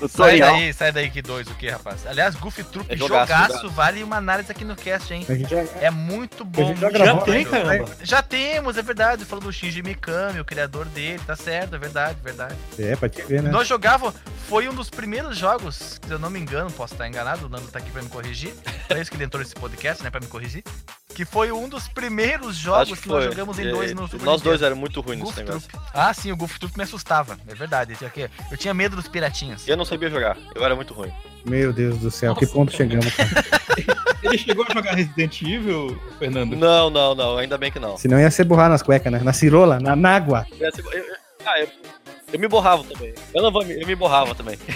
O 0.00 0.08
Sai 0.08 0.38
daí, 0.40 0.72
sai 0.72 0.92
daí 0.92 1.10
que 1.10 1.20
dois, 1.22 1.46
o 1.48 1.54
que, 1.54 1.68
rapaz? 1.68 2.06
Aliás, 2.06 2.34
Goofy 2.36 2.62
Troop, 2.64 2.92
É 2.92 2.96
jogaço, 2.96 3.32
jogaço, 3.32 3.70
vale 3.70 4.02
uma 4.02 4.16
análise 4.16 4.50
aqui 4.50 4.64
no 4.64 4.74
cast, 4.76 5.12
hein? 5.12 5.26
Já, 5.48 5.58
É 5.80 5.90
muito 5.90 6.44
bom. 6.44 6.66
gente 6.68 6.80
já 6.80 6.90
gravou, 6.90 7.16
bom 7.16 7.32
tem, 7.32 7.44
caramba. 7.44 7.84
Já 8.02 8.22
temos, 8.22 8.71
é 8.76 8.82
verdade. 8.82 9.24
Falando 9.24 9.44
do 9.44 9.52
Shinji 9.52 9.82
Mikami, 9.82 10.40
o 10.40 10.44
criador 10.44 10.84
dele, 10.86 11.20
tá 11.26 11.34
certo, 11.36 11.74
é 11.74 11.78
verdade, 11.78 12.18
verdade. 12.22 12.54
é, 12.78 12.96
pra 12.96 13.08
te 13.08 13.22
ver, 13.22 13.42
né? 13.42 13.50
Nós 13.50 13.66
jogava, 13.68 14.14
foi 14.48 14.68
um 14.68 14.74
dos 14.74 14.88
primeiros 14.90 15.36
jogos, 15.36 15.98
se 16.04 16.10
eu 16.10 16.18
não 16.18 16.30
me 16.30 16.38
engano, 16.40 16.70
posso 16.72 16.94
estar 16.94 17.08
enganado, 17.08 17.46
o 17.46 17.48
Nando 17.48 17.68
tá 17.68 17.78
aqui 17.78 17.90
pra 17.90 18.02
me 18.02 18.08
corrigir. 18.08 18.54
É 18.88 19.00
isso 19.00 19.10
que 19.10 19.16
ele 19.16 19.24
entrou 19.24 19.42
nesse 19.42 19.54
podcast, 19.54 20.02
né, 20.02 20.10
pra 20.10 20.20
me 20.20 20.26
corrigir. 20.26 20.62
Que 21.14 21.24
foi 21.26 21.52
um 21.52 21.68
dos 21.68 21.88
primeiros 21.88 22.56
jogos 22.56 22.92
Acho 22.92 23.02
que, 23.02 23.08
nós 23.08 23.24
jogamos 23.24 23.58
em 23.58 23.66
É, 23.66 23.70
dois 23.70 23.92
no 23.94 24.08
Super 24.08 24.24
Nós 24.24 24.40
dois 24.40 24.62
éramos 24.62 24.80
muito 24.80 25.00
ruins 25.02 25.20
nesse 25.20 25.36
negócio. 25.42 25.68
Troop. 25.68 25.86
Ah, 25.92 26.12
sim, 26.14 26.32
o 26.32 26.36
Goof 26.36 26.58
Troop 26.58 26.74
me 26.76 26.84
assustava, 26.84 27.38
é 27.46 27.54
verdade. 27.54 27.92
Eu 27.92 27.98
tinha, 27.98 28.10
que- 28.10 28.30
eu 28.50 28.56
tinha 28.56 28.72
medo 28.72 28.96
dos 28.96 29.08
piratinhas. 29.08 29.68
Eu 29.68 29.76
não 29.76 29.84
sabia 29.84 30.08
jogar, 30.08 30.36
eu 30.54 30.64
era 30.64 30.74
muito 30.74 30.94
ruim. 30.94 31.12
Meu 31.44 31.72
Deus 31.72 31.98
do 31.98 32.10
céu, 32.10 32.34
que 32.34 32.46
ponto 32.46 32.72
chegamos, 32.72 33.12
cara. 33.14 33.30
Ele 34.22 34.38
chegou 34.38 34.64
a 34.68 34.72
jogar 34.72 34.94
Resident 34.94 35.42
Evil, 35.42 36.00
Fernando? 36.18 36.54
Não, 36.56 36.88
não, 36.88 37.14
não, 37.14 37.36
ainda 37.38 37.58
bem 37.58 37.72
que 37.72 37.80
não. 37.80 37.96
Senão 37.96 38.20
ia 38.20 38.30
ser 38.30 38.44
borrar 38.44 38.68
nas 38.70 38.80
cuecas, 38.82 39.12
né? 39.12 39.18
Na 39.18 39.32
cirola, 39.32 39.80
na, 39.80 39.96
na 39.96 40.14
água. 40.14 40.46
Eu, 40.60 40.70
ah, 41.44 41.58
eu, 41.60 41.68
eu 42.32 42.38
me 42.38 42.46
borrava 42.46 42.84
também. 42.84 43.12
Eu 43.34 43.42
não 43.42 43.50
vou, 43.50 43.64
me- 43.64 43.80
eu 43.82 43.86
me 43.86 43.94
borrava 43.94 44.34
também. 44.34 44.56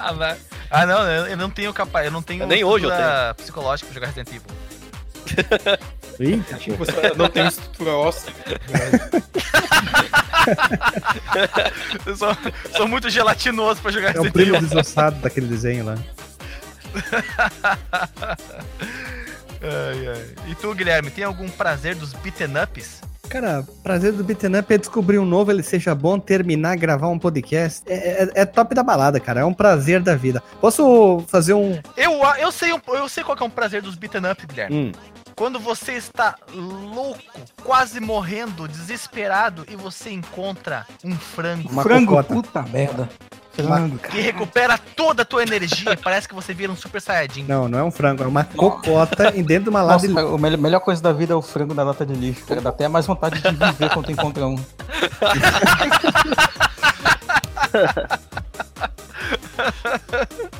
Ah. 0.00 0.36
Ah, 0.70 0.86
não, 0.86 1.02
eu 1.26 1.36
não 1.36 1.50
tenho 1.50 1.72
capaz, 1.72 2.06
eu 2.06 2.12
não 2.12 2.22
tenho 2.22 2.46
Nem 2.46 2.62
hoje 2.62 2.84
eu 2.84 2.90
estrutura 2.90 3.34
psicológica 3.34 3.86
pra 3.90 3.94
jogar 3.94 4.06
Resident 4.06 4.28
Evil. 4.28 5.78
Eita, 6.20 6.56
que 6.56 6.72
você 6.72 6.92
não 7.16 7.28
tem 7.28 7.46
estrutura 7.46 7.92
óssea. 7.92 8.32
Eu 12.06 12.16
sou, 12.16 12.36
sou 12.76 12.88
muito 12.88 13.08
gelatinoso 13.10 13.80
pra 13.80 13.90
jogar 13.90 14.08
é 14.08 14.18
o 14.18 14.22
Resident 14.22 14.32
primo 14.32 14.56
Evil. 14.56 14.68
desossado 14.68 15.16
daquele 15.20 15.46
desenho 15.46 15.84
lá. 15.84 15.94
Ai, 19.60 20.08
ai. 20.08 20.34
E 20.48 20.54
tu, 20.54 20.74
Guilherme, 20.74 21.10
tem 21.10 21.24
algum 21.24 21.48
prazer 21.48 21.94
dos 21.94 22.12
beaten 22.14 22.52
ups? 22.62 23.00
Cara, 23.28 23.62
prazer 23.82 24.12
do 24.14 24.24
Beaten 24.24 24.58
Up 24.58 24.72
é 24.72 24.78
descobrir 24.78 25.18
um 25.18 25.24
novo, 25.26 25.50
ele 25.52 25.62
seja 25.62 25.94
bom, 25.94 26.18
terminar, 26.18 26.78
gravar 26.78 27.08
um 27.08 27.18
podcast. 27.18 27.82
É, 27.86 28.22
é- 28.24 28.30
é 28.36 28.46
top 28.46 28.74
da 28.74 28.82
balada, 28.82 29.20
cara. 29.20 29.40
É 29.40 29.44
um 29.44 29.52
prazer 29.52 30.00
da 30.00 30.16
vida. 30.16 30.42
Posso 30.62 31.22
fazer 31.28 31.52
um. 31.52 31.78
Eu, 31.94 32.12
eu, 32.40 32.50
sei, 32.50 32.70
eu 32.72 33.06
sei 33.06 33.22
qual 33.22 33.36
que 33.36 33.42
é 33.42 33.46
um 33.46 33.50
prazer 33.50 33.82
dos 33.82 33.96
beaten 33.96 34.22
up, 34.30 34.46
Guilherme. 34.46 34.74
Hum, 34.74 34.92
Quando 35.38 35.60
você 35.60 35.92
está 35.92 36.34
louco, 36.52 37.22
quase 37.62 38.00
morrendo, 38.00 38.66
desesperado, 38.66 39.64
e 39.68 39.76
você 39.76 40.10
encontra 40.10 40.84
um 41.04 41.14
frango 41.14 41.68
Uma 41.70 41.84
Frango, 41.84 42.16
cocota. 42.16 42.34
puta 42.34 42.62
merda. 42.62 43.08
Frango, 43.52 43.98
cara. 43.98 44.14
que 44.14 44.20
recupera 44.20 44.76
toda 44.96 45.22
a 45.22 45.24
tua 45.24 45.44
energia, 45.44 45.96
parece 46.02 46.28
que 46.28 46.34
você 46.34 46.52
vira 46.52 46.72
um 46.72 46.76
super 46.76 47.00
saiyajin. 47.00 47.44
Não, 47.44 47.68
não 47.68 47.78
é 47.78 47.84
um 47.84 47.90
frango, 47.92 48.24
é 48.24 48.26
uma 48.26 48.42
cocota 48.42 49.32
em 49.32 49.44
dentro 49.44 49.64
de 49.64 49.70
uma 49.70 49.82
lata 49.82 50.08
Nossa, 50.08 50.34
a 50.34 50.38
melhor, 50.38 50.58
melhor 50.58 50.80
coisa 50.80 51.00
da 51.00 51.12
vida 51.12 51.34
é 51.34 51.36
o 51.36 51.42
frango 51.42 51.72
da 51.72 51.84
lata 51.84 52.04
de 52.04 52.14
lixo, 52.14 52.44
cara. 52.44 52.60
Dá 52.60 52.70
até 52.70 52.88
mais 52.88 53.06
vontade 53.06 53.40
de 53.40 53.48
viver 53.48 53.90
quando 53.90 54.06
tu 54.06 54.12
encontra 54.12 54.44
um. 54.44 54.56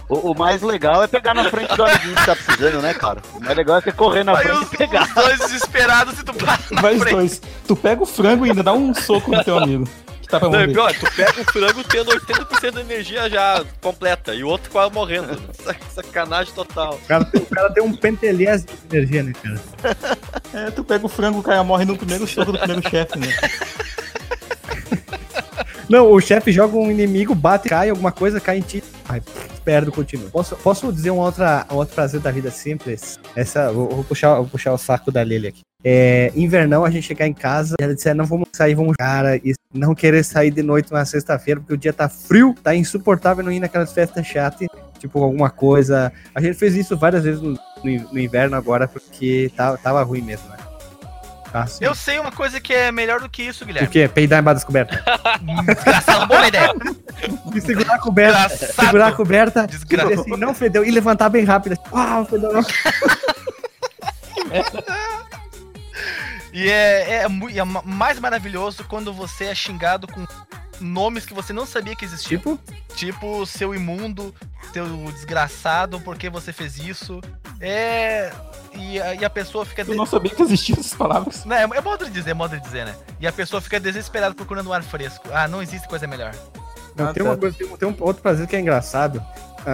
O, 0.08 0.32
o 0.32 0.34
mais 0.38 0.62
legal 0.62 1.02
é 1.02 1.06
pegar 1.06 1.32
na 1.34 1.48
frente 1.50 1.74
do 1.76 1.84
amiguinho 1.84 2.16
que 2.16 2.26
tá 2.26 2.34
precisando, 2.34 2.82
né, 2.82 2.92
cara? 2.94 3.20
O 3.34 3.40
mais 3.40 3.56
legal 3.56 3.76
é 3.76 3.80
você 3.80 3.92
correr 3.92 4.24
na 4.24 4.36
Aí 4.36 4.44
frente 4.44 4.64
os, 4.64 4.72
e 4.72 4.76
pegar. 4.76 5.02
os 5.06 5.14
dois 5.14 5.38
desesperados 5.38 6.18
e 6.18 6.24
tu 6.24 6.34
passa 6.34 6.74
na 6.74 6.80
Vai 6.82 6.94
os 6.94 7.00
frente. 7.02 7.14
dois. 7.14 7.42
Tu 7.66 7.76
pega 7.76 8.02
o 8.02 8.06
frango 8.06 8.46
e 8.46 8.50
ainda 8.50 8.62
dá 8.62 8.72
um 8.72 8.92
soco 8.94 9.30
no 9.30 9.44
teu 9.44 9.58
amigo. 9.58 9.84
Que 10.22 10.28
tá 10.28 10.40
pra 10.40 10.48
Não, 10.48 10.54
e 10.60 10.66
morrer. 10.66 10.72
pior, 10.72 10.94
tu 10.94 11.14
pega 11.14 11.40
o 11.40 11.44
frango 11.44 11.84
tendo 11.84 12.10
80% 12.10 12.70
da 12.72 12.80
energia 12.80 13.30
já 13.30 13.64
completa 13.80 14.34
e 14.34 14.42
o 14.42 14.48
outro 14.48 14.70
quase 14.70 14.92
morrendo. 14.92 15.38
Sac- 15.62 15.80
Sacanagem 15.94 16.52
total. 16.54 16.94
O 16.94 17.06
cara, 17.06 17.24
tem- 17.26 17.42
o 17.42 17.46
cara 17.46 17.70
tem 17.72 17.82
um 17.82 17.94
pentelhese 17.94 18.66
de 18.66 18.96
energia, 18.96 19.22
né, 19.22 19.32
cara? 19.42 19.60
É, 20.54 20.70
tu 20.70 20.82
pega 20.82 21.04
o 21.06 21.08
frango, 21.08 21.38
o 21.38 21.42
cara 21.42 21.62
morre 21.62 21.84
no 21.84 21.96
primeiro 21.96 22.26
soco 22.26 22.52
do 22.52 22.58
primeiro 22.58 22.82
chefe, 22.90 23.18
né? 23.18 23.28
Não, 25.88 26.12
o 26.12 26.20
chefe 26.20 26.52
joga 26.52 26.76
um 26.76 26.90
inimigo, 26.90 27.34
bate, 27.34 27.68
cai, 27.68 27.88
alguma 27.88 28.12
coisa, 28.12 28.38
cai 28.38 28.58
em 28.58 28.60
ti. 28.60 28.84
Ai, 29.08 29.22
perde, 29.64 29.90
continua. 29.90 30.28
Posso, 30.28 30.54
posso 30.56 30.92
dizer 30.92 31.10
um, 31.10 31.16
outra, 31.18 31.66
um 31.70 31.76
outro 31.76 31.94
prazer 31.94 32.20
da 32.20 32.30
vida 32.30 32.50
simples? 32.50 33.18
Essa, 33.34 33.72
vou, 33.72 33.88
vou 33.88 34.04
puxar, 34.04 34.34
vou 34.34 34.46
puxar 34.46 34.72
o 34.74 34.78
saco 34.78 35.10
da 35.10 35.24
Lili 35.24 35.48
aqui. 35.48 35.60
É, 35.82 36.30
invernão, 36.36 36.84
a 36.84 36.90
gente 36.90 37.06
chegar 37.06 37.26
em 37.26 37.32
casa 37.32 37.74
e 37.80 37.84
ela 37.84 37.94
disser, 37.94 38.14
não 38.14 38.26
vamos 38.26 38.48
sair, 38.52 38.74
vamos 38.74 38.96
cara, 38.98 39.36
e 39.36 39.54
não 39.72 39.94
querer 39.94 40.24
sair 40.24 40.50
de 40.50 40.62
noite 40.62 40.92
na 40.92 41.04
sexta-feira, 41.06 41.60
porque 41.60 41.72
o 41.72 41.78
dia 41.78 41.92
tá 41.92 42.08
frio, 42.08 42.54
tá 42.62 42.74
insuportável 42.74 43.42
não 43.42 43.52
ir 43.52 43.60
naquelas 43.60 43.92
festas 43.92 44.26
chatas, 44.26 44.68
tipo 44.98 45.22
alguma 45.22 45.48
coisa. 45.48 46.12
A 46.34 46.40
gente 46.42 46.54
fez 46.58 46.74
isso 46.74 46.96
várias 46.98 47.22
vezes 47.24 47.40
no, 47.40 47.52
no- 47.52 48.12
no 48.12 48.18
inverno 48.18 48.56
agora, 48.56 48.86
porque 48.86 49.50
tava, 49.56 49.78
tava 49.78 50.02
ruim 50.02 50.20
mesmo, 50.20 50.48
né? 50.50 50.56
Sim. 51.66 51.84
Eu 51.84 51.94
sei 51.94 52.18
uma 52.18 52.30
coisa 52.32 52.60
que 52.60 52.72
é 52.74 52.92
melhor 52.92 53.20
do 53.20 53.28
que 53.28 53.42
isso, 53.42 53.64
O 53.64 53.66
Guilherme. 53.66 53.88
quê? 53.88 54.06
Peidar 54.08 54.40
embaixo 54.40 54.56
das 54.56 54.64
cobertas. 54.64 54.98
Desgraçado, 55.66 56.26
boa 56.26 56.46
ideia. 56.46 56.72
E 57.54 57.60
segurar 57.60 57.94
a 57.94 57.98
coberta. 57.98 58.48
Desgraçado. 58.48 58.86
segurar 58.86 59.06
a 59.08 59.12
coberta, 59.12 59.66
Desgraçado. 59.66 60.20
assim, 60.20 60.30
não 60.36 60.54
fedeu, 60.54 60.84
e 60.84 60.90
levantar 60.90 61.28
bem 61.28 61.44
rápido. 61.44 61.72
assim, 61.72 61.82
Uau, 61.94 62.24
fedeu 62.26 62.52
não. 62.52 62.60
E 66.52 66.68
é, 66.70 67.22
é, 67.22 67.26
é 67.56 67.64
ma- 67.64 67.82
mais 67.84 68.18
maravilhoso 68.18 68.82
quando 68.84 69.12
você 69.12 69.44
é 69.44 69.54
xingado 69.54 70.06
com 70.08 70.26
nomes 70.80 71.24
que 71.26 71.34
você 71.34 71.52
não 71.52 71.66
sabia 71.66 71.94
que 71.94 72.04
existiam. 72.04 72.38
Tipo, 72.40 72.58
Tipo, 72.94 73.46
seu 73.46 73.74
imundo, 73.74 74.34
seu 74.72 74.84
desgraçado, 75.12 76.00
porque 76.00 76.28
você 76.28 76.52
fez 76.52 76.78
isso. 76.78 77.20
É. 77.60 78.30
E 78.74 79.00
a, 79.00 79.14
e 79.14 79.24
a 79.24 79.30
pessoa 79.30 79.64
fica. 79.64 79.82
Eu 79.82 79.94
não 79.96 80.06
sabia 80.06 80.30
que 80.30 80.42
existiam 80.42 80.78
essas 80.78 80.94
palavras. 80.94 81.44
Não, 81.44 81.56
é, 81.56 81.62
é 81.62 81.80
modo 81.80 82.04
de 82.04 82.10
dizer, 82.10 82.30
é 82.30 82.34
modo 82.34 82.56
de 82.56 82.62
dizer, 82.62 82.84
né? 82.86 82.94
E 83.18 83.26
a 83.26 83.32
pessoa 83.32 83.60
fica 83.60 83.80
desesperada 83.80 84.34
procurando 84.34 84.68
um 84.68 84.72
ar 84.72 84.82
fresco. 84.82 85.28
Ah, 85.32 85.48
não 85.48 85.60
existe 85.62 85.88
coisa 85.88 86.06
melhor. 86.06 86.34
não, 86.94 87.08
Ah, 87.08 87.12
tem, 87.12 87.22
tá. 87.22 87.30
uma 87.30 87.36
coisa- 87.36 87.56
tem 87.56 87.66
um- 87.66 87.76
tem 87.76 87.88
um 87.88 87.96
outro 88.00 88.22
prazer 88.22 88.46
que 88.46 88.54
é 88.56 88.60
engraçado. 88.60 89.22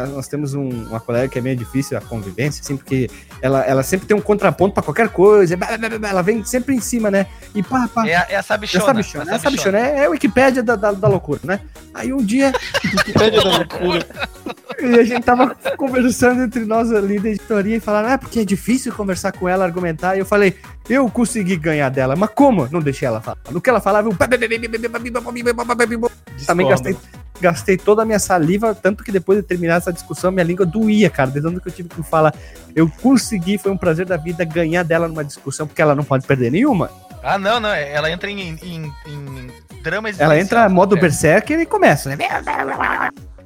Nós 0.07 0.29
temos 0.29 0.55
um- 0.55 0.69
uma 0.89 1.01
colega 1.01 1.29
que 1.29 1.39
é 1.39 1.43
meio 1.43 1.57
difícil 1.57 1.97
a 1.97 2.01
convivência, 2.01 2.61
assim, 2.63 2.77
porque 2.77 3.11
ela, 3.41 3.63
ela 3.65 3.83
sempre 3.83 4.07
tem 4.07 4.17
um 4.17 4.21
contraponto 4.21 4.75
pra 4.75 4.83
qualquer 4.83 5.09
coisa. 5.09 5.57
blá, 5.57 5.77
blá, 5.79 5.89
blá, 5.89 5.99
blá, 5.99 6.09
Ela 6.11 6.23
vem 6.23 6.45
sempre 6.45 6.75
em 6.75 6.81
cima, 6.81 7.11
né? 7.11 7.27
E 7.55 7.63
pá, 7.63 7.89
pá. 7.93 8.07
É, 8.07 8.17
a- 8.17 8.27
é 8.31 8.37
a 8.37 8.43
sabichona. 8.43 8.83
Essa 8.85 8.95
bichona, 8.95 9.35
essa 9.35 9.51
bichona 9.51 9.79
é, 9.79 9.99
é 9.99 10.05
a 10.07 10.11
Wikipédia 10.11 10.63
da, 10.63 10.77
da, 10.77 10.93
da 10.93 11.09
loucura, 11.09 11.41
né? 11.45 11.61
Aí 11.93 12.13
um 12.13 12.23
dia 12.25 12.53
Wikipédia 12.97 13.43
da 13.43 13.51
loucura. 13.59 14.07
E 14.81 14.99
a 14.99 15.05
gente 15.05 15.23
tava 15.23 15.55
conversando 15.79 16.43
entre 16.43 16.65
nós 16.65 16.93
ali 16.93 17.19
da 17.19 17.29
editoria 17.31 17.77
e 17.77 17.81
falaram, 17.81 18.11
ah, 18.11 18.19
porque 18.19 18.41
é 18.41 18.45
difícil 18.45 18.93
conversar 18.93 19.33
com 19.33 19.49
ela, 19.49 19.65
argumentar. 19.65 20.17
E 20.17 20.19
eu 20.19 20.27
falei, 20.27 20.57
eu 20.89 21.09
consegui 21.09 21.57
ganhar 21.57 21.89
dela, 21.91 22.17
mas 22.17 22.29
como? 22.35 22.69
Não 22.71 22.81
deixei 22.81 23.07
ela 23.07 23.21
falar. 23.21 23.39
No 23.51 23.61
que 23.61 23.71
ela 23.71 23.81
falava, 23.81 24.09
eu. 24.09 24.15
Também 26.47 26.67
gastei, 26.69 26.97
gastei 27.41 27.77
toda 27.77 28.03
a 28.03 28.05
minha 28.05 28.19
saliva, 28.19 28.75
tanto 28.75 29.03
que 29.03 29.11
depois 29.13 29.39
de 29.39 29.45
terminar 29.45 29.77
essa 29.77 29.93
discussão, 29.93 30.31
minha 30.31 30.45
língua 30.45 30.65
doía, 30.65 31.11
cara. 31.11 31.31
De 31.31 31.41
tanto 31.41 31.61
que 31.61 31.69
eu 31.69 31.73
tive 31.73 31.89
que 31.89 32.03
falar. 32.03 32.35
Eu 32.75 32.91
consegui, 33.03 33.59
foi 33.59 33.73
um 33.73 33.77
prazer 33.77 34.07
da 34.07 34.17
vida 34.17 34.45
ganhar 34.45 34.83
dela 34.83 35.09
numa 35.09 35.25
discussão, 35.25 35.67
porque 35.67 35.83
ela 35.83 35.95
não 35.95 36.05
pode 36.05 36.27
perder 36.27 36.51
nenhuma. 36.51 36.91
Ah, 37.23 37.39
não, 37.39 37.59
não. 37.59 37.71
Ela 37.71 38.11
entra 38.11 38.31
em, 38.31 38.59
em, 38.63 38.93
em 39.07 39.51
drama 39.83 40.09
Ela 40.09 40.35
entra 40.35 40.37
existencial, 40.39 40.71
modo 40.71 40.97
berserker 40.97 41.59
e 41.61 41.67
começa, 41.67 42.09
né? 42.09 42.17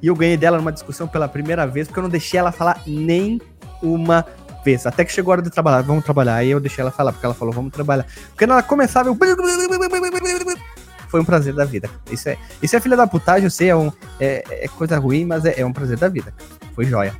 E 0.01 0.07
eu 0.07 0.15
ganhei 0.15 0.37
dela 0.37 0.57
numa 0.57 0.71
discussão 0.71 1.07
pela 1.07 1.27
primeira 1.27 1.65
vez, 1.67 1.87
porque 1.87 1.99
eu 1.99 2.03
não 2.03 2.09
deixei 2.09 2.39
ela 2.39 2.51
falar 2.51 2.81
nem 2.85 3.41
uma 3.81 4.25
vez. 4.63 4.85
Até 4.85 5.03
que 5.03 5.11
chegou 5.11 5.31
a 5.31 5.33
hora 5.33 5.41
de 5.41 5.49
trabalhar, 5.49 5.81
vamos 5.81 6.03
trabalhar. 6.03 6.35
Aí 6.35 6.49
eu 6.49 6.59
deixei 6.59 6.81
ela 6.81 6.91
falar, 6.91 7.11
porque 7.11 7.25
ela 7.25 7.35
falou, 7.35 7.53
vamos 7.53 7.71
trabalhar. 7.71 8.05
Porque 8.29 8.43
ela 8.43 8.61
começava, 8.63 9.09
eu... 9.09 9.17
Foi 11.09 11.19
um 11.19 11.25
prazer 11.25 11.53
da 11.53 11.65
vida. 11.65 11.89
Isso 12.09 12.29
é, 12.29 12.37
isso 12.61 12.75
é 12.75 12.79
filha 12.79 12.95
da 12.95 13.07
putagem, 13.07 13.45
eu 13.45 13.51
sei, 13.51 13.69
é, 13.69 13.75
um, 13.75 13.91
é, 14.19 14.43
é 14.65 14.67
coisa 14.67 14.97
ruim, 14.97 15.25
mas 15.25 15.43
é, 15.45 15.59
é 15.59 15.65
um 15.65 15.73
prazer 15.73 15.97
da 15.97 16.07
vida. 16.07 16.33
Foi 16.75 16.85
joia. 16.85 17.13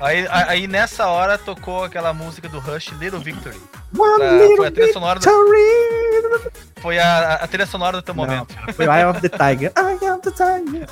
Aí, 0.00 0.26
aí 0.28 0.66
nessa 0.66 1.06
hora 1.06 1.38
tocou 1.38 1.84
aquela 1.84 2.12
música 2.12 2.48
do 2.48 2.58
Rush, 2.58 2.88
Little 2.98 3.20
Victory. 3.20 3.56
One 3.96 4.18
Pra- 4.18 4.32
little 4.32 4.56
foi 4.56 4.66
a 4.66 4.70
trilha 4.72 4.92
sonora 4.92 5.20
do, 5.20 5.30
victory. 5.30 6.50
foi 6.80 6.98
a, 6.98 7.34
a 7.34 7.46
trilha 7.46 7.66
sonora 7.66 7.98
do 7.98 8.02
teu 8.02 8.14
Não, 8.14 8.24
momento. 8.24 8.54
Foi 8.74 8.86
Eye 8.86 9.04
of 9.06 9.20
the 9.20 9.28
Tiger. 9.28 9.72
Eye 9.78 10.10
of 10.10 10.20
the 10.22 10.30
Tiger. 10.32 10.88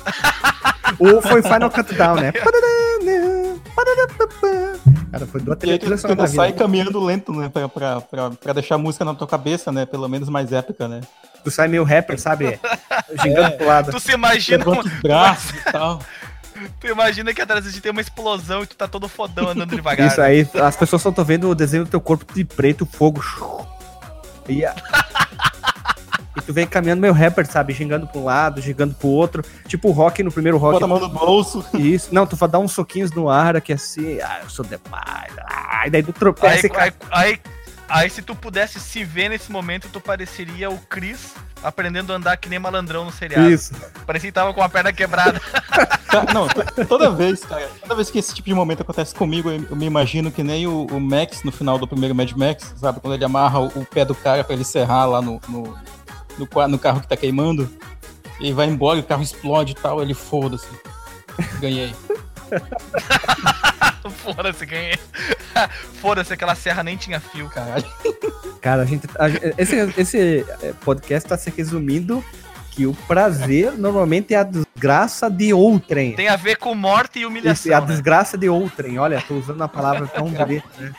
Ou 0.99 1.21
foi 1.21 1.41
Final 1.41 1.69
Countdown, 1.69 2.15
né? 2.15 2.31
Cara, 5.13 5.27
foi 5.27 5.41
duas 5.41 5.59
sonora 6.01 6.15
da 6.15 6.25
vida. 6.25 6.27
sai 6.43 6.51
caminhando 6.53 6.99
lento, 7.03 7.31
né? 7.33 7.47
Pra, 7.47 7.69
pra, 7.69 8.01
pra, 8.01 8.29
pra 8.31 8.53
deixar 8.53 8.75
a 8.75 8.77
música 8.79 9.05
na 9.05 9.13
tua 9.13 9.27
cabeça, 9.27 9.71
né? 9.71 9.85
Pelo 9.85 10.07
menos 10.09 10.27
mais 10.27 10.51
épica, 10.51 10.87
né? 10.87 11.01
Tu 11.43 11.51
sai 11.51 11.67
meio 11.67 11.83
rapper, 11.83 12.19
sabe? 12.19 12.59
Gingando 13.21 13.57
pro 13.57 13.65
lado. 13.67 13.91
Tu 13.91 13.99
se 13.99 14.11
imagina, 14.13 14.57
Levanta 14.65 14.87
os 14.87 15.01
braços 15.01 15.51
e 15.51 15.63
tal. 15.71 15.99
tu 16.79 16.87
imagina 16.87 17.33
que 17.33 17.41
atrás 17.41 17.63
de 17.63 17.71
ti 17.73 17.79
tem 17.81 17.91
uma 17.91 18.01
explosão 18.01 18.63
e 18.63 18.67
tu 18.67 18.75
tá 18.75 18.87
todo 18.87 19.07
fodão 19.07 19.49
andando 19.49 19.75
devagar. 19.75 20.07
Isso 20.07 20.21
aí, 20.21 20.47
as 20.63 20.75
pessoas 20.75 21.01
só 21.01 21.09
estão 21.09 21.23
vendo 21.23 21.49
o 21.49 21.53
desenho 21.55 21.83
do 21.85 21.89
teu 21.91 22.01
corpo 22.01 22.25
de 22.33 22.43
preto, 22.43 22.85
fogo. 22.85 23.23
E, 24.49 24.65
a- 24.65 24.73
e 26.35 26.41
tu 26.41 26.51
vem 26.53 26.65
caminhando 26.67 27.01
meio 27.01 27.13
rapper, 27.13 27.45
sabe? 27.45 27.73
Gingando 27.73 28.07
pra 28.07 28.19
um 28.19 28.23
lado, 28.23 28.61
gingando 28.61 28.93
pro 28.93 29.07
outro. 29.07 29.43
Tipo 29.67 29.89
o 29.89 29.91
rock 29.91 30.23
no 30.23 30.31
primeiro 30.31 30.57
rock. 30.57 30.73
Bota 30.73 30.85
a 30.85 30.87
mão 30.87 30.99
no 30.99 31.09
bolso. 31.09 31.65
Isso. 31.73 32.13
Não, 32.13 32.25
tu 32.25 32.35
vai 32.35 32.49
dar 32.49 32.59
uns 32.59 32.71
soquinhos 32.71 33.11
no 33.11 33.29
ar 33.29 33.55
aqui 33.55 33.73
assim. 33.73 34.19
Ah, 34.21 34.39
eu 34.43 34.49
sou 34.49 34.65
demais. 34.65 35.31
Ah, 35.47 35.83
e 35.87 35.89
daí 35.89 36.01
tu 36.03 36.07
Aí, 36.09 36.13
tropeça 36.13 36.67
e 36.67 36.69
cai. 36.69 36.93
aí, 37.11 37.29
aí, 37.29 37.39
aí, 37.87 38.09
se 38.09 38.21
tu 38.21 38.35
pudesse 38.35 38.79
se 38.79 39.03
ver 39.03 39.29
nesse 39.29 39.51
momento, 39.51 39.87
tu 39.91 39.99
pareceria 40.01 40.69
o 40.69 40.77
Chris 40.89 41.33
aprendendo 41.63 42.11
a 42.11 42.17
andar 42.17 42.35
que 42.35 42.49
nem 42.49 42.59
malandrão 42.59 43.05
no 43.05 43.11
seriado. 43.11 43.49
Isso. 43.49 43.73
Parecia 44.05 44.29
que 44.29 44.33
tava 44.33 44.53
com 44.53 44.61
a 44.61 44.67
perna 44.67 44.91
quebrada. 44.91 45.39
Não, 46.33 46.47
to- 46.47 46.85
toda 46.85 47.09
vez, 47.09 47.43
cara, 47.45 47.69
toda 47.81 47.95
vez 47.95 48.11
que 48.11 48.19
esse 48.19 48.35
tipo 48.35 48.47
de 48.49 48.53
momento 48.53 48.81
acontece 48.81 49.15
comigo, 49.15 49.49
eu, 49.49 49.63
eu 49.69 49.75
me 49.75 49.85
imagino 49.85 50.31
que 50.31 50.43
nem 50.43 50.67
o, 50.67 50.85
o 50.87 50.99
Max 50.99 51.41
no 51.43 51.51
final 51.51 51.77
do 51.79 51.87
primeiro 51.87 52.13
Mad 52.13 52.29
Max, 52.33 52.73
sabe? 52.77 52.99
Quando 52.99 53.13
ele 53.15 53.23
amarra 53.25 53.59
o, 53.61 53.67
o 53.67 53.85
pé 53.85 54.03
do 54.05 54.13
cara 54.13 54.43
pra 54.43 54.53
ele 54.53 54.63
serrar 54.65 55.07
lá 55.09 55.21
no, 55.21 55.39
no, 55.49 55.75
no, 56.37 56.67
no 56.67 56.79
carro 56.79 57.01
que 57.01 57.07
tá 57.07 57.17
queimando, 57.17 57.69
e 58.39 58.51
vai 58.51 58.67
embora, 58.67 58.99
o 58.99 59.03
carro 59.03 59.23
explode 59.23 59.71
e 59.71 59.75
tal, 59.75 60.01
ele 60.01 60.13
foda-se. 60.13 60.67
Ganhei. 61.59 61.93
Foda-se, 64.11 64.65
ganhei. 64.65 64.99
Foda-se, 66.01 66.33
aquela 66.33 66.55
serra 66.55 66.83
nem 66.83 66.97
tinha 66.97 67.19
fio. 67.19 67.49
Caralho. 67.49 67.85
Cara, 68.61 68.81
a 68.83 68.85
gente. 68.85 69.07
a 69.17 69.27
esse, 69.57 69.93
esse 69.97 70.45
eh, 70.61 70.73
podcast 70.83 71.27
tá 71.27 71.37
se 71.37 71.49
resumindo 71.49 72.23
que 72.71 72.85
o 72.85 72.93
prazer 72.93 73.73
normalmente 73.77 74.33
é 74.33 74.37
a 74.37 74.43
desgraça 74.43 75.29
de 75.29 75.53
outrem. 75.53 76.13
Tem 76.13 76.27
a 76.27 76.35
ver 76.35 76.57
com 76.57 76.73
morte 76.73 77.19
e 77.19 77.21
Isso, 77.21 77.29
humilhação. 77.29 77.71
é 77.71 77.75
a 77.75 77.81
né? 77.81 77.87
desgraça 77.87 78.37
de 78.37 78.49
outrem. 78.49 78.97
Olha, 78.97 79.21
tô 79.21 79.35
usando 79.35 79.57
uma 79.57 79.69
palavra 79.69 80.07
tão 80.07 80.29
bonita, 80.29 80.67
né? 80.79 80.93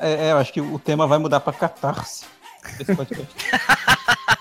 É, 0.00 0.28
é, 0.28 0.32
eu 0.32 0.38
acho 0.38 0.52
que 0.52 0.60
o 0.60 0.78
tema 0.78 1.06
vai 1.06 1.18
mudar 1.18 1.40
pra 1.40 1.52
catarse. 1.52 2.24
Desse 2.78 2.94
podcast. 2.94 3.28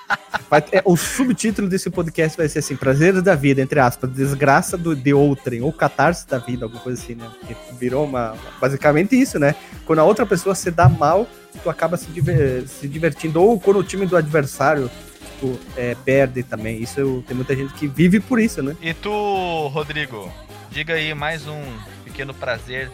Vai- 0.52 0.64
é, 0.74 0.82
o 0.84 0.98
subtítulo 0.98 1.70
desse 1.70 1.90
podcast 1.90 2.38
vai 2.38 2.50
ser 2.50 2.60
assim: 2.60 2.76
Prazeres 2.76 3.24
da 3.24 3.34
vida, 3.36 3.62
entre 3.62 3.80
aspas, 3.80 4.10
desgraça 4.12 4.78
do, 4.78 4.94
de 4.94 5.14
outrem, 5.14 5.62
ou 5.62 5.72
catarse 5.72 6.28
da 6.28 6.38
vida, 6.40 6.66
alguma 6.66 6.82
coisa 6.84 7.02
assim, 7.02 7.16
né? 7.16 7.26
Porque 7.40 7.56
virou 7.80 8.04
uma. 8.06 8.36
Basicamente 8.60 9.16
isso, 9.20 9.40
né? 9.40 9.56
Quando 9.86 10.00
a 10.00 10.04
outra 10.04 10.26
pessoa 10.26 10.54
se 10.54 10.70
dá 10.70 10.90
mal, 10.90 11.26
tu 11.64 11.70
acaba 11.70 11.96
se, 11.96 12.08
diver- 12.08 12.68
se 12.68 12.86
divertindo. 12.86 13.42
Ou 13.42 13.58
quando 13.62 13.78
o 13.80 13.84
time 13.84 14.06
do 14.06 14.18
adversário, 14.18 14.92
tipo, 15.36 15.58
é, 15.78 15.96
perde 16.04 16.44
também. 16.44 16.84
Isso 16.84 17.24
tem 17.26 17.36
muita 17.36 17.56
gente 17.56 17.74
que 17.76 17.88
vive 17.88 18.20
por 18.20 18.38
isso, 18.38 18.62
né? 18.62 18.76
E 18.82 18.94
tu, 18.94 19.10
Rodrigo, 19.70 20.30
diga 20.70 20.96
aí 20.96 21.14
mais 21.14 21.48
um 21.48 21.64
pequeno 22.04 22.34
prazer. 22.34 22.92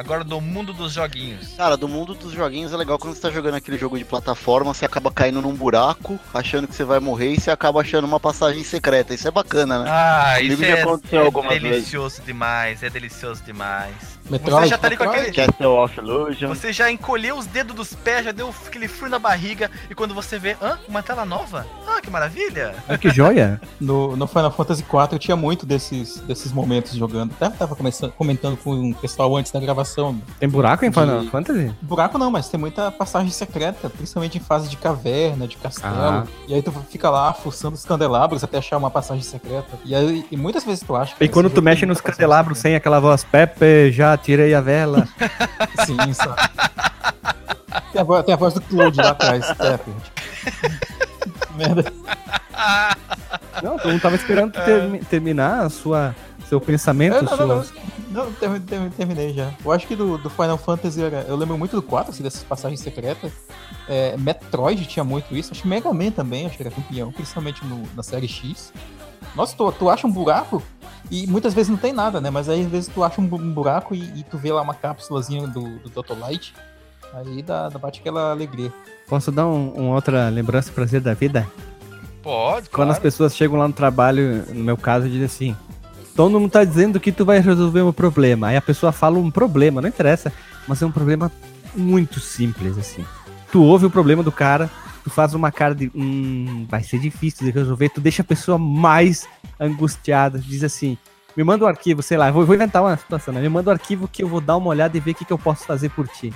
Agora 0.00 0.24
do 0.24 0.40
mundo 0.40 0.72
dos 0.72 0.94
joguinhos. 0.94 1.52
Cara, 1.58 1.76
do 1.76 1.86
mundo 1.86 2.14
dos 2.14 2.32
joguinhos 2.32 2.72
é 2.72 2.76
legal 2.78 2.98
quando 2.98 3.14
você 3.14 3.20
tá 3.20 3.30
jogando 3.30 3.56
aquele 3.56 3.76
jogo 3.76 3.98
de 3.98 4.04
plataforma, 4.06 4.72
você 4.72 4.86
acaba 4.86 5.12
caindo 5.12 5.42
num 5.42 5.54
buraco, 5.54 6.18
achando 6.32 6.66
que 6.66 6.74
você 6.74 6.84
vai 6.84 6.98
morrer 6.98 7.34
e 7.34 7.38
você 7.38 7.50
acaba 7.50 7.82
achando 7.82 8.06
uma 8.06 8.18
passagem 8.18 8.64
secreta. 8.64 9.12
Isso 9.12 9.28
é 9.28 9.30
bacana, 9.30 9.84
né? 9.84 9.90
Ah, 9.92 10.36
Comigo 10.36 10.54
isso 10.54 10.64
é, 10.64 10.70
é 11.54 11.58
delicioso 11.58 12.22
demais, 12.22 12.82
é 12.82 12.88
delicioso 12.88 13.42
demais. 13.44 13.92
Metroid, 14.30 14.68
já 14.68 14.78
tá 14.78 14.86
ali 14.86 14.96
com 14.96 15.04
Metroid? 15.04 15.28
aquele- 15.30 15.46
Castle 15.48 15.66
of 15.78 15.98
Illusion. 15.98 16.48
Você 16.48 16.72
já 16.72 16.90
encolheu 16.90 17.36
os 17.36 17.46
dedos 17.46 17.74
dos 17.74 17.94
pés, 17.94 18.24
já 18.24 18.32
deu 18.32 18.52
aquele 18.66 18.88
frio 18.88 19.10
na 19.10 19.18
barriga, 19.18 19.70
e 19.90 19.94
quando 19.94 20.14
você 20.14 20.38
vê, 20.38 20.56
hã? 20.62 20.78
Uma 20.88 21.02
tela 21.02 21.24
nova? 21.24 21.66
Ah, 21.86 22.00
que 22.00 22.10
maravilha! 22.10 22.74
Ah, 22.88 22.96
que 22.96 23.10
joia! 23.10 23.60
No, 23.80 24.16
no 24.16 24.26
Final 24.26 24.50
Fantasy 24.52 24.82
IV 24.82 25.08
eu 25.12 25.18
tinha 25.18 25.36
muito 25.36 25.66
desses, 25.66 26.18
desses 26.20 26.52
momentos 26.52 26.92
jogando. 26.94 27.32
Até 27.40 27.48
tava 27.56 27.74
começando, 27.74 28.12
comentando 28.12 28.56
com 28.56 28.90
o 28.90 28.94
pessoal 28.94 29.36
antes 29.36 29.50
da 29.52 29.58
gravação. 29.60 30.20
Tem 30.38 30.48
buraco 30.48 30.84
em 30.84 30.92
Final 30.92 31.20
De- 31.20 31.30
Fantasy? 31.30 31.74
Buraco 31.82 32.16
não, 32.18 32.30
mas 32.30 32.48
tem 32.48 32.58
muita 32.60 32.90
passagem 32.90 33.30
secreta, 33.30 33.90
principalmente 33.90 34.38
em 34.38 34.40
fase 34.40 34.68
de 34.68 34.76
caverna, 34.76 35.46
de 35.48 35.56
castelo. 35.56 35.94
Ah. 35.94 36.24
E 36.46 36.54
aí 36.54 36.62
tu 36.62 36.70
fica 36.90 37.10
lá 37.10 37.32
fuçando 37.32 37.74
os 37.74 37.84
candelabros 37.84 38.44
até 38.44 38.58
achar 38.58 38.76
uma 38.76 38.90
passagem 38.90 39.22
secreta. 39.22 39.78
E 39.84 39.94
aí 39.94 40.24
e 40.30 40.36
muitas 40.36 40.64
vezes 40.64 40.82
tu 40.86 40.94
acha 40.94 41.14
que 41.16 41.24
E 41.24 41.28
quando 41.28 41.50
tu 41.50 41.60
mexe 41.62 41.84
nos 41.86 42.00
candelabros 42.00 42.58
sem 42.58 42.74
aquela 42.74 43.00
voz 43.00 43.24
Pepe, 43.24 43.90
já 43.92 44.16
tirei 44.22 44.54
a 44.54 44.60
vela. 44.60 45.06
Sim, 45.86 46.12
sabe? 46.12 46.36
Tem 47.92 48.00
a, 48.00 48.04
voz, 48.04 48.24
tem 48.24 48.34
a 48.34 48.36
voz 48.36 48.54
do 48.54 48.60
Claude 48.62 48.96
lá 48.98 49.10
atrás, 49.10 49.44
Stepper. 49.46 49.94
Merda. 51.56 51.92
Não, 53.62 53.78
tu 53.78 53.88
não 53.88 53.98
tava 53.98 54.16
esperando 54.16 54.52
termi- 54.52 55.00
terminar 55.00 55.64
a 55.66 55.70
sua, 55.70 56.14
seu 56.48 56.60
pensamento, 56.60 57.16
É, 57.16 57.22
não, 57.22 57.36
não, 57.36 57.46
não. 57.46 57.64
suas- 57.64 57.72
Não, 58.10 58.32
termi- 58.32 58.60
termi- 58.60 58.90
terminei 58.90 59.32
já. 59.34 59.50
Eu 59.64 59.72
acho 59.72 59.86
que 59.86 59.94
do, 59.96 60.18
do 60.18 60.30
Final 60.30 60.56
Fantasy 60.58 61.02
era, 61.02 61.24
eu 61.28 61.36
lembro 61.36 61.56
muito 61.58 61.76
do 61.76 61.82
4, 61.82 62.12
assim, 62.12 62.22
dessas 62.22 62.42
passagens 62.42 62.80
secretas. 62.80 63.32
É, 63.88 64.16
Metroid 64.16 64.84
tinha 64.86 65.04
muito 65.04 65.34
isso. 65.36 65.52
Acho 65.52 65.62
que 65.62 65.68
Mega 65.68 65.92
Man 65.92 66.10
também, 66.10 66.46
acho 66.46 66.56
que 66.56 66.62
era 66.62 66.70
campeão, 66.70 67.12
principalmente 67.12 67.64
no- 67.64 67.88
na 67.94 68.02
série 68.02 68.28
X. 68.28 68.72
Nossa, 69.34 69.56
tu, 69.56 69.70
tu 69.72 69.88
acha 69.90 70.06
um 70.06 70.10
buraco 70.10 70.62
e 71.10 71.26
muitas 71.26 71.54
vezes 71.54 71.70
não 71.70 71.76
tem 71.76 71.92
nada, 71.92 72.20
né? 72.20 72.30
Mas 72.30 72.48
aí 72.48 72.62
às 72.62 72.66
vezes 72.70 72.90
tu 72.92 73.02
acha 73.04 73.20
um, 73.20 73.26
bu- 73.26 73.36
um 73.40 73.52
buraco 73.52 73.94
e, 73.94 74.02
e 74.18 74.22
tu 74.24 74.36
vê 74.38 74.52
lá 74.52 74.62
uma 74.62 74.74
cápsulazinha 74.74 75.46
do, 75.46 75.78
do 75.78 75.88
Dr. 76.02 76.18
Light. 76.18 76.54
Aí 77.14 77.42
dá, 77.42 77.68
dá 77.68 77.78
bate 77.78 78.00
aquela 78.00 78.30
alegria. 78.30 78.72
Posso 79.08 79.32
dar 79.32 79.46
um, 79.46 79.70
uma 79.70 79.94
outra 79.94 80.28
lembrança 80.28 80.70
e 80.70 80.72
prazer 80.72 81.00
da 81.00 81.14
vida? 81.14 81.48
Pode, 82.22 82.68
Quando 82.68 82.74
claro. 82.88 82.90
as 82.92 82.98
pessoas 82.98 83.34
chegam 83.34 83.58
lá 83.58 83.66
no 83.66 83.74
trabalho, 83.74 84.44
no 84.48 84.62
meu 84.62 84.76
caso, 84.76 85.08
dizem 85.08 85.24
assim: 85.24 85.56
todo 86.14 86.38
mundo 86.38 86.50
tá 86.50 86.62
dizendo 86.64 87.00
que 87.00 87.10
tu 87.10 87.24
vai 87.24 87.40
resolver 87.40 87.82
um 87.82 87.92
problema. 87.92 88.48
Aí 88.48 88.56
a 88.56 88.60
pessoa 88.62 88.92
fala 88.92 89.18
um 89.18 89.30
problema, 89.30 89.80
não 89.80 89.88
interessa, 89.88 90.32
mas 90.68 90.82
é 90.82 90.86
um 90.86 90.92
problema 90.92 91.32
muito 91.74 92.20
simples, 92.20 92.76
assim. 92.78 93.04
Tu 93.50 93.62
ouve 93.62 93.86
o 93.86 93.90
problema 93.90 94.22
do 94.22 94.30
cara, 94.30 94.70
tu 95.10 95.14
faz 95.14 95.34
uma 95.34 95.50
cara 95.50 95.74
de 95.74 95.90
hum, 95.92 96.66
vai 96.68 96.82
ser 96.84 96.98
difícil 97.00 97.44
de 97.44 97.50
resolver, 97.52 97.88
tu 97.88 98.00
deixa 98.00 98.22
a 98.22 98.24
pessoa 98.24 98.56
mais 98.56 99.26
angustiada, 99.58 100.38
diz 100.38 100.62
assim. 100.62 100.96
Me 101.36 101.42
manda 101.44 101.64
o 101.64 101.68
arquivo, 101.68 102.02
sei 102.02 102.16
lá, 102.16 102.30
vou, 102.30 102.44
vou 102.46 102.54
inventar 102.54 102.82
uma 102.82 102.96
situação, 102.96 103.34
né? 103.34 103.40
Me 103.40 103.48
manda 103.48 103.70
o 103.70 103.72
arquivo 103.72 104.08
que 104.08 104.22
eu 104.22 104.28
vou 104.28 104.40
dar 104.40 104.56
uma 104.56 104.68
olhada 104.68 104.96
e 104.96 105.00
ver 105.00 105.12
o 105.12 105.14
que, 105.14 105.24
que 105.24 105.32
eu 105.32 105.38
posso 105.38 105.64
fazer 105.64 105.88
por 105.90 106.06
ti. 106.08 106.32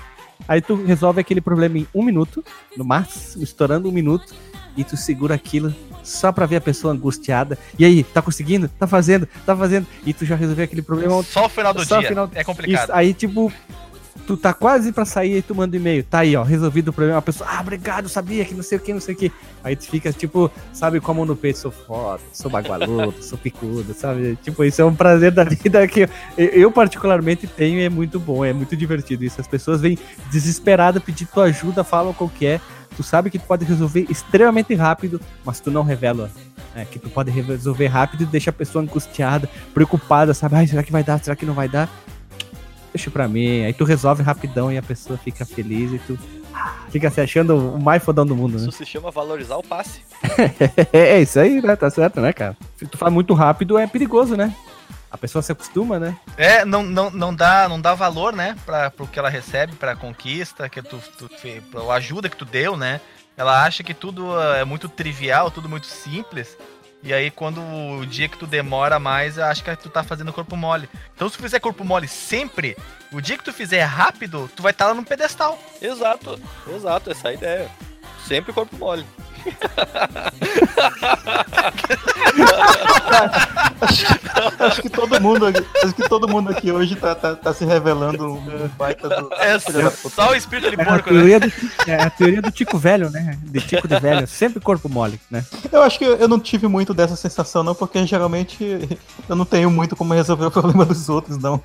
Aí 0.49 0.61
tu 0.61 0.75
resolve 0.85 1.21
aquele 1.21 1.41
problema 1.41 1.79
em 1.79 1.87
um 1.95 2.03
minuto, 2.03 2.45
no 2.77 2.85
máximo, 2.85 3.43
estourando 3.43 3.89
um 3.89 3.93
minuto, 3.93 4.35
e 4.77 4.83
tu 4.85 4.97
segura 4.97 5.35
aquilo 5.35 5.75
só 6.03 6.31
pra 6.33 6.47
ver 6.47 6.57
a 6.57 6.61
pessoa 6.61 6.93
angustiada. 6.93 7.57
E 7.79 7.85
aí, 7.85 8.03
tá 8.05 8.21
conseguindo? 8.23 8.69
Tá 8.69 8.87
fazendo? 8.87 9.29
Tá 9.47 9.57
fazendo? 9.57 9.87
E 10.05 10.13
tu 10.13 10.25
já 10.25 10.35
resolveu 10.37 10.65
aquele 10.65 10.83
problema. 10.83 11.23
Só 11.23 11.47
o 11.47 11.49
final 11.49 11.73
do 11.75 11.85
Só 11.85 11.99
dia. 12.01 12.09
final- 12.09 12.31
É 12.35 12.43
complicado. 12.45 12.85
Isso, 12.85 12.93
aí, 12.93 13.15
tipo, 13.15 13.53
tu 14.27 14.37
tá 14.37 14.53
quase 14.53 14.93
pra 14.93 15.05
sair 15.05 15.39
e 15.39 15.43
tu 15.43 15.55
manda 15.55 15.77
um 15.77 15.81
e-mail. 15.81 16.05
Tá 16.05 16.21
aí, 16.21 16.37
ó, 16.37 16.43
resolvido 16.43 16.89
o 16.89 16.93
problema. 16.93 17.19
A 17.19 17.23
pessoa, 17.23 17.49
ah, 17.51 17.61
obrigado, 17.61 18.09
sabia 18.09 18.45
que 18.45 18.55
não 18.55 18.63
sei 18.63 18.79
o 18.79 18.81
que, 18.81 18.93
não 18.93 19.01
sei 19.01 19.15
o 19.15 19.19
que. 19.19 19.33
Aí 19.63 19.77
tu 19.77 19.85
fica, 19.85 20.13
tipo, 20.13 20.51
sabe, 20.73 21.01
com 21.01 21.11
a 21.11 21.15
mão 21.15 21.25
no 21.25 21.37
peito, 21.37 21.59
sou 21.59 21.71
foda, 21.71 22.21
sou 22.33 22.51
bagualudo, 22.51 23.23
sou 23.23 23.39
picudo, 23.39 23.93
sabe? 23.95 24.39
Tipo, 24.43 24.65
isso 24.65 24.81
é 24.81 24.85
um 24.85 24.95
prazer 24.95 25.31
da 25.31 25.45
vida 25.49 25.87
que 25.87 26.09
eu, 26.37 26.47
eu 26.47 26.71
particularmente 26.71 27.47
tenho 27.47 27.79
e 27.79 27.85
é 27.85 27.91
muito 27.91 28.19
bom, 28.19 28.45
é 28.45 28.53
muito 28.53 28.77
divertido 28.77 29.25
isso. 29.25 29.41
As 29.41 29.47
pessoas 29.47 29.81
vêm 29.81 29.99
desesperadas 30.31 31.03
pedir 31.03 31.27
tua 31.27 31.45
ajuda, 31.45 31.85
falam 31.85 32.13
qual 32.13 32.31
que 32.31 32.47
é. 32.47 32.61
Tu 32.97 33.03
sabe 33.03 33.29
que 33.29 33.39
tu 33.39 33.47
pode 33.47 33.65
resolver 33.65 34.07
extremamente 34.09 34.73
rápido, 34.75 35.21
mas 35.45 35.59
tu 35.59 35.69
não 35.69 35.83
revela 35.83 36.31
é, 36.75 36.85
que 36.85 36.99
tu 36.99 37.09
pode 37.09 37.31
resolver 37.31 37.87
rápido 37.87 38.23
e 38.23 38.27
deixa 38.27 38.51
a 38.51 38.53
pessoa 38.53 38.83
angustiada, 38.83 39.49
preocupada, 39.73 40.35
sabe? 40.35 40.57
Ai, 40.57 40.67
será 40.67 40.83
que 40.83 40.93
vai 40.93 41.05
dar? 41.05 41.23
Será 41.23 41.37
que 41.37 41.47
não 41.47 41.55
vai 41.55 41.69
dar? 41.69 41.89
Deixa 42.95 43.11
pra 43.11 43.27
mim. 43.27 43.65
Aí 43.65 43.73
tu 43.73 43.85
resolve 43.85 44.23
rapidão 44.23 44.71
e 44.73 44.79
a 44.79 44.83
pessoa 44.83 45.19
fica 45.19 45.45
feliz 45.45 45.93
e 45.93 45.99
tu 45.99 46.17
ah, 46.55 46.77
fica 46.91 47.11
se 47.11 47.21
achando 47.21 47.75
o 47.75 47.83
mais 47.83 48.03
fodão 48.03 48.25
do 48.25 48.37
mundo, 48.37 48.53
né? 48.53 48.69
Isso 48.69 48.71
se 48.71 48.87
chama 48.87 49.11
valorizar 49.11 49.57
o 49.57 49.63
passe. 49.65 50.01
É 50.93 51.21
isso 51.21 51.41
aí, 51.41 51.61
né? 51.61 51.75
Tá 51.75 51.91
certo, 51.91 52.21
né, 52.21 52.33
cara? 52.33 52.57
Se 52.77 52.87
tu 52.87 52.97
faz 52.97 53.13
muito 53.13 53.35
rápido, 53.35 53.77
é 53.77 53.87
perigoso, 53.87 54.37
né? 54.37 54.55
A 55.11 55.19
pessoa 55.19 55.43
se 55.43 55.51
acostuma, 55.51 55.99
né? 55.99 56.17
É, 56.37 56.65
não, 56.65 56.85
não, 56.85 57.11
não, 57.11 57.35
dá, 57.35 57.69
não 57.69 57.81
dá 57.81 57.95
valor, 57.95 58.33
né, 58.33 58.57
pra, 58.67 58.91
pro 58.91 59.07
que 59.07 59.17
ela 59.17 59.29
recebe, 59.29 59.75
pra 59.77 59.95
conquista, 59.95 60.69
que 60.69 60.83
tu, 60.83 61.01
tu 61.19 61.29
pra 61.71 61.95
ajuda 61.95 62.29
que 62.29 62.37
tu 62.37 62.45
deu, 62.45 62.77
né? 62.77 63.01
Ela 63.37 63.65
acha 63.65 63.83
que 63.83 63.95
tudo 63.95 64.35
ah, 64.37 64.57
é 64.59 64.65
muito 64.65 64.89
trivial, 64.89 65.51
tudo 65.51 65.69
muito 65.69 65.87
simples. 65.87 66.57
E 67.05 67.13
aí, 67.13 67.31
quando 67.31 67.61
o 67.61 68.07
dia 68.07 68.31
que 68.31 68.39
tu 68.39 68.47
demora 68.47 68.99
mais, 68.99 69.39
acha 69.39 69.63
que 69.63 69.77
tu 69.77 69.91
tá 69.91 70.03
fazendo 70.03 70.33
corpo 70.33 70.57
mole. 70.57 70.89
Então, 71.15 71.29
se 71.29 71.37
tu 71.37 71.43
fizer 71.43 71.61
corpo 71.61 71.85
mole 71.85 72.09
sempre, 72.09 72.75
o 73.13 73.21
dia 73.21 73.37
que 73.37 73.45
tu 73.45 73.53
fizer 73.53 73.83
rápido, 73.83 74.51
tu 74.57 74.63
vai 74.63 74.73
estar 74.73 74.87
lá 74.87 74.95
no 74.95 75.05
pedestal. 75.05 75.59
Exato, 75.83 76.41
exato, 76.75 77.11
essa 77.11 77.29
é 77.29 77.31
a 77.31 77.35
ideia. 77.35 77.71
Sempre 78.27 78.55
corpo 78.55 78.75
mole. 78.79 79.05
Acho 84.59 84.83
que 84.83 84.89
todo 84.89 85.21
mundo, 85.21 85.47
aqui- 85.47 85.65
acho 85.83 85.95
que 85.95 86.09
todo 86.09 86.29
mundo 86.29 86.51
aqui 86.51 86.71
hoje 86.73 86.97
tá, 86.97 87.15
tá, 87.15 87.35
tá 87.37 87.53
se 87.55 87.65
revelando 87.65 88.33
um 88.35 88.69
baita 88.77 89.09
do. 89.09 89.33
É 89.35 89.59
puta. 89.59 90.09
só 90.15 90.31
o 90.31 90.35
espírito 90.35 90.71
de 90.71 90.81
É 90.81 90.83
a, 90.83 90.87
porco, 90.87 91.13
né? 91.13 91.19
teoria 91.21 91.41
do, 91.41 91.53
é 91.87 92.03
a 92.03 92.11
teoria 92.11 92.43
do 92.43 92.51
Tico 92.51 92.79
Velho, 92.79 93.11
né? 93.11 93.39
De 93.43 93.61
Tico 93.61 93.87
de 93.87 93.99
Velho. 93.99 94.27
Sempre 94.27 94.61
corpo 94.61 94.89
mole, 94.89 95.21
né? 95.31 95.45
Eu 95.71 95.83
acho 95.83 95.99
que 95.99 96.05
eu 96.05 96.29
não 96.29 96.41
tive 96.41 96.67
muito 96.67 96.95
dessa 96.95 97.17
sensação, 97.17 97.63
não, 97.63 97.75
porque 97.75 98.05
geralmente 98.07 98.99
eu 99.29 99.37
não 99.37 99.45
tenho 99.45 99.71
muito 99.71 99.95
como 99.97 100.15
resolver 100.15 100.47
o 100.47 100.51
problema 100.51 100.85
dos 100.85 101.09
outros, 101.09 101.39
não. 101.39 101.61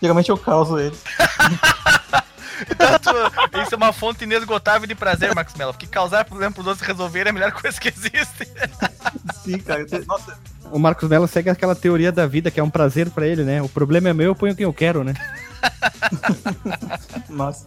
Geralmente 0.00 0.28
eu 0.30 0.36
causo 0.38 0.78
eles. 0.78 0.98
Então, 2.70 3.62
isso 3.62 3.74
é 3.74 3.76
uma 3.76 3.92
fonte 3.92 4.24
inesgotável 4.24 4.86
de 4.86 4.94
prazer, 4.94 5.34
Marcos 5.34 5.54
Mello. 5.54 5.72
Porque 5.72 5.86
causar 5.86 6.24
problema 6.24 6.52
pros 6.52 6.66
outros 6.66 6.86
resolver 6.86 7.26
é 7.26 7.30
a 7.30 7.32
melhor 7.32 7.52
coisa 7.52 7.78
que 7.80 7.88
existe. 7.88 8.48
Sim, 9.42 9.58
cara. 9.58 9.84
te- 9.84 10.04
Nossa, 10.06 10.36
O 10.70 10.78
Marcos 10.78 11.08
Mello 11.08 11.28
segue 11.28 11.50
aquela 11.50 11.74
teoria 11.74 12.10
da 12.10 12.26
vida 12.26 12.50
que 12.50 12.58
é 12.58 12.62
um 12.62 12.70
prazer 12.70 13.10
pra 13.10 13.26
ele, 13.26 13.44
né? 13.44 13.62
O 13.62 13.68
problema 13.68 14.08
é 14.08 14.12
meu, 14.12 14.26
eu 14.26 14.34
ponho 14.34 14.56
quem 14.56 14.64
eu 14.64 14.72
quero, 14.72 15.04
né? 15.04 15.14
Nossa. 17.28 17.64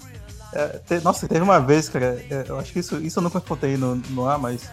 É, 0.53 0.79
te- 0.79 1.03
nossa, 1.03 1.27
teve 1.27 1.41
uma 1.41 1.59
vez, 1.59 1.89
cara, 1.89 2.23
é, 2.29 2.45
eu 2.47 2.57
acho 2.57 2.71
que 2.71 2.79
isso, 2.79 2.95
isso 2.97 3.19
eu 3.19 3.23
nunca 3.23 3.39
contei 3.41 3.75
no, 3.75 3.95
no 3.95 4.27
ar, 4.27 4.39
mas 4.39 4.69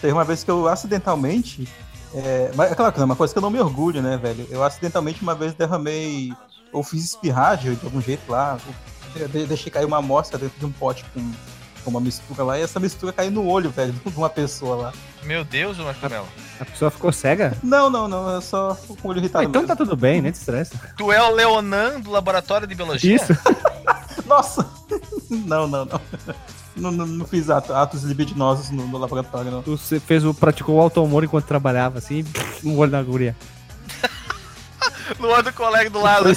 teve 0.00 0.12
uma 0.12 0.24
vez 0.24 0.42
que 0.42 0.50
eu 0.50 0.66
acidentalmente. 0.66 1.68
É, 2.14 2.50
mas 2.56 2.72
é 2.72 2.74
claro 2.74 2.90
que 2.92 2.98
não 2.98 3.04
é 3.04 3.06
uma 3.06 3.16
coisa 3.16 3.32
que 3.32 3.38
eu 3.38 3.42
não 3.42 3.50
me 3.50 3.60
orgulho, 3.60 4.02
né, 4.02 4.16
velho? 4.16 4.46
Eu 4.50 4.64
acidentalmente 4.64 5.22
uma 5.22 5.34
vez 5.34 5.52
derramei, 5.54 6.32
ou 6.72 6.82
fiz 6.82 7.04
espirragem 7.04 7.74
de 7.74 7.84
algum 7.84 8.00
jeito 8.00 8.30
lá, 8.32 8.58
deixei 9.48 9.70
cair 9.70 9.84
uma 9.84 9.98
amostra 9.98 10.38
dentro 10.38 10.58
de 10.58 10.66
um 10.66 10.72
pote 10.72 11.04
com, 11.14 11.32
com 11.84 11.90
uma 11.90 12.00
mistura 12.00 12.42
lá, 12.44 12.58
e 12.58 12.62
essa 12.62 12.78
mistura 12.80 13.12
caiu 13.12 13.30
no 13.30 13.46
olho, 13.46 13.70
velho, 13.70 13.92
de 14.04 14.16
uma 14.16 14.30
pessoa 14.30 14.76
lá. 14.76 14.92
Meu 15.22 15.44
Deus, 15.44 15.76
Marcos 15.78 16.10
Mello. 16.10 16.26
A 16.58 16.64
pessoa 16.64 16.90
ficou 16.90 17.12
cega? 17.12 17.56
Não, 17.62 17.90
não, 17.90 18.08
não, 18.08 18.30
eu 18.30 18.40
só 18.40 18.74
fico 18.74 18.96
com 18.96 19.08
o 19.08 19.10
olho 19.10 19.18
Ah, 19.20 19.22
irritado. 19.22 19.44
então 19.44 19.62
mesmo. 19.62 19.76
tá 19.76 19.84
tudo 19.84 19.96
bem, 19.96 20.20
nem 20.22 20.32
te 20.32 20.36
estressa. 20.36 20.78
Tu 20.96 21.12
é 21.12 21.22
o 21.22 21.30
Leonan 21.34 22.00
do 22.00 22.10
laboratório 22.10 22.66
de 22.66 22.74
biologia? 22.74 23.16
Isso. 23.16 23.32
Nossa! 24.26 24.66
não, 25.28 25.66
não, 25.66 25.84
não. 25.84 26.00
Não, 26.76 26.90
não, 26.92 27.04
não 27.06 27.26
fiz 27.26 27.50
ato- 27.50 27.74
atos 27.74 28.04
libidinosos 28.04 28.70
no, 28.70 28.86
no 28.86 28.96
laboratório, 28.96 29.50
não. 29.50 29.62
Tu 29.62 29.76
fez 30.00 30.24
o, 30.24 30.32
praticou 30.32 30.76
o 30.76 30.80
auto-humor 30.80 31.24
enquanto 31.24 31.44
trabalhava, 31.46 31.98
assim, 31.98 32.24
um 32.64 32.78
olho 32.78 32.92
na 32.92 33.02
guria. 33.02 33.36
No 35.18 35.28
olho 35.28 35.42
do 35.42 35.52
colega 35.52 35.90
do 35.90 36.00
lado. 36.00 36.30
É. 36.30 36.34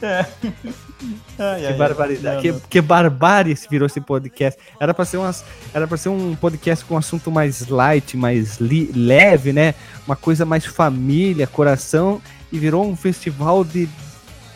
Ai, 1.38 1.66
Que 1.66 1.72
barbaridade. 1.74 2.40
que, 2.42 2.60
que 2.68 2.80
barbárie 2.80 3.56
virou 3.70 3.86
esse 3.86 4.00
podcast. 4.00 4.58
Era 4.80 4.94
pra 4.94 5.04
ser 5.04 5.18
umas, 5.18 5.44
era 5.74 5.86
para 5.86 5.96
ser 5.96 6.08
um 6.08 6.34
podcast 6.34 6.84
com 6.84 6.94
um 6.94 6.98
assunto 6.98 7.30
mais 7.30 7.68
light, 7.68 8.16
mais 8.16 8.58
li- 8.58 8.90
leve, 8.94 9.52
né? 9.52 9.74
Uma 10.06 10.16
coisa 10.16 10.44
mais 10.44 10.64
família, 10.64 11.46
coração 11.46 12.20
e 12.50 12.58
virou 12.58 12.86
um 12.86 12.96
festival 12.96 13.64
de 13.64 13.88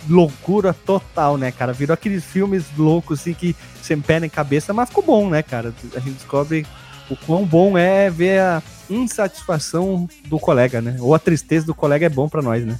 loucura 0.09 0.73
total, 0.73 1.37
né, 1.37 1.53
cara? 1.53 1.73
Virou 1.73 1.93
aqueles 1.93 2.25
filmes 2.25 2.65
loucos 2.77 3.21
assim 3.21 3.35
que 3.35 3.55
sem 3.83 4.01
pé 4.01 4.19
nem 4.21 4.31
cabeça, 4.31 4.73
mas 4.73 4.89
ficou 4.89 5.05
bom, 5.05 5.29
né, 5.29 5.43
cara? 5.43 5.75
A 5.95 6.01
gente 6.01 6.15
descobre 6.15 6.67
o 7.11 7.17
quão 7.17 7.45
bom 7.45 7.77
é 7.77 8.09
ver 8.09 8.41
a 8.41 8.63
insatisfação 8.89 10.09
do 10.27 10.39
colega, 10.39 10.81
né? 10.81 10.97
Ou 11.01 11.15
a 11.15 11.19
tristeza 11.19 11.67
do 11.67 11.75
colega 11.75 12.07
é 12.07 12.09
bom 12.09 12.29
pra 12.29 12.41
nós, 12.41 12.65
né? 12.65 12.79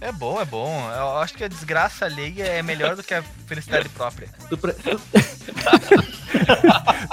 É 0.00 0.12
bom, 0.12 0.40
é 0.40 0.44
bom. 0.44 0.90
Eu 0.96 1.18
acho 1.18 1.34
que 1.34 1.42
a 1.44 1.48
desgraça 1.48 2.04
alheia 2.04 2.44
é 2.44 2.62
melhor 2.62 2.94
do 2.96 3.02
que 3.02 3.14
a 3.14 3.22
felicidade 3.46 3.88
própria. 3.88 4.28
Tu, 4.48 4.56
pre- 4.58 4.74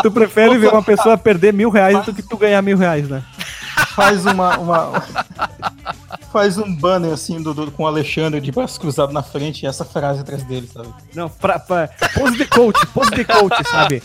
Tu 0.02 0.12
prefere 0.12 0.58
ver 0.58 0.70
uma 0.72 0.84
pessoa 0.84 1.18
perder 1.18 1.54
mil 1.54 1.70
reais 1.70 2.04
do 2.06 2.14
que 2.14 2.22
tu 2.22 2.38
ganhar 2.38 2.62
mil 2.62 2.78
reais, 2.78 3.08
né? 3.08 3.24
Faz 3.96 4.26
uma. 4.26 4.58
uma- 4.58 5.04
Faz 6.32 6.58
um 6.58 6.76
banner 6.76 7.14
assim 7.14 7.42
do, 7.42 7.54
do- 7.54 7.72
com 7.72 7.84
o 7.84 7.88
Alexandre 7.88 8.42
de 8.42 8.52
braço 8.52 8.80
cruzado 8.80 9.14
na 9.14 9.22
frente 9.22 9.64
e 9.64 9.68
essa 9.68 9.86
frase 9.86 10.22
atrás 10.22 10.42
dele, 10.44 10.68
sabe? 10.72 10.90
Não, 11.14 11.30
pra, 11.30 11.60
pra, 11.60 11.88
pose 12.16 12.36
de 12.38 12.46
coach, 12.46 12.86
pose 12.88 13.12
de 13.12 13.24
coach, 13.24 13.56
sabe? 13.70 14.02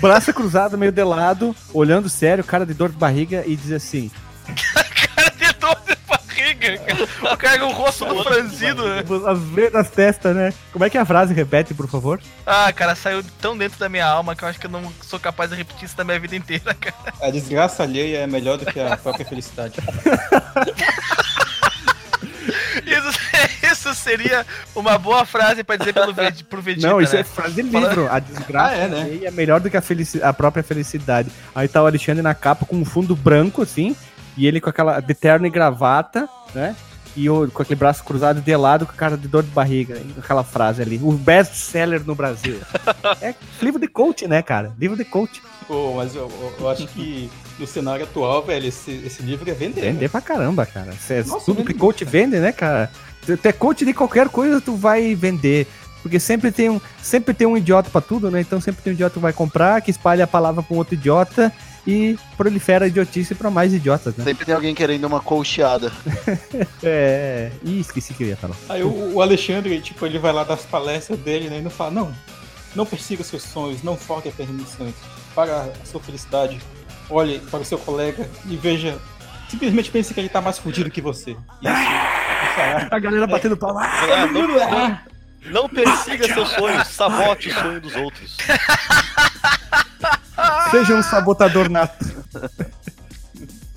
Braço 0.00 0.32
cruzado, 0.32 0.78
meio 0.78 0.90
de 0.90 1.04
lado, 1.04 1.54
olhando 1.72 2.08
sério, 2.08 2.42
cara 2.42 2.64
de 2.64 2.72
dor 2.72 2.88
de 2.90 2.96
barriga 2.96 3.44
e 3.46 3.56
diz 3.56 3.72
assim: 3.72 4.10
O 7.32 7.36
cara 7.36 7.58
com 7.58 7.66
o 7.66 7.72
rosto 7.72 8.04
do 8.04 8.22
franzido, 8.24 8.82
né? 8.88 9.02
as 9.26 9.38
veias 9.40 9.72
das 9.72 9.90
testas, 9.90 10.34
né? 10.34 10.52
Como 10.72 10.84
é 10.84 10.90
que 10.90 10.98
é 10.98 11.00
a 11.00 11.04
frase? 11.06 11.32
Repete, 11.34 11.74
por 11.74 11.88
favor. 11.88 12.20
Ah, 12.46 12.72
cara, 12.72 12.94
saiu 12.94 13.22
tão 13.40 13.56
dentro 13.56 13.78
da 13.78 13.88
minha 13.88 14.06
alma 14.06 14.34
que 14.34 14.42
eu 14.44 14.48
acho 14.48 14.58
que 14.58 14.66
eu 14.66 14.70
não 14.70 14.92
sou 15.02 15.18
capaz 15.20 15.50
de 15.50 15.56
repetir 15.56 15.84
isso 15.84 15.94
na 15.98 16.04
minha 16.04 16.18
vida 16.18 16.34
inteira, 16.36 16.74
cara. 16.78 16.96
A 17.20 17.30
desgraça 17.30 17.82
alheia 17.82 18.18
é 18.18 18.26
melhor 18.26 18.58
do 18.58 18.66
que 18.66 18.78
a 18.80 18.96
própria 18.96 19.24
felicidade. 19.26 19.74
Isso, 22.86 23.18
isso 23.72 23.94
seria 23.94 24.46
uma 24.74 24.96
boa 24.98 25.24
frase 25.26 25.62
pra 25.62 25.76
dizer 25.76 25.92
pelo 25.92 26.14
pro 26.48 26.62
Vegeta, 26.62 26.88
Não, 26.88 27.00
isso 27.00 27.14
né? 27.14 27.20
é 27.20 27.24
frase 27.24 27.54
de 27.54 27.62
livro. 27.62 28.08
A 28.10 28.18
desgraça 28.18 28.74
Ah, 28.74 28.76
é, 28.76 28.88
né? 28.88 29.00
alheia 29.02 29.28
é 29.28 29.30
melhor 29.30 29.60
do 29.60 29.68
que 29.68 29.76
a, 29.76 29.80
felici- 29.82 30.22
a 30.22 30.32
própria 30.32 30.62
felicidade. 30.62 31.30
Aí 31.54 31.68
tá 31.68 31.82
o 31.82 31.86
Alexandre 31.86 32.22
na 32.22 32.34
capa 32.34 32.64
com 32.64 32.76
um 32.76 32.84
fundo 32.84 33.14
branco, 33.14 33.62
assim, 33.62 33.94
e 34.38 34.46
ele 34.46 34.60
com 34.60 34.70
aquela 34.70 35.00
de 35.00 35.12
terno 35.14 35.46
e 35.46 35.50
gravata, 35.50 36.28
né? 36.54 36.74
E 37.16 37.28
o- 37.28 37.50
com 37.50 37.62
aquele 37.62 37.78
braço 37.78 38.04
cruzado 38.04 38.40
de 38.40 38.56
lado 38.56 38.86
com 38.86 38.92
a 38.92 38.94
cara 38.94 39.16
de 39.16 39.26
dor 39.26 39.42
de 39.42 39.50
barriga. 39.50 40.00
Aquela 40.18 40.44
frase 40.44 40.80
ali. 40.80 41.00
O 41.02 41.10
best 41.12 41.54
seller 41.56 42.02
no 42.06 42.14
Brasil. 42.14 42.58
é 43.20 43.34
livro 43.60 43.80
de 43.80 43.88
coach, 43.88 44.28
né, 44.28 44.40
cara? 44.40 44.72
Livro 44.78 44.96
de 44.96 45.04
coach. 45.04 45.42
Pô, 45.66 45.94
mas 45.96 46.14
eu, 46.14 46.30
eu- 46.60 46.70
acho 46.70 46.86
que 46.86 47.28
no 47.58 47.66
cenário 47.66 48.04
atual, 48.04 48.42
velho, 48.44 48.66
esse, 48.68 48.92
esse 49.04 49.22
livro 49.22 49.50
é 49.50 49.52
vender. 49.52 49.80
Vender 49.80 50.08
pra 50.08 50.20
caramba, 50.20 50.64
cara. 50.64 50.92
Cê- 50.92 51.14
é 51.14 51.24
Nossa, 51.24 51.44
tudo 51.44 51.64
que 51.64 51.74
coach 51.74 52.04
vende, 52.04 52.38
né, 52.38 52.52
cara? 52.52 52.88
Tu 53.26 53.36
tu 53.36 53.46
é 53.46 53.52
coach 53.52 53.84
de 53.84 53.92
qualquer 53.92 54.28
coisa, 54.28 54.60
tu 54.60 54.76
vai 54.76 55.14
vender. 55.14 55.66
Porque 56.02 56.20
sempre 56.20 56.52
tem 56.52 56.70
um, 56.70 56.80
sempre 57.02 57.34
tem 57.34 57.46
um 57.46 57.56
idiota 57.56 57.90
pra 57.90 58.00
tudo, 58.00 58.30
né? 58.30 58.40
Então 58.40 58.60
sempre 58.60 58.80
tem 58.82 58.92
um 58.92 58.94
idiota 58.94 59.14
que 59.14 59.18
vai 59.18 59.32
comprar, 59.32 59.80
que 59.82 59.90
espalha 59.90 60.22
a 60.24 60.28
palavra 60.28 60.62
pra 60.62 60.72
um 60.74 60.78
outro 60.78 60.94
idiota 60.94 61.52
e 61.88 62.18
prolifera 62.36 62.84
a 62.84 62.88
idiotice 62.88 63.34
pra 63.34 63.50
mais 63.50 63.72
idiotas, 63.72 64.14
né? 64.14 64.22
Sempre 64.22 64.44
tem 64.44 64.54
alguém 64.54 64.74
querendo 64.74 65.06
uma 65.06 65.20
colcheada. 65.20 65.90
É. 66.82 67.50
Ih, 67.64 67.80
esqueci 67.80 68.12
que 68.14 68.24
eu 68.24 68.28
ia 68.28 68.36
falar. 68.36 68.54
Aí 68.68 68.82
o, 68.82 69.14
o 69.14 69.22
Alexandre, 69.22 69.80
tipo, 69.80 70.04
ele 70.04 70.18
vai 70.18 70.32
lá 70.32 70.44
das 70.44 70.62
palestras 70.62 71.18
dele, 71.18 71.48
né? 71.48 71.58
E 71.58 71.62
não 71.62 71.70
fala, 71.70 71.90
não, 71.90 72.14
não 72.74 72.84
persiga 72.86 73.24
seus 73.24 73.42
sonhos, 73.42 73.82
não 73.82 73.96
foque 73.96 74.32
nos 74.48 74.68
sonhos. 74.70 74.94
Para 75.34 75.62
a 75.62 75.86
sua 75.86 76.00
felicidade, 76.00 76.60
olhe 77.08 77.38
para 77.50 77.60
o 77.60 77.64
seu 77.64 77.78
colega 77.78 78.28
e 78.48 78.56
veja. 78.56 78.98
Simplesmente 79.48 79.90
pense 79.90 80.12
que 80.12 80.20
ele 80.20 80.28
tá 80.28 80.40
mais 80.40 80.58
fudido 80.58 80.90
que 80.90 81.00
você. 81.00 81.30
Isso. 81.30 81.38
é- 82.60 82.88
A 82.90 82.98
galera 82.98 83.26
batendo 83.26 83.56
palma. 83.56 83.82
Ah, 83.84 84.26
não, 84.26 84.46
não, 84.46 85.00
não 85.62 85.68
persiga 85.68 86.32
seus 86.32 86.48
sonhos, 86.50 86.86
sabote 86.88 87.48
o 87.48 87.54
sonho 87.54 87.80
dos 87.80 87.94
outros. 87.96 88.36
Seja 90.70 90.94
um 90.94 91.02
sabotador 91.02 91.68
nato. 91.68 92.04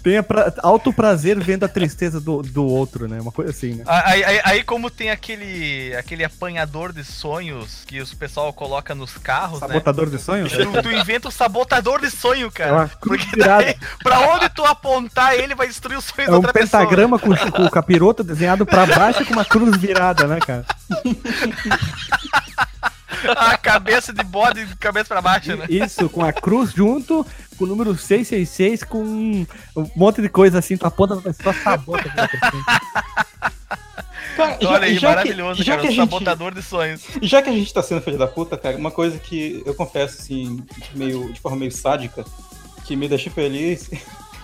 Tenha 0.03 0.23
pra, 0.23 0.51
alto 0.63 0.91
prazer 0.91 1.39
vendo 1.39 1.63
a 1.63 1.67
tristeza 1.67 2.19
do, 2.19 2.41
do 2.41 2.65
outro, 2.65 3.07
né? 3.07 3.21
Uma 3.21 3.31
coisa 3.31 3.51
assim, 3.51 3.75
né? 3.75 3.83
Aí, 3.85 4.23
aí- 4.23 4.41
aí 4.43 4.63
como 4.63 4.89
tem 4.89 5.11
aquele, 5.11 5.95
aquele 5.95 6.23
apanhador 6.23 6.91
de 6.91 7.03
sonhos 7.03 7.83
que 7.85 8.01
os 8.01 8.11
pessoal 8.11 8.51
coloca 8.51 8.95
nos 8.95 9.15
carros, 9.19 9.59
Sabotador 9.59 10.09
de 10.09 10.17
sonhos? 10.17 10.51
né? 10.51 10.65
Tu, 10.65 10.81
tu 10.81 10.91
inventa 10.91 11.27
o 11.27 11.31
sabotador 11.31 12.01
de 12.01 12.09
sonho, 12.09 12.47
É 12.47 12.49
cara. 12.49 12.89
cruz 12.99 13.23
Porque 13.23 13.38
daí, 13.39 13.75
pra 14.01 14.19
onde 14.33 14.49
tu 14.49 14.65
apontar 14.65 15.35
ele 15.35 15.53
vai 15.53 15.67
destruir 15.67 15.97
os 15.99 16.05
sonhos 16.05 16.27
É 16.29 16.31
da 16.31 16.31
um 16.31 16.35
outra 16.38 16.51
pentagrama 16.53 17.19
com, 17.19 17.35
com 17.35 17.65
o 17.65 17.69
capiroto 17.69 18.23
desenhado 18.23 18.65
pra 18.65 18.88
baixo 18.88 19.23
com 19.23 19.33
uma 19.33 19.45
cruz 19.45 19.77
virada, 19.77 20.25
né, 20.25 20.39
cara? 20.39 20.65
A 23.38 23.57
cabeça 23.57 24.13
de 24.13 24.23
bode 24.23 24.65
de 24.65 24.75
cabeça 24.77 25.07
pra 25.09 25.21
baixo, 25.21 25.55
né? 25.55 25.65
Isso, 25.69 26.09
com 26.09 26.23
a 26.23 26.31
cruz 26.33 26.71
junto, 26.71 27.25
com 27.57 27.65
o 27.65 27.67
número 27.67 27.95
666, 27.97 28.83
com 28.83 29.03
um, 29.03 29.45
monte 29.95 30.21
de 30.21 30.29
coisa 30.29 30.59
assim, 30.59 30.77
tu 30.77 30.85
aponta 30.85 31.15
pra 31.17 31.33
pessoa, 31.33 31.53
sabota. 31.55 32.03
pessoa. 32.09 32.61
Cara, 34.35 34.57
já- 34.61 34.69
Olha 34.69 34.85
aí, 34.85 34.93
já 34.97 34.99
que- 35.09 35.15
maravilhoso, 35.15 35.63
já 35.63 35.73
cara. 35.73 35.81
que 35.81 35.88
a 35.88 35.91
gente- 35.91 36.09
sabotador 36.09 36.53
de 36.53 36.61
sonhos. 36.61 37.01
E 37.21 37.27
já 37.27 37.41
que 37.41 37.49
a 37.49 37.53
gente 37.53 37.73
tá 37.73 37.83
sendo 37.83 38.01
filho 38.01 38.17
da 38.17 38.27
puta, 38.27 38.57
cara, 38.57 38.77
uma 38.77 38.91
coisa 38.91 39.17
que 39.19 39.61
eu 39.65 39.73
confesso, 39.73 40.21
assim, 40.21 40.63
meio, 40.95 41.31
de 41.33 41.39
forma 41.39 41.57
meio 41.57 41.71
sádica, 41.71 42.23
que 42.85 42.95
me 42.95 43.07
deixa 43.07 43.29
feliz, 43.29 43.89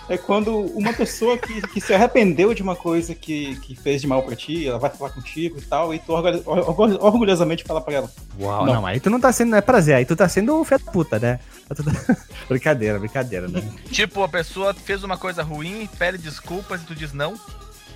é 0.08 0.16
quando 0.16 0.56
uma 0.74 0.92
pessoa 0.92 1.36
que, 1.36 1.60
que 1.68 1.80
se 1.80 1.92
arrependeu 1.92 2.54
de 2.54 2.62
uma 2.62 2.74
coisa 2.76 3.14
que, 3.14 3.56
que 3.60 3.74
fez 3.74 4.00
de 4.00 4.06
mal 4.06 4.22
pra 4.22 4.34
ti, 4.34 4.66
ela 4.66 4.78
vai 4.78 4.90
falar 4.90 5.10
contigo 5.10 5.58
e 5.58 5.62
tal, 5.62 5.92
e 5.94 5.98
tu 5.98 6.12
orgulho- 6.12 6.42
orgulho- 6.46 6.98
orgulhosamente 7.02 7.64
fala 7.64 7.80
pra 7.80 7.94
ela. 7.94 8.10
Uau, 8.40 8.64
Não. 8.66 8.74
não. 8.74 8.86
aí 8.86 8.98
tu 9.00 9.10
não 9.10 9.20
tá 9.20 9.32
sendo, 9.32 9.50
não 9.50 9.58
é 9.58 9.60
prazer, 9.60 9.94
aí 9.96 10.04
tu 10.04 10.16
tá 10.16 10.28
sendo 10.28 10.64
da 10.68 10.78
puta, 10.78 11.18
né? 11.18 11.40
Tá- 11.68 11.76
brincadeira, 12.48 12.98
brincadeira, 12.98 13.48
né? 13.48 13.62
Tipo, 13.90 14.22
a 14.22 14.28
pessoa 14.28 14.72
fez 14.74 15.04
uma 15.04 15.16
coisa 15.18 15.42
ruim, 15.42 15.88
pede 15.98 16.18
desculpas 16.18 16.80
e 16.80 16.84
tu 16.84 16.94
diz 16.94 17.12
não. 17.12 17.34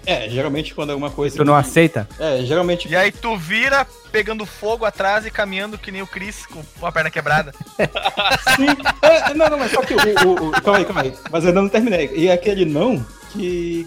É, 0.04 0.28
geralmente 0.28 0.74
quando 0.74 0.90
é 0.92 0.94
uma 0.94 1.10
coisa. 1.10 1.36
Tu 1.36 1.44
não 1.44 1.54
que- 1.54 1.60
aceita? 1.60 2.08
É, 2.18 2.42
geralmente. 2.44 2.88
E 2.88 2.96
aí 2.96 3.12
tu 3.12 3.36
vira 3.36 3.86
pegando 4.10 4.44
fogo 4.44 4.84
atrás 4.84 5.24
e 5.24 5.30
caminhando 5.30 5.78
que 5.78 5.90
nem 5.92 6.02
o 6.02 6.06
Chris 6.06 6.44
com 6.46 6.86
a 6.86 6.92
perna 6.92 7.10
quebrada. 7.10 7.52
Sim. 8.56 8.66
É, 9.02 9.34
não, 9.34 9.48
não, 9.48 9.58
mas 9.58 9.70
só 9.70 9.80
que 9.82 9.94
o, 9.94 9.98
o, 9.98 10.48
o- 10.48 10.52
Calma 10.62 10.78
aí, 10.78 10.84
calma 10.84 11.02
aí. 11.02 11.14
Mas 11.30 11.44
eu 11.44 11.48
ainda 11.50 11.62
não 11.62 11.68
terminei. 11.68 12.10
E 12.14 12.28
é 12.28 12.32
aquele 12.32 12.64
não 12.64 13.04
que, 13.32 13.86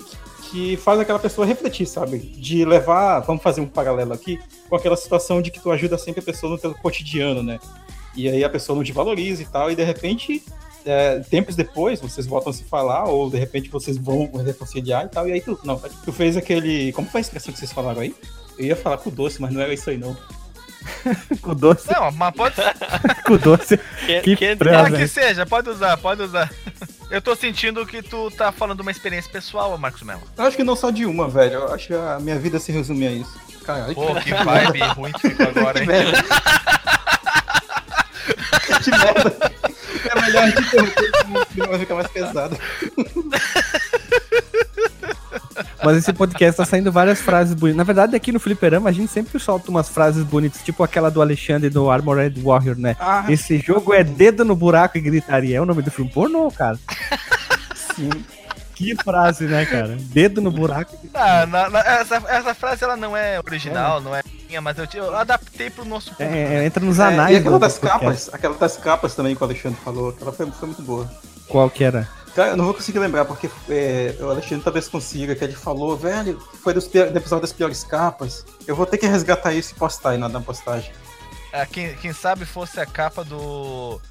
que 0.49 0.77
faz 0.77 0.99
aquela 0.99 1.19
pessoa 1.19 1.45
refletir, 1.45 1.85
sabe? 1.85 2.17
De 2.19 2.63
levar. 2.65 3.19
Vamos 3.21 3.43
fazer 3.43 3.61
um 3.61 3.67
paralelo 3.67 4.13
aqui 4.13 4.39
com 4.69 4.75
aquela 4.75 4.95
situação 4.97 5.41
de 5.41 5.51
que 5.51 5.59
tu 5.59 5.71
ajuda 5.71 5.97
sempre 5.97 6.21
a 6.21 6.23
pessoa 6.23 6.51
no 6.51 6.57
teu 6.57 6.73
cotidiano, 6.75 7.43
né? 7.43 7.59
E 8.15 8.29
aí 8.29 8.43
a 8.43 8.49
pessoa 8.49 8.75
não 8.77 8.83
te 8.83 8.93
valoriza 8.93 9.41
e 9.41 9.45
tal, 9.45 9.69
e 9.69 9.75
de 9.75 9.83
repente 9.83 10.41
é, 10.85 11.19
tempos 11.19 11.55
depois 11.55 11.99
vocês 11.99 12.25
voltam 12.27 12.51
a 12.51 12.53
se 12.53 12.63
falar, 12.63 13.05
ou 13.05 13.29
de 13.29 13.37
repente 13.37 13.69
vocês 13.69 13.97
vão 13.97 14.31
reconciliar 14.43 15.05
e 15.05 15.09
tal, 15.09 15.27
e 15.27 15.31
aí 15.33 15.41
tu, 15.41 15.59
não, 15.63 15.77
tu 16.03 16.11
fez 16.13 16.37
aquele, 16.37 16.91
como 16.93 17.07
foi 17.09 17.19
a 17.19 17.23
expressão 17.23 17.51
que 17.53 17.59
vocês 17.59 17.71
falaram 17.71 18.01
aí? 18.01 18.15
Eu 18.57 18.65
ia 18.67 18.75
falar 18.75 18.97
com 18.97 19.09
doce, 19.09 19.41
mas 19.41 19.51
não 19.53 19.61
era 19.61 19.73
isso 19.73 19.89
aí 19.89 19.97
não. 19.97 20.15
Com 21.41 21.55
doce, 21.55 21.91
Não, 21.91 22.11
mas 22.11 22.33
pode 22.35 22.55
com 23.25 23.37
doce. 23.37 23.75
Que, 24.05 24.21
Que 24.21 24.35
que- 24.35 24.55
né? 24.55 24.91
que 24.97 25.07
seja, 25.07 25.43
pode 25.43 25.67
usar, 25.67 25.97
pode 25.97 26.21
usar. 26.21 26.49
Eu 27.09 27.21
tô 27.21 27.35
sentindo 27.35 27.85
que 27.87 28.01
tu 28.03 28.29
tá 28.31 28.51
falando 28.51 28.81
uma 28.81 28.91
experiência 28.91 29.31
pessoal, 29.31 29.75
Marcos 29.79 30.03
Mello. 30.03 30.21
Eu 30.37 30.43
acho 30.45 30.55
que 30.57 30.63
não 30.63 30.75
só 30.75 30.91
de 30.91 31.05
uma, 31.05 31.27
velho, 31.27 31.53
eu 31.55 31.73
acho 31.73 31.87
que 31.87 31.93
a 31.93 32.19
minha 32.19 32.37
vida 32.37 32.59
se 32.59 32.71
resume 32.71 33.07
a 33.07 33.11
isso. 33.11 33.39
Caralho, 33.63 33.93
Pô, 33.95 34.13
que 34.15 34.31
vibe 34.33 34.79
ruim 34.95 35.11
que 35.13 35.29
ficou 35.29 35.47
agora, 35.47 35.73
que 35.73 35.79
hein? 35.81 35.87
merda. 35.87 36.23
que 38.83 38.91
merda. 38.91 39.51
É 40.11 40.21
melhor 40.21 40.43
a 40.43 40.49
gente 40.49 40.61
interromper, 40.61 41.11
senão 41.25 41.45
clima 41.45 41.67
vai 41.67 41.79
ficar 41.79 41.95
mais 41.95 42.07
pesado. 42.07 42.57
Mas 45.83 45.97
esse 45.97 46.11
podcast 46.13 46.57
tá 46.57 46.65
saindo 46.65 46.91
várias 46.91 47.21
frases 47.21 47.53
bonitas. 47.53 47.77
Na 47.77 47.83
verdade, 47.83 48.15
aqui 48.15 48.31
no 48.31 48.39
Fliperama, 48.39 48.89
a 48.89 48.91
gente 48.91 49.11
sempre 49.11 49.39
solta 49.39 49.69
umas 49.69 49.87
frases 49.87 50.23
bonitas, 50.23 50.61
tipo 50.63 50.83
aquela 50.83 51.11
do 51.11 51.21
Alexandre 51.21 51.69
do 51.69 51.89
Armored 51.91 52.41
Warrior, 52.41 52.75
né? 52.77 52.95
Ah, 52.99 53.25
Esse 53.29 53.57
jogo 53.59 53.93
é 53.93 54.03
dedo 54.03 54.43
no 54.43 54.55
buraco 54.55 54.97
e 54.97 55.01
gritaria. 55.01 55.57
É 55.57 55.61
o 55.61 55.65
nome 55.65 55.81
do 55.83 55.91
filme 55.91 56.09
pornô, 56.11 56.49
cara. 56.51 56.79
sim. 57.95 58.09
Que 58.75 58.93
frase, 58.95 59.45
né, 59.45 59.65
cara? 59.65 59.95
Dedo 59.99 60.41
no 60.41 60.51
buraco 60.51 60.95
Ah, 61.13 61.45
na- 61.45 61.69
na- 61.69 61.79
essa, 61.79 62.15
essa 62.27 62.53
frase 62.53 62.83
ela 62.83 62.95
não 62.97 63.15
é 63.15 63.39
original, 63.39 64.01
não 64.01 64.13
é 64.15 64.21
minha, 64.47 64.61
mas 64.61 64.77
eu, 64.77 64.85
eu 64.93 65.15
adaptei 65.15 65.69
pro 65.69 65.85
nosso 65.85 66.09
público. 66.11 66.31
É, 66.33 66.55
é, 66.57 66.65
entra 66.65 66.83
nos 66.83 66.99
É, 66.99 67.03
anais. 67.05 67.33
e 67.35 67.37
aquela 67.39 67.57
das 67.57 67.79
podcast. 67.79 67.99
capas, 68.05 68.33
aquela 68.33 68.55
das 68.55 68.77
capas 68.77 69.15
também 69.15 69.35
que 69.35 69.41
o 69.41 69.45
Alexandre 69.45 69.79
falou, 69.83 70.09
aquela 70.09 70.31
foi, 70.31 70.51
foi 70.51 70.67
muito 70.67 70.81
boa. 70.81 71.09
Qual 71.47 71.69
que 71.69 71.83
era? 71.83 72.07
Cara, 72.35 72.49
eu 72.49 72.57
não 72.57 72.65
vou 72.65 72.73
conseguir 72.73 72.99
lembrar, 72.99 73.23
porque 73.23 73.49
é, 73.69 74.13
o 74.19 74.29
Alexandre 74.29 74.61
talvez 74.63 74.89
consiga, 74.89 75.33
que 75.35 75.43
ele 75.45 75.53
falou, 75.53 75.95
velho, 75.95 76.37
foi 76.61 76.73
dos 76.73 76.85
pior, 76.85 77.09
do 77.09 77.17
episódio 77.17 77.43
das 77.43 77.53
piores 77.53 77.81
capas. 77.85 78.45
Eu 78.67 78.75
vou 78.75 78.85
ter 78.85 78.97
que 78.97 79.07
resgatar 79.07 79.53
isso 79.53 79.71
e 79.73 79.79
postar 79.79 80.09
aí 80.09 80.17
na, 80.17 80.27
na 80.27 80.41
postagem. 80.41 80.91
Ah, 81.53 81.65
quem, 81.65 81.93
quem 81.95 82.11
sabe 82.11 82.43
fosse 82.43 82.77
a 82.77 82.85
capa 82.85 83.23
do, 83.23 84.01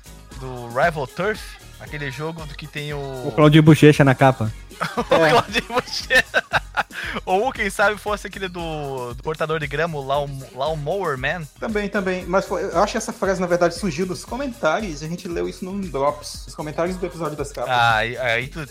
do 0.41 0.69
Rival 0.69 1.07
Turf, 1.07 1.39
aquele 1.81 2.11
jogo 2.11 2.45
do 2.47 2.55
que 2.55 2.67
tem 2.67 2.93
o. 2.95 2.99
O 3.29 3.33
Claudio 3.35 3.63
Bochecha 3.63 4.05
na 4.05 4.15
capa. 4.15 4.53
o 4.97 5.05
Claudinho 5.05 5.67
Bochecha. 5.69 6.45
Ou 7.25 7.53
quem 7.53 7.71
sabe 7.71 7.97
fosse 7.97 8.27
aquele 8.27 8.49
do, 8.49 9.15
do 9.15 9.23
cortador 9.23 9.61
de 9.61 9.67
grama, 9.69 9.97
o 9.99 10.05
Lawn, 10.05 10.29
Lawnmower 10.55 11.17
Man. 11.17 11.43
Também, 11.61 11.89
também. 11.89 12.25
Mas 12.27 12.45
foi- 12.47 12.65
eu 12.65 12.83
acho 12.83 12.93
que 12.93 12.99
essa 12.99 13.13
frase, 13.13 13.41
na 13.41 13.47
verdade, 13.47 13.75
surgiu 13.77 14.05
nos 14.07 14.25
comentários 14.25 15.01
e 15.01 15.05
a 15.05 15.09
gente 15.09 15.29
leu 15.29 15.49
isso 15.49 15.65
num 15.65 15.81
Drops. 15.81 16.47
Os 16.49 16.55
comentários 16.55 16.97
do 16.97 17.07
episódio 17.07 17.37
das 17.37 17.53
capas. 17.53 17.71
Ah, 17.71 17.97
aí, 17.97 18.17
aí 18.19 18.49
tu. 18.49 18.67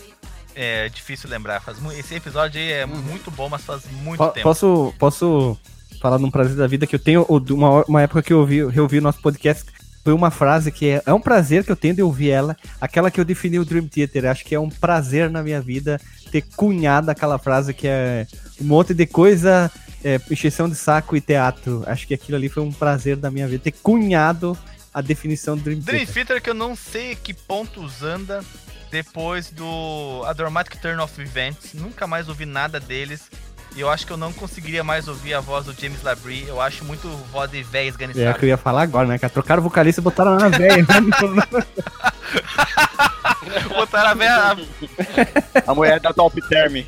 É 0.56 0.88
difícil 0.88 1.28
lembrar. 1.28 1.60
Faz, 1.60 1.78
esse 1.98 2.14
episódio 2.14 2.60
aí 2.60 2.70
é 2.72 2.86
muito 2.86 3.28
bom, 3.30 3.48
mas 3.48 3.62
faz 3.62 3.82
muito 3.90 4.18
Po- 4.18 4.28
tempo. 4.28 4.44
Posso, 4.44 4.94
posso 4.98 5.58
falar 6.00 6.18
num 6.18 6.30
prazer 6.30 6.54
da 6.56 6.66
vida 6.66 6.86
que 6.86 6.94
eu 6.94 6.98
tenho 7.00 7.22
uma, 7.24 7.82
uma 7.88 8.02
época 8.02 8.22
que 8.22 8.32
eu 8.32 8.38
ouvi, 8.40 8.58
eu 8.58 8.82
ouvi 8.82 8.98
o 8.98 9.02
nosso 9.02 9.20
podcast. 9.20 9.64
Foi 10.04 10.12
uma 10.12 10.30
frase 10.30 10.70
que 10.70 10.90
é, 10.90 11.02
é 11.06 11.14
um 11.14 11.20
prazer 11.20 11.64
que 11.64 11.72
eu 11.72 11.76
tenho 11.76 11.94
de 11.94 12.02
ouvir 12.02 12.28
ela, 12.28 12.54
aquela 12.78 13.10
que 13.10 13.18
eu 13.18 13.24
defini 13.24 13.58
o 13.58 13.64
Dream 13.64 13.88
Theater. 13.88 14.26
Acho 14.26 14.44
que 14.44 14.54
é 14.54 14.60
um 14.60 14.68
prazer 14.68 15.30
na 15.30 15.42
minha 15.42 15.62
vida 15.62 15.98
ter 16.30 16.42
cunhado 16.54 17.10
aquela 17.10 17.38
frase 17.38 17.72
que 17.72 17.88
é 17.88 18.26
um 18.60 18.64
monte 18.64 18.92
de 18.92 19.06
coisa, 19.06 19.70
é, 20.04 20.20
encheção 20.30 20.68
de 20.68 20.74
saco 20.74 21.16
e 21.16 21.20
teatro. 21.22 21.82
Acho 21.86 22.06
que 22.06 22.12
aquilo 22.12 22.36
ali 22.36 22.50
foi 22.50 22.62
um 22.62 22.72
prazer 22.72 23.16
da 23.16 23.30
minha 23.30 23.48
vida, 23.48 23.64
ter 23.64 23.72
cunhado 23.72 24.58
a 24.92 25.00
definição 25.00 25.56
do 25.56 25.62
Dream, 25.62 25.78
Dream 25.78 26.00
Theater. 26.00 26.14
Theater 26.14 26.42
que 26.42 26.50
eu 26.50 26.54
não 26.54 26.76
sei 26.76 27.16
que 27.16 27.32
pontos 27.32 28.02
anda 28.02 28.44
depois 28.90 29.50
do 29.50 30.22
A 30.26 30.32
Dramatic 30.34 30.80
Turn 30.80 31.00
of 31.00 31.20
Events. 31.20 31.72
Nunca 31.72 32.06
mais 32.06 32.28
ouvi 32.28 32.44
nada 32.44 32.78
deles. 32.78 33.30
E 33.76 33.80
eu 33.80 33.90
acho 33.90 34.06
que 34.06 34.12
eu 34.12 34.16
não 34.16 34.32
conseguiria 34.32 34.84
mais 34.84 35.08
ouvir 35.08 35.34
a 35.34 35.40
voz 35.40 35.64
do 35.66 35.72
James 35.74 36.00
Labrie. 36.02 36.46
Eu 36.46 36.60
acho 36.60 36.84
muito 36.84 37.08
voz 37.32 37.50
de 37.50 37.60
véia 37.62 37.82
É 37.82 37.86
o 37.86 37.90
esganiçada. 37.90 38.38
que 38.38 38.44
eu 38.44 38.48
ia 38.48 38.56
falar 38.56 38.82
agora, 38.82 39.06
né? 39.08 39.18
cara? 39.18 39.32
Trocaram 39.32 39.60
o 39.60 39.64
vocalista 39.64 40.00
e 40.00 40.04
botaram 40.04 40.36
na 40.36 40.48
velha. 40.48 40.86
Botaram 43.68 44.10
a 44.10 44.14
véia. 44.14 44.56
A 45.66 45.74
mulher 45.74 46.00
da 46.00 46.12
Top 46.12 46.40
Term. 46.48 46.84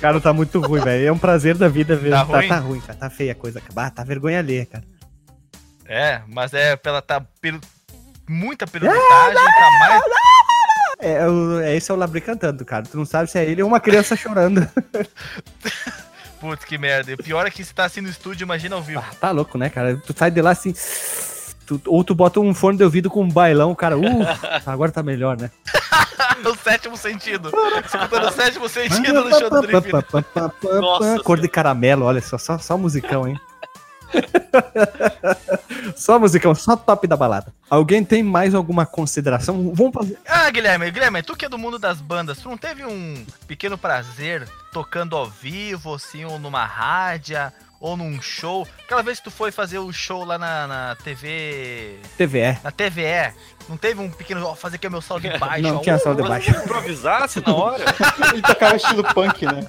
cara, 0.00 0.20
tá 0.20 0.32
muito 0.32 0.60
ruim, 0.60 0.80
velho. 0.80 1.08
É 1.08 1.12
um 1.12 1.18
prazer 1.18 1.56
da 1.56 1.68
vida 1.68 1.96
ver. 1.96 2.10
Tá 2.10 2.24
Tá, 2.24 2.36
ruim? 2.38 2.48
tá 2.48 2.58
ruim, 2.58 2.80
cara. 2.80 2.98
Tá 2.98 3.10
feia 3.10 3.32
a 3.32 3.34
coisa. 3.34 3.60
Ah, 3.76 3.90
tá 3.90 4.04
vergonha 4.04 4.38
alheia, 4.38 4.66
cara. 4.66 4.84
É, 5.86 6.22
mas 6.28 6.54
é 6.54 6.76
pela 6.76 7.02
tá 7.02 7.20
pelo, 7.40 7.60
muita 8.28 8.66
peluditagem, 8.66 9.34
tá 9.34 9.70
mais. 9.80 10.02
É, 10.98 11.26
o- 11.28 11.60
é, 11.60 11.76
esse 11.76 11.90
é 11.90 11.94
o 11.94 11.96
Labri 11.96 12.20
cantando, 12.20 12.64
cara. 12.64 12.84
Tu 12.84 12.96
não 12.96 13.04
sabe 13.04 13.30
se 13.30 13.38
é 13.38 13.44
ele 13.44 13.62
ou 13.62 13.68
uma 13.68 13.80
criança 13.80 14.16
chorando. 14.16 14.66
Putz, 16.40 16.64
que 16.64 16.76
merda. 16.78 17.10
E 17.10 17.14
o 17.14 17.18
pior 17.18 17.46
é 17.46 17.50
que 17.50 17.64
se 17.64 17.74
tá 17.74 17.84
assim 17.84 18.00
no 18.00 18.08
estúdio, 18.08 18.44
imagina 18.44 18.76
ao 18.76 18.82
vivo. 18.82 19.00
Ah, 19.00 19.14
tá 19.18 19.30
louco, 19.30 19.56
né, 19.56 19.70
cara? 19.70 19.96
Tu 19.96 20.14
sai 20.16 20.30
de 20.30 20.40
lá 20.42 20.50
assim. 20.50 20.74
tu- 21.66 21.80
ou 21.86 22.04
tu 22.04 22.14
bota 22.14 22.38
um 22.40 22.52
fone 22.52 22.76
de 22.76 22.84
ouvido 22.84 23.08
com 23.08 23.22
um 23.22 23.28
bailão, 23.30 23.74
cara. 23.74 23.96
Uh, 23.96 24.02
agora 24.66 24.92
tá 24.92 25.02
melhor, 25.02 25.38
né? 25.40 25.50
o 26.44 26.54
sétimo 26.56 26.96
sentido. 26.96 27.50
Escutando 27.84 28.28
o 28.28 28.32
sétimo 28.32 28.68
sentido 28.68 29.24
no 29.24 29.30
show 29.38 29.48
do 29.50 29.62
Theater. 29.66 30.24
Nossa 30.80 31.22
Cor 31.22 31.40
de 31.40 31.48
caramelo, 31.48 32.04
olha 32.04 32.20
só, 32.20 32.36
só, 32.36 32.58
só 32.58 32.76
musicão, 32.76 33.26
hein? 33.26 33.40
só 35.96 36.18
musicão, 36.18 36.54
só 36.54 36.76
top 36.76 37.06
da 37.06 37.16
balada. 37.16 37.52
Alguém 37.68 38.04
tem 38.04 38.22
mais 38.22 38.54
alguma 38.54 38.86
consideração? 38.86 39.72
Vamos 39.74 39.94
fazer. 39.94 40.18
Ah, 40.26 40.50
Guilherme, 40.50 40.90
Guilherme, 40.90 41.22
tu 41.22 41.36
que 41.36 41.44
é 41.44 41.48
do 41.48 41.58
mundo 41.58 41.78
das 41.78 42.00
bandas, 42.00 42.38
tu 42.38 42.48
não 42.48 42.56
teve 42.56 42.84
um 42.84 43.24
pequeno 43.46 43.76
prazer 43.76 44.48
tocando 44.72 45.16
ao 45.16 45.26
vivo, 45.26 45.94
assim, 45.94 46.24
ou 46.24 46.38
numa 46.38 46.64
rádio, 46.64 47.38
ou 47.80 47.96
num 47.96 48.20
show? 48.20 48.66
Aquela 48.84 49.02
vez 49.02 49.18
que 49.18 49.24
tu 49.24 49.30
foi 49.30 49.50
fazer 49.50 49.78
o 49.78 49.92
show 49.92 50.24
lá 50.24 50.38
na, 50.38 50.66
na 50.66 50.96
TV. 50.96 51.98
TVE. 52.16 52.58
Na 52.62 52.70
TVE, 52.70 53.34
não 53.68 53.76
teve 53.76 54.00
um 54.00 54.10
pequeno. 54.10 54.46
Ó, 54.46 54.54
fazer 54.54 54.76
aqui 54.76 54.86
o 54.86 54.90
meu 54.90 55.02
solo 55.02 55.20
de 55.20 55.36
baixo. 55.38 55.62
Não 55.62 55.76
ó, 55.76 55.80
tinha 55.80 55.98
solo 55.98 56.22
de 56.22 56.28
baixo. 56.28 56.50
Improvisasse 56.50 57.42
na 57.46 57.54
hora? 57.54 57.84
Ele 58.32 58.42
tocava 58.42 58.76
estilo 58.76 59.04
punk, 59.14 59.46
né? 59.46 59.66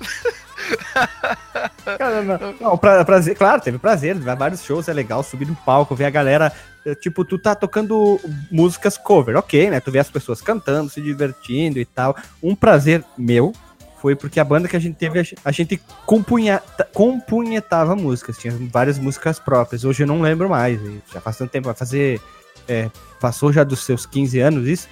Cara, 1.98 2.22
não, 2.22 2.54
não, 2.60 2.78
pra- 2.78 3.04
prazer, 3.04 3.36
claro, 3.36 3.60
teve 3.60 3.78
prazer, 3.78 4.14
vários 4.16 4.62
shows, 4.64 4.88
é 4.88 4.92
legal 4.92 5.22
subir 5.22 5.46
no 5.46 5.54
palco, 5.54 5.94
ver 5.94 6.04
a 6.06 6.10
galera, 6.10 6.52
eh, 6.84 6.94
tipo, 6.94 7.24
tu 7.24 7.38
tá 7.38 7.54
tocando 7.54 8.20
músicas 8.50 8.98
cover, 8.98 9.36
ok, 9.36 9.70
né? 9.70 9.80
Tu 9.80 9.90
vê 9.90 9.98
as 9.98 10.10
pessoas 10.10 10.40
cantando, 10.40 10.90
se 10.90 11.00
divertindo 11.00 11.78
e 11.78 11.84
tal. 11.84 12.16
Um 12.42 12.54
prazer 12.54 13.04
meu 13.16 13.52
foi 14.00 14.14
porque 14.16 14.38
a 14.40 14.44
banda 14.44 14.68
que 14.68 14.76
a 14.76 14.80
gente 14.80 14.96
teve, 14.96 15.18
a 15.20 15.22
gen- 15.22 15.38
a 15.44 15.52
gente 15.52 15.80
compunha, 16.04 16.60
compunhetava 16.92 17.94
músicas, 17.96 18.36
tinha 18.38 18.52
várias 18.72 18.98
músicas 18.98 19.38
próprias. 19.38 19.84
Hoje 19.84 20.02
eu 20.02 20.06
não 20.06 20.20
lembro 20.20 20.48
mais, 20.48 20.80
já 21.12 21.20
faz 21.20 21.36
tanto 21.38 21.50
tempo, 21.50 21.66
vai 21.66 21.74
fazer. 21.74 22.20
é, 22.68 22.90
passou 23.20 23.52
já 23.52 23.62
dos 23.62 23.84
seus 23.84 24.04
15 24.06 24.40
anos 24.40 24.66
isso. 24.66 24.88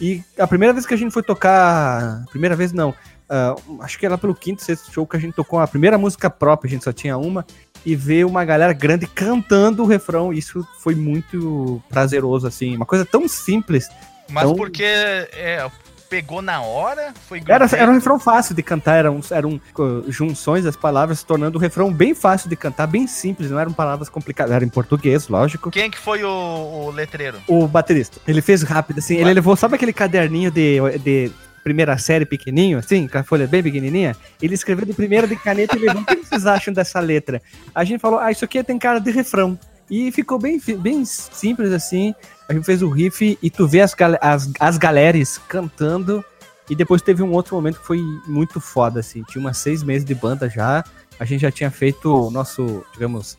E 0.00 0.22
a 0.38 0.46
primeira 0.46 0.72
vez 0.72 0.86
que 0.86 0.94
a 0.94 0.96
gente 0.96 1.12
foi 1.12 1.22
tocar. 1.22 2.24
Primeira 2.30 2.56
vez 2.56 2.72
não. 2.72 2.94
Ah, 3.28 3.54
acho 3.80 3.98
que 3.98 4.06
era 4.06 4.16
pelo 4.16 4.34
quinto, 4.34 4.64
sexto 4.64 4.92
show 4.92 5.06
que 5.06 5.16
a 5.16 5.20
gente 5.20 5.34
tocou 5.34 5.60
a 5.60 5.66
primeira 5.66 5.98
música 5.98 6.30
própria, 6.30 6.68
a 6.68 6.72
gente 6.72 6.84
só 6.84 6.92
tinha 6.92 7.16
uma. 7.16 7.44
E 7.86 7.94
ver 7.94 8.26
uma 8.26 8.44
galera 8.44 8.72
grande 8.72 9.06
cantando 9.06 9.84
o 9.84 9.86
refrão. 9.86 10.32
Isso 10.32 10.66
foi 10.80 10.94
muito 10.94 11.82
prazeroso, 11.88 12.46
assim. 12.46 12.74
Uma 12.74 12.84
coisa 12.86 13.04
tão 13.04 13.28
simples. 13.28 13.88
Mas 14.28 14.44
Então- 14.44 14.56
porque 14.56 14.82
é, 14.82 15.70
pegou 16.08 16.42
na 16.42 16.60
hora, 16.60 17.12
foi 17.28 17.42
Era, 17.46 17.66
era 17.76 17.90
um 17.90 17.94
refrão 17.94 18.18
fácil 18.18 18.54
de 18.54 18.62
cantar, 18.62 18.96
eram, 18.96 19.20
eram 19.30 19.60
uh, 19.78 20.10
junções 20.10 20.64
das 20.64 20.76
palavras, 20.76 21.22
tornando 21.22 21.58
o 21.58 21.60
refrão 21.60 21.92
bem 21.92 22.14
fácil 22.14 22.48
de 22.48 22.56
cantar, 22.56 22.86
bem 22.86 23.06
simples, 23.06 23.50
não 23.50 23.58
eram 23.58 23.72
palavras 23.72 24.08
complicadas. 24.08 24.54
Era 24.54 24.64
em 24.64 24.68
português, 24.68 25.28
lógico. 25.28 25.70
Quem 25.70 25.90
que 25.90 25.98
foi 25.98 26.24
o, 26.24 26.28
o 26.28 26.90
letreiro? 26.90 27.38
O 27.46 27.66
baterista, 27.68 28.20
ele 28.26 28.40
fez 28.40 28.62
rápido, 28.62 28.98
assim, 28.98 29.16
ele 29.16 29.34
levou, 29.34 29.54
sabe 29.56 29.76
aquele 29.76 29.92
caderninho 29.92 30.50
de, 30.50 30.78
de 30.98 31.30
primeira 31.62 31.96
série 31.98 32.24
pequenininho, 32.24 32.78
assim, 32.78 33.06
com 33.08 33.18
a 33.18 33.22
folha 33.22 33.46
bem 33.46 33.62
pequenininha? 33.62 34.16
Ele 34.40 34.54
escreveu 34.54 34.84
de 34.86 34.92
primeira 34.94 35.26
de 35.26 35.36
caneta 35.36 35.76
e 35.76 35.80
levou. 35.80 36.02
O 36.02 36.06
que 36.06 36.16
vocês 36.26 36.46
acham 36.46 36.72
dessa 36.72 37.00
letra? 37.00 37.40
A 37.74 37.84
gente 37.84 38.00
falou, 38.00 38.18
ah, 38.18 38.30
isso 38.30 38.44
aqui 38.44 38.62
tem 38.62 38.78
cara 38.78 38.98
de 38.98 39.10
refrão. 39.10 39.58
E 39.90 40.12
ficou 40.12 40.38
bem, 40.38 40.60
bem 40.78 41.04
simples, 41.04 41.72
assim. 41.72 42.14
A 42.48 42.52
gente 42.52 42.64
fez 42.64 42.82
o 42.82 42.88
riff 42.90 43.38
e 43.42 43.50
tu 43.50 43.66
vê 43.66 43.80
as, 43.80 43.94
as, 44.20 44.50
as 44.60 44.78
galeras 44.78 45.38
cantando. 45.48 46.24
E 46.68 46.74
depois 46.74 47.00
teve 47.00 47.22
um 47.22 47.32
outro 47.32 47.54
momento 47.56 47.80
que 47.80 47.86
foi 47.86 47.98
muito 48.26 48.60
foda, 48.60 49.00
assim. 49.00 49.22
Tinha 49.22 49.40
umas 49.40 49.56
seis 49.56 49.82
meses 49.82 50.04
de 50.04 50.14
banda 50.14 50.48
já. 50.50 50.84
A 51.18 51.24
gente 51.24 51.40
já 51.40 51.50
tinha 51.50 51.70
feito 51.70 52.14
o 52.14 52.30
nosso, 52.30 52.84
digamos, 52.92 53.38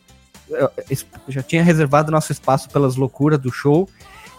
eh, 0.50 0.70
es- 0.90 1.06
já 1.28 1.40
tinha 1.42 1.62
reservado 1.62 2.10
nosso 2.10 2.32
espaço 2.32 2.68
pelas 2.68 2.96
loucuras 2.96 3.38
do 3.38 3.52
show. 3.52 3.88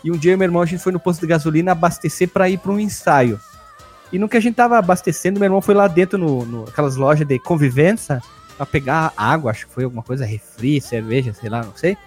E 0.03 0.11
um 0.11 0.17
dia, 0.17 0.35
meu 0.35 0.45
irmão, 0.45 0.61
a 0.61 0.65
gente 0.65 0.83
foi 0.83 0.91
no 0.91 0.99
posto 0.99 1.21
de 1.21 1.27
gasolina 1.27 1.71
abastecer 1.71 2.27
para 2.27 2.49
ir 2.49 2.57
para 2.57 2.71
um 2.73 2.79
ensaio. 2.79 3.39
E 4.11 4.19
no 4.19 4.27
que 4.27 4.38
a 4.38 4.41
gente 4.41 4.55
tava 4.55 4.77
abastecendo, 4.77 5.39
meu 5.39 5.47
irmão 5.47 5.61
foi 5.61 5.73
lá 5.73 5.88
dentro, 5.88 6.17
no, 6.17 6.45
no 6.45 6.63
aquelas 6.63 6.95
lojas 6.95 7.27
de 7.27 7.39
convivência, 7.39 8.21
pra 8.57 8.65
pegar 8.65 9.13
água, 9.17 9.51
acho 9.51 9.67
que 9.67 9.73
foi 9.73 9.83
alguma 9.85 10.03
coisa, 10.03 10.25
refri, 10.25 10.79
cerveja, 10.81 11.33
sei 11.33 11.49
lá, 11.49 11.63
não 11.63 11.75
sei. 11.75 11.97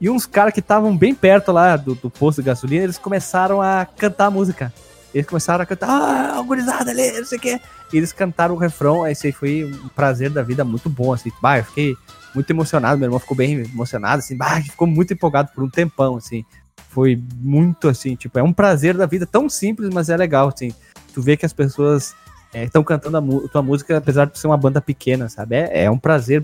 E 0.00 0.08
uns 0.08 0.24
caras 0.24 0.54
que 0.54 0.60
estavam 0.60 0.96
bem 0.96 1.14
perto 1.14 1.52
lá 1.52 1.76
do, 1.76 1.94
do 1.94 2.08
posto 2.08 2.40
de 2.40 2.46
gasolina, 2.46 2.84
eles 2.84 2.96
começaram 2.96 3.60
a 3.60 3.84
cantar 3.84 4.26
a 4.26 4.30
música. 4.30 4.72
Eles 5.12 5.26
começaram 5.26 5.62
a 5.62 5.66
cantar, 5.66 5.88
ah, 5.90 6.40
gurizada 6.42 6.90
ali, 6.90 7.12
não 7.18 7.24
sei 7.26 7.36
o 7.36 7.40
quê. 7.40 7.60
E 7.92 7.96
eles 7.96 8.12
cantaram 8.12 8.54
o 8.54 8.58
refrão, 8.58 9.06
esse 9.06 9.30
foi 9.32 9.64
um 9.64 9.88
prazer 9.88 10.30
da 10.30 10.42
vida 10.42 10.64
muito 10.64 10.88
bom, 10.88 11.12
assim. 11.12 11.30
Bah, 11.42 11.58
eu 11.58 11.64
fiquei 11.64 11.94
muito 12.34 12.48
emocionado, 12.50 12.96
meu 12.96 13.08
irmão 13.08 13.18
ficou 13.18 13.36
bem 13.36 13.54
emocionado, 13.60 14.20
assim, 14.20 14.36
bah, 14.36 14.62
ficou 14.62 14.86
muito 14.86 15.12
empolgado 15.12 15.50
por 15.54 15.62
um 15.64 15.68
tempão, 15.68 16.16
assim. 16.16 16.44
Foi 16.88 17.20
muito, 17.36 17.88
assim, 17.88 18.14
tipo, 18.14 18.38
é 18.38 18.42
um 18.42 18.52
prazer 18.52 18.96
da 18.96 19.04
vida 19.04 19.26
tão 19.26 19.50
simples, 19.50 19.90
mas 19.92 20.08
é 20.08 20.16
legal, 20.16 20.48
assim. 20.48 20.72
Tu 21.10 21.20
vê 21.22 21.36
que 21.36 21.44
as 21.46 21.52
pessoas 21.52 22.14
estão 22.54 22.82
cantando 22.82 23.16
a 23.18 23.48
tua 23.48 23.62
música, 23.62 23.96
apesar 23.98 24.26
de 24.26 24.38
ser 24.38 24.46
uma 24.46 24.56
banda 24.56 24.80
pequena, 24.80 25.28
sabe? 25.28 25.56
É, 25.56 25.84
é 25.84 25.90
um 25.90 25.98
prazer 25.98 26.42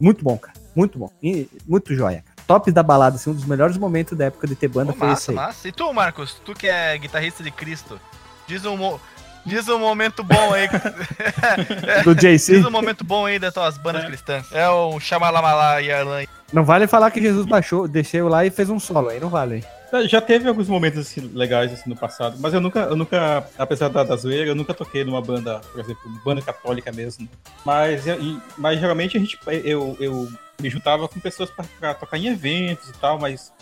muito 0.00 0.22
bom, 0.24 0.36
cara. 0.36 0.56
Muito 0.74 0.98
bom. 0.98 1.10
E 1.22 1.48
muito 1.66 1.94
joia. 1.94 2.22
cara. 2.22 2.36
Top 2.46 2.70
da 2.70 2.82
balada, 2.82 3.16
assim, 3.16 3.30
um 3.30 3.34
dos 3.34 3.44
melhores 3.46 3.76
momentos 3.76 4.16
da 4.16 4.26
época 4.26 4.46
de 4.46 4.54
ter 4.54 4.68
banda 4.68 4.92
Pô, 4.92 4.98
foi 5.00 5.08
massa, 5.08 5.22
esse 5.22 5.30
aí. 5.30 5.36
massa. 5.36 5.68
E 5.68 5.72
tu, 5.72 5.92
Marcos, 5.92 6.34
tu 6.44 6.52
que 6.54 6.68
é 6.68 6.96
guitarrista 6.98 7.42
de 7.42 7.50
Cristo, 7.50 7.98
diz 8.46 8.64
um, 8.64 8.76
mo- 8.76 9.00
diz 9.44 9.66
um 9.68 9.78
momento 9.78 10.22
bom 10.22 10.52
aí. 10.52 10.68
Do 12.04 12.14
JC. 12.14 12.56
diz 12.56 12.64
um 12.64 12.70
momento 12.70 13.02
bom 13.04 13.26
aí 13.26 13.38
das 13.38 13.52
tuas 13.54 13.76
bandas 13.78 14.04
cristãs. 14.04 14.46
É 14.52 14.68
o 14.68 15.00
Chamalamalá 15.00 15.80
e 15.80 15.90
Arlan. 15.90 16.24
Não 16.52 16.64
vale 16.64 16.86
falar 16.86 17.10
que 17.10 17.20
Jesus 17.20 17.44
baixou, 17.46 17.88
desceu 17.88 18.28
lá 18.28 18.44
e 18.44 18.50
fez 18.50 18.70
um 18.70 18.78
solo, 18.78 19.08
aí 19.08 19.18
não 19.18 19.28
vale. 19.28 19.64
Já 20.08 20.20
teve 20.20 20.48
alguns 20.48 20.68
momentos 20.68 20.98
assim, 20.98 21.30
legais 21.34 21.72
assim, 21.72 21.88
no 21.88 21.96
passado, 21.96 22.36
mas 22.40 22.52
eu 22.52 22.60
nunca, 22.60 22.80
eu 22.80 22.96
nunca, 22.96 23.46
apesar 23.56 23.88
da, 23.88 24.02
da 24.02 24.16
zoeira, 24.16 24.50
eu 24.50 24.54
nunca 24.54 24.74
toquei 24.74 25.04
numa 25.04 25.22
banda, 25.22 25.60
por 25.72 25.80
exemplo, 25.80 26.02
banda 26.24 26.42
católica 26.42 26.90
mesmo. 26.92 27.28
Mas, 27.64 28.06
e- 28.06 28.40
mas 28.58 28.80
geralmente 28.80 29.16
a 29.16 29.20
gente, 29.20 29.38
eu, 29.64 29.96
eu 30.00 30.28
me 30.60 30.68
juntava 30.70 31.06
com 31.08 31.20
pessoas 31.20 31.50
pra, 31.50 31.64
pra 31.78 31.94
tocar 31.94 32.18
em 32.18 32.26
eventos 32.28 32.88
e 32.88 32.92
tal, 32.94 33.18
mas 33.18 33.52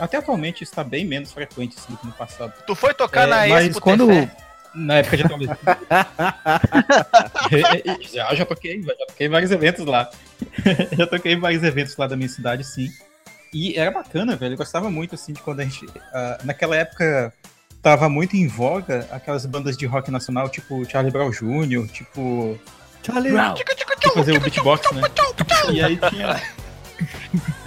até 0.00 0.18
atualmente 0.18 0.62
está 0.62 0.84
bem 0.84 1.04
menos 1.04 1.32
frequente 1.32 1.76
assim, 1.76 1.92
do 1.92 1.98
que 1.98 2.06
no 2.06 2.12
passado. 2.12 2.52
Tu 2.66 2.74
foi 2.74 2.94
tocar 2.94 3.26
É, 3.26 3.30
na 3.30 3.46
mas 3.48 3.66
Expo 3.66 3.80
quando. 3.80 4.06
Na 4.74 4.94
época 4.98 5.16
de 5.18 5.22
atualidade. 5.24 5.58
já, 8.12 8.34
já 8.34 8.46
toquei, 8.46 8.82
já 8.82 8.94
toquei 9.06 9.28
vários 9.28 9.50
eventos 9.50 9.84
lá. 9.84 10.08
já 10.96 11.06
toquei 11.06 11.32
em 11.34 11.40
vários 11.40 11.62
eventos 11.62 11.96
lá 11.96 12.06
da 12.06 12.16
minha 12.16 12.28
cidade, 12.28 12.64
sim. 12.64 12.88
E 13.52 13.76
era 13.78 13.90
bacana, 13.90 14.34
velho. 14.34 14.54
Eu 14.54 14.58
gostava 14.58 14.90
muito, 14.90 15.14
assim, 15.14 15.32
de 15.32 15.40
quando 15.40 15.60
a 15.60 15.64
gente. 15.64 15.86
ah, 16.12 16.38
naquela 16.44 16.76
época 16.76 17.32
tava 17.82 18.08
muito 18.08 18.36
em 18.36 18.46
voga 18.46 19.06
aquelas 19.10 19.44
bandas 19.44 19.76
de 19.76 19.84
rock 19.86 20.10
nacional, 20.10 20.48
tipo 20.48 20.88
Charlie 20.88 21.12
Brown 21.12 21.30
Jr., 21.30 21.86
tipo. 21.88 22.58
Charlie 23.02 23.32
Brown. 23.32 23.54
Que 23.54 24.10
fazer 24.10 24.36
o 24.36 24.40
beatbox, 24.40 24.90
né? 24.92 25.02
E 25.70 25.82
aí 25.82 25.96
tinha. 25.96 26.42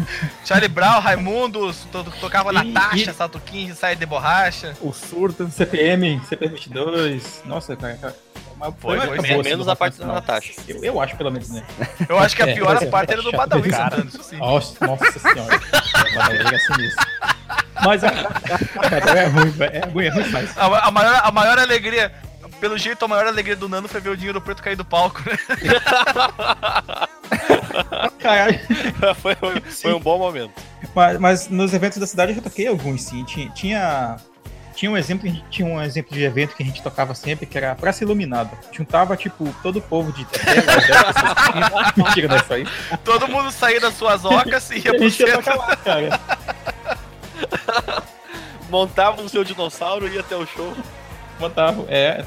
Charlie 0.46 0.68
Brown, 0.68 1.00
Raimundos, 1.00 1.86
to- 1.92 2.04
tocava 2.20 2.52
E- 2.52 2.54
Natasha, 2.54 3.12
e- 3.12 3.14
Salto 3.14 3.40
15, 3.40 3.76
Saia 3.76 3.96
de 3.96 4.06
Borracha. 4.06 4.76
o 4.82 4.92
surdo. 4.94 5.50
CPM, 5.52 6.22
CPM 6.28 6.54
22. 6.56 7.42
Nossa, 7.46 7.76
cara. 7.76 8.16
uma- 8.56 8.72
Foi, 8.72 9.00
foi, 9.00 9.20
assim, 9.20 9.42
menos 9.44 9.68
a 9.68 9.76
parte 9.76 9.98
da. 10.00 10.06
Natasha. 10.08 10.54
Eu, 10.68 10.84
eu 10.84 11.02
acho, 11.02 11.16
pelo 11.18 11.30
menos, 11.32 11.50
né? 11.50 11.64
Eu 12.08 12.18
acho 12.20 12.36
que 12.36 12.42
a 12.44 12.48
É, 12.48 12.54
pior 12.54 12.74
mas 12.76 12.84
é, 12.84 12.86
parte 12.88 13.12
era 13.12 13.22
do. 13.22 13.32
Badawi 13.32 13.70
Cara. 13.70 13.90
cantando, 13.92 14.08
isso 14.10 14.24
sim. 14.24 14.38
Nossa, 14.38 14.86
nossa 14.88 15.20
senhora. 15.20 15.60
Badawi 16.16 16.56
é 16.56 16.60
sinistro. 16.60 17.06
Mas 17.84 18.04
a, 18.04 18.12
Badawi 18.90 19.18
é 19.20 19.26
ruim. 19.28 19.54
É 19.60 19.86
ruim, 19.90 20.06
é 20.06 20.10
ruim 20.10 20.24
demais. 20.24 20.58
A, 20.58 20.88
a 20.88 20.92
maior, 20.92 21.22
a 21.24 21.32
maior 21.32 21.60
alegria, 21.60 22.14
pelo 22.60 22.78
jeito, 22.78 23.04
a 23.06 23.08
maior 23.08 23.28
alegria 23.28 23.56
do 23.56 23.68
Nano 23.70 23.88
foi 23.88 24.00
ver 24.02 24.10
o 24.10 24.18
dinheiro 24.18 24.40
preto 24.42 24.62
cair 24.64 24.76
do 24.76 24.86
palco, 24.86 25.22
né? 25.30 25.38
Caralho. 28.20 28.60
foi, 29.22 29.36
foi- 29.36 29.62
foi 29.62 29.94
um 29.94 30.00
bom 30.00 30.18
momento. 30.18 30.52
Mas, 30.94 31.20
mas 31.20 31.50
nos 31.50 31.74
eventos 31.74 31.98
da 31.98 32.08
cidade 32.08 32.32
eu 32.32 32.36
já 32.38 32.42
toquei 32.42 32.68
alguns, 32.68 33.02
sim. 33.04 33.24
Tinha, 33.26 33.50
tinha, 33.50 34.16
tinha 34.76 34.90
um 34.92 34.98
exemplo, 34.98 35.30
tinha 35.50 35.68
um 35.68 35.82
exemplo 35.82 36.14
de 36.16 36.24
evento 36.24 36.56
que 36.56 36.64
a 36.64 36.66
gente 36.66 36.82
tocava 36.82 37.14
sempre, 37.14 37.46
que 37.46 37.58
era 37.58 37.72
a 37.72 37.76
Praça 37.76 38.04
Iluminada. 38.04 38.52
Juntava, 38.72 39.16
tipo, 39.18 39.54
todo 39.62 39.78
o 39.78 39.82
povo 39.82 40.12
de 40.12 40.22
Itaté, 40.22 40.60
as 40.60 40.66
10 40.66 40.88
pessoas 40.88 41.34
que 41.34 41.52
tinha. 41.52 42.06
Mentira, 42.06 42.28
não 42.30 42.36
é 42.36 42.40
isso 42.40 42.54
aí. 42.54 42.68
Todo 43.04 43.28
mundo 43.28 43.52
saía 43.52 43.80
das 43.80 43.94
suas 43.96 44.24
ocas 44.26 44.70
e 44.72 44.76
ia 44.80 44.96
pro 44.96 45.10
centro. 45.12 45.38
tocar 45.44 45.56
lá, 45.58 45.76
cara. 45.76 46.20
Montava 48.70 49.22
o 49.22 49.30
seu 49.30 49.44
dinossauro 49.44 50.08
e 50.08 50.14
ia 50.16 50.22
até 50.22 50.36
o 50.36 50.46
show. 50.46 50.74
Botava, 51.40 51.86
é. 51.90 52.24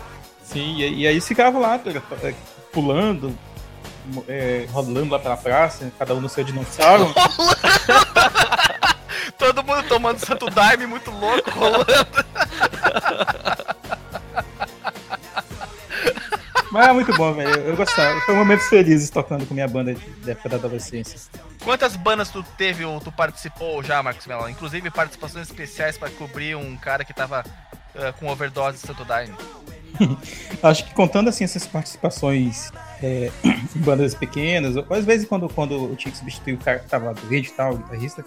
Sim, 0.48 0.76
e, 0.76 1.02
e 1.02 1.06
aí 1.06 1.20
ficava 1.20 1.58
lá, 1.58 1.78
é, 2.22 2.34
pulando, 2.72 3.36
é, 4.26 4.66
rolando 4.72 5.12
lá 5.12 5.18
pela 5.18 5.36
praça, 5.36 5.92
cada 5.98 6.14
um 6.14 6.20
no 6.20 6.28
seu 6.28 6.42
dinossauro. 6.42 7.12
Todo 9.36 9.62
mundo 9.62 9.86
tomando 9.88 10.18
santo 10.18 10.48
daime 10.50 10.86
muito 10.86 11.10
louco, 11.10 11.50
rolando. 11.50 11.86
Mas 16.70 16.88
é 16.88 16.92
muito 16.92 17.14
bom, 17.16 17.32
velho. 17.32 17.50
Eu 17.60 17.76
gostava. 17.76 18.20
Foi 18.20 18.34
momentos 18.34 18.66
felizes 18.68 19.08
tocando 19.08 19.46
com 19.46 19.54
minha 19.54 19.66
banda 19.68 19.94
de- 19.94 20.06
da 20.20 20.32
época 20.32 20.48
da 20.50 20.56
adolescência. 20.56 21.18
Quantas 21.64 21.96
bandas 21.96 22.30
tu 22.30 22.42
teve 22.56 22.84
ou 22.84 23.00
tu 23.00 23.10
participou 23.10 23.82
já, 23.82 24.02
Marcos 24.02 24.26
Mello? 24.26 24.48
Inclusive 24.48 24.90
participações 24.90 25.48
especiais 25.48 25.96
pra 25.96 26.10
cobrir 26.10 26.56
um 26.56 26.76
cara 26.76 27.04
que 27.04 27.14
tava 27.14 27.44
eh, 27.94 28.12
com 28.18 28.26
overdose 28.28 28.78
de 28.80 28.86
santo 28.86 29.04
daime. 29.04 29.34
Acho 30.62 30.84
que 30.84 30.94
contando 30.94 31.28
assim 31.28 31.44
essas 31.44 31.66
participações 31.66 32.70
é, 33.02 33.30
em 33.44 33.78
bandas 33.80 34.14
pequenas, 34.14 34.76
ou 34.76 34.84
às 34.90 35.04
vezes 35.04 35.26
quando, 35.26 35.48
quando 35.48 35.74
eu 35.74 35.96
tinha 35.96 36.12
que 36.12 36.18
substituir 36.18 36.54
o 36.54 36.58
cara 36.58 36.78
que 36.78 36.88
tava 36.88 37.14
doente 37.14 37.48
e 37.48 37.52
tal, 37.52 37.74
o 37.74 37.78
guitarrista, 37.78 38.24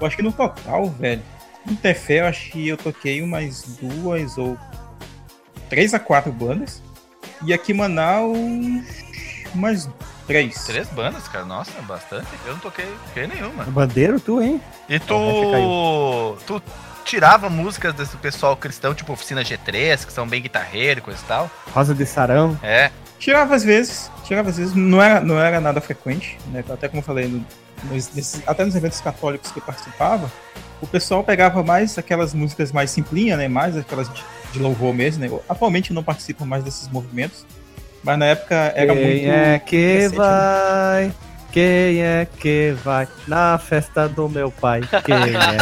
eu 0.00 0.06
acho 0.06 0.16
que 0.16 0.22
no 0.22 0.32
total, 0.32 0.88
velho, 0.90 1.22
no 1.64 1.76
Tefé 1.76 2.20
eu 2.20 2.26
acho 2.26 2.50
que 2.50 2.68
eu 2.68 2.76
toquei 2.76 3.22
umas 3.22 3.78
duas 3.80 4.38
ou 4.38 4.56
três 5.68 5.94
a 5.94 5.98
quatro 5.98 6.32
bandas. 6.32 6.82
E 7.44 7.52
aqui 7.52 7.72
em 7.72 7.74
Manaus, 7.74 8.36
umas 9.54 9.88
três. 10.26 10.64
Três 10.64 10.88
bandas, 10.88 11.28
cara. 11.28 11.44
Nossa, 11.44 11.70
bastante. 11.82 12.26
Eu 12.46 12.54
não 12.54 12.60
toquei, 12.60 12.86
toquei 13.08 13.26
nenhuma. 13.26 13.64
Bandeiro, 13.64 14.18
tu, 14.18 14.40
hein? 14.40 14.60
E 14.88 14.98
tu. 14.98 16.36
Tu 16.46 16.62
tirava 17.06 17.48
músicas 17.48 17.94
desse 17.94 18.16
pessoal 18.18 18.56
cristão, 18.56 18.92
tipo 18.94 19.12
Oficina 19.12 19.42
G3, 19.42 20.04
que 20.04 20.12
são 20.12 20.26
bem 20.26 20.42
guitarreiro 20.42 20.98
e 21.00 21.02
coisa 21.02 21.20
e 21.22 21.26
tal. 21.26 21.50
Rosa 21.72 21.94
de 21.94 22.04
Sarão. 22.04 22.58
É. 22.62 22.90
Tirava 23.18 23.54
às 23.54 23.64
vezes, 23.64 24.10
tirava 24.24 24.50
às 24.50 24.58
vezes, 24.58 24.74
não 24.74 25.00
era, 25.00 25.20
não 25.20 25.40
era 25.40 25.58
nada 25.60 25.80
frequente, 25.80 26.36
né? 26.52 26.62
Até 26.68 26.88
como 26.88 27.00
eu 27.00 27.04
falei, 27.04 27.26
no- 27.28 27.46
nos- 27.84 28.12
nesses- 28.12 28.42
até 28.46 28.64
nos 28.64 28.74
eventos 28.74 29.00
católicos 29.00 29.50
que 29.50 29.58
eu 29.58 29.62
participava, 29.62 30.30
o 30.82 30.86
pessoal 30.86 31.24
pegava 31.24 31.62
mais 31.62 31.96
aquelas 31.96 32.34
músicas 32.34 32.72
mais 32.72 32.90
simplinhas, 32.90 33.38
né? 33.38 33.48
Mais 33.48 33.74
aquelas 33.76 34.12
de, 34.12 34.22
de 34.52 34.58
louvor 34.58 34.92
mesmo, 34.92 35.20
né? 35.22 35.28
Eu, 35.28 35.42
atualmente 35.48 35.90
eu 35.90 35.94
não 35.94 36.02
participo 36.02 36.44
mais 36.44 36.62
desses 36.62 36.88
movimentos, 36.88 37.46
mas 38.02 38.18
na 38.18 38.26
época 38.26 38.54
era 38.76 38.94
Quem 38.94 39.04
muito. 39.06 39.28
é 39.30 39.58
que 39.60 39.76
recente, 39.76 40.18
né? 40.18 41.12
Quem 41.52 42.02
é 42.02 42.26
que 42.38 42.72
vai 42.84 43.08
na 43.26 43.56
festa 43.58 44.08
do 44.08 44.28
meu 44.28 44.50
pai? 44.50 44.82
Quem 45.04 45.16
é 45.16 45.26
que 45.26 45.32
vai? 45.32 45.56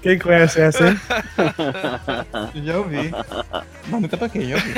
Quem 0.00 0.18
conhece 0.18 0.60
essa, 0.60 0.88
hein? 0.88 1.00
Já 2.64 2.78
ouvi. 2.78 3.10
Mas 3.88 4.00
nunca 4.00 4.16
toquei, 4.16 4.48
já 4.48 4.54
ouvi. 4.54 4.74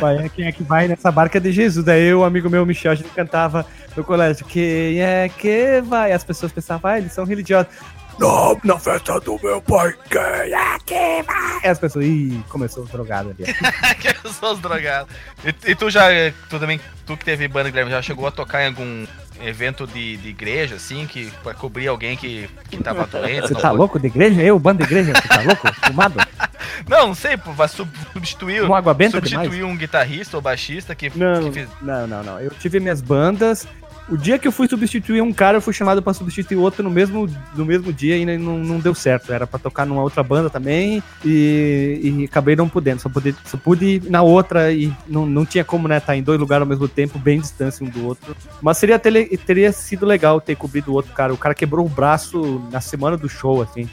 Vai, 0.00 0.28
quem 0.28 0.46
é 0.46 0.52
que 0.52 0.62
vai 0.62 0.86
nessa 0.86 1.10
barca 1.10 1.40
de 1.40 1.50
Jesus? 1.50 1.84
Daí 1.84 2.04
eu, 2.04 2.20
um 2.20 2.24
amigo 2.24 2.48
meu, 2.48 2.64
Michel, 2.64 2.92
a 2.92 2.94
gente 2.94 3.10
cantava 3.10 3.66
no 3.96 4.04
colégio. 4.04 4.46
Quem 4.46 5.02
é 5.02 5.28
que 5.28 5.80
vai? 5.80 6.12
As 6.12 6.22
pessoas 6.22 6.52
pensavam, 6.52 6.90
ah, 6.90 6.98
eles 6.98 7.12
são 7.12 7.24
religiosos. 7.24 7.72
Não, 8.20 8.60
na 8.64 8.78
festa 8.78 9.18
do 9.18 9.40
meu 9.42 9.62
pai, 9.62 9.94
quem 10.10 10.20
é 10.20 10.78
que 10.84 11.22
vai? 11.22 11.60
E 11.64 11.66
as 11.68 11.78
pessoas, 11.78 12.04
ih, 12.04 12.44
começou 12.50 12.84
os 12.84 12.90
drogados 12.90 13.32
ali. 13.32 13.52
que 13.98 14.28
são 14.28 14.52
os 14.52 14.58
drogados. 14.60 15.12
E, 15.42 15.70
e 15.70 15.74
tu 15.74 15.88
já, 15.88 16.04
tu 16.50 16.58
também, 16.60 16.78
tu 17.06 17.16
que 17.16 17.24
teve 17.24 17.48
banda, 17.48 17.70
Guilherme, 17.70 17.90
já 17.90 18.02
chegou 18.02 18.26
a 18.26 18.30
tocar 18.30 18.62
em 18.62 18.66
algum 18.66 19.06
evento 19.42 19.86
de, 19.86 20.18
de 20.18 20.28
igreja, 20.28 20.74
assim, 20.74 21.06
que 21.06 21.32
pra 21.42 21.54
cobrir 21.54 21.88
alguém 21.88 22.14
que, 22.14 22.46
que 22.70 22.76
tava 22.76 23.06
doente? 23.10 23.48
Você 23.48 23.54
tá 23.54 23.70
louco 23.70 23.98
de 23.98 24.08
igreja? 24.08 24.42
Eu, 24.42 24.58
banda 24.58 24.84
de 24.84 24.92
igreja? 24.92 25.14
Você 25.14 25.26
tá 25.28 25.40
louco? 25.40 25.72
Fumado? 25.86 26.16
Não, 26.86 27.06
não 27.08 27.14
sei, 27.14 27.38
pô, 27.38 27.52
vai 27.52 27.68
sub- 27.68 27.88
substituir, 28.12 28.62
Uma 28.64 28.76
água 28.76 28.92
benta 28.92 29.16
substituir 29.16 29.48
demais? 29.50 29.64
um 29.72 29.76
guitarrista 29.78 30.36
ou 30.36 30.42
baixista 30.42 30.94
que, 30.94 31.10
Não, 31.16 31.44
que 31.44 31.52
fez. 31.52 31.68
não, 31.80 32.06
não, 32.06 32.22
não. 32.22 32.38
Eu 32.38 32.50
tive 32.50 32.80
minhas 32.80 33.00
bandas. 33.00 33.66
O 34.10 34.16
dia 34.16 34.38
que 34.38 34.48
eu 34.48 34.52
fui 34.52 34.66
substituir 34.68 35.20
um 35.22 35.32
cara, 35.32 35.58
eu 35.58 35.60
fui 35.62 35.72
chamado 35.72 36.02
pra 36.02 36.12
substituir 36.12 36.56
outro 36.56 36.82
no 36.82 36.90
mesmo, 36.90 37.28
no 37.54 37.64
mesmo 37.64 37.92
dia 37.92 38.16
e 38.16 38.26
não, 38.38 38.58
não 38.58 38.78
deu 38.80 38.92
certo. 38.94 39.32
Era 39.32 39.46
pra 39.46 39.58
tocar 39.58 39.86
numa 39.86 40.02
outra 40.02 40.20
banda 40.22 40.50
também 40.50 41.00
e, 41.24 42.00
e 42.20 42.24
acabei 42.24 42.56
não 42.56 42.68
podendo. 42.68 43.00
Só 43.00 43.08
pude, 43.08 43.34
só 43.44 43.56
pude 43.56 43.84
ir 43.86 44.10
na 44.10 44.20
outra 44.22 44.72
e 44.72 44.92
não, 45.06 45.24
não 45.26 45.46
tinha 45.46 45.64
como, 45.64 45.86
né, 45.86 45.98
estar 45.98 46.16
em 46.16 46.22
dois 46.22 46.40
lugares 46.40 46.62
ao 46.62 46.68
mesmo 46.68 46.88
tempo, 46.88 47.18
bem 47.20 47.40
distância 47.40 47.86
um 47.86 47.88
do 47.88 48.04
outro. 48.04 48.36
Mas 48.60 48.78
seria 48.78 48.98
tele- 48.98 49.36
teria 49.38 49.70
sido 49.70 50.04
legal 50.04 50.40
ter 50.40 50.56
cobrido 50.56 50.90
o 50.90 50.94
outro 50.94 51.12
cara. 51.12 51.32
O 51.32 51.38
cara 51.38 51.54
quebrou 51.54 51.86
o 51.86 51.88
braço 51.88 52.60
na 52.72 52.80
semana 52.80 53.16
do 53.16 53.28
show, 53.28 53.62
assim. 53.62 53.88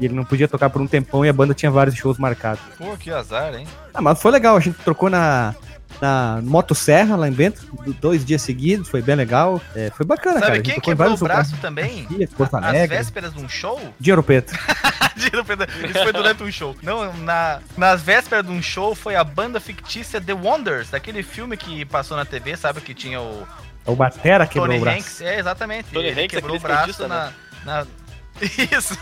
E 0.00 0.04
ele 0.04 0.14
não 0.14 0.24
podia 0.24 0.48
tocar 0.48 0.68
por 0.68 0.82
um 0.82 0.86
tempão 0.86 1.24
e 1.24 1.28
a 1.28 1.32
banda 1.32 1.54
tinha 1.54 1.70
vários 1.70 1.94
shows 1.96 2.18
marcados. 2.18 2.62
Pô, 2.76 2.96
que 2.98 3.10
azar, 3.10 3.54
hein? 3.54 3.66
Ah, 3.94 4.02
mas 4.02 4.20
foi 4.20 4.32
legal, 4.32 4.56
a 4.56 4.60
gente 4.60 4.76
trocou 4.84 5.08
na, 5.08 5.54
na 6.02 6.40
Motosserra, 6.42 7.14
lá 7.14 7.28
em 7.28 7.32
Bento, 7.32 7.64
do- 7.84 7.92
dois 7.94 8.24
dias 8.24 8.42
seguidos, 8.42 8.88
foi 8.88 9.00
bem 9.00 9.14
legal. 9.14 9.62
É, 9.74 9.88
foi 9.96 10.04
bacana, 10.04 10.40
cara. 10.40 10.46
Sabe 10.46 10.52
A 10.52 10.62
gente 10.64 10.72
quem 10.72 10.80
quebrou 10.80 11.12
o 11.14 11.16
braço 11.16 11.52
lugares. 11.52 11.60
também? 11.62 12.04
Caxias, 12.04 12.30
Porto 12.34 12.56
Alegre, 12.56 12.96
vésperas 12.96 13.32
de 13.32 13.40
um 13.40 13.48
show? 13.48 13.80
Dinheiro 14.00 14.24
Preto. 14.24 14.52
Isso 15.88 16.02
foi 16.02 16.12
durante 16.12 16.42
um 16.42 16.50
show. 16.50 16.76
Não, 16.82 17.12
na, 17.18 17.60
nas 17.76 18.02
vésperas 18.02 18.44
de 18.44 18.50
um 18.50 18.60
show 18.60 18.94
foi 18.96 19.14
a 19.14 19.22
banda 19.22 19.60
fictícia 19.60 20.20
The 20.20 20.34
Wonders, 20.34 20.90
daquele 20.90 21.22
filme 21.22 21.56
que 21.56 21.84
passou 21.84 22.16
na 22.16 22.24
TV, 22.24 22.56
sabe? 22.56 22.80
Que 22.80 22.92
tinha 22.94 23.20
o 23.20 23.46
O 23.86 23.94
Batera 23.94 24.44
quebrou 24.46 24.66
Tony 24.66 24.78
o 24.78 24.80
braço. 24.82 24.98
Hanks. 24.98 25.20
É, 25.20 25.38
exatamente. 25.38 25.90
Tony 25.92 26.06
ele 26.08 26.24
Hanks, 26.24 26.34
quebrou 26.36 26.56
o 26.56 26.60
braço 26.60 27.06
na, 27.06 27.30
na- 27.64 27.86
Isso. 28.40 28.96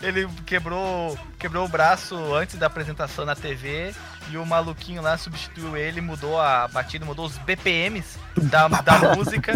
ele 0.00 0.28
quebrou, 0.44 1.16
quebrou 1.38 1.64
o 1.64 1.68
braço 1.68 2.16
antes 2.34 2.56
da 2.56 2.66
apresentação 2.66 3.24
na 3.24 3.34
TV 3.34 3.94
e 4.30 4.36
o 4.36 4.44
maluquinho 4.44 5.00
lá 5.02 5.16
substituiu 5.16 5.76
ele, 5.76 6.00
mudou 6.00 6.40
a 6.40 6.66
batida, 6.68 7.04
mudou 7.04 7.26
os 7.26 7.38
BPMs 7.38 8.18
da, 8.36 8.66
da 8.68 9.14
música. 9.14 9.52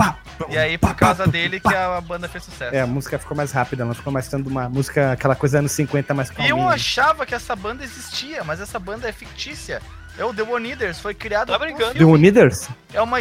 E 0.48 0.56
aí, 0.56 0.78
por 0.78 0.94
causa 0.94 1.26
dele, 1.26 1.58
que 1.58 1.74
a 1.74 2.00
banda 2.00 2.28
fez 2.28 2.44
sucesso. 2.44 2.74
É, 2.74 2.82
a 2.82 2.86
música 2.86 3.18
ficou 3.18 3.36
mais 3.36 3.50
rápida, 3.52 3.82
ela 3.82 3.94
ficou 3.94 4.12
mais 4.12 4.26
sendo 4.26 4.48
uma 4.48 4.68
música, 4.68 5.12
aquela 5.12 5.34
coisa 5.34 5.58
anos 5.58 5.72
50 5.72 6.14
mais 6.14 6.28
E 6.28 6.32
calminha. 6.32 6.54
eu 6.54 6.68
achava 6.68 7.26
que 7.26 7.34
essa 7.34 7.56
banda 7.56 7.82
existia, 7.82 8.44
mas 8.44 8.60
essa 8.60 8.78
banda 8.78 9.08
é 9.08 9.12
fictícia. 9.12 9.82
É 10.18 10.24
o 10.24 10.34
The 10.34 10.42
One 10.42 10.70
Eaters, 10.70 11.00
foi 11.00 11.14
criado 11.14 11.48
Tá 11.52 11.58
brincando. 11.58 11.92
The 11.92 11.98
filme. 11.98 12.12
Unidas? 12.12 12.68
É 12.92 13.00
uma, 13.00 13.18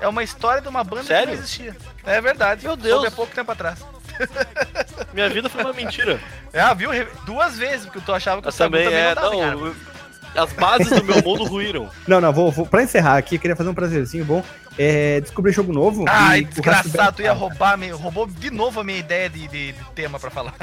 é 0.00 0.08
uma 0.08 0.22
história 0.22 0.62
de 0.62 0.68
uma 0.68 0.84
banda 0.84 1.02
que 1.02 1.08
Sério? 1.08 1.28
não 1.28 1.34
existia. 1.34 1.76
É 2.04 2.20
verdade. 2.20 2.64
Meu 2.64 2.76
Deus. 2.76 2.94
Soube 2.94 3.08
há 3.08 3.10
pouco 3.10 3.34
tempo 3.34 3.50
atrás. 3.50 3.78
Minha 5.12 5.28
vida 5.28 5.48
foi 5.48 5.62
uma 5.64 5.72
mentira. 5.72 6.20
Ah, 6.54 6.72
viu? 6.74 6.90
Duas 7.26 7.56
vezes, 7.58 7.86
porque 7.86 8.00
tu 8.00 8.12
achava 8.12 8.40
que 8.40 8.46
o 8.46 8.48
Mas 8.48 8.54
Samu 8.54 8.70
também 8.76 8.84
também 9.14 9.42
é. 9.42 9.54
não 9.54 9.66
eu- 9.66 9.74
as 10.32 10.52
bases 10.52 10.88
do 10.88 11.02
meu 11.04 11.20
mundo 11.24 11.42
ruíram. 11.44 11.90
Não, 12.06 12.20
não, 12.20 12.32
vou, 12.32 12.52
vou. 12.52 12.64
Pra 12.64 12.84
encerrar 12.84 13.16
aqui, 13.16 13.34
eu 13.34 13.40
queria 13.40 13.56
fazer 13.56 13.68
um 13.68 13.74
prazerzinho 13.74 14.24
bom. 14.24 14.44
É, 14.78 15.20
descobri 15.20 15.50
jogo 15.50 15.72
novo. 15.72 16.04
Ai, 16.08 16.40
e 16.40 16.44
desgraçado, 16.44 17.16
tu 17.16 17.22
ia 17.22 17.32
roubar, 17.32 17.76
me, 17.76 17.90
roubou 17.90 18.28
de 18.28 18.48
novo 18.48 18.78
a 18.78 18.84
minha 18.84 18.98
ideia 18.98 19.28
de, 19.28 19.48
de- 19.48 19.72
de 19.72 19.84
tema 19.94 20.20
pra 20.20 20.30
falar. 20.30 20.54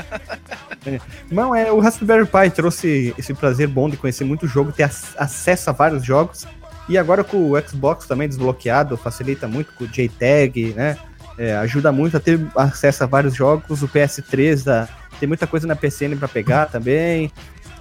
Não, 1.30 1.54
é 1.54 1.70
o 1.72 1.80
Raspberry 1.80 2.26
Pi 2.26 2.50
trouxe 2.50 3.14
esse 3.18 3.34
prazer 3.34 3.68
bom 3.68 3.90
de 3.90 3.98
conhecer 3.98 4.24
muito 4.24 4.48
jogo, 4.48 4.72
ter 4.72 4.84
ac- 4.84 5.14
acesso 5.18 5.70
a 5.70 5.74
vários 5.74 6.04
jogos. 6.06 6.48
E 6.88 6.98
agora 6.98 7.22
com 7.22 7.52
o 7.52 7.62
Xbox 7.68 8.06
também 8.08 8.30
desbloqueado, 8.30 8.96
facilita 8.96 9.46
muito 9.50 9.74
com 9.74 9.84
o 9.84 9.88
JTAG, 9.88 10.74
né? 10.74 10.98
É, 11.38 11.56
ajuda 11.58 11.92
muito 11.92 12.18
a 12.18 12.20
ter 12.20 12.40
acesso 12.56 13.04
a 13.04 13.08
vários 13.08 13.36
jogos. 13.36 13.84
O 13.84 13.88
PS3 13.88 14.64
dá, 14.64 14.88
tem 15.20 15.28
muita 15.28 15.46
coisa 15.46 15.68
na 15.68 15.76
PCN 15.76 16.16
pra 16.16 16.28
pegar 16.28 16.66
também. 16.72 17.32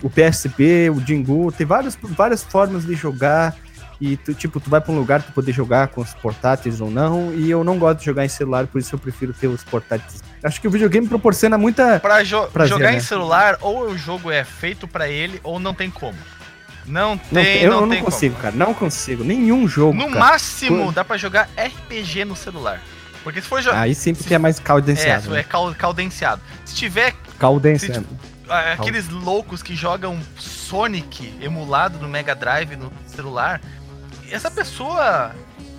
O 0.02 0.10
PSP, 0.10 0.90
o 0.90 1.00
Jingu, 1.00 1.50
tem 1.52 1.66
vários, 1.66 1.96
várias 2.02 2.42
formas 2.42 2.84
de 2.84 2.94
jogar. 2.94 3.54
E 3.98 4.14
tu, 4.18 4.34
tipo, 4.34 4.60
tu 4.60 4.68
vai 4.68 4.78
pra 4.78 4.92
um 4.92 4.98
lugar 4.98 5.22
pra 5.22 5.32
poder 5.32 5.52
jogar 5.52 5.88
com 5.88 6.02
os 6.02 6.12
portáteis 6.12 6.82
ou 6.82 6.90
não. 6.90 7.32
E 7.32 7.50
eu 7.50 7.64
não 7.64 7.78
gosto 7.78 8.00
de 8.00 8.04
jogar 8.04 8.26
em 8.26 8.28
celular, 8.28 8.66
por 8.66 8.78
isso 8.78 8.94
eu 8.94 8.98
prefiro 8.98 9.32
ter 9.32 9.46
os 9.46 9.64
portáteis. 9.64 10.22
Acho 10.44 10.60
que 10.60 10.68
o 10.68 10.70
videogame 10.70 11.08
proporciona 11.08 11.56
muita. 11.56 11.98
Pra 11.98 12.22
jo- 12.22 12.46
Prazer, 12.48 12.74
jogar 12.76 12.90
né? 12.92 12.98
em 12.98 13.00
celular, 13.00 13.56
ou 13.62 13.88
o 13.88 13.96
jogo 13.96 14.30
é 14.30 14.44
feito 14.44 14.86
pra 14.86 15.08
ele, 15.08 15.40
ou 15.42 15.58
não 15.58 15.72
tem 15.72 15.90
como. 15.90 16.18
Não 16.84 17.18
Não, 17.32 17.42
tem, 17.42 17.66
não, 17.66 17.72
eu 17.72 17.80
não 17.80 17.88
tem 17.88 18.02
consigo, 18.02 18.36
cara. 18.36 18.54
Não 18.54 18.74
consigo. 18.74 19.24
Nenhum 19.24 19.66
jogo. 19.66 19.92
como. 19.96 20.06
No 20.08 20.12
cara. 20.12 20.32
máximo, 20.32 20.76
Quando- 20.84 20.94
dá 20.94 21.02
pra 21.02 21.16
jogar 21.16 21.48
RPG 21.56 22.26
no 22.26 22.36
celular. 22.36 22.80
Porque 23.26 23.42
se 23.42 23.48
for 23.48 23.60
jogar. 23.60 23.80
Aí 23.80 23.92
sempre 23.92 24.22
que 24.22 24.32
é 24.32 24.38
mais 24.38 24.60
é, 24.60 24.62
caldenciado. 24.62 25.34
é 25.34 25.38
né? 25.38 25.42
cal- 25.42 25.74
caldenciado. 25.74 26.40
Se 26.64 26.76
tiver 26.76 27.12
Caldenciado. 27.40 28.06
ah, 28.48 28.74
aqueles 28.74 29.08
loucos 29.08 29.64
que 29.64 29.74
jogam 29.74 30.16
Sonic 30.38 31.36
emulado 31.42 31.98
no 31.98 32.08
Mega 32.08 32.36
Drive 32.36 32.76
no 32.76 32.92
celular, 33.04 33.60
essa 34.30 34.48
pessoa. 34.48 35.32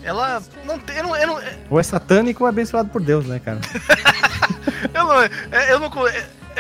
Ela 0.03 0.43
não 0.65 0.77
tem. 0.77 0.97
Eu 0.97 1.03
não, 1.03 1.15
eu 1.15 1.27
não, 1.27 1.41
Ou 1.69 1.79
é 1.79 1.83
satânico 1.83 2.43
ou 2.43 2.47
é 2.47 2.49
abençoado 2.49 2.89
por 2.89 3.01
Deus, 3.01 3.25
né, 3.25 3.39
cara? 3.39 3.61
eu 4.93 5.05
não, 5.05 5.61
eu 5.69 5.79
não, 5.79 5.89
co- 5.89 6.03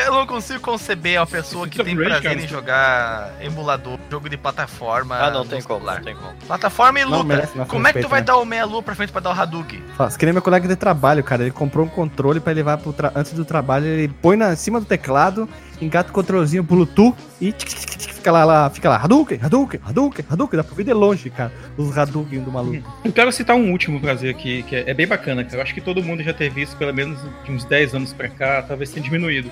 eu 0.05 0.13
não 0.13 0.27
consigo 0.27 0.59
conceber 0.59 1.19
uma 1.19 1.25
pessoa 1.27 1.67
que 1.67 1.83
tem 1.83 1.95
Rage, 1.95 2.21
prazer 2.21 2.39
em 2.43 2.47
jogar 2.47 3.33
emulador, 3.41 3.97
jogo 4.09 4.29
de 4.29 4.37
plataforma. 4.37 5.15
Ah, 5.17 5.31
não 5.31 5.45
tem 5.45 5.61
como, 5.61 5.85
não 5.85 6.01
tem 6.01 6.15
como. 6.15 6.33
Plataforma 6.45 6.99
e 6.99 7.03
Não, 7.03 7.11
luta. 7.11 7.23
merece 7.23 7.57
nosso 7.57 7.69
Como 7.69 7.87
é 7.87 7.91
que 7.91 7.99
tu 7.99 8.03
respeito, 8.03 8.09
vai 8.09 8.19
né? 8.19 8.25
dar 8.25 8.37
o 8.37 8.45
meia-lua 8.45 8.83
pra 8.83 8.95
frente 8.95 9.11
pra 9.11 9.21
dar 9.21 9.31
o 9.31 9.39
Hadouken? 9.39 9.81
Faz 9.97 10.15
que 10.15 10.25
nem 10.25 10.33
meu 10.33 10.41
colega 10.41 10.67
de 10.67 10.75
trabalho, 10.75 11.23
cara. 11.23 11.41
Ele 11.43 11.51
comprou 11.51 11.85
um 11.85 11.89
controle 11.89 12.39
pra 12.39 12.53
levar 12.53 12.77
pro 12.77 12.93
tra... 12.93 13.11
antes 13.15 13.33
do 13.33 13.43
trabalho. 13.43 13.85
Ele 13.85 14.07
põe 14.21 14.37
na 14.37 14.55
cima 14.55 14.79
do 14.79 14.85
teclado, 14.85 15.49
engata 15.81 16.09
o 16.09 16.13
controlezinho 16.13 16.61
Bluetooth 16.63 17.15
e 17.41 17.51
tic, 17.51 17.69
tic, 17.69 17.79
tic, 17.89 17.99
tic, 17.99 18.13
fica 18.13 18.31
lá, 18.31 18.45
lá, 18.45 18.69
fica 18.69 18.89
lá. 18.89 18.97
Hadouken, 18.97 19.39
Hadouken, 19.41 19.79
Hadouken, 19.83 20.25
Hadouken. 20.29 20.57
Dá 20.57 20.63
pra 20.63 20.75
ver 20.75 20.83
de 20.83 20.93
longe, 20.93 21.29
cara. 21.29 21.51
Os 21.77 21.97
Hadouken 21.97 22.41
do 22.41 22.51
maluco. 22.51 22.83
Eu 23.03 23.11
quero 23.11 23.31
citar 23.31 23.55
um 23.55 23.71
último 23.71 23.99
prazer 23.99 24.29
aqui, 24.33 24.63
que 24.63 24.75
é, 24.75 24.89
é 24.89 24.93
bem 24.93 25.07
bacana, 25.07 25.43
cara. 25.43 25.57
Eu 25.57 25.61
acho 25.63 25.73
que 25.73 25.81
todo 25.81 26.03
mundo 26.03 26.21
já 26.23 26.33
teve 26.33 26.61
isso 26.61 26.75
pelo 26.77 26.93
menos 26.93 27.19
de 27.43 27.51
uns 27.51 27.65
10 27.65 27.95
anos 27.95 28.13
pra 28.13 28.27
cá, 28.29 28.61
talvez 28.61 28.91
tenha 28.91 29.03
diminuído. 29.03 29.49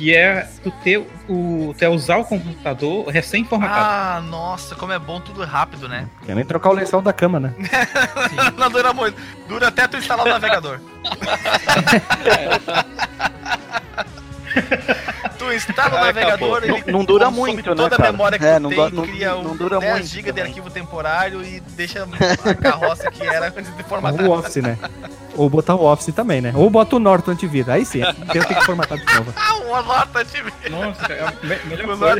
Que 0.00 0.16
é 0.16 0.48
tu 0.62 0.70
ter 0.82 1.06
o. 1.28 1.74
Tu 1.76 1.84
é 1.84 1.88
usar 1.90 2.16
o 2.16 2.24
computador 2.24 3.06
recém-formatado. 3.08 3.84
Ah, 3.84 4.22
nossa, 4.22 4.74
como 4.74 4.92
é 4.92 4.98
bom 4.98 5.20
tudo 5.20 5.44
rápido, 5.44 5.90
né? 5.90 6.08
Quer 6.24 6.34
nem 6.34 6.42
trocar 6.42 6.70
o 6.70 6.72
lençol 6.72 7.02
da 7.02 7.12
cama, 7.12 7.38
né? 7.38 7.52
não 8.56 8.70
dura 8.70 8.94
muito. 8.94 9.20
Dura 9.46 9.68
até 9.68 9.86
tu 9.86 9.98
instalar 9.98 10.24
o 10.24 10.30
navegador. 10.30 10.80
tu 15.66 15.70
instala 15.70 15.94
o 15.94 15.98
Ah, 15.98 16.04
navegador, 16.06 16.64
ele 16.64 16.72
Não- 16.86 16.98
não 16.98 17.04
dura 17.04 17.30
muito, 17.30 17.70
né, 17.70 17.74
toda 17.76 17.96
a 17.96 17.98
memória 18.12 18.38
que 18.38 18.44
É, 18.44 18.54
tu 18.54 18.60
não 18.60 18.70
tem, 18.70 18.90
não- 18.90 19.02
cria 19.06 19.30
não 19.34 19.52
um 19.52 19.56
dura 19.56 19.78
10 19.78 19.92
muito 19.92 20.06
GB 20.06 20.22
de 20.22 20.28
também. 20.32 20.44
arquivo 20.44 20.70
temporário 20.70 21.42
e 21.44 21.60
deixa 21.60 22.06
a 22.44 22.54
carroça 22.54 23.10
que 23.10 23.22
era 23.22 23.48
antes 23.48 23.76
de 23.76 23.82
formatar. 23.84 24.24
Ou 24.24 24.30
o 24.30 24.38
Office, 24.38 24.56
né? 24.62 24.78
Ou 25.36 25.48
botar 25.48 25.74
o 25.74 25.84
Office 25.84 26.14
também, 26.14 26.40
né? 26.40 26.52
Ou 26.54 26.68
bota 26.68 26.96
o 26.96 26.98
Norton 26.98 27.30
antivírus. 27.30 27.68
Aí 27.68 27.84
sim, 27.84 28.00
eu 28.02 28.44
tenho 28.44 28.46
que 28.46 28.64
formatar 28.66 28.98
de 28.98 29.14
novo. 29.14 29.32
Ah, 29.36 29.54
uma 29.56 29.82
nota 29.82 30.24
de 30.24 30.42
Nossa, 30.70 31.12
é 31.12 31.64
melhor 31.64 32.18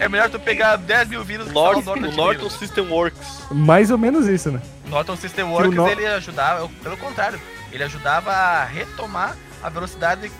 É 0.00 0.08
melhor 0.08 0.28
tu 0.30 0.38
pegar 0.40 0.76
10 0.76 1.08
mil 1.08 1.24
vírus 1.24 1.46
que 1.46 1.52
só 1.52 1.72
Norton, 1.72 1.80
o 1.80 1.84
Norton 1.96 2.08
o 2.08 2.16
Norton. 2.16 2.50
System 2.50 2.88
Works. 2.90 3.42
Mais 3.50 3.90
ou 3.90 3.98
menos 3.98 4.26
isso, 4.26 4.50
né? 4.50 4.60
Norton 4.86 5.16
System 5.16 5.44
Works, 5.44 5.74
Nor- 5.74 5.90
ele 5.90 6.06
ajudava, 6.06 6.68
pelo 6.82 6.96
contrário, 6.96 7.38
ele 7.72 7.84
ajudava 7.84 8.32
a 8.32 8.64
retomar 8.64 9.36
a 9.62 9.68
velocidade 9.68 10.30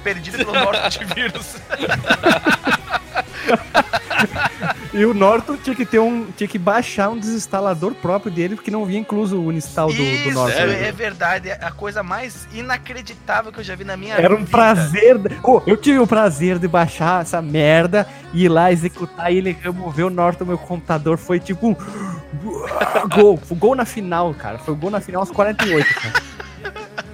perdida 0.00 0.38
pelo 0.38 0.52
Norton 0.52 0.88
de 0.88 1.04
vírus. 1.04 1.56
E 4.92 5.04
o 5.04 5.14
Norton 5.14 5.56
tinha 5.56 5.74
que 5.74 5.86
ter 5.86 6.00
um. 6.00 6.26
Tinha 6.36 6.48
que 6.48 6.58
baixar 6.58 7.10
um 7.10 7.16
desinstalador 7.16 7.94
próprio 7.94 8.30
dele, 8.30 8.56
porque 8.56 8.70
não 8.70 8.84
vinha 8.84 8.98
incluso 8.98 9.40
o 9.40 9.52
install 9.52 9.88
do, 9.88 9.96
do 9.96 10.02
Isso, 10.02 10.32
Norton. 10.32 10.58
é 10.58 10.92
verdade. 10.92 11.48
É 11.48 11.64
a 11.64 11.70
coisa 11.70 12.02
mais 12.02 12.46
inacreditável 12.52 13.52
que 13.52 13.60
eu 13.60 13.64
já 13.64 13.76
vi 13.76 13.84
na 13.84 13.96
minha 13.96 14.16
Era 14.16 14.34
um 14.34 14.38
vida. 14.38 14.50
prazer. 14.50 15.16
Ô, 15.44 15.62
eu 15.64 15.76
tive 15.76 16.00
o 16.00 16.06
prazer 16.06 16.58
de 16.58 16.66
baixar 16.66 17.22
essa 17.22 17.40
merda 17.40 18.06
e 18.34 18.44
ir 18.44 18.48
lá 18.48 18.72
executar 18.72 19.32
e 19.32 19.38
ele 19.38 19.56
removeu 19.62 20.08
o 20.08 20.10
Norton 20.10 20.44
do 20.44 20.48
meu 20.48 20.58
computador. 20.58 21.16
Foi 21.18 21.38
tipo 21.38 21.68
um. 21.68 21.76
Gol. 23.14 23.40
Gol 23.52 23.76
na 23.76 23.84
final, 23.84 24.34
cara. 24.34 24.58
Foi 24.58 24.74
gol 24.74 24.90
na 24.90 25.00
final 25.00 25.22
aos 25.22 25.30
48, 25.30 25.94
cara. 25.94 26.22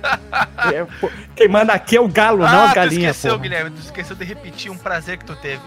É, 0.73 0.85
pô, 1.01 1.11
quem 1.37 1.49
manda 1.49 1.73
aqui 1.73 1.97
é 1.97 2.01
o 2.01 2.09
galo, 2.09 2.39
não 2.39 2.47
Ah, 2.47 2.65
a 2.65 2.69
tu 2.70 2.74
galinha. 2.74 3.11
esqueceu, 3.11 3.33
porra. 3.33 3.43
Guilherme. 3.43 3.70
Tu 3.70 3.81
esqueceu 3.83 4.16
de 4.16 4.24
repetir 4.24 4.70
um 4.70 4.77
prazer 4.77 5.16
que 5.19 5.24
tu 5.24 5.37
teve. 5.37 5.61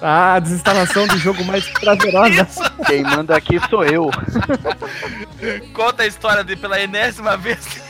Ah, 0.00 0.34
a 0.34 0.38
desinstalação 0.38 1.06
do 1.06 1.18
jogo 1.18 1.44
mais 1.44 1.68
prazerosa. 1.68 2.46
Quem 2.86 3.02
manda 3.02 3.36
aqui 3.36 3.58
sou 3.68 3.84
eu. 3.84 4.10
Conta 5.74 6.04
a 6.04 6.06
história 6.06 6.42
de 6.44 6.56
pela 6.56 6.80
enésima 6.80 7.36
vez. 7.36 7.82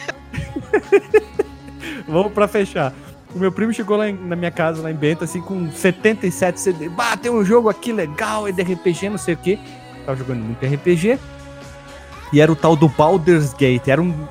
Vamos 2.08 2.32
pra 2.32 2.48
fechar. 2.48 2.92
O 3.34 3.38
meu 3.38 3.52
primo 3.52 3.72
chegou 3.72 3.96
lá 3.96 4.08
em- 4.08 4.14
na 4.16 4.34
minha 4.34 4.50
casa, 4.50 4.82
lá 4.82 4.90
em 4.90 4.94
Bento, 4.94 5.22
assim, 5.24 5.40
com 5.40 5.70
77 5.70 6.58
CD. 6.58 6.88
Bah, 6.88 7.16
tem 7.16 7.30
um 7.30 7.44
jogo 7.44 7.68
aqui 7.68 7.92
legal, 7.92 8.48
é 8.48 8.52
de 8.52 8.62
RPG, 8.62 9.10
não 9.10 9.18
sei 9.18 9.34
o 9.34 9.36
quê. 9.36 9.58
Tava 10.06 10.16
jogando 10.18 10.42
muito 10.42 10.64
RPG. 10.64 11.18
E 12.32 12.40
era 12.40 12.50
o 12.50 12.56
tal 12.56 12.74
do 12.74 12.88
Baldur's 12.88 13.52
Gate. 13.52 13.88
Era 13.88 14.00
um, 14.00 14.26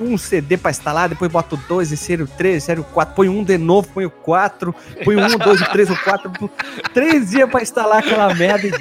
um 0.00 0.16
CD 0.16 0.56
pra 0.56 0.70
instalar, 0.70 1.08
depois 1.08 1.30
bota 1.30 1.54
o 1.54 1.58
2, 1.58 1.92
esse 1.92 2.12
era 2.12 2.24
o 2.24 2.26
3, 2.26 2.56
esse 2.56 2.70
era 2.70 2.80
o 2.80 2.84
4. 2.84 3.14
Põe 3.14 3.28
um 3.28 3.42
de 3.42 3.58
novo, 3.58 3.88
põe 3.92 4.04
o 4.06 4.10
4. 4.10 4.74
Põe 5.04 5.16
o 5.16 5.20
1, 5.20 5.34
o 5.34 5.38
2, 5.38 5.60
o 5.60 5.70
3, 5.70 5.90
o 5.90 6.04
4. 6.04 6.50
Três 6.94 7.30
dias 7.30 7.50
pra 7.50 7.62
instalar 7.62 7.98
aquela 7.98 8.34
merda. 8.34 8.66
e 8.66 8.72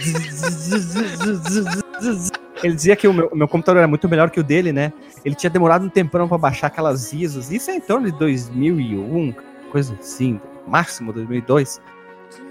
Ele 2.63 2.75
dizia 2.75 2.95
que 2.95 3.07
o 3.07 3.13
meu, 3.13 3.29
meu 3.33 3.47
computador 3.47 3.79
era 3.79 3.87
muito 3.87 4.07
melhor 4.07 4.29
que 4.29 4.39
o 4.39 4.43
dele, 4.43 4.71
né? 4.71 4.93
Ele 5.25 5.35
tinha 5.35 5.49
demorado 5.49 5.85
um 5.85 5.89
tempão 5.89 6.27
pra 6.27 6.37
baixar 6.37 6.67
aquelas 6.67 7.11
ISOs. 7.13 7.51
Isso 7.51 7.71
é 7.71 7.75
em 7.75 7.81
torno 7.81 8.11
de 8.11 8.17
2001, 8.17 9.33
coisa 9.71 9.95
assim, 9.99 10.39
máximo 10.65 11.11
2002. 11.13 11.81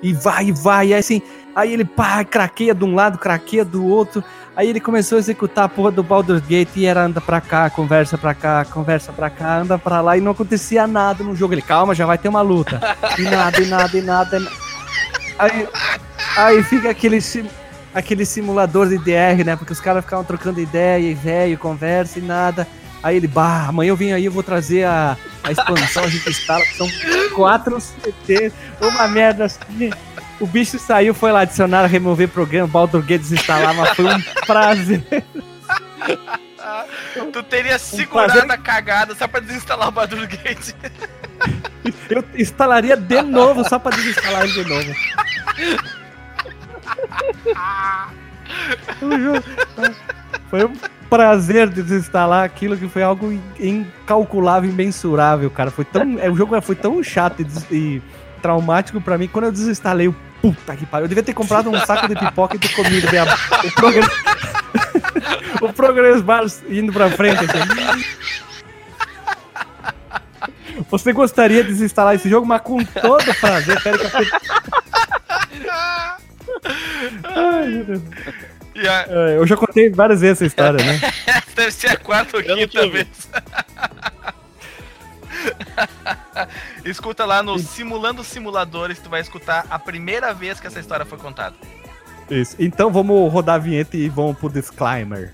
E 0.02 0.12
vai, 0.12 0.46
e 0.46 0.52
vai, 0.52 0.88
e 0.88 0.94
aí 0.94 1.00
assim, 1.00 1.22
aí 1.54 1.72
ele 1.72 1.84
pá, 1.84 2.24
craqueia 2.24 2.74
de 2.74 2.84
um 2.84 2.94
lado, 2.94 3.18
craqueia 3.18 3.64
do 3.64 3.84
outro. 3.86 4.22
Aí 4.56 4.70
ele 4.70 4.80
começou 4.80 5.16
a 5.16 5.18
executar 5.18 5.64
a 5.64 5.68
porra 5.68 5.90
do 5.90 6.02
Baldur's 6.02 6.40
Gate 6.46 6.70
e 6.76 6.86
era 6.86 7.02
anda 7.04 7.20
pra 7.20 7.42
cá, 7.42 7.68
conversa 7.68 8.16
pra 8.16 8.32
cá, 8.34 8.64
conversa 8.64 9.12
pra 9.12 9.28
cá, 9.28 9.58
anda 9.58 9.78
pra 9.78 10.00
lá 10.00 10.16
e 10.16 10.20
não 10.20 10.32
acontecia 10.32 10.86
nada 10.86 11.22
no 11.22 11.36
jogo. 11.36 11.52
Ele, 11.52 11.60
calma, 11.62 11.94
já 11.94 12.06
vai 12.06 12.16
ter 12.16 12.28
uma 12.28 12.40
luta. 12.40 12.80
E 13.18 13.22
nada, 13.22 13.60
e 13.62 13.66
nada, 13.66 13.98
e 13.98 14.00
nada. 14.02 14.40
na- 14.40 14.50
Aí, 15.38 15.68
aí 16.38 16.62
fica 16.62 16.88
aquele. 16.88 17.18
aquele 17.94 18.24
simulador 18.24 18.88
de 18.88 18.96
DR, 18.96 19.44
né? 19.44 19.56
Porque 19.56 19.74
os 19.74 19.80
caras 19.80 20.02
ficavam 20.04 20.24
trocando 20.24 20.58
ideia 20.58 21.06
e 21.10 21.12
velho, 21.12 21.58
conversa 21.58 22.18
e 22.18 22.22
nada. 22.22 22.66
Aí 23.02 23.16
ele, 23.18 23.28
bah, 23.28 23.66
amanhã 23.68 23.90
eu 23.90 23.96
vim 23.96 24.12
aí, 24.12 24.24
eu 24.24 24.32
vou 24.32 24.42
trazer 24.42 24.84
a, 24.84 25.16
a 25.44 25.52
expansão, 25.52 26.02
a 26.04 26.08
gente 26.08 26.28
instala, 26.30 26.64
são 26.76 26.88
quatro 27.34 27.78
CT, 27.78 28.50
uma 28.80 29.06
merda 29.06 29.44
assim. 29.44 29.90
O 30.40 30.46
bicho 30.46 30.78
saiu, 30.78 31.14
foi 31.14 31.32
lá 31.32 31.40
adicionar, 31.40 31.86
remover 31.86 32.28
programa, 32.28 32.66
Baldur 32.68 33.02
Gate 33.02 33.22
desinstalar, 33.22 33.74
mas 33.74 33.90
foi 33.90 34.04
um 34.04 34.20
prazer. 34.46 35.02
Tu 37.32 37.42
teria 37.44 37.78
segurado 37.78 38.32
prazer. 38.32 38.50
a 38.50 38.58
cagada 38.58 39.14
só 39.14 39.26
pra 39.26 39.40
desinstalar 39.40 39.88
o 39.88 39.92
Baldur 39.92 40.26
Gate. 40.26 40.74
Eu 42.10 42.24
instalaria 42.36 42.96
de 42.96 43.22
novo 43.22 43.66
só 43.68 43.78
pra 43.78 43.94
desinstalar 43.96 44.42
ele 44.44 44.52
de 44.52 44.64
novo. 44.68 44.92
Foi 50.50 50.64
um 50.64 50.72
prazer 51.10 51.68
desinstalar 51.68 52.44
aquilo 52.44 52.76
que 52.76 52.88
foi 52.88 53.02
algo 53.02 53.32
in- 53.32 53.40
incalculável, 53.58 54.68
imensurável, 54.70 55.50
cara. 55.50 55.70
Foi 55.70 55.84
tão, 55.84 56.18
é, 56.20 56.30
o 56.30 56.36
jogo 56.36 56.60
foi 56.62 56.76
tão 56.76 57.02
chato 57.02 57.40
e, 57.40 57.44
des- 57.44 57.70
e 57.70 58.02
traumático 58.46 59.00
pra 59.00 59.18
mim. 59.18 59.26
Quando 59.26 59.46
eu 59.46 59.52
desinstalei, 59.52 60.06
o 60.08 60.14
puta 60.40 60.76
que 60.76 60.86
pariu. 60.86 61.04
Eu 61.04 61.08
devia 61.08 61.24
ter 61.24 61.34
comprado 61.34 61.68
um 61.68 61.78
saco 61.84 62.06
de 62.08 62.14
pipoca 62.14 62.54
e 62.54 62.58
ter 62.58 62.68
comido 62.74 63.10
bem 63.10 63.18
a- 63.20 63.24
o 63.64 63.72
programa. 63.72 64.10
o 65.62 65.72
Progress 65.72 66.20
Bar 66.22 66.44
indo 66.68 66.92
pra 66.92 67.10
frente. 67.10 67.40
Assim. 67.44 68.04
Você 70.90 71.12
gostaria 71.12 71.64
de 71.64 71.70
desinstalar 71.70 72.14
esse 72.14 72.28
jogo, 72.28 72.46
mas 72.46 72.60
com 72.60 72.84
todo 72.84 73.34
prazer. 73.40 73.82
Pera 73.82 73.98
que 73.98 74.04
eu... 74.06 74.26
Ai, 77.24 77.66
meu 77.66 77.84
Deus. 77.84 78.02
A- 78.76 79.06
É, 79.08 79.36
Eu 79.38 79.46
já 79.46 79.56
contei 79.56 79.90
várias 79.90 80.20
vezes 80.20 80.36
essa 80.36 80.46
história, 80.46 80.84
né? 80.84 81.00
deve 81.56 81.70
ser 81.72 81.88
a 81.88 81.96
quarta 81.96 82.36
ou 82.36 82.42
Eu 82.42 82.56
quinta 82.68 82.88
vez. 82.88 83.08
Escuta 86.84 87.24
lá 87.24 87.42
no 87.42 87.58
Simulando 87.58 88.22
Simuladores, 88.24 88.98
tu 88.98 89.08
vai 89.08 89.20
escutar 89.20 89.66
a 89.70 89.78
primeira 89.78 90.32
vez 90.32 90.60
que 90.60 90.66
essa 90.66 90.80
história 90.80 91.04
foi 91.04 91.18
contada. 91.18 91.56
Isso. 92.30 92.56
Então 92.58 92.90
vamos 92.90 93.32
rodar 93.32 93.56
a 93.56 93.58
vinheta 93.58 93.96
e 93.96 94.08
vamos 94.08 94.36
pro 94.38 94.48
disclaimer. 94.48 95.32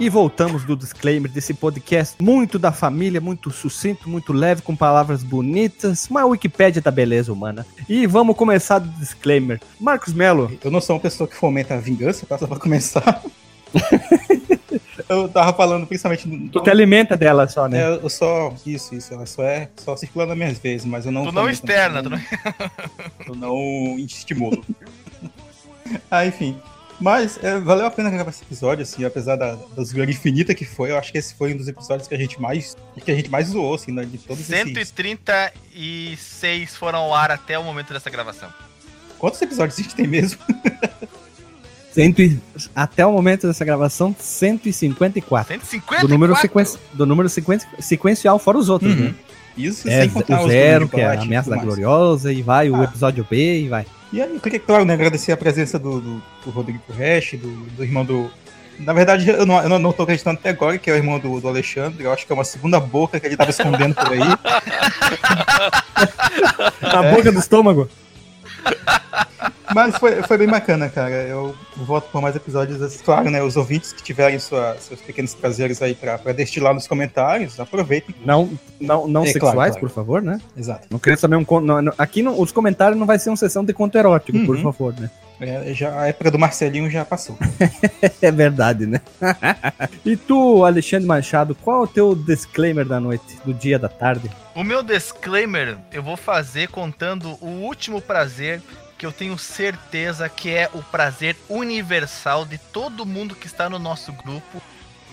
E 0.00 0.08
voltamos 0.08 0.64
do 0.64 0.76
disclaimer 0.76 1.30
desse 1.30 1.54
podcast 1.54 2.16
muito 2.20 2.58
da 2.58 2.72
família, 2.72 3.20
muito 3.20 3.50
sucinto, 3.50 4.08
muito 4.08 4.32
leve, 4.32 4.60
com 4.60 4.74
palavras 4.74 5.22
bonitas, 5.22 6.08
uma 6.10 6.24
Wikipédia 6.26 6.82
da 6.82 6.90
beleza 6.90 7.32
humana. 7.32 7.64
E 7.88 8.06
vamos 8.06 8.36
começar 8.36 8.80
do 8.80 8.88
disclaimer. 8.98 9.60
Marcos 9.80 10.12
Melo, 10.12 10.50
Eu 10.64 10.70
não 10.70 10.80
sou 10.80 10.96
uma 10.96 11.02
pessoa 11.02 11.28
que 11.28 11.36
fomenta 11.36 11.74
a 11.74 11.78
vingança, 11.78 12.26
tá? 12.26 12.36
Só 12.36 12.46
pra 12.46 12.58
começar. 12.58 13.22
eu 15.08 15.28
tava 15.28 15.52
falando 15.56 15.86
principalmente. 15.86 16.26
no- 16.28 16.48
tu 16.48 16.60
te 16.60 16.70
alimenta 16.70 17.16
dela 17.16 17.46
só, 17.46 17.68
né? 17.68 17.80
É, 17.80 17.94
eu 18.02 18.10
só. 18.10 18.52
Isso, 18.66 18.96
isso. 18.96 19.14
Ela 19.14 19.26
só 19.26 19.44
é 19.44 19.68
só 19.76 19.96
circulando 19.96 20.30
nas 20.30 20.38
minhas 20.38 20.58
vezes, 20.58 20.84
mas 20.84 21.06
eu 21.06 21.12
não. 21.12 21.24
Tu 21.24 21.32
não 21.32 21.48
externa, 21.48 22.02
tu 22.02 22.10
não... 22.10 22.20
Eu 23.28 23.34
não 23.36 23.96
estimulo. 24.04 24.62
ah, 26.10 26.26
enfim. 26.26 26.56
Mas 27.00 27.38
é, 27.42 27.58
valeu 27.58 27.86
a 27.86 27.90
pena 27.90 28.08
gravar 28.08 28.30
esse 28.30 28.42
episódio, 28.42 28.82
assim, 28.82 29.04
apesar 29.04 29.36
da, 29.36 29.56
da 29.76 29.82
zoeira 29.84 30.10
infinita 30.10 30.54
que 30.54 30.64
foi. 30.64 30.90
Eu 30.92 30.98
acho 30.98 31.10
que 31.12 31.18
esse 31.18 31.34
foi 31.34 31.52
um 31.52 31.56
dos 31.56 31.66
episódios 31.68 32.06
que 32.08 32.14
a 32.14 32.18
gente 32.18 32.40
mais. 32.40 32.76
que 33.04 33.10
a 33.10 33.14
gente 33.14 33.28
mais 33.30 33.48
zoou, 33.48 33.74
assim, 33.74 33.92
né, 33.92 34.04
de 34.04 34.16
todos 34.18 34.48
esses. 34.48 34.88
136 34.88 36.76
foram 36.76 37.00
ao 37.00 37.14
ar 37.14 37.30
até 37.30 37.58
o 37.58 37.64
momento 37.64 37.92
dessa 37.92 38.08
gravação. 38.10 38.48
Quantos 39.18 39.40
episódios 39.42 39.78
a 39.78 39.82
gente 39.82 39.94
tem 39.94 40.06
mesmo? 40.06 40.38
Cento 41.92 42.22
e- 42.22 42.40
Até 42.74 43.06
o 43.06 43.12
momento 43.12 43.46
dessa 43.46 43.64
gravação, 43.64 44.14
154. 44.18 45.54
154? 45.54 46.08
Do 46.08 46.12
número, 46.12 46.34
sequenci... 46.36 46.78
do 46.92 47.06
número 47.06 47.28
sequen- 47.28 47.60
sequencial, 47.78 48.36
fora 48.38 48.58
os 48.58 48.68
outros, 48.68 48.92
Uhum. 48.92 49.00
né? 49.10 49.14
Isso 49.56 49.88
É, 49.88 50.00
sem 50.00 50.10
contar 50.10 50.42
o 50.42 50.48
zero, 50.48 50.88
que 50.88 51.00
é 51.00 51.06
a 51.06 51.22
ameaça 51.22 51.48
da 51.50 51.56
gloriosa, 51.56 52.32
e 52.32 52.42
vai 52.42 52.68
o 52.68 52.74
Ah. 52.80 52.84
episódio 52.84 53.24
B, 53.30 53.60
e 53.60 53.68
vai. 53.68 53.86
E 54.14 54.22
aí, 54.22 54.40
eu 54.44 54.60
claro, 54.60 54.84
né, 54.84 54.94
agradecer 54.94 55.32
a 55.32 55.36
presença 55.36 55.76
do, 55.76 56.00
do, 56.00 56.22
do 56.44 56.50
Rodrigo 56.52 56.80
Resch, 56.96 57.34
do, 57.34 57.50
do 57.50 57.82
irmão 57.82 58.04
do. 58.04 58.30
Na 58.78 58.92
verdade, 58.92 59.28
eu 59.28 59.44
não, 59.44 59.60
eu 59.60 59.80
não, 59.80 59.92
tô 59.92 60.04
acreditando 60.04 60.38
até 60.38 60.50
agora 60.50 60.78
que 60.78 60.88
é 60.88 60.92
o 60.92 60.96
irmão 60.96 61.18
do, 61.18 61.40
do 61.40 61.48
Alexandre. 61.48 62.04
Eu 62.04 62.12
acho 62.12 62.24
que 62.24 62.30
é 62.30 62.34
uma 62.34 62.44
segunda 62.44 62.78
boca 62.78 63.18
que 63.18 63.26
ele 63.26 63.36
tava 63.36 63.50
escondendo 63.50 63.92
por 63.92 64.12
aí. 64.12 64.20
Na 66.80 67.02
boca 67.10 67.32
do 67.32 67.40
estômago. 67.40 67.90
Mas 69.74 69.96
foi, 69.96 70.22
foi 70.22 70.38
bem 70.38 70.46
bacana, 70.46 70.88
cara. 70.88 71.10
Eu 71.24 71.54
voto 71.76 72.08
por 72.12 72.22
mais 72.22 72.36
episódios. 72.36 73.00
Claro, 73.02 73.28
né? 73.30 73.42
Os 73.42 73.56
ouvintes 73.56 73.92
que 73.92 74.02
tiverem 74.02 74.38
sua- 74.38 74.76
seus 74.78 75.00
pequenos 75.00 75.34
prazeres 75.34 75.82
aí 75.82 75.94
pra, 75.94 76.16
pra 76.16 76.32
destilar 76.32 76.72
nos 76.72 76.86
comentários, 76.86 77.58
aproveitem. 77.58 78.14
Não, 78.24 78.50
não, 78.80 79.08
não 79.08 79.24
É, 79.24 79.26
sexuais, 79.26 79.54
claro, 79.54 79.70
claro. 79.72 79.80
por 79.80 79.90
favor, 79.90 80.22
né? 80.22 80.40
Exato. 80.56 80.86
Não 80.90 80.98
queria 80.98 81.16
saber 81.16 81.34
um 81.36 81.44
conto. 81.44 81.66
aqui 81.98 82.22
no- 82.22 82.40
os 82.40 82.52
comentários 82.52 82.96
não 82.98 83.06
vai 83.06 83.18
ser 83.18 83.30
uma 83.30 83.36
sessão 83.36 83.64
de 83.64 83.72
conto 83.72 83.98
erótico, 83.98 84.38
por 84.46 84.54
Uhum. 84.56 84.62
favor, 84.62 84.94
né? 85.00 85.10
É, 85.44 85.74
já, 85.74 86.00
a 86.00 86.08
época 86.08 86.30
do 86.30 86.38
Marcelinho 86.38 86.90
já 86.90 87.04
passou. 87.04 87.38
É 88.20 88.30
verdade, 88.30 88.86
né? 88.86 89.00
e 90.04 90.16
tu, 90.16 90.64
Alexandre 90.64 91.06
Machado, 91.06 91.54
qual 91.54 91.80
é 91.80 91.84
o 91.84 91.86
teu 91.86 92.14
disclaimer 92.14 92.86
da 92.86 92.98
noite, 92.98 93.38
do 93.44 93.52
dia, 93.52 93.78
da 93.78 93.88
tarde? 93.88 94.30
O 94.54 94.64
meu 94.64 94.82
disclaimer 94.82 95.76
eu 95.92 96.02
vou 96.02 96.16
fazer 96.16 96.68
contando 96.68 97.36
o 97.40 97.48
último 97.48 98.00
prazer 98.00 98.62
que 98.96 99.04
eu 99.04 99.12
tenho 99.12 99.36
certeza 99.36 100.28
que 100.28 100.50
é 100.50 100.70
o 100.72 100.82
prazer 100.82 101.36
universal 101.48 102.44
de 102.44 102.56
todo 102.56 103.04
mundo 103.04 103.34
que 103.34 103.46
está 103.46 103.68
no 103.68 103.78
nosso 103.78 104.12
grupo 104.12 104.62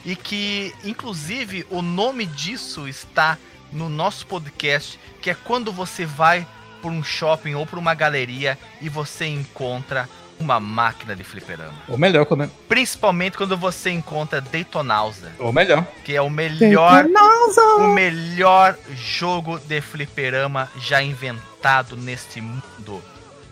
e 0.06 0.16
que, 0.16 0.74
inclusive, 0.84 1.66
o 1.70 1.82
nome 1.82 2.26
disso 2.26 2.88
está 2.88 3.38
no 3.72 3.90
nosso 3.90 4.26
podcast, 4.28 5.00
que 5.22 5.30
é 5.30 5.36
quando 5.36 5.72
você 5.72 6.06
vai 6.06 6.48
por 6.82 6.92
um 6.92 7.04
shopping 7.04 7.54
ou 7.54 7.66
por 7.66 7.78
uma 7.78 7.94
galeria 7.94 8.58
e 8.82 8.90
você 8.90 9.28
encontra 9.28 10.10
uma 10.42 10.60
máquina 10.60 11.16
de 11.16 11.24
fliperama. 11.24 11.74
Ou 11.88 11.98
melhor, 11.98 12.26
quando... 12.26 12.50
Principalmente 12.68 13.38
quando 13.38 13.56
você 13.56 13.92
encontra 13.92 14.42
Daytonausa, 14.42 15.32
ou 15.40 15.54
melhor. 15.54 15.86
que 16.04 16.16
é 16.16 16.22
o 16.22 16.30
melhor 16.30 17.06
o 17.78 17.88
melhor 17.94 18.78
jogo 18.94 19.60
de 19.60 19.80
fliperama 19.82 20.70
já 20.78 21.02
inventado 21.02 21.96
neste 21.96 22.42
mundo. 22.42 23.02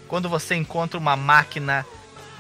Quando 0.08 0.28
você 0.28 0.56
encontra 0.56 0.98
uma 0.98 1.16
máquina 1.16 1.86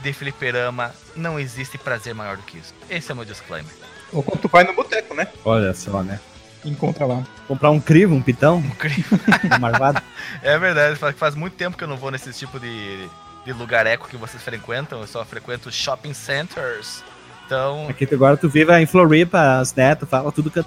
de 0.02 0.12
fliperama, 0.14 0.94
não 1.16 1.40
existe 1.40 1.78
prazer 1.78 2.16
maior 2.16 2.38
do 2.38 2.44
que 2.44 2.58
isso. 2.58 2.74
Esse 2.90 3.12
é 3.12 3.14
o 3.14 3.16
meu 3.16 3.26
disclaimer. 3.26 3.72
Ou 4.12 4.24
quando 4.24 4.42
tu 4.42 4.48
vai 4.48 4.64
no 4.64 4.74
boteco, 4.74 5.14
né? 5.14 5.28
Olha 5.46 5.74
só, 5.74 6.02
né? 6.02 6.20
Encontra 6.66 7.06
lá. 7.06 7.24
Comprar 7.48 7.70
um 7.70 7.80
crivo, 7.80 8.16
um 8.16 8.22
pitão, 8.22 8.58
um 8.58 9.60
marvado. 9.60 10.02
É 10.42 10.58
verdade, 10.58 10.96
faz, 10.96 11.16
faz 11.16 11.36
muito 11.36 11.54
tempo 11.54 11.78
que 11.78 11.84
eu 11.84 11.88
não 11.88 11.96
vou 11.96 12.12
nesse 12.12 12.34
tipo 12.34 12.60
de, 12.60 13.08
de 13.52 13.60
lugar 13.60 13.88
eco 13.88 14.08
que 14.08 14.16
vocês 14.16 14.44
frequentam. 14.44 15.02
Eu 15.02 15.08
só 15.08 15.26
frequento 15.26 15.72
shopping 15.72 16.14
centers. 16.14 17.04
Então, 17.46 17.88
Aqui 17.90 18.08
agora 18.14 18.38
tu 18.38 18.48
vive 18.48 18.72
em 18.80 18.86
Floripa, 18.86 19.58
as 19.60 19.74
netas, 19.74 20.08
fala 20.08 20.32
tudo 20.32 20.52
que... 20.52 20.64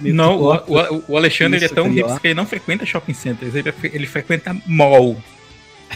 Não, 0.00 0.36
o, 0.40 0.54
o, 0.54 1.04
o 1.08 1.16
Alexandre 1.16 1.56
ele 1.56 1.64
é 1.64 1.66
Isso, 1.66 1.74
tão 1.74 1.84
aquele 1.84 2.00
hipster 2.00 2.20
que 2.20 2.26
ele 2.26 2.34
não 2.34 2.44
frequenta 2.44 2.84
shopping 2.84 3.14
centers, 3.14 3.54
ele, 3.54 3.72
ele 3.84 4.06
frequenta 4.06 4.54
mall. 4.66 5.16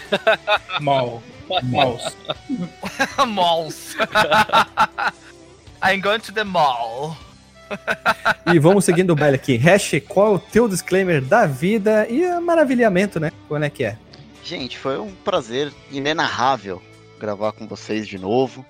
mall. 0.80 1.20
Malls. 1.64 2.16
malls. 3.26 3.96
I'm 5.82 6.00
going 6.00 6.20
to 6.20 6.32
the 6.32 6.44
mall. 6.44 7.16
E 8.46 8.58
vamos 8.60 8.84
seguindo 8.84 9.10
o 9.10 9.16
baile 9.16 9.34
aqui. 9.34 9.56
Hash, 9.56 9.94
qual 10.08 10.28
é 10.28 10.36
o 10.36 10.38
teu 10.38 10.68
disclaimer 10.68 11.20
da 11.20 11.44
vida 11.46 12.06
e 12.08 12.40
maravilhamento, 12.40 13.18
né? 13.18 13.32
Quando 13.48 13.64
é 13.64 13.70
que 13.70 13.82
é? 13.84 13.98
Gente, 14.44 14.78
foi 14.78 14.98
um 14.98 15.12
prazer 15.24 15.72
inenarrável 15.90 16.82
gravar 17.18 17.52
com 17.52 17.66
vocês 17.66 18.08
de 18.08 18.18
novo. 18.18 18.64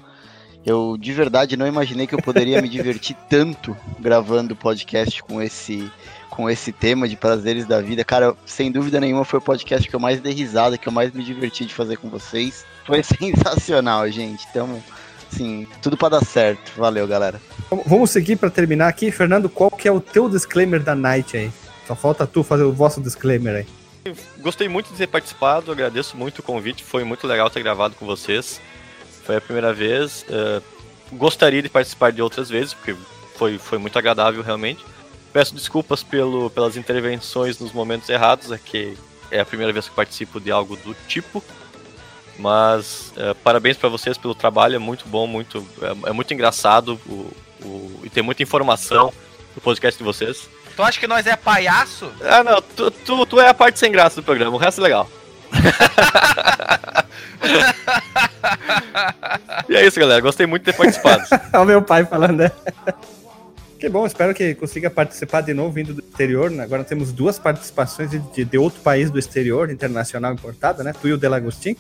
Eu 0.67 0.97
de 0.99 1.13
verdade 1.13 1.57
não 1.57 1.67
imaginei 1.67 2.07
que 2.07 2.15
eu 2.15 2.21
poderia 2.23 2.61
me 2.61 2.69
divertir 2.69 3.17
tanto 3.31 3.77
gravando 3.99 4.55
podcast 4.57 5.23
com 5.23 5.41
esse 5.41 5.91
com 6.29 6.49
esse 6.49 6.71
tema 6.73 7.09
de 7.09 7.17
prazeres 7.17 7.67
da 7.67 7.81
vida. 7.81 8.05
Cara, 8.05 8.37
sem 8.47 8.71
dúvida 8.71 9.01
nenhuma 9.01 9.25
foi 9.25 9.39
o 9.39 9.43
podcast 9.43 9.89
que 9.89 9.95
eu 9.95 10.01
mais 10.01 10.21
dei 10.21 10.33
risada, 10.33 10.79
que 10.79 10.87
eu 10.89 10.93
mais 10.93 11.13
me 11.13 11.25
diverti 11.25 11.65
de 11.67 11.75
fazer 11.75 11.97
com 11.97 12.09
vocês. 12.09 12.65
Foi 12.85 13.03
sensacional, 13.05 14.09
gente. 14.11 14.47
Então, 14.51 14.81
assim, 15.31 15.67
tudo 15.83 15.97
pra 15.97 16.09
dar 16.09 16.25
certo. 16.25 16.73
Valeu, 16.77 17.07
galera. 17.07 17.41
Vamos- 17.69 17.85
Vamos 17.87 18.11
seguir 18.11 18.37
pra 18.37 18.49
terminar 18.49 18.89
aqui. 18.89 19.11
Fernando, 19.11 19.49
qual 19.49 19.71
que 19.71 19.89
é 19.89 19.93
o 19.93 20.01
teu 20.01 20.29
disclaimer 20.29 20.83
da 20.83 20.95
night 20.95 21.37
aí? 21.37 21.51
Só 21.87 21.95
falta 21.97 22.27
tu 22.27 22.45
fazer 22.45 22.63
o 22.63 22.73
vosso 22.73 23.01
disclaimer 23.01 23.57
aí. 23.57 23.67
Gostei 24.39 24.69
muito 24.69 24.91
de 24.91 24.97
ter 24.97 25.07
participado, 25.07 25.71
agradeço 25.71 26.17
muito 26.17 26.39
o 26.39 26.43
convite, 26.43 26.83
foi 26.83 27.05
muito 27.05 27.27
legal 27.27 27.51
ter 27.51 27.63
gravado 27.63 27.95
com 27.95 28.07
vocês. 28.07 28.61
Foi 29.25 29.37
a 29.37 29.41
primeira 29.41 29.73
vez. 29.73 30.25
eh, 30.29 30.63
gostaria 31.13 31.63
de 31.63 31.69
participar 31.69 32.11
de 32.13 32.23
outras 32.23 32.49
vezes, 32.49 32.73
porque 32.73 32.97
foi, 33.37 33.59
foi 33.59 33.79
muito 33.79 33.99
agradável 33.99 34.43
realmente. 34.43 34.85
Peço 35.33 35.55
desculpas 35.55 36.03
pelo, 36.03 36.51
pelas 36.51 36.77
intervenções 36.77 37.59
nos 37.59 37.73
momentos 37.73 38.09
errados, 38.09 38.51
é 38.51 38.59
que 38.59 38.97
é 39.31 39.41
a 39.41 39.47
primeira 39.47 39.73
vez 39.73 39.89
que 39.89 39.95
participo 39.95 40.41
de 40.41 40.51
algo 40.51 40.77
do 40.77 40.95
tipo. 41.07 41.43
Mas 42.39 43.13
é, 43.17 43.35
parabéns 43.35 43.77
para 43.77 43.89
vocês 43.89 44.17
pelo 44.17 44.35
trabalho, 44.35 44.77
é 44.77 44.79
muito 44.79 45.07
bom, 45.07 45.27
muito, 45.27 45.67
é, 45.83 46.09
é 46.09 46.13
muito 46.13 46.33
engraçado 46.33 46.99
o, 47.07 47.31
o, 47.63 48.01
e 48.03 48.09
tem 48.09 48.23
muita 48.23 48.43
informação 48.43 49.13
no 49.55 49.61
podcast 49.61 49.99
de 49.99 50.05
vocês. 50.05 50.49
Tu 50.81 50.85
acha 50.85 50.99
que 50.99 51.07
nós 51.07 51.27
é 51.27 51.37
palhaço? 51.37 52.11
Ah, 52.23 52.43
não, 52.43 52.63
tu, 52.63 52.91
tu, 52.91 53.27
tu 53.27 53.39
é 53.39 53.49
a 53.49 53.53
parte 53.53 53.79
sem 53.79 53.93
graça 53.93 54.17
do 54.17 54.25
programa, 54.25 54.57
o 54.57 54.59
resto 54.59 54.81
é 54.81 54.85
legal. 54.85 55.11
e 59.69 59.77
é 59.77 59.87
isso, 59.87 60.01
galera. 60.01 60.23
Gostei 60.23 60.47
muito 60.47 60.65
de 60.65 60.73
ter 60.73 60.79
participado. 60.79 61.23
Olha 61.53 61.61
o 61.61 61.67
meu 61.67 61.83
pai 61.83 62.07
falando, 62.07 62.39
né? 62.39 62.51
Que 63.79 63.91
bom, 63.91 64.07
espero 64.07 64.33
que 64.33 64.55
consiga 64.55 64.89
participar 64.89 65.43
de 65.43 65.53
novo 65.53 65.71
vindo 65.71 65.93
do 65.93 66.01
exterior. 66.01 66.51
Né? 66.51 66.65
Agora 66.65 66.83
temos 66.83 67.13
duas 67.13 67.39
participações 67.39 68.11
de, 68.11 68.19
de, 68.19 68.47
de, 68.47 68.57
outro 68.57 68.81
país 68.81 69.11
do 69.11 69.19
exterior, 69.19 69.71
internacional 69.71 70.33
importada, 70.33 70.83
né? 70.83 70.95
Tu 70.99 71.09
e 71.09 71.13
o 71.13 71.19
Delagostin. 71.19 71.77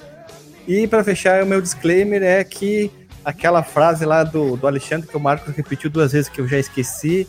E 0.69 0.87
para 0.87 1.03
fechar, 1.03 1.43
o 1.43 1.47
meu 1.47 1.63
disclaimer 1.63 2.23
é 2.23 2.45
que 2.45 2.91
aquela 3.25 3.63
frase 3.63 4.05
lá 4.05 4.25
do, 4.25 4.59
do 4.59 4.67
Alexandre 4.67 5.09
que 5.09 5.17
o 5.17 5.21
Marcos 5.21 5.55
repetiu 5.57 5.89
duas 5.89 6.13
vezes 6.13 6.29
que 6.29 6.39
eu 6.39 6.47
já 6.47 6.59
esqueci. 6.59 7.27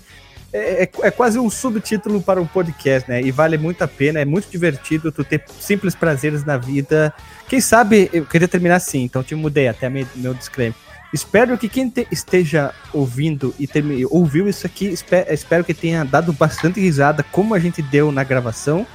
É, 0.53 0.83
é, 0.83 0.89
é, 1.03 1.11
quase 1.11 1.39
um 1.39 1.49
subtítulo 1.49 2.21
para 2.21 2.41
um 2.41 2.45
podcast, 2.45 3.09
né? 3.09 3.21
E 3.21 3.31
vale 3.31 3.57
muito 3.57 3.81
a 3.83 3.87
pena, 3.87 4.19
é 4.19 4.25
muito 4.25 4.49
divertido 4.49 5.11
tu 5.11 5.23
ter 5.23 5.43
simples 5.59 5.95
prazeres 5.95 6.43
na 6.43 6.57
vida. 6.57 7.13
Quem 7.47 7.61
sabe, 7.61 8.09
eu 8.11 8.25
queria 8.25 8.47
terminar 8.47 8.75
assim, 8.75 9.03
então 9.03 9.23
te 9.23 9.33
mudei 9.33 9.69
até 9.69 9.89
meu, 9.89 10.33
disclaimer. 10.33 10.75
Espero 11.13 11.57
que 11.57 11.69
quem 11.69 11.89
te, 11.89 12.07
esteja 12.11 12.73
ouvindo 12.93 13.53
e 13.59 13.67
te, 13.67 13.81
ouviu 14.09 14.47
isso 14.47 14.65
aqui, 14.65 14.87
espero, 14.87 15.33
espero 15.33 15.63
que 15.63 15.73
tenha 15.73 16.03
dado 16.03 16.33
bastante 16.33 16.79
risada, 16.79 17.23
como 17.23 17.53
a 17.53 17.59
gente 17.59 17.81
deu 17.81 18.11
na 18.11 18.23
gravação, 18.23 18.85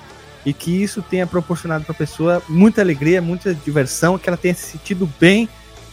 e 0.44 0.52
que 0.52 0.82
isso 0.82 1.02
tenha 1.02 1.26
proporcionado 1.26 1.84
para 1.84 1.92
a 1.92 1.98
pessoa 1.98 2.42
muita 2.48 2.80
alegria, 2.80 3.20
muita 3.20 3.54
diversão, 3.54 4.18
que 4.18 4.28
ela 4.28 4.36
tenha 4.36 4.54
se 4.54 4.72
sentido 4.72 5.10
bem 5.18 5.48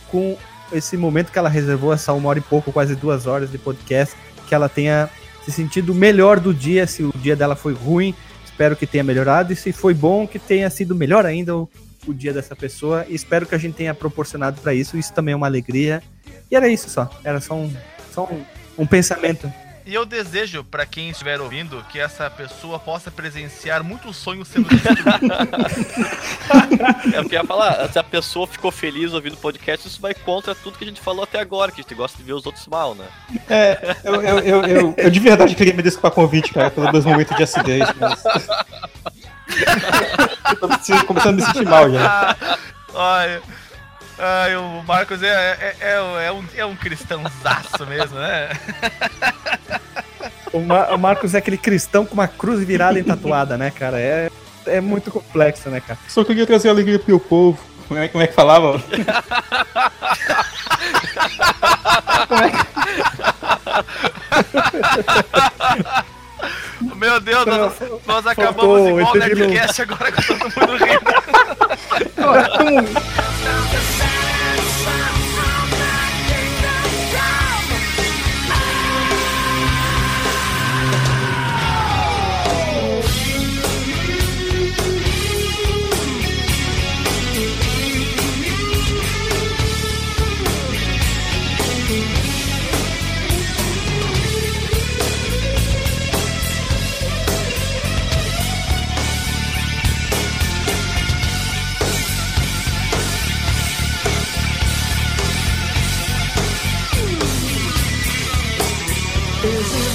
com 0.10 0.38
esse 0.72 0.96
momento 0.96 1.32
que 1.32 1.40
ela 1.40 1.50
reservou, 1.50 1.92
essa 1.92 2.14
uma 2.14 2.30
hora 2.30 2.40
e 2.40 2.42
pouco, 2.42 2.72
quase 2.72 2.96
duas 2.96 3.26
horas 3.26 3.52
de 3.52 3.58
podcast, 3.58 4.16
que 4.48 4.54
ela 4.54 4.70
tenha 4.70 5.10
se 5.46 5.52
sentido 5.52 5.94
melhor 5.94 6.40
do 6.40 6.54
dia, 6.54 6.88
se 6.88 7.04
o 7.04 7.12
dia 7.16 7.36
dela 7.36 7.56
foi 7.56 7.74
ruim, 7.74 8.16
espero 8.46 8.76
que 8.76 8.88
tenha 8.88 9.04
melhorado, 9.04 9.52
e 9.52 9.56
se 9.56 9.72
foi 9.72 9.94
bom, 9.94 10.28
que 10.28 10.40
tenha 10.40 10.70
sido 10.70 10.96
melhor 10.96 11.26
ainda 11.26 11.56
o, 11.56 11.70
o 12.08 12.14
dia 12.14 12.32
dessa 12.32 12.56
pessoa, 12.56 13.06
e 13.10 13.16
espero 13.16 13.46
que 13.46 13.56
a 13.56 13.58
gente 13.58 13.76
tenha 13.76 13.94
proporcionado 13.94 14.62
para 14.62 14.74
isso, 14.74 14.98
isso 14.98 15.14
também 15.14 15.34
é 15.34 15.36
uma 15.36 15.48
alegria, 15.48 16.02
e 16.50 16.56
era 16.56 16.68
isso 16.68 16.90
só, 16.90 17.10
era 17.24 17.42
só 17.42 17.56
um, 17.56 17.74
só 18.14 18.26
um, 18.26 18.44
um 18.84 18.86
pensamento. 18.86 19.52
E 19.86 19.94
eu 19.94 20.06
desejo, 20.06 20.64
para 20.64 20.86
quem 20.86 21.10
estiver 21.10 21.42
ouvindo, 21.42 21.84
que 21.90 22.00
essa 22.00 22.30
pessoa 22.30 22.80
possa 22.80 23.12
presenciar 23.12 23.84
muitos 23.84 24.16
sonhos 24.16 24.48
sendo 24.48 24.70
destruídos. 24.70 25.04
é 27.14 27.20
o 27.20 27.28
que 27.28 27.36
eu 27.36 27.42
ia 27.42 27.46
falar, 27.46 27.92
se 27.92 28.00
a 28.00 28.04
pessoa 28.04 28.48
ficou 28.48 28.72
feliz 28.72 29.14
ouvindo 29.14 29.34
o 29.34 29.38
podcast, 29.38 29.86
isso 29.86 30.00
vai 30.00 30.14
contra 30.14 30.56
tudo 30.56 30.78
que 30.78 30.86
a 30.86 30.88
gente 30.88 31.02
falou 31.02 31.24
até 31.24 31.40
agora, 31.40 31.70
que 31.70 31.82
a 31.82 31.84
gente 31.84 31.96
gosta 31.96 32.18
de 32.18 32.24
ver 32.24 32.32
os 32.34 32.46
outros 32.46 32.66
mal, 32.68 32.96
né? 32.96 33.06
É, 33.50 33.98
eu, 34.06 34.16
eu, 34.16 34.40
eu, 34.40 34.64
eu, 34.64 34.96
eu 34.98 35.10
de 35.10 35.20
verdade 35.20 35.54
queria 35.54 35.74
me 35.74 35.84
desculpar 35.84 36.12
convite, 36.12 36.54
cara, 36.54 36.72
pelos 36.72 36.92
meus 36.92 37.06
momentos 37.06 37.36
de 37.36 37.44
acidez, 37.44 37.90
mas... 38.00 38.24
eu 40.50 40.56
tô 40.56 40.70
começando 41.06 41.28
a 41.28 41.32
me 41.34 41.42
sentir 41.42 41.66
mal 41.66 41.92
já. 41.92 42.38
Olha... 42.94 43.42
Ah, 44.18 44.46
o 44.60 44.84
Marcos 44.84 45.24
é, 45.24 45.28
é, 45.28 45.76
é, 45.80 45.94
é, 46.26 46.32
um, 46.32 46.44
é 46.56 46.66
um 46.66 46.76
cristãozaço 46.76 47.86
mesmo, 47.88 48.18
né? 48.18 48.50
O, 50.52 50.60
Mar 50.62 50.94
o, 50.94 50.98
Marcos 51.00 51.34
é 51.34 51.40
aquele 51.40 51.58
cristão 51.58 52.06
com 52.06 52.14
uma 52.14 52.28
cruz 52.28 52.64
virada 52.64 53.00
e 53.00 53.04
tatuada, 53.04 53.58
né, 53.58 53.72
cara? 53.72 54.00
É, 54.00 54.30
é 54.68 54.80
muito 54.80 55.10
complexo, 55.10 55.70
né, 55.70 55.82
cara? 55.82 56.00
Só 56.08 56.24
queria 56.24 56.46
trazer 56.46 56.70
alegria 56.70 57.00
pro 57.00 57.10
meu 57.10 57.20
povo. 57.20 57.60
Como 57.88 58.00
é, 58.00 58.08
como 58.08 58.24
é 58.24 58.28
que 58.28 58.34
falava? 58.34 58.80
como 62.28 62.44
é 62.44 62.50
que... 62.52 62.58
Meu 66.96 67.20
Deus, 67.20 67.46
nós, 67.46 67.74
nós 68.06 68.28
acabamos 68.28 68.88
igual 68.88 69.14
o 69.14 69.18
Nerdcast 69.18 69.82
agora 69.82 70.12
com 70.12 70.22
todo 70.22 70.40
mundo 70.40 70.78
rindo. 70.78 71.14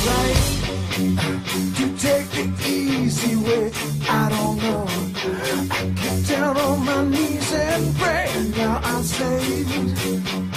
right. 0.09 0.39
Take 1.99 2.31
the 2.31 2.47
easy 2.67 3.37
way. 3.37 3.71
I 4.09 4.29
don't 4.29 4.57
know. 4.63 4.87
I 5.71 5.93
get 6.03 6.27
down 6.29 6.57
on 6.57 6.85
my 6.85 7.05
knees 7.05 7.53
and 7.53 7.97
pray. 7.97 8.29
Now 8.57 8.81
I'm 8.83 9.03
saved. 9.03 10.48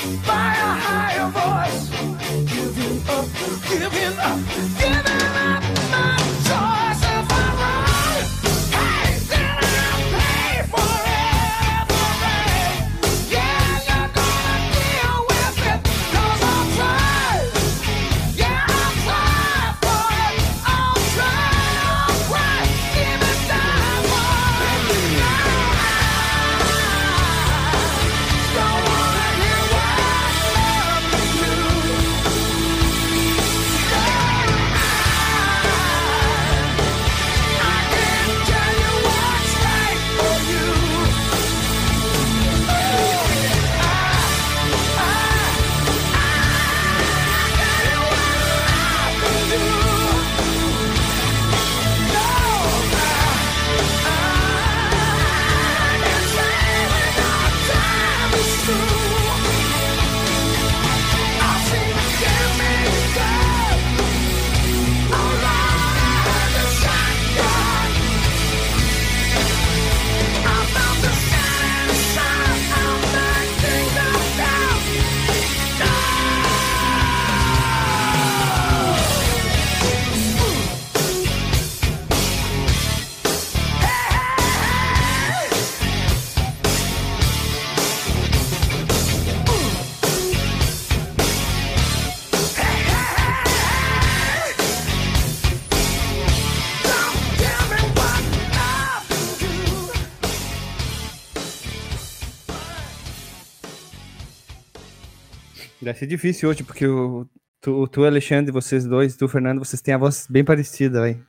Ser 106.02 106.08
difícil 106.08 106.50
hoje, 106.50 106.64
porque 106.64 106.86
o 106.86 107.28
Tu, 107.62 107.88
tu, 107.90 108.04
Alexandre, 108.04 108.52
vocês 108.52 108.88
dois, 108.88 109.16
tu, 109.16 109.28
Fernando, 109.28 109.60
vocês 109.60 109.84
têm 109.84 109.94
a 109.94 109.98
voz 109.98 110.26
bem 110.28 110.44
parecida, 110.44 111.02
velho. 111.02 111.24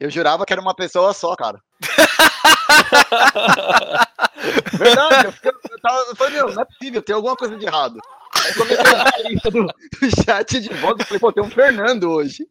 Eu 0.00 0.10
jurava 0.10 0.44
que 0.44 0.52
era 0.52 0.60
uma 0.60 0.74
pessoa 0.74 1.14
só, 1.14 1.36
cara. 1.36 1.62
Verdade, 4.72 5.26
eu, 5.26 5.32
fiquei, 5.32 5.52
eu, 5.52 5.80
tava, 5.80 5.98
eu 6.08 6.16
falei, 6.16 6.34
meu, 6.34 6.52
não 6.52 6.62
é 6.62 6.64
possível, 6.64 7.00
tem 7.00 7.14
alguma 7.14 7.36
coisa 7.36 7.56
de 7.56 7.64
errado. 7.64 8.00
Aí 8.44 8.52
comecei 8.54 8.84
a 8.84 9.28
lista 9.28 9.52
do, 9.52 9.66
do 9.66 10.24
chat 10.24 10.60
de 10.60 10.74
voz 10.74 10.96
e 10.98 11.04
falei, 11.04 11.20
pô, 11.20 11.32
tem 11.32 11.44
um 11.44 11.50
Fernando 11.50 12.10
hoje. 12.10 12.44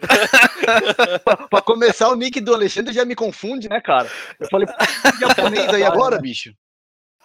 pra, 1.22 1.36
pra, 1.36 1.60
começar, 1.60 2.08
o 2.08 2.16
nick 2.16 2.40
do 2.40 2.54
Alexandre 2.54 2.94
já 2.94 3.04
me 3.04 3.14
confunde, 3.14 3.68
né, 3.68 3.82
cara? 3.82 4.10
Eu 4.40 4.48
falei, 4.48 4.66
que 4.66 5.20
japonês 5.20 5.68
aí 5.68 5.84
agora, 5.84 6.18
bicho? 6.18 6.54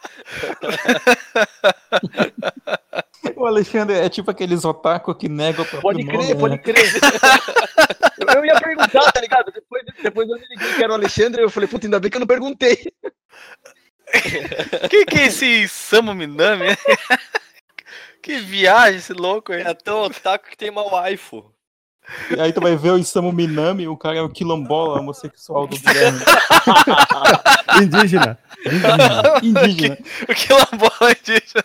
O 3.35 3.45
Alexandre 3.45 3.95
é 3.95 4.09
tipo 4.09 4.31
aqueles 4.31 4.65
otaku 4.65 5.13
que 5.15 5.29
negam 5.29 5.63
o 5.65 5.81
Pode 5.81 6.03
crer, 6.03 6.17
nome, 6.17 6.35
pode 6.35 6.55
né? 6.55 6.57
crer. 6.57 6.85
eu 8.35 8.45
ia 8.45 8.59
perguntar, 8.59 9.11
tá 9.11 9.21
ligado? 9.21 9.51
Depois, 9.51 9.83
depois 10.01 10.29
eu 10.29 10.35
me 10.35 10.45
liguei 10.49 10.73
que 10.75 10.83
era 10.83 10.91
o 10.91 10.95
Alexandre, 10.95 11.41
eu 11.41 11.49
falei, 11.49 11.67
puta, 11.67 11.85
ainda 11.85 11.99
bem 11.99 12.09
que 12.09 12.17
eu 12.17 12.19
não 12.19 12.27
perguntei. 12.27 12.91
Quem 14.89 15.05
que 15.05 15.19
é 15.19 15.25
esse 15.27 15.67
Samu 15.67 16.13
Minami? 16.13 16.65
que 18.21 18.39
viagem 18.39 18.97
esse 18.97 19.13
louco 19.13 19.51
aí. 19.51 19.61
É 19.61 19.73
tão 19.73 20.03
otaku 20.03 20.49
que 20.49 20.57
tem 20.57 20.69
uma 20.69 20.83
waifu. 20.83 21.51
E 22.35 22.39
aí 22.39 22.51
tu 22.51 22.61
vai 22.61 22.75
ver 22.75 22.91
o 22.91 22.97
Isamu 22.97 23.31
Minami, 23.31 23.87
o 23.87 23.95
cara 23.95 24.17
é 24.17 24.21
o 24.21 24.29
quilombola 24.29 24.99
homossexual 24.99 25.67
do 25.67 25.77
Guilherme. 25.77 26.19
indígena. 27.81 28.37
Indígena. 29.41 29.63
indígena. 29.63 29.97
O 30.23 30.35
quilombola 30.35 31.11
indígena. 31.11 31.63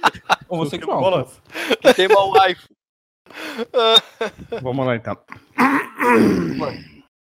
Homossexual. 0.48 1.28
Que 1.80 1.94
tem 1.94 2.06
uma 2.06 2.24
waifu. 2.26 2.68
Vamos 4.62 4.86
lá 4.86 4.96
então. 4.96 5.18